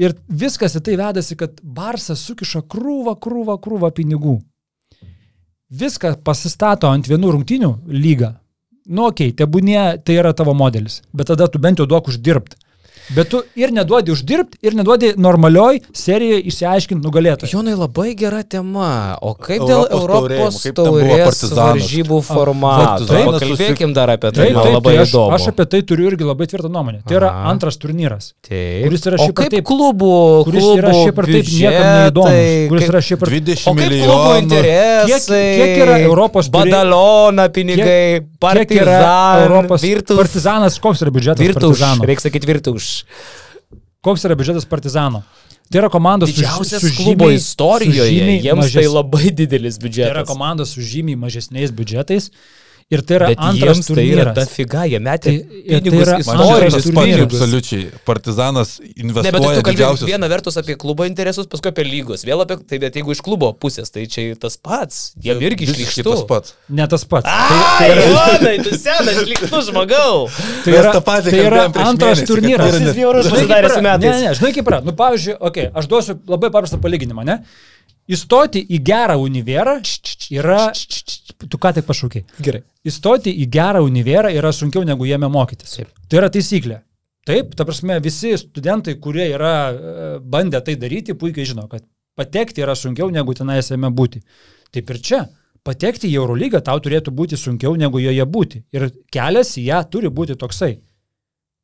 Ir 0.01 0.15
viskas 0.29 0.79
į 0.79 0.85
tai 0.87 0.97
vedasi, 1.01 1.37
kad 1.37 1.59
Barsas 1.61 2.23
sukiša 2.25 2.63
krūvą, 2.71 3.19
krūvą, 3.21 3.59
krūvą 3.61 3.91
pinigų. 3.97 4.39
Viską 5.71 6.17
pasistato 6.27 6.89
ant 6.91 7.07
vienų 7.11 7.35
rungtinių 7.37 7.75
lygą. 7.91 8.33
Nu, 8.91 9.07
okei, 9.11 9.31
okay, 9.31 9.37
tebūnie 9.39 10.01
tai 10.03 10.17
yra 10.19 10.33
tavo 10.35 10.55
modelis, 10.57 11.03
bet 11.15 11.29
tada 11.31 11.47
tu 11.47 11.61
bent 11.63 11.79
jau 11.79 11.87
duok 11.87 12.09
uždirbti. 12.11 12.57
Bet 13.17 13.29
tu 13.33 13.41
ir 13.59 13.73
neduodi 13.75 14.13
uždirbti, 14.15 14.59
ir 14.63 14.75
neduodi 14.79 15.15
normalioj 15.19 15.81
serijoje 15.97 16.43
išsiaiškinti 16.51 17.03
nugalėtoją. 17.07 17.51
Jonai 17.53 17.75
labai 17.75 18.15
gera 18.15 18.43
tema. 18.43 19.17
O 19.23 19.35
kaip 19.35 19.65
dėl 19.67 19.87
Europos 19.91 20.61
Europos 20.69 21.41
taurės 21.41 21.55
varžybų 21.57 22.21
formato? 22.23 23.07
Partizanas 23.07 23.41
Pakalbėkim 23.43 23.95
dar 23.97 24.13
apie 24.15 24.31
tai. 24.31 24.47
Taip, 24.51 24.61
taip, 24.63 24.75
labai 24.77 24.95
tai 24.95 25.03
aš, 25.05 25.11
įdomu. 25.15 25.35
aš 25.35 25.49
apie 25.53 25.67
tai 25.75 25.81
turiu 25.83 26.07
irgi 26.11 26.25
labai 26.29 26.47
tvirtą 26.51 26.71
nuomonę. 26.71 27.01
Tai 27.09 27.17
yra 27.19 27.31
Aha. 27.33 27.51
antras 27.51 27.77
turnyras, 27.83 28.31
Taip. 28.47 28.85
kuris 28.87 29.07
yra 29.11 29.19
šiaip 29.21 29.35
ar 29.35 29.43
kaip 29.43 29.53
taip- 29.57 29.67
klubų, 29.71 30.13
kuris 30.47 30.63
klubų 30.65 30.79
yra 30.83 30.93
šiaip 31.01 31.19
ar 31.25 31.31
taip 31.31 31.51
niekam 31.51 31.89
neįdomus, 31.99 32.69
kuris 32.71 32.89
yra 32.93 33.01
šiaip 33.09 33.23
ar 33.27 33.29
20 33.35 33.67
O 33.67 33.75
kaip 33.75 33.81
klubų 33.81 33.91
milijonų. 33.91 34.43
interesai? 34.45 35.43
Kiek- 35.57 35.75
kiek 35.75 35.83
yra 35.85 35.99
Europos 36.05 36.49
turė- 36.49 36.71
Badalona 36.71 37.49
pinigai, 37.49 38.21
kiek 38.21 38.71
yra 38.77 39.01
partizan, 39.01 39.43
Europos 39.51 39.83
virtus. 39.83 40.17
partizanas, 40.17 40.79
koks 40.79 41.03
yra 41.03 41.11
biudžetas 41.11 41.55
partizano? 41.55 42.05
reikia 42.07 42.21
sakyti 42.31 42.47
virtuš. 43.05 43.81
Koks 44.01 44.25
yra 44.25 44.35
biudžetas 44.35 44.65
partizano? 44.65 45.23
Tai 45.71 45.79
yra 45.83 45.89
komandos 45.93 46.31
su- 46.31 46.41
Didžiausias 46.41 46.81
su 46.83 46.97
klubo 46.97 47.25
žymiai- 47.29 47.35
istorijoje, 47.37 48.09
su 48.09 48.15
žymiai 48.15 48.43
jiems 48.43 48.73
tai 48.73 48.83
mažes- 48.83 48.95
labai 48.95 49.31
didelis 49.31 49.79
Tai 49.79 49.89
yra 49.89 49.91
biudžetas. 49.91 50.27
komandos 50.27 50.69
su 50.75 50.81
žymiai 50.81 51.17
mažesniais 51.17 51.71
biudžetais 51.71 52.31
ir 52.91 53.03
tai 53.07 53.17
yra 53.21 53.27
Bet 53.31 53.39
antras 53.39 53.77
jiems 53.79 53.87
tai 53.87 54.05
yra 54.05 54.25
turnyras. 54.25 54.37
dafiga, 54.37 54.83
jie 54.91 54.99
metė 54.99 55.31
Tai- 55.31 55.39
tai 55.41 55.81
pinigus 55.81 56.01
yra 56.03 56.17
pats 56.17 56.27
turnyras. 56.87 57.27
absoliučiai. 57.29 57.85
Partizanas 58.09 58.71
Ne, 58.81 58.87
bet 58.87 58.95
tai 58.97 59.05
investuoja 59.07 59.57
tu 59.61 59.63
kalbėjai 59.69 60.09
viena 60.11 60.29
vertus 60.33 60.57
apie 60.59 60.75
klubo 60.77 61.07
interesus, 61.07 61.47
paskui 61.47 61.71
apie 61.71 61.85
lygos. 61.87 62.25
Vėl 62.27 62.43
apie 62.43 62.57
tai, 62.67 62.79
bet 62.83 62.99
jeigu 62.99 63.15
iš 63.15 63.23
klubo 63.23 63.53
pusės, 63.55 63.93
tai 63.95 64.07
čia 64.11 64.35
tas 64.43 64.57
pats. 64.59 65.13
Jie 65.23 65.37
irgi 65.39 65.69
išlikštų. 65.71 66.11
tas 66.11 66.25
pats. 66.27 66.55
Ne 66.69 66.87
tas 66.91 67.05
pats. 67.05 67.27
Ai, 67.31 67.91
Jonai, 68.11 68.57
tu 68.65 68.75
senas 68.77 69.23
išlikštų 69.23 69.63
žmogau. 69.71 70.29
Tai 70.65 70.73
yra, 70.73 70.93
tai 71.01 71.39
yra 71.47 71.65
antras 71.87 72.25
turnyras. 72.27 72.71
tai 72.75 72.81
yra 72.81 72.87
Jis 72.91 72.97
bjaurus 72.99 73.27
pasidarė 73.31 73.67
yra? 73.71 73.75
su 73.75 73.83
metais. 73.87 74.17
Ne, 74.19 74.29
ne, 74.29 74.35
žinai 74.35 74.53
kaip 74.59 74.67
yra. 74.73 74.81
Nu, 74.85 74.93
pavyzdžiui, 74.99 75.39
okay, 75.41 75.71
aš 75.75 75.87
duosiu 75.87 76.19
labai 76.27 76.51
paprastą 76.51 76.81
palyginimą, 76.83 77.25
ne? 77.25 77.39
Įstoti 78.11 78.65
į 78.67 78.81
gerą 78.83 79.15
univerą 79.23 79.79
yra... 80.35 80.73
Tu 81.41 81.57
ką 81.57 81.71
tik 81.77 81.87
pašaukiai. 81.87 82.25
Gerai. 82.43 82.63
Įstoti 82.87 83.33
į 83.43 83.49
gerą 83.53 83.83
univerą 83.85 84.31
yra 84.33 84.53
sunkiau 84.57 84.87
negu 84.89 85.05
jame 85.09 85.29
mokytis. 85.29 85.75
Taip. 85.77 85.91
Tai 86.09 86.21
yra 86.23 86.31
taisyklė. 86.33 86.81
Taip, 87.29 87.53
ta 87.57 87.67
prasme, 87.69 87.99
visi 88.01 88.33
studentai, 88.41 88.95
kurie 89.03 89.27
yra 89.35 89.55
e, 89.71 90.05
bandę 90.25 90.63
tai 90.65 90.79
daryti, 90.81 91.13
puikiai 91.15 91.45
žino, 91.47 91.67
kad 91.69 91.85
patekti 92.17 92.65
yra 92.65 92.73
sunkiau 92.79 93.11
negu 93.13 93.35
tenais 93.37 93.69
jame 93.69 93.93
būti. 93.93 94.23
Taip 94.73 94.91
ir 94.91 95.03
čia. 95.05 95.27
patekti 95.63 96.09
į 96.09 96.17
Eurolygą 96.23 96.63
tau 96.65 96.81
turėtų 96.81 97.13
būti 97.13 97.37
sunkiau 97.37 97.75
negu 97.77 98.01
joje 98.01 98.25
būti. 98.25 98.63
Ir 98.73 98.89
kelias 99.13 99.53
į 99.61 99.67
ją 99.67 99.83
turi 99.93 100.09
būti 100.09 100.39
toksai. 100.41 100.79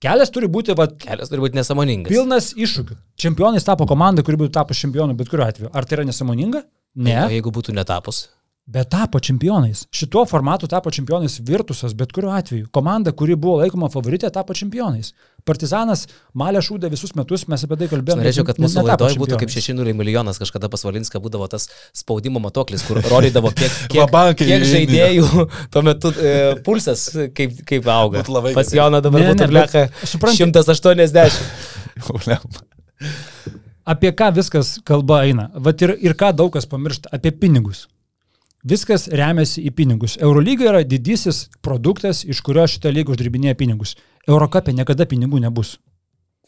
Kelias 0.04 0.28
turi 0.30 0.50
būti 0.52 0.76
vat, 0.76 0.98
Kelias 1.00 1.32
turi 1.32 1.40
būti 1.40 1.56
nesąmoningas. 1.56 2.12
pilnas 2.12 2.50
iššūkių. 2.52 2.96
Čempionais 3.16 3.64
tapo 3.64 3.86
komanda, 3.88 4.22
kuri 4.22 4.36
būtų 4.36 4.52
tapo 4.52 4.76
čempionu 4.76 5.16
bet 5.16 5.32
kuriuo 5.32 5.48
atveju. 5.48 5.70
Ar 5.72 5.88
tai 5.88 5.96
yra 5.96 6.04
nesąmoninga? 6.04 6.62
Ne. 6.96 7.16
O 7.24 7.32
jeigu 7.32 7.50
būtų 7.50 7.72
netapus. 7.72 8.26
Bet 8.66 8.88
tapo 8.90 9.20
čempionais. 9.22 9.84
Šituo 9.94 10.24
formatu 10.26 10.66
tapo 10.66 10.90
čempionais 10.90 11.36
Virtusas, 11.46 11.92
bet 11.94 12.10
kuriuo 12.12 12.32
atveju. 12.34 12.66
Komanda, 12.74 13.12
kuri 13.14 13.36
buvo 13.38 13.60
laikoma 13.60 13.86
favoritė, 13.92 14.26
tapo 14.34 14.56
čempionais. 14.58 15.12
Partizanas 15.46 16.08
malė 16.34 16.58
šūdė 16.66 16.90
visus 16.90 17.14
metus, 17.14 17.44
mes 17.46 17.62
apie 17.62 17.78
tai 17.78 17.86
kalbėjome. 17.92 18.24
norėčiau, 18.24 18.42
kad 18.48 18.58
mūsų 18.58 18.82
laidoje 18.88 19.20
būtų 19.22 19.38
kaip 19.38 19.52
čempionais. 19.54 19.86
6-0 19.86 19.94
milijonas, 20.00 20.40
kažkada 20.42 20.66
pas 20.72 20.82
Valinską 20.82 21.22
būdavo 21.22 21.46
tas 21.52 21.68
spaudimo 21.94 22.42
matoklis, 22.42 22.82
kur 22.88 22.98
rodydavo, 23.06 23.54
kiek, 23.54 23.70
kiek, 23.94 24.10
kiek 24.42 24.66
žaidėjų 24.72 25.46
tuo 25.76 25.86
metu 25.86 26.10
e, 26.18 26.34
pulsas 26.66 27.06
kaip, 27.38 27.62
kaip 27.70 27.86
auga. 27.86 28.26
Pas. 28.50 28.74
Joną 28.74 28.98
dabar 28.98 29.22
Ne, 29.22 29.30
būtų 29.30 29.46
blecha 29.54 29.86
bet 29.94 30.10
supranti- 30.10 30.42
180. 30.42 31.38
Apie 33.86 34.10
ką 34.10 34.32
viskas 34.34 34.80
kalba 34.82 35.22
eina? 35.28 35.52
Vat 35.54 35.78
ir, 35.86 35.94
ir 36.02 36.18
ką 36.18 36.32
daug 36.34 36.50
kas 36.58 36.66
pamiršta? 36.66 37.14
Apie 37.14 37.30
pinigus. 37.30 37.86
Viskas 38.66 39.06
remiasi 39.12 39.62
į 39.68 39.70
pinigus. 39.78 40.16
Eurolyga 40.18 40.66
yra 40.72 40.82
didysis 40.82 41.44
produktas, 41.62 42.24
iš 42.26 42.40
kurio 42.46 42.64
šitą 42.66 42.90
lygą 42.90 43.14
uždirbinėja 43.14 43.54
pinigus. 43.58 43.94
Eurokapė 44.26 44.74
niekada 44.74 45.06
pinigų 45.06 45.38
nebus. 45.44 45.76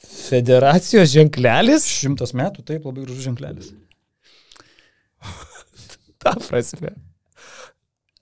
Federacijos 0.02 1.12
ženklelis? 1.12 1.86
Šimtas 1.86 2.34
metų, 2.34 2.64
taip, 2.66 2.86
labai 2.86 3.04
gražus 3.04 3.22
ženklelis. 3.26 3.70
Ta 6.22 6.34
prasme. 6.42 6.94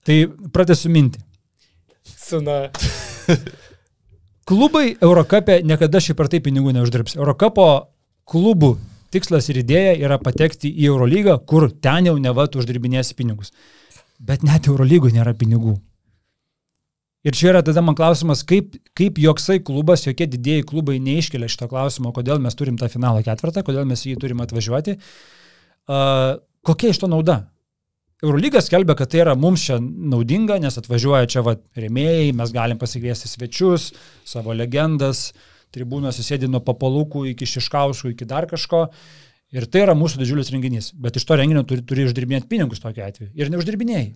Tai 0.06 0.16
pratęsiu 0.52 0.92
mintį. 0.92 1.22
Suna. 2.16 2.58
Klubai 4.48 4.92
Eurokapė 5.02 5.62
niekada 5.66 6.00
šiaip 6.04 6.20
ar 6.22 6.30
taip 6.30 6.44
pinigų 6.46 6.76
neuždirbs. 6.76 7.16
Eurokapo 7.18 7.66
klubų 8.28 8.76
tikslas 9.14 9.48
ir 9.50 9.62
idėja 9.62 9.96
yra 10.04 10.20
patekti 10.22 10.70
į 10.70 10.90
Eurolygą, 10.92 11.38
kur 11.48 11.68
ten 11.70 12.10
jau 12.10 12.16
neva 12.20 12.46
tu 12.46 12.60
uždirbinėsi 12.60 13.16
pinigus. 13.18 13.52
Bet 14.18 14.44
net 14.46 14.68
Eurolygų 14.70 15.12
nėra 15.14 15.34
pinigų. 15.36 15.76
Ir 17.26 17.34
čia 17.34 17.50
yra 17.50 17.62
tada 17.66 17.82
man 17.82 17.96
klausimas, 17.98 18.44
kaip, 18.46 18.76
kaip 18.94 19.18
joksai 19.18 19.58
klubas, 19.66 20.04
jokie 20.06 20.28
didėjai 20.30 20.62
klubai 20.68 21.00
neiškelia 21.02 21.48
šito 21.50 21.66
klausimo, 21.72 22.12
kodėl 22.14 22.38
mes 22.42 22.54
turim 22.54 22.78
tą 22.78 22.86
finalo 22.92 23.24
ketvirtą, 23.26 23.64
kodėl 23.66 23.88
mes 23.88 24.04
jį 24.06 24.14
turim 24.22 24.44
atvažiuoti. 24.44 24.94
Uh, 25.90 26.38
kokia 26.66 26.92
iš 26.94 27.02
to 27.02 27.10
nauda? 27.10 27.40
Eurolygas 28.22 28.70
skelbia, 28.70 28.94
kad 28.96 29.10
tai 29.12 29.24
yra 29.24 29.34
mums 29.36 29.66
čia 29.66 29.80
naudinga, 29.82 30.60
nes 30.62 30.78
atvažiuoja 30.80 31.26
čia 31.34 31.42
va, 31.44 31.56
rėmėjai, 31.76 32.30
mes 32.38 32.54
galim 32.54 32.78
pasikviesti 32.80 33.28
svečius, 33.28 33.90
savo 34.24 34.54
legendas, 34.56 35.32
tribūnose 35.74 36.24
sėdi 36.24 36.48
nuo 36.48 36.62
papalūkų 36.64 37.26
iki 37.34 37.48
šiškauskų, 37.56 38.14
iki 38.14 38.28
dar 38.30 38.46
kažko. 38.48 38.86
Ir 39.54 39.68
tai 39.70 39.84
yra 39.84 39.94
mūsų 39.94 40.22
didžiulis 40.22 40.50
renginys. 40.54 40.90
Bet 40.98 41.18
iš 41.20 41.26
to 41.28 41.36
renginio 41.38 41.62
turi, 41.68 41.84
turi 41.86 42.08
uždirbinėti 42.08 42.50
pinigus 42.50 42.82
tokiu 42.82 43.04
atveju. 43.06 43.30
Ir 43.38 43.52
neuždirbinėjai. 43.52 44.08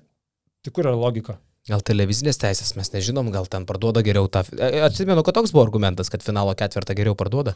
Tai 0.65 0.75
kur 0.75 0.89
yra 0.89 0.97
logika? 0.99 1.39
Gal 1.69 1.83
televizinės 1.85 2.39
teisės, 2.41 2.71
mes 2.73 2.89
nežinom, 2.89 3.27
gal 3.33 3.45
ten 3.49 3.67
parduoda 3.69 4.01
geriau 4.03 4.31
tą. 4.33 4.41
Atsimenu, 4.87 5.21
kad 5.27 5.37
toks 5.37 5.53
buvo 5.53 5.63
argumentas, 5.67 6.09
kad 6.13 6.25
finalo 6.25 6.55
ketvirtą 6.57 6.97
geriau 6.97 7.13
parduoda. 7.19 7.53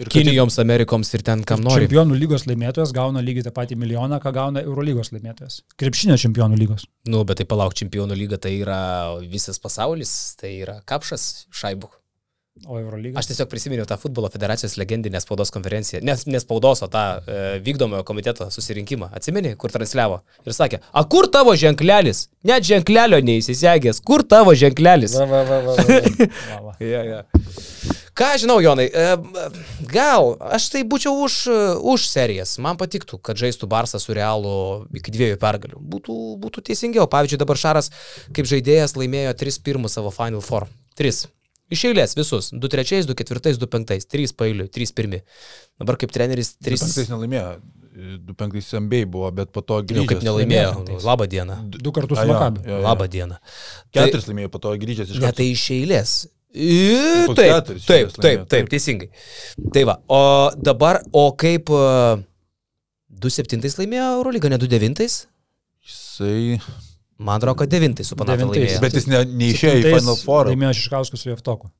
Ir 0.00 0.08
Kinijoms, 0.12 0.56
Amerikoms 0.62 1.12
ir 1.14 1.22
ten 1.26 1.42
kam 1.46 1.60
nori. 1.62 1.84
Čempionų 1.84 2.16
lygos 2.22 2.46
laimėtojas 2.48 2.94
gauna 2.96 3.20
lygiai 3.24 3.44
tą 3.44 3.52
patį 3.54 3.76
milijoną, 3.82 4.16
ką 4.24 4.32
gauna 4.34 4.64
Eurolygos 4.64 5.12
laimėtojas. 5.12 5.60
Krepšinio 5.80 6.16
čempionų 6.24 6.56
lygos. 6.62 6.88
Nu, 7.04 7.20
bet 7.28 7.42
tai 7.42 7.46
palauk, 7.50 7.76
čempionų 7.76 8.16
lyga 8.16 8.40
tai 8.40 8.56
yra 8.62 8.80
visas 9.20 9.60
pasaulis, 9.60 10.14
tai 10.40 10.56
yra 10.64 10.80
kapšas 10.88 11.44
šaibuk. 11.52 12.00
O 12.62 12.78
Eurolyga. 12.78 13.18
Aš 13.18 13.26
tiesiog 13.32 13.48
prisiminiau 13.50 13.84
tą 13.90 13.96
futbolo 13.98 14.28
federacijos 14.30 14.76
legendinę 14.78 15.18
spaudos 15.20 15.50
konferenciją. 15.50 15.98
Nes 16.06 16.20
ne 16.30 16.38
spaudos, 16.38 16.84
o 16.86 16.88
tą 16.88 17.02
e, 17.18 17.58
vykdomojo 17.66 18.04
komiteto 18.06 18.46
susirinkimą. 18.54 19.08
Atsimeni, 19.18 19.56
kur 19.58 19.74
transliavo. 19.74 20.20
Ir 20.46 20.54
sakė, 20.54 20.78
a 20.94 21.02
kur 21.10 21.26
tavo 21.34 21.56
ženklelis? 21.58 22.28
Net 22.46 22.62
ženklelio 22.68 23.18
neįsisegęs. 23.26 23.98
Kur 24.06 24.22
tavo 24.22 24.54
ženklelis? 24.54 25.18
Va, 25.18 25.26
va, 25.26 25.42
va, 25.50 25.60
va, 25.66 25.76
va, 25.80 25.98
va. 25.98 26.30
Va. 26.64 26.76
Ja, 26.78 27.02
ja. 27.04 27.18
Ką 28.14 28.30
žinau, 28.38 28.60
Jonai, 28.62 28.86
e, 28.86 29.10
gal 29.90 30.36
aš 30.54 30.70
tai 30.72 30.86
būčiau 30.86 31.26
už, 31.26 31.42
už 31.82 32.06
serijas. 32.06 32.54
Man 32.62 32.78
patiktų, 32.78 33.18
kad 33.18 33.40
žaistų 33.40 33.66
Barsą 33.68 33.98
su 33.98 34.14
Realu 34.14 34.84
iki 34.94 35.12
dviejų 35.12 35.42
pergalių. 35.42 35.82
Būtų, 35.82 36.20
būtų 36.46 36.68
teisingiau. 36.70 37.10
Pavyzdžiui, 37.10 37.42
dabar 37.42 37.58
Šaras 37.58 37.90
kaip 38.30 38.46
žaidėjas 38.46 38.94
laimėjo 38.94 39.34
3 39.42 39.64
pirmus 39.66 39.98
savo 39.98 40.14
Final 40.14 40.44
Four. 40.46 40.70
3. 40.94 41.26
Iš 41.72 41.84
eilės 41.90 42.12
visus. 42.18 42.50
2 42.52 42.68
trečiais, 42.68 43.06
2 43.08 43.14
ketvirtais, 43.16 43.56
2 43.58 43.66
penktais. 43.72 44.04
3 44.06 44.34
pailiui, 44.36 44.68
3 44.68 44.92
pirmi. 44.94 45.22
Dabar 45.80 45.96
kaip 45.96 46.12
treneris 46.12 46.56
3. 46.60 46.76
3 46.76 47.08
nelaimėjo. 47.14 47.54
25 47.94 48.74
MBA 48.82 49.04
buvo, 49.06 49.30
bet 49.30 49.52
po 49.54 49.62
to 49.62 49.78
Nu, 49.80 49.86
grįžęs. 49.86 50.08
kaip 50.10 50.22
nelaimėjo. 50.26 50.70
laimėjo. 50.74 50.98
Nu, 50.98 51.00
Labą 51.06 51.26
dieną. 51.30 51.56
Du 51.78 51.92
kartus 51.94 52.18
A, 52.18 52.24
jo, 52.26 52.32
Makabi. 52.32 52.64
jo, 52.66 52.76
jo. 52.76 52.82
Labą 52.82 53.06
dieną. 53.08 53.36
Tai- 53.94 54.06
Keturis 54.10 54.26
laimėjo, 54.26 54.50
po 54.50 54.58
to 54.58 54.72
grįžęs 54.76 55.10
iš 55.14 55.20
Ne, 55.20 55.28
karto. 55.30 55.36
tai 55.36 55.46
iš 55.54 55.64
eilės. 55.70 56.14
I, 56.54 57.26
Taip, 57.26 57.36
taip, 57.36 57.66
taip, 57.66 57.86
laimėjo, 57.86 58.20
taip, 58.22 58.48
taip. 58.48 58.68
teisingai. 58.70 59.08
Tai 59.74 59.84
va, 59.84 59.96
o 60.08 60.50
dabar, 60.54 61.00
o 61.12 61.32
kaip 61.38 61.70
uh, 61.70 62.18
2-7 63.10 63.78
laimėjo 63.78 64.10
Eurolygą, 64.18 64.50
ne 64.50 64.58
2-9? 64.58 65.26
Jisai. 65.86 66.60
Man 67.18 67.38
atrodo, 67.38 67.58
kad 67.62 67.70
9 67.70 68.02
su 68.02 68.16
Devintais. 68.18 68.50
laimėjo. 68.50 68.82
Bet 68.82 68.98
jis 68.98 69.08
ne, 69.10 69.24
neišėjo 69.42 69.80
į 69.80 69.82
Final 69.86 70.20
Four. 70.20 70.50
Laimėjo 70.50 70.76
Šiškauskas 70.80 71.22
su 71.22 71.30
Jeftoku. 71.30 71.70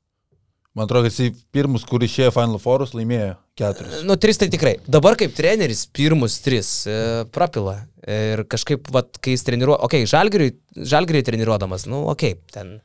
Man 0.75 0.89
atrodo, 0.89 1.07
kad 1.07 1.13
jisai 1.13 1.31
pirmus, 1.55 1.85
kur 1.87 2.03
išėjo 2.03 2.33
Final 2.35 2.59
Fourus, 2.59 2.91
laimėjo 2.95 3.35
keturis. 3.55 4.01
Nu, 4.03 4.17
3 4.19 4.39
tai 4.41 4.47
tikrai. 4.51 4.73
Dabar 4.91 5.15
kaip 5.19 5.31
treneris 5.35 5.85
pirmus 5.95 6.35
3 6.43 6.57
e, 6.59 6.95
prapila. 7.31 7.77
Ir 8.05 8.43
kažkaip, 8.51 8.89
vat, 8.93 9.15
kai 9.23 9.33
jis 9.33 9.45
treniruoja, 9.47 9.79
okei, 9.87 10.03
okay, 10.05 10.89
žalgiriui 10.91 11.23
treniruodamas, 11.25 11.87
nu, 11.89 12.03
okei, 12.11 12.35
okay, 12.35 12.51
ten 12.53 12.75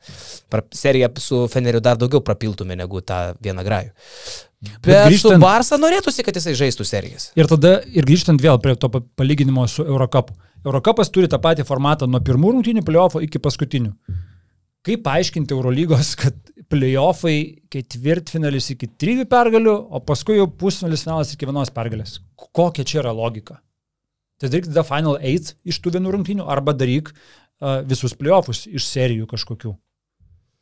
pra, 0.48 0.62
seriją 0.72 1.10
su 1.20 1.43
Feneriu 1.52 1.82
dar 1.85 1.98
daugiau 2.01 2.22
prapiltume 2.24 2.78
negu 2.78 3.02
tą 3.05 3.18
vieną 3.43 3.66
grajų. 3.66 3.90
Bet, 4.60 4.78
Bet 4.86 5.02
grįžtant... 5.10 5.35
su 5.36 5.43
Barsa 5.43 5.81
norėtųsi, 5.81 6.24
kad 6.24 6.39
jisai 6.39 6.55
žaistų 6.56 6.86
serijas. 6.89 7.31
Ir 7.36 7.51
tada, 7.51 7.78
ir 7.90 8.06
grįžtant 8.09 8.40
vėl 8.40 8.62
prie 8.62 8.78
to 8.81 8.89
pa- 8.93 9.02
palyginimo 9.18 9.66
su 9.68 9.85
Eurocapu. 9.85 10.39
Eurocapas 10.66 11.09
turi 11.12 11.28
tą 11.31 11.39
patį 11.41 11.65
formatą 11.69 12.09
nuo 12.11 12.20
pirmų 12.24 12.57
rungtynių 12.57 12.85
playoffo 12.85 13.23
iki 13.24 13.41
paskutinių. 13.43 13.95
Kaip 14.85 15.03
paaiškinti 15.05 15.53
Eurolygos, 15.57 16.15
kad 16.20 16.37
playoffai 16.73 17.37
ketvirtfinalis 17.73 18.70
iki 18.74 18.89
trijų 19.01 19.27
pergalių, 19.28 19.74
o 19.93 20.01
paskui 20.05 20.39
jau 20.39 20.47
pusfinalis 20.61 21.05
finalas 21.05 21.35
iki 21.35 21.49
vienos 21.49 21.73
pergalės? 21.74 22.19
Kokia 22.37 22.87
čia 22.89 23.03
yra 23.03 23.12
logika? 23.16 23.59
Tai 24.41 24.49
daryk 24.49 24.70
tada 24.70 24.85
Final 24.89 25.19
8 25.20 25.53
iš 25.69 25.81
tų 25.85 25.97
vienų 25.99 26.15
rungtynių 26.15 26.47
arba 26.49 26.73
daryk 26.73 27.11
uh, 27.12 27.82
visus 27.85 28.16
playoffus 28.16 28.65
iš 28.70 28.87
serijų 28.89 29.28
kažkokių. 29.28 29.74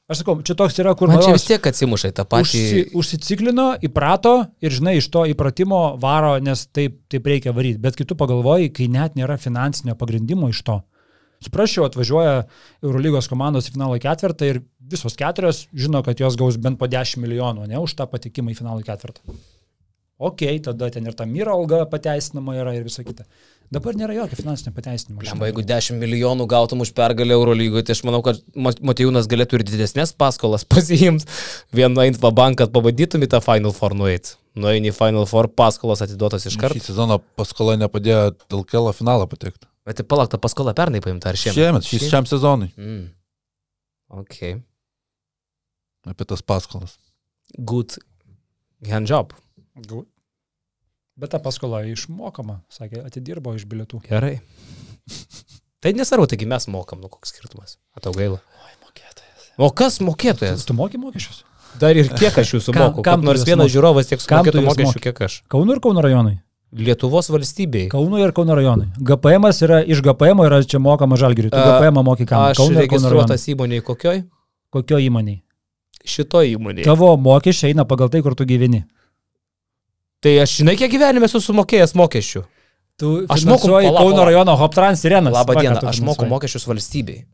Aš 0.09 0.23
sakau, 0.23 0.39
čia 0.41 0.55
toks 0.57 0.79
yra, 0.81 0.95
kur 0.97 1.11
Man 1.11 1.21
čia 1.21 1.35
vis 1.35 1.45
tiek 1.45 1.67
atsimuša 1.69 2.09
į 2.09 2.15
tą 2.17 2.25
patį. 2.25 2.61
Užsi, 2.65 2.85
užsiciklino, 2.97 3.67
įprato 3.85 4.39
ir, 4.65 4.73
žinai, 4.73 4.95
iš 5.03 5.11
to 5.13 5.27
įpratimo 5.29 5.83
varo, 6.01 6.31
nes 6.41 6.63
taip, 6.73 7.03
taip 7.13 7.29
reikia 7.29 7.53
varyti. 7.53 7.81
Bet 7.83 7.99
kitų 7.99 8.17
pagalvoji, 8.17 8.71
kai 8.73 8.87
net 8.89 9.19
nėra 9.21 9.37
finansinio 9.41 9.99
pagrindimo 10.01 10.49
iš 10.49 10.63
to. 10.65 10.79
Suprasčiau, 11.45 11.85
atvažiuoja 11.87 12.41
Eurolygos 12.81 13.29
komandos 13.29 13.69
į 13.69 13.77
finalo 13.77 14.01
ketvirtą 14.01 14.49
ir 14.49 14.63
visos 14.81 15.13
keturios 15.19 15.67
žino, 15.77 16.01
kad 16.07 16.25
jos 16.25 16.41
gaus 16.41 16.57
bent 16.57 16.81
po 16.81 16.89
10 16.89 17.21
milijonų, 17.21 17.69
ne 17.69 17.85
už 17.85 17.99
tą 18.01 18.09
patekimą 18.09 18.57
į 18.57 18.59
finalo 18.63 18.81
ketvirtą. 18.89 19.37
Ok, 20.19 20.43
tada 20.67 20.89
ten 20.91 21.07
ir 21.07 21.15
ta 21.15 21.27
myra 21.31 21.55
alga 21.55 21.85
pateisinama 21.87 22.57
yra 22.59 22.75
ir 22.75 22.83
visa 22.87 23.05
kita. 23.07 23.23
Dabar 23.71 23.95
nėra 23.95 24.15
jokio 24.17 24.39
finansinio 24.39 24.73
pateisinimo. 24.75 25.21
Lemba, 25.23 25.47
jeigu 25.51 25.63
10 25.69 25.99
milijonų 26.01 26.47
gautum 26.49 26.83
už 26.83 26.91
pergalę 26.97 27.37
Eurolygoje, 27.37 27.85
tai 27.85 27.95
aš 27.95 28.01
manau, 28.09 28.23
kad 28.25 28.41
Matijūnas 28.57 29.29
galėtų 29.29 29.59
ir 29.59 29.65
didesnės 29.69 30.15
paskolas 30.17 30.65
pasiimti. 30.73 31.29
Vien 31.77 31.95
eint 32.03 32.19
va 32.23 32.33
banką, 32.35 32.65
kad 32.65 32.73
pabandytum 32.75 33.27
į 33.27 33.31
tą 33.35 33.43
Final 33.45 33.75
Four 33.77 33.95
nueiti. 33.99 34.35
Nueini 34.59 34.91
į 34.91 34.97
Final 34.97 35.29
Four, 35.31 35.51
paskolas 35.53 36.03
atiduotas 36.03 36.49
iš 36.49 36.57
karto. 36.59 36.81
Šį 36.81 36.89
sezoną 36.91 37.21
paskola 37.39 37.77
nepadėjo 37.79 38.23
LKL 38.49 38.91
finalą 38.97 39.29
patekti. 39.31 39.69
Bet 39.87 40.01
tai 40.01 40.07
palauk, 40.09 40.33
ta 40.33 40.41
paskola 40.41 40.75
pernai 40.77 41.05
paimta 41.05 41.31
ar 41.31 41.39
šiemet? 41.39 41.61
Šiemet, 41.61 41.91
šis 41.93 42.09
šiam 42.09 42.27
sezonui. 42.29 42.73
Mm. 42.81 43.05
Ok. 44.25 44.41
Apie 46.09 46.27
tas 46.27 46.41
paskolas. 46.43 46.97
Good 47.53 48.01
hand 48.89 49.13
job. 49.13 49.37
Gu- 49.87 50.07
Bet 51.19 51.31
ta 51.35 51.39
paskola 51.43 51.81
išmokama, 51.83 52.61
sakė, 52.71 53.01
atidirbo 53.07 53.51
iš 53.59 53.65
bilietų. 53.67 53.99
Gerai. 54.07 54.39
tai 55.83 55.93
nesvarbu, 55.99 56.29
taigi 56.31 56.47
mes 56.47 56.67
mokam, 56.71 57.01
nu 57.03 57.09
koks 57.11 57.33
skirtumas. 57.33 57.77
Atau 57.99 58.13
gaila. 58.15 58.39
Oi, 58.39 58.75
mokėtojas. 58.85 59.49
O 59.59 59.71
kas 59.75 59.99
mokėtojas? 59.99 60.63
Tu 60.67 60.75
moki 60.79 60.99
mokesčius? 60.99 61.43
Dar 61.79 61.99
ir 61.99 62.07
kiek 62.15 62.39
aš 62.39 62.53
jūsų 62.55 62.75
moku? 62.79 63.03
kam 63.03 63.19
Kam 63.19 63.25
tu 63.25 63.27
nors 63.31 63.43
vienas 63.47 63.71
žiūrovas 63.75 64.07
tiek 64.11 64.21
tu 64.23 64.27
sumokėtų 64.29 64.63
mokesčių, 64.67 65.03
kiek 65.09 65.23
aš. 65.27 65.41
Kauno 65.51 65.75
ir 65.75 65.81
Kauno 65.83 66.03
rajonai. 66.07 66.37
Lietuvos 66.79 67.31
valstybei. 67.33 67.89
Kauno 67.91 68.19
ir 68.23 68.31
Kauno 68.37 68.55
rajonai. 68.59 68.91
GPM 69.01 69.49
yra 69.67 69.81
iš 69.89 70.03
GPM 70.05 70.43
yra 70.47 70.61
čia 70.63 70.79
mokama 70.83 71.17
žalgiriui. 71.19 71.51
Tu 71.51 71.59
GPM 71.59 71.99
moki 72.07 72.27
kam? 72.29 72.47
Aš 72.53 72.61
Kauno 72.63 72.83
ir 72.85 72.91
Kauno 72.93 73.11
rajonai. 73.11 73.39
įmonėje 73.55 73.83
kokioj? 73.91 74.23
Kokio 74.71 74.99
įmoniai? 75.01 75.41
Šito 76.05 76.43
įmonėje. 76.45 76.85
Tavo 76.87 77.11
mokesčiai 77.17 77.73
eina 77.73 77.85
pagal 77.89 78.11
tai, 78.13 78.21
kur 78.23 78.37
tu 78.39 78.45
gyveni. 78.49 78.85
Tai 80.21 80.33
aš 80.43 80.57
žinai, 80.61 80.75
kiek 80.77 80.91
gyvenime 80.91 81.29
esu 81.29 81.39
sumokėjęs 81.41 81.95
mokesčių. 81.95 82.43
Tu 82.99 83.09
Aš 83.31 83.45
moku- 83.47 83.69
Kauno 83.71 84.25
rajono 84.27 84.57
Hoptrans 84.59 84.99
Sirenas. 85.01 85.33
Labą 85.33 85.55
dieną, 85.63 85.79
aš 85.87 86.01
moku 86.03 86.27
mokesčius 86.27 86.67
valstybei. 86.67 87.25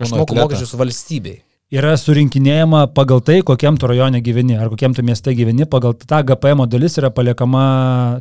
Aš 0.00 0.10
moku 0.10 0.34
mokesčius 0.34 0.74
valstybei. 0.74 1.42
Yra 1.68 1.90
surinkinėjama 2.00 2.86
pagal 2.96 3.18
tai, 3.20 3.42
kokiam 3.44 3.76
tu 3.76 3.88
rajone 3.90 4.22
gyveni, 4.24 4.54
ar 4.56 4.70
kokiam 4.72 4.94
tu 4.96 5.02
mieste 5.04 5.34
gyveni, 5.36 5.66
pagal 5.68 5.92
tą 6.00 6.22
GPM 6.30 6.62
dalis 6.64 6.94
yra 6.96 7.10
paliekama 7.12 7.64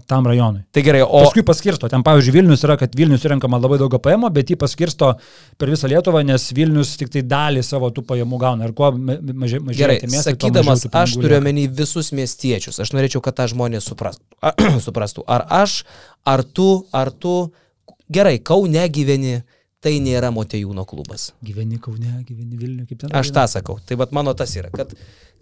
tam 0.03 0.27
rajonui. 0.27 0.65
Tai 0.75 0.83
gerai, 0.83 1.05
o 1.05 1.21
paskui 1.23 1.45
paskirsto. 1.47 1.87
Ten, 1.87 2.03
pavyzdžiui, 2.03 2.33
Vilnius 2.35 2.65
yra, 2.67 2.75
kad 2.81 2.97
Vilnius 2.99 3.23
surenkama 3.23 3.61
labai 3.63 3.79
daug 3.79 3.95
GPM, 3.95 4.27
bet 4.35 4.51
jį 4.51 4.59
paskirsto 4.59 5.13
per 5.55 5.71
visą 5.71 5.87
Lietuvą, 5.87 6.25
nes 6.27 6.49
Vilnius 6.57 6.91
tik 6.99 7.13
tai 7.15 7.23
dalį 7.23 7.63
savo 7.63 7.87
tų 7.95 8.03
pajamų 8.11 8.41
gauna. 8.43 8.67
Ir 8.67 8.75
kuo 8.75 8.91
ma- 8.91 9.15
mažiau 9.31 9.63
maži, 9.63 9.79
Gerai, 9.79 10.01
miestai, 10.03 10.35
sakydamas, 10.35 10.83
aš 10.91 11.15
turiu 11.15 11.39
omeny 11.39 11.69
visus 11.71 12.11
miestiečius. 12.11 12.81
Aš 12.83 12.91
norėčiau, 12.99 13.23
kad 13.23 13.39
tą 13.39 13.47
žmonės 13.53 13.87
suprastų. 13.87 14.27
suprastų. 14.89 15.23
Ar 15.23 15.47
aš, 15.63 15.85
ar 16.27 16.43
tu, 16.43 16.81
ar 16.91 17.15
tu, 17.15 17.37
gerai, 18.11 18.41
Kaune 18.43 18.89
gyveni, 18.91 19.37
tai 19.87 20.01
nėra 20.03 20.33
Motejūno 20.35 20.83
klubas. 20.87 21.29
Gyveni 21.45 21.79
Kaune, 21.79 22.11
gyveni 22.27 22.59
Vilniuje, 22.59 22.89
kaip 22.89 23.05
ten. 23.05 23.13
Aš 23.15 23.31
tą 23.35 23.45
sakau. 23.47 23.77
Tai 23.87 23.95
vad 24.01 24.11
mano 24.15 24.33
tas 24.37 24.51
yra, 24.59 24.71
kad 24.73 24.91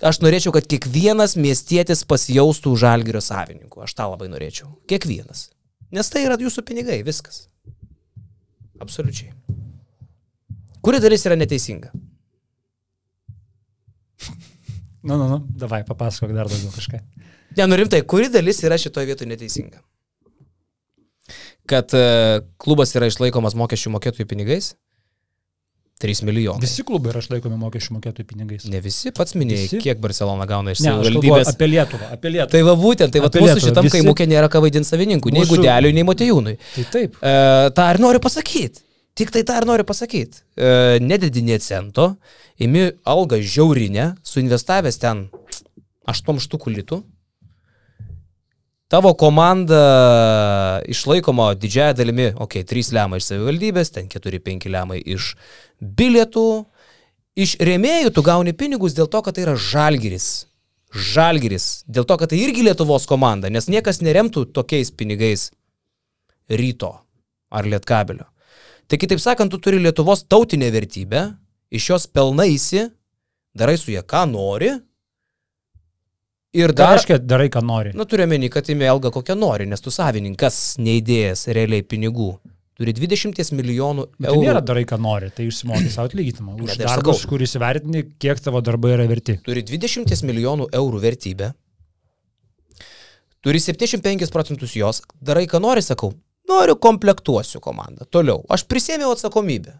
aš 0.06 0.20
norėčiau, 0.22 0.54
kad 0.54 0.68
kiekvienas 0.70 1.34
miestietis 1.40 2.04
pasijaustų 2.06 2.76
žalgerio 2.84 3.24
savininku. 3.26 3.82
Aš 3.86 3.96
tą 3.98 4.10
labai 4.12 4.30
norėčiau. 4.30 4.70
Kiekvienas. 4.92 5.48
Nes 5.96 6.12
tai 6.14 6.26
yra 6.28 6.38
jūsų 6.42 6.66
pinigai, 6.68 7.00
viskas. 7.08 7.48
Absoliučiai. 8.84 9.34
Kuri 10.86 11.02
dalis 11.02 11.26
yra 11.26 11.40
neteisinga? 11.40 11.94
Nu, 15.06 15.20
nu, 15.22 15.26
nu, 15.30 15.36
davai, 15.62 15.84
papasakok 15.86 16.32
dar 16.34 16.48
daugiau 16.50 16.72
kažką. 16.74 16.98
Ne, 17.60 17.66
nu 17.70 17.78
rimtai, 17.78 18.00
kuri 18.10 18.26
dalis 18.34 18.64
yra 18.66 18.74
šitoje 18.82 19.06
vietoje 19.06 19.28
neteisinga? 19.30 19.78
Kad 21.66 21.94
e, 21.98 22.42
klubas 22.62 22.92
yra 22.96 23.08
išlaikomas 23.10 23.56
mokesčių 23.58 23.92
mokėtojų 23.96 24.28
pinigais? 24.30 24.74
3 26.04 26.26
milijonai. 26.28 26.60
Visi 26.60 26.84
klubai 26.84 27.14
yra 27.14 27.22
išlaikomi 27.24 27.56
mokesčių 27.58 27.94
mokėtojų 27.96 28.28
pinigais. 28.28 28.66
Ne 28.68 28.82
visi, 28.84 29.14
pats 29.16 29.32
minėjai, 29.40 29.70
Visi? 29.70 29.78
kiek 29.86 30.02
Barcelona 30.04 30.44
gauna 30.50 30.74
iš 30.76 30.82
savivaldybės. 30.84 31.48
apie 31.54 31.70
Lietuvą, 31.72 32.10
apie 32.12 32.32
Lietuvą. 32.34 32.52
Tai 32.52 32.62
va 32.68 32.74
būtent, 32.82 33.14
tai 33.16 33.22
va 33.24 33.30
mūsų 33.32 33.62
šitam 33.64 33.88
Visi- 33.88 34.02
kaimukė 34.02 34.28
nėra 34.28 34.50
ką 34.52 34.60
vaidinti 34.66 34.90
savininkų, 34.92 35.32
nei 35.32 35.42
Mūsų- 35.46 35.56
Gudeliui, 35.56 35.94
nei 35.96 36.04
Motejūnui. 36.04 36.58
Tai 36.76 36.84
taip. 36.92 37.16
E, 37.24 37.34
tą 37.80 37.88
ir 37.94 38.02
noriu 38.04 38.20
pasakyti. 38.20 38.84
Tik 39.16 39.32
tai 39.32 39.44
tą 39.48 39.56
ir 39.62 39.66
noriu 39.72 39.86
pasakyti. 39.88 40.44
E, 40.60 41.00
nededi 41.00 41.42
nie 41.42 41.58
cento, 41.64 42.18
imi 42.60 42.92
algą 43.08 43.40
žiaurinę, 43.40 44.18
suinvestavęs 44.22 45.00
ten 45.00 45.30
8 46.06 46.38
štukų 46.44 46.76
litų. 46.76 47.04
Tavo 48.96 49.12
komanda 49.14 50.80
išlaikoma 50.88 51.50
didžiaja 51.60 51.98
dalimi, 52.00 52.30
okei, 52.32 52.62
okay, 52.64 52.68
3 52.70 52.94
lemai 52.96 53.18
iš 53.20 53.26
savivaldybės, 53.28 53.90
ten 53.92 54.06
4-5 54.08 54.70
lemai 54.72 55.02
iš 55.04 55.34
bilietų. 56.00 56.44
Iš 57.36 57.58
rėmėjų 57.60 58.14
tu 58.16 58.24
gauni 58.24 58.54
pinigus 58.56 58.96
dėl 58.96 59.10
to, 59.12 59.20
kad 59.26 59.36
tai 59.36 59.44
yra 59.44 59.58
žalgiris. 59.60 60.46
Žalgiris. 60.96 61.66
Dėl 61.92 62.08
to, 62.08 62.16
kad 62.22 62.32
tai 62.32 62.40
irgi 62.40 62.64
Lietuvos 62.64 63.04
komanda, 63.10 63.52
nes 63.52 63.68
niekas 63.68 64.00
neremtų 64.00 64.46
tokiais 64.56 64.94
pinigais 64.96 65.50
ryto 66.48 66.94
ar 67.52 67.68
lietkabelio. 67.68 68.30
Tai 68.88 69.02
kitaip 69.02 69.20
sakant, 69.20 69.52
tu 69.52 69.60
turi 69.60 69.84
Lietuvos 69.84 70.24
tautinę 70.24 70.72
vertybę, 70.72 71.26
iš 71.68 71.90
jos 71.92 72.08
pelnaisi, 72.08 72.88
darai 73.52 73.76
su 73.76 73.92
ją 73.92 74.08
ką 74.08 74.24
nori. 74.32 74.72
Ir 76.56 76.72
Ką 76.72 76.77
dar, 76.80 76.94
reiškia, 76.95 77.18
darai, 77.19 77.49
ką 77.52 77.61
nori. 77.68 77.91
nu 77.98 78.06
turiu 78.07 78.27
meni, 78.32 78.48
kad 78.49 78.68
imi 78.72 78.88
algą 78.88 79.11
kokią 79.11 79.36
nori, 79.36 79.65
nes 79.68 79.82
tu 79.84 79.91
savininkas 79.91 80.77
neįdėjęs 80.80 81.48
realiai 81.56 81.84
pinigų. 81.84 82.30
Turi 82.76 82.91
20 82.95 83.52
milijonų 83.56 84.06
Bet 84.19 84.30
tai 84.30 84.38
nėra 84.40 84.57
eurų. 84.60 84.65
darai, 84.68 84.84
ką 84.88 84.98
nori, 84.99 85.30
tai 85.36 85.45
išsimokai 85.48 85.91
savo 85.91 86.10
atlyginimą. 86.10 86.56
Už 86.64 86.73
tai 86.77 86.86
aš 86.88 86.91
darbus, 86.94 87.22
sakau. 87.22 87.30
kuris 87.36 87.56
įvertini, 87.56 88.02
kiek 88.19 88.40
tavo 88.44 88.60
darbai 88.64 88.94
yra 88.98 89.06
verti. 89.07 89.38
Turi 89.44 89.64
20 89.64 90.23
milijonų 90.27 90.68
eurų 90.76 90.99
vertybę. 91.03 91.53
Turi 93.45 93.60
75 93.60 94.32
procentus 94.34 94.76
jos. 94.76 95.02
Darai, 95.22 95.45
ką 95.48 95.60
nori, 95.61 95.82
sakau. 95.86 96.14
Noriu 96.49 96.76
komplektuosiu 96.82 97.60
komandą. 97.64 98.06
Toliau. 98.11 98.44
Aš 98.53 98.64
prisėmiau 98.69 99.14
atsakomybę. 99.15 99.80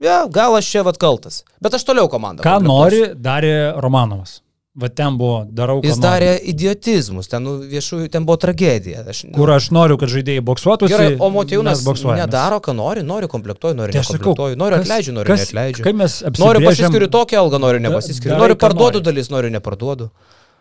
Ja, 0.00 0.22
gal 0.30 0.54
aš 0.56 0.68
čia 0.70 0.82
vat 0.86 0.98
kaltas. 1.00 1.42
Bet 1.60 1.74
aš 1.74 1.84
toliau 1.88 2.08
komandą. 2.12 2.44
Ką 2.46 2.58
nori, 2.62 3.02
darė 3.18 3.74
Romanovas. 3.82 4.38
Va 4.76 4.88
ten 4.88 5.16
buvo, 5.18 5.42
darau, 5.50 5.80
Jis 5.82 5.96
nori. 5.96 6.02
darė 6.04 6.32
idiotizmus, 6.52 7.26
ten, 7.26 7.42
nu, 7.42 7.54
viešųjų, 7.66 8.10
ten 8.14 8.22
buvo 8.28 8.36
tragedija. 8.38 9.00
Aš, 9.10 9.24
nu, 9.26 9.32
Kur 9.34 9.50
aš 9.50 9.70
noriu, 9.74 9.96
kad 9.98 10.12
žaidėjai 10.12 10.42
boksuotųsi. 10.44 10.92
Gerai, 10.92 11.16
o 11.18 11.30
Motijūnas 11.34 11.80
nedaro, 12.14 12.60
ką 12.62 12.74
nori, 12.76 13.02
nori 13.02 13.26
komplektuoju, 13.32 13.74
nori 13.74 13.92
Tai 13.96 14.02
aš 14.04 14.06
sakau, 14.12 14.18
nekomplektuoju, 14.36 14.58
nori 14.60 14.76
atleidžiu, 14.78 15.14
nori 15.16 15.26
kas- 15.32 15.40
neatleidžiu. 15.48 15.82
Kai 15.82 15.92
mes 15.98 16.20
Noriu 16.22 16.30
apsibrėžiam- 16.30 16.68
pasiskiriu 16.68 17.08
tokią 17.10 17.40
algą, 17.42 17.58
noriu 17.64 17.80
nepasiskiriu. 17.82 18.28
darai, 18.36 18.40
Noriu 18.44 18.56
parduodu 18.56 19.00
nori. 19.00 19.04
dalis, 19.08 19.28
noriu 19.34 19.50
neparduodu. 19.50 20.10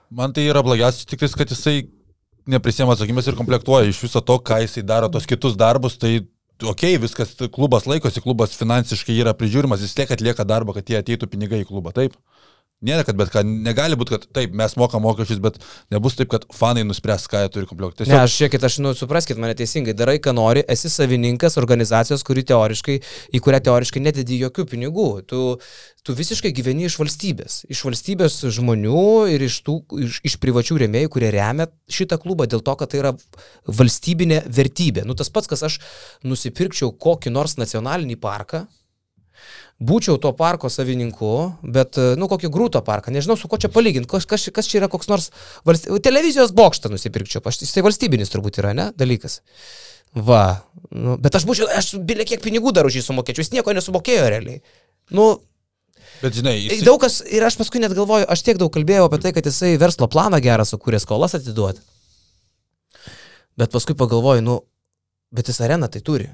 Man 0.10 0.34
tai 0.34 0.48
yra 0.48 0.64
blogiausias 0.64 1.06
tik 1.06 1.20
tais, 1.20 1.36
kad 1.36 1.48
jisai 1.54 1.88
neprisėmė 2.48 2.96
atsakymės 2.96 3.28
ir 3.28 3.36
komplektuoja 3.36 3.86
iš 3.92 4.02
viso 4.02 4.22
to, 4.26 4.40
ką 4.40 4.62
jisai 4.66 4.82
daro, 4.88 5.10
tos 5.12 5.26
kitus 5.28 5.54
darbus, 5.56 5.98
tai 6.00 6.22
okei, 6.64 6.96
okay, 6.96 6.98
viskas, 6.98 7.36
klubas 7.52 7.84
laikosi, 7.86 8.22
klubas 8.24 8.56
finansiškai 8.58 9.14
yra 9.20 9.34
prižiūrimas, 9.38 9.84
jis 9.84 9.94
tiek 9.94 10.10
atlieka 10.10 10.42
darbą, 10.48 10.74
kad 10.74 10.86
jie 10.90 10.98
ateitų 10.98 11.28
pinigai 11.30 11.62
į 11.62 11.68
klubą, 11.70 11.94
taip? 11.94 12.16
Nėra, 12.86 13.02
kad 13.02 13.18
bet 13.18 13.32
ką, 13.34 13.42
negali 13.42 13.98
būti, 13.98 14.14
kad 14.14 14.26
taip, 14.38 14.52
mes 14.54 14.76
mokam 14.78 15.02
mokesčius, 15.02 15.40
bet 15.42 15.56
nebus 15.90 16.14
taip, 16.14 16.28
kad 16.30 16.44
fanai 16.54 16.84
nuspręs, 16.86 17.24
ką 17.26 17.40
jie 17.42 17.50
turi 17.56 17.70
komplektuoti. 17.70 18.06
Ne, 18.12 18.20
aš 18.22 18.36
žiūrėkit, 18.36 18.68
aš, 18.70 18.76
nu, 18.86 18.92
supraskit 18.94 19.42
mane 19.42 19.56
teisingai, 19.58 19.96
darai, 19.98 20.20
ką 20.22 20.36
nori, 20.38 20.62
esi 20.70 20.92
savininkas 20.94 21.58
organizacijos, 21.58 22.22
kuri 22.28 22.46
teoriškai, 22.46 23.00
į 23.34 23.42
kurią 23.42 23.64
teoriškai 23.66 24.06
nededi 24.06 24.38
jokių 24.44 24.68
pinigų. 24.70 25.08
Tu, 25.26 25.42
tu 26.06 26.18
visiškai 26.22 26.54
gyveni 26.54 26.86
iš 26.86 27.00
valstybės. 27.02 27.64
Iš 27.66 27.82
valstybės 27.90 28.38
žmonių 28.60 29.04
ir 29.34 29.50
iš, 29.50 29.58
tų, 29.66 29.80
iš, 30.06 30.22
iš 30.30 30.38
privačių 30.46 30.78
rėmėjų, 30.86 31.16
kurie 31.18 31.34
remia 31.34 31.72
šitą 31.90 32.22
klubą 32.22 32.46
dėl 32.46 32.62
to, 32.62 32.78
kad 32.78 32.94
tai 32.94 33.02
yra 33.02 33.18
valstybinė 33.66 34.44
vertybė. 34.46 35.02
Nu, 35.10 35.18
tas 35.18 35.34
pats, 35.34 35.50
kas 35.50 35.66
aš 35.66 35.82
nusipirkčiau 36.22 36.94
kokį 36.94 37.34
nors 37.34 37.58
nacionalinį 37.58 38.22
parką, 38.22 38.68
būčiau 39.78 40.18
to 40.22 40.32
parko 40.34 40.70
savininku, 40.74 41.32
bet, 41.62 42.00
nu, 42.18 42.30
kokį 42.30 42.50
grūto 42.54 42.82
parką, 42.86 43.14
nežinau, 43.14 43.38
su 43.38 43.50
ko 43.50 43.60
čia 43.62 43.70
palyginti, 43.74 44.10
kas, 44.10 44.26
kas, 44.30 44.48
kas 44.54 44.70
čia 44.70 44.80
yra 44.82 44.90
koks 44.90 45.10
nors 45.12 45.30
valst... 45.68 45.90
televizijos 46.04 46.54
bokštą 46.58 46.90
nusipirkčiau, 46.94 47.44
aš, 47.46 47.62
jisai 47.66 47.86
valstybinis 47.86 48.34
turbūt 48.34 48.58
yra, 48.64 48.74
ne, 48.78 48.90
dalykas. 48.98 49.42
Va, 50.18 50.64
nu, 50.90 51.18
bet 51.22 51.38
aš 51.38 51.46
būčiau, 51.46 51.68
aš 51.78 51.94
bilė 52.10 52.26
kiek 52.26 52.42
pinigų 52.42 52.74
dar 52.74 52.90
už 52.90 52.98
jį 52.98 53.06
sumokėčiau, 53.06 53.46
jis 53.46 53.54
nieko 53.54 53.76
nesumokėjo 53.78 54.32
realiai. 54.34 54.64
Nu, 55.14 55.36
Bet 56.18 56.34
žinai, 56.34 56.56
jis... 56.58 56.82
daug 56.82 56.98
kas, 57.04 57.20
ir 57.22 57.46
aš 57.46 57.60
paskui 57.60 57.78
net 57.84 57.94
galvoju, 57.94 58.26
aš 58.26 58.42
tiek 58.42 58.58
daug 58.58 58.72
kalbėjau 58.74 59.06
apie 59.06 59.20
tai, 59.22 59.36
kad 59.36 59.46
jisai 59.46 59.76
verslo 59.78 60.08
planą 60.10 60.40
gerą 60.42 60.66
sukūrė 60.66 60.98
skolas 61.04 61.38
atiduoti. 61.38 61.84
Bet 63.58 63.70
paskui 63.74 63.94
pagalvoju, 63.98 64.42
nu, 64.46 64.56
bet 65.30 65.52
jis 65.52 65.62
areną 65.62 65.90
tai 65.94 66.02
turi. 66.02 66.32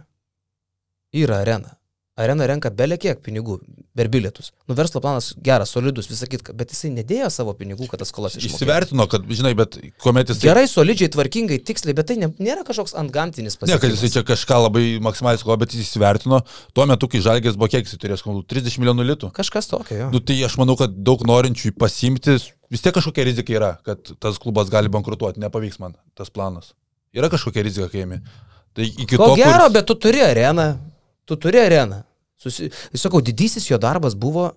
Yra 1.11 1.41
arena. 1.43 1.75
Arena 2.13 2.45
renka 2.45 2.69
belė 2.69 2.99
kiek 3.01 3.23
pinigų 3.25 3.55
per 3.97 4.05
bilietus. 4.13 4.51
Nu, 4.69 4.75
verslo 4.77 4.99
planas 5.01 5.31
geras, 5.41 5.71
solidus, 5.73 6.05
visą 6.11 6.27
kitką, 6.29 6.53
bet 6.57 6.69
jisai 6.69 6.91
nedėjo 6.93 7.25
savo 7.33 7.55
pinigų, 7.57 7.87
kad 7.89 8.03
tas 8.03 8.11
skolas 8.13 8.35
išmokėtų. 8.37 8.59
Įsivertino, 8.59 9.07
kad, 9.09 9.25
žinai, 9.33 9.55
bet 9.57 9.79
kuomet 10.03 10.29
jis... 10.29 10.43
Gerai, 10.45 10.67
solidžiai, 10.69 11.09
tvarkingai, 11.15 11.57
tiksliai, 11.65 11.95
bet 11.97 12.11
tai 12.11 12.19
ne, 12.21 12.29
nėra 12.37 12.61
kažkoks 12.67 12.93
antgamtinis 13.01 13.57
Ne, 13.57 13.65
kad 13.65 13.73
pasiekimas. 13.81 13.97
jisai 13.97 14.11
čia 14.13 14.23
kažką 14.29 14.59
labai 14.67 14.85
maksimaliai 15.09 15.41
skola, 15.41 15.57
bet 15.65 15.73
jis 15.73 15.87
įsivertino, 15.87 16.43
tuo 16.77 16.85
metu, 16.93 17.09
kai 17.09 17.23
žalgės 17.25 17.57
buvo 17.57 17.71
kiek 17.73 17.89
jisai 17.89 18.21
skolų, 18.21 18.45
30 18.45 18.77
milijonų 18.83 19.07
litų. 19.09 19.31
Kažkas 19.33 19.71
tokio, 19.73 19.97
jo. 20.03 20.11
Nu, 20.13 20.21
tai 20.21 20.37
aš 20.45 20.59
manau, 20.61 20.77
kad 20.77 20.93
daug 20.93 21.25
norinčių 21.25 21.73
pasimti, 21.81 22.37
vis 22.69 22.85
tiek 22.85 22.93
kažkokia 22.93 23.25
rizika 23.25 23.57
yra, 23.57 23.73
kad 23.89 24.13
tas 24.21 24.37
klubas 24.37 24.69
gali 24.69 24.93
bankrutuoti, 24.93 25.41
nepavyks 25.41 25.81
man 25.81 25.97
tas 26.13 26.29
planas. 26.29 26.75
Yra 27.17 27.33
kažkokia 27.33 27.65
rizika, 27.65 27.89
kai 27.89 28.05
imi. 28.05 28.21
Tai 28.77 28.85
iki 28.85 29.17
Ko 29.17 29.33
to... 29.33 29.41
gero, 29.41 29.65
kur- 29.65 29.73
bet 29.81 29.89
tu 29.89 29.97
turi 29.97 30.21
areną. 30.25 30.71
Tu 31.25 31.37
turi 31.39 31.61
areną. 31.61 32.01
Susi... 32.43 32.69
Sakau, 32.93 33.21
didysis 33.23 33.69
jo 33.69 33.79
darbas 33.79 34.17
buvo... 34.19 34.49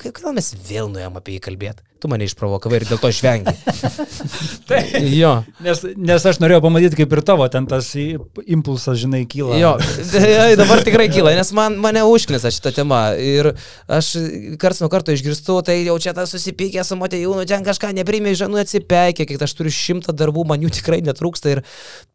Kodėl 0.00 0.36
mes 0.36 0.54
vėl 0.68 0.88
nuėjom 0.92 1.18
apie 1.20 1.36
jį 1.36 1.44
kalbėti? 1.44 1.84
Tu 2.02 2.08
mane 2.10 2.26
išprovokavai 2.28 2.80
ir 2.80 2.84
dėl 2.88 2.98
to 3.00 3.08
išvengi. 3.08 3.52
Tai, 4.68 4.80
jo. 5.14 5.30
nes, 5.64 5.80
nes 5.96 6.26
aš 6.28 6.40
norėjau 6.42 6.60
pamatyti, 6.66 6.98
kaip 6.98 7.14
ir 7.16 7.22
tavo 7.24 7.46
ten 7.52 7.68
tas 7.70 7.86
impulsas, 7.96 8.98
žinai, 9.00 9.22
kyla. 9.30 9.56
Jo, 9.56 9.70
dabar 10.60 10.82
tikrai 10.84 11.06
kyla, 11.12 11.32
nes 11.38 11.52
man, 11.56 11.78
mane 11.80 12.02
užknisa 12.04 12.52
šitą 12.52 12.74
temą. 12.76 13.00
Ir 13.16 13.52
aš 13.88 14.10
kars 14.60 14.82
nuo 14.82 14.90
karto 14.92 15.14
išgirstu, 15.14 15.60
tai 15.64 15.78
jau 15.84 15.96
čia 16.02 16.12
tas 16.16 16.34
susipykęs 16.34 16.92
su 16.92 16.98
Matejūnu, 17.00 17.46
ten 17.48 17.64
kažką 17.64 17.94
neprimė, 17.96 18.34
žinau, 18.36 18.60
atsipeikė, 18.60 19.28
kiek 19.30 19.46
aš 19.46 19.56
turiu 19.56 19.72
šimtą 19.72 20.12
darbų, 20.16 20.44
man 20.50 20.66
jų 20.66 20.74
tikrai 20.80 21.00
netrūksta. 21.06 21.54
Ir, 21.56 21.62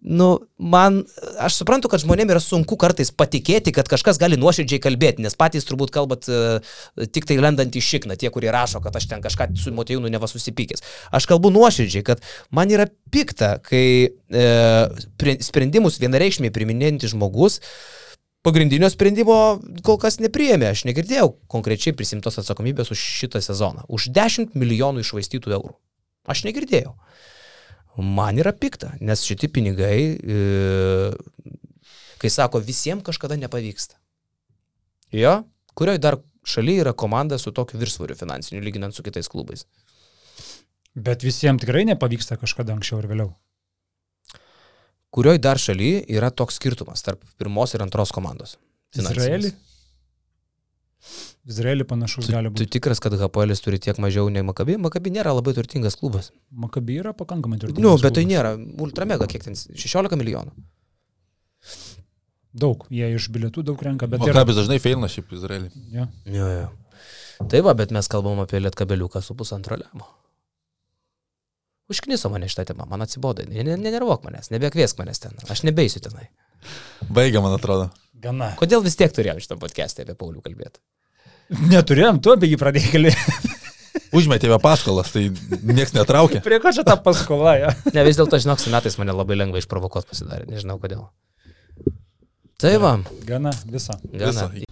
nu, 0.06 0.30
man, 0.60 1.02
aš 1.42 1.62
suprantu, 1.64 1.90
kad 1.90 2.04
žmonėms 2.04 2.36
yra 2.36 2.44
sunku 2.44 2.78
kartais 2.80 3.14
patikėti, 3.16 3.74
kad 3.76 3.90
kažkas 3.90 4.22
gali 4.22 4.38
nuoširdžiai 4.40 4.84
kalbėti, 4.86 5.26
nes 5.26 5.38
patys 5.40 5.66
turbūt 5.70 5.94
kalbat 5.96 6.30
uh, 6.30 6.78
tik 7.10 7.26
tai 7.30 7.40
lendant 7.42 7.74
į 7.74 7.84
šikną, 7.84 8.20
tie, 8.20 8.30
kurie 8.34 8.52
rašo, 8.54 8.84
kad 8.84 8.96
aš 8.96 9.10
ten 9.10 9.26
kažką 9.26 9.50
su 9.58 9.74
Matejūnu 9.80 10.12
neva 10.12 10.30
susipykęs. 10.30 10.84
Aš 11.16 11.30
kalbu 11.30 11.52
nuoširdžiai, 11.56 12.06
kad 12.08 12.24
man 12.56 12.72
yra 12.74 12.90
pikta, 13.14 13.58
kai 13.66 13.86
e, 14.10 15.40
sprendimus 15.46 16.00
vienareikšmiai 16.04 16.54
priminėjantis 16.56 17.16
žmogus 17.16 17.60
pagrindinio 18.46 18.90
sprendimo 18.92 19.60
kol 19.86 20.00
kas 20.02 20.20
nepriėmė. 20.24 20.72
Aš 20.74 20.86
negirdėjau 20.88 21.34
konkrečiai 21.52 21.96
prisimtos 21.98 22.40
atsakomybės 22.42 22.94
už 22.94 23.00
šitą 23.22 23.42
sezoną. 23.44 23.86
Už 23.92 24.12
10 24.16 24.56
milijonų 24.60 25.04
išvaistytų 25.04 25.56
eurų. 25.58 25.76
Aš 26.30 26.46
negirdėjau. 26.48 26.94
Man 28.00 28.38
yra 28.40 28.54
pikta, 28.56 28.94
nes 29.04 29.26
šitie 29.28 29.50
pinigai, 29.52 30.16
e, 30.16 31.10
kai 32.22 32.32
sako, 32.32 32.62
visiems 32.64 33.04
kažkada 33.04 33.36
nepavyksta. 33.40 33.98
Jo, 35.12 35.42
kurioje 35.76 36.00
dar 36.04 36.20
šalyje 36.50 36.84
yra 36.86 36.94
komanda 36.98 37.38
su 37.42 37.52
tokiu 37.56 37.80
viršsvoriu 37.82 38.18
finansiniu, 38.20 38.64
lyginant 38.66 38.96
su 38.96 39.04
kitais 39.06 39.30
klubais. 39.32 39.66
Bet 40.96 41.24
visiems 41.24 41.62
tikrai 41.62 41.86
nepavyksta 41.88 42.38
kažkada 42.42 42.74
anksčiau 42.76 43.00
ir 43.04 43.08
vėliau. 43.12 43.32
Kurioje 45.14 45.42
dar 45.42 45.58
šalyje 45.62 46.04
yra 46.18 46.30
toks 46.30 46.60
skirtumas 46.60 47.02
tarp 47.06 47.24
pirmos 47.42 47.74
ir 47.74 47.82
antros 47.86 48.12
komandos? 48.14 48.58
Izraelį? 48.98 49.54
Izraelį 51.50 51.86
panašus 51.88 52.28
Tu, 52.28 52.34
gali 52.34 52.50
tu 52.52 52.58
būti. 52.60 52.74
tikras, 52.76 53.00
kad 53.02 53.14
HPL 53.18 53.54
turi 53.64 53.80
tiek 53.82 53.98
mažiau 54.04 54.28
nei 54.30 54.44
Makabi? 54.46 54.76
Makabi 54.78 55.14
nėra 55.16 55.32
labai 55.34 55.54
turtingas 55.58 55.96
klubas. 55.98 56.32
Makabi 56.52 57.00
yra 57.02 57.14
pakankamai 57.18 57.58
turtingas. 57.62 57.82
Nu, 57.86 57.96
bet 57.98 58.14
tai 58.18 58.26
klubas. 58.26 58.34
nėra. 58.34 58.52
Ultramega, 58.86 59.30
kiek 59.32 59.46
ten? 59.48 59.56
16 59.56 60.20
milijonų. 60.20 60.54
Daug, 62.54 62.86
jie 62.90 63.12
iš 63.14 63.28
bilietų 63.30 63.62
daug 63.68 63.82
renka, 63.86 64.08
bet 64.10 64.24
yra. 64.24 64.34
Makabis 64.34 64.58
dažnai 64.58 64.80
feilina 64.82 65.10
šiaip 65.12 65.34
Izraelį. 65.38 65.70
Ja. 65.94 66.08
Jo, 66.26 66.48
jo. 66.50 66.70
Tai 67.50 67.62
va, 67.64 67.76
bet 67.78 67.92
mes 67.96 68.08
kalbam 68.12 68.42
apie 68.44 68.60
lietkabeliuką 68.60 69.22
su 69.24 69.36
pusantro 69.38 69.78
lemo. 69.80 70.08
Užkniso 71.90 72.30
mane 72.30 72.50
šitą 72.50 72.66
temą, 72.70 72.86
man 72.90 73.02
atsibodo. 73.06 73.46
Ne- 73.50 73.64
ne- 73.64 73.78
Nenervuok 73.78 74.24
manęs, 74.26 74.50
nebekviesk 74.54 74.98
manęs 75.00 75.20
ten. 75.24 75.32
Aš 75.50 75.64
nebeisiu 75.66 76.02
tenai. 76.06 76.28
Baigia, 77.10 77.42
man 77.42 77.56
atrodo. 77.56 77.90
Gana. 78.20 78.52
Kodėl 78.60 78.84
vis 78.84 78.98
tiek 79.00 79.14
turėjom 79.16 79.40
šitą 79.42 79.58
podcast'ą 79.62 80.04
apie 80.04 80.14
Paulių 80.20 80.42
kalbėti? 80.44 80.82
Neturėjom, 81.72 82.20
tu 82.22 82.34
apie 82.36 82.50
jį 82.52 82.60
pradėjai 82.62 82.92
kalbėti. 82.94 83.56
Užmetėme 84.20 84.58
paskolas, 84.62 85.10
tai 85.14 85.30
nieks 85.64 85.94
netraukė. 85.96 86.42
Prie 86.46 86.60
ko 86.62 86.74
čia 86.74 86.84
ta 86.86 86.98
paskola? 86.98 87.56
Ja? 87.58 87.72
Ne, 87.94 88.04
vis 88.06 88.18
dėlto, 88.20 88.38
žinok, 88.42 88.60
su 88.62 88.70
metais 88.74 88.98
mane 89.02 89.14
labai 89.16 89.38
lengva 89.38 89.62
išprovokuoti 89.62 90.10
pasidarė, 90.12 90.46
nežinau 90.50 90.78
kodėl. 90.82 91.08
Tai 92.60 92.78
va, 92.78 93.00
Gana, 93.26 93.52
visą. 93.72 93.94
gana. 94.14 94.48
Visą. 94.52 94.69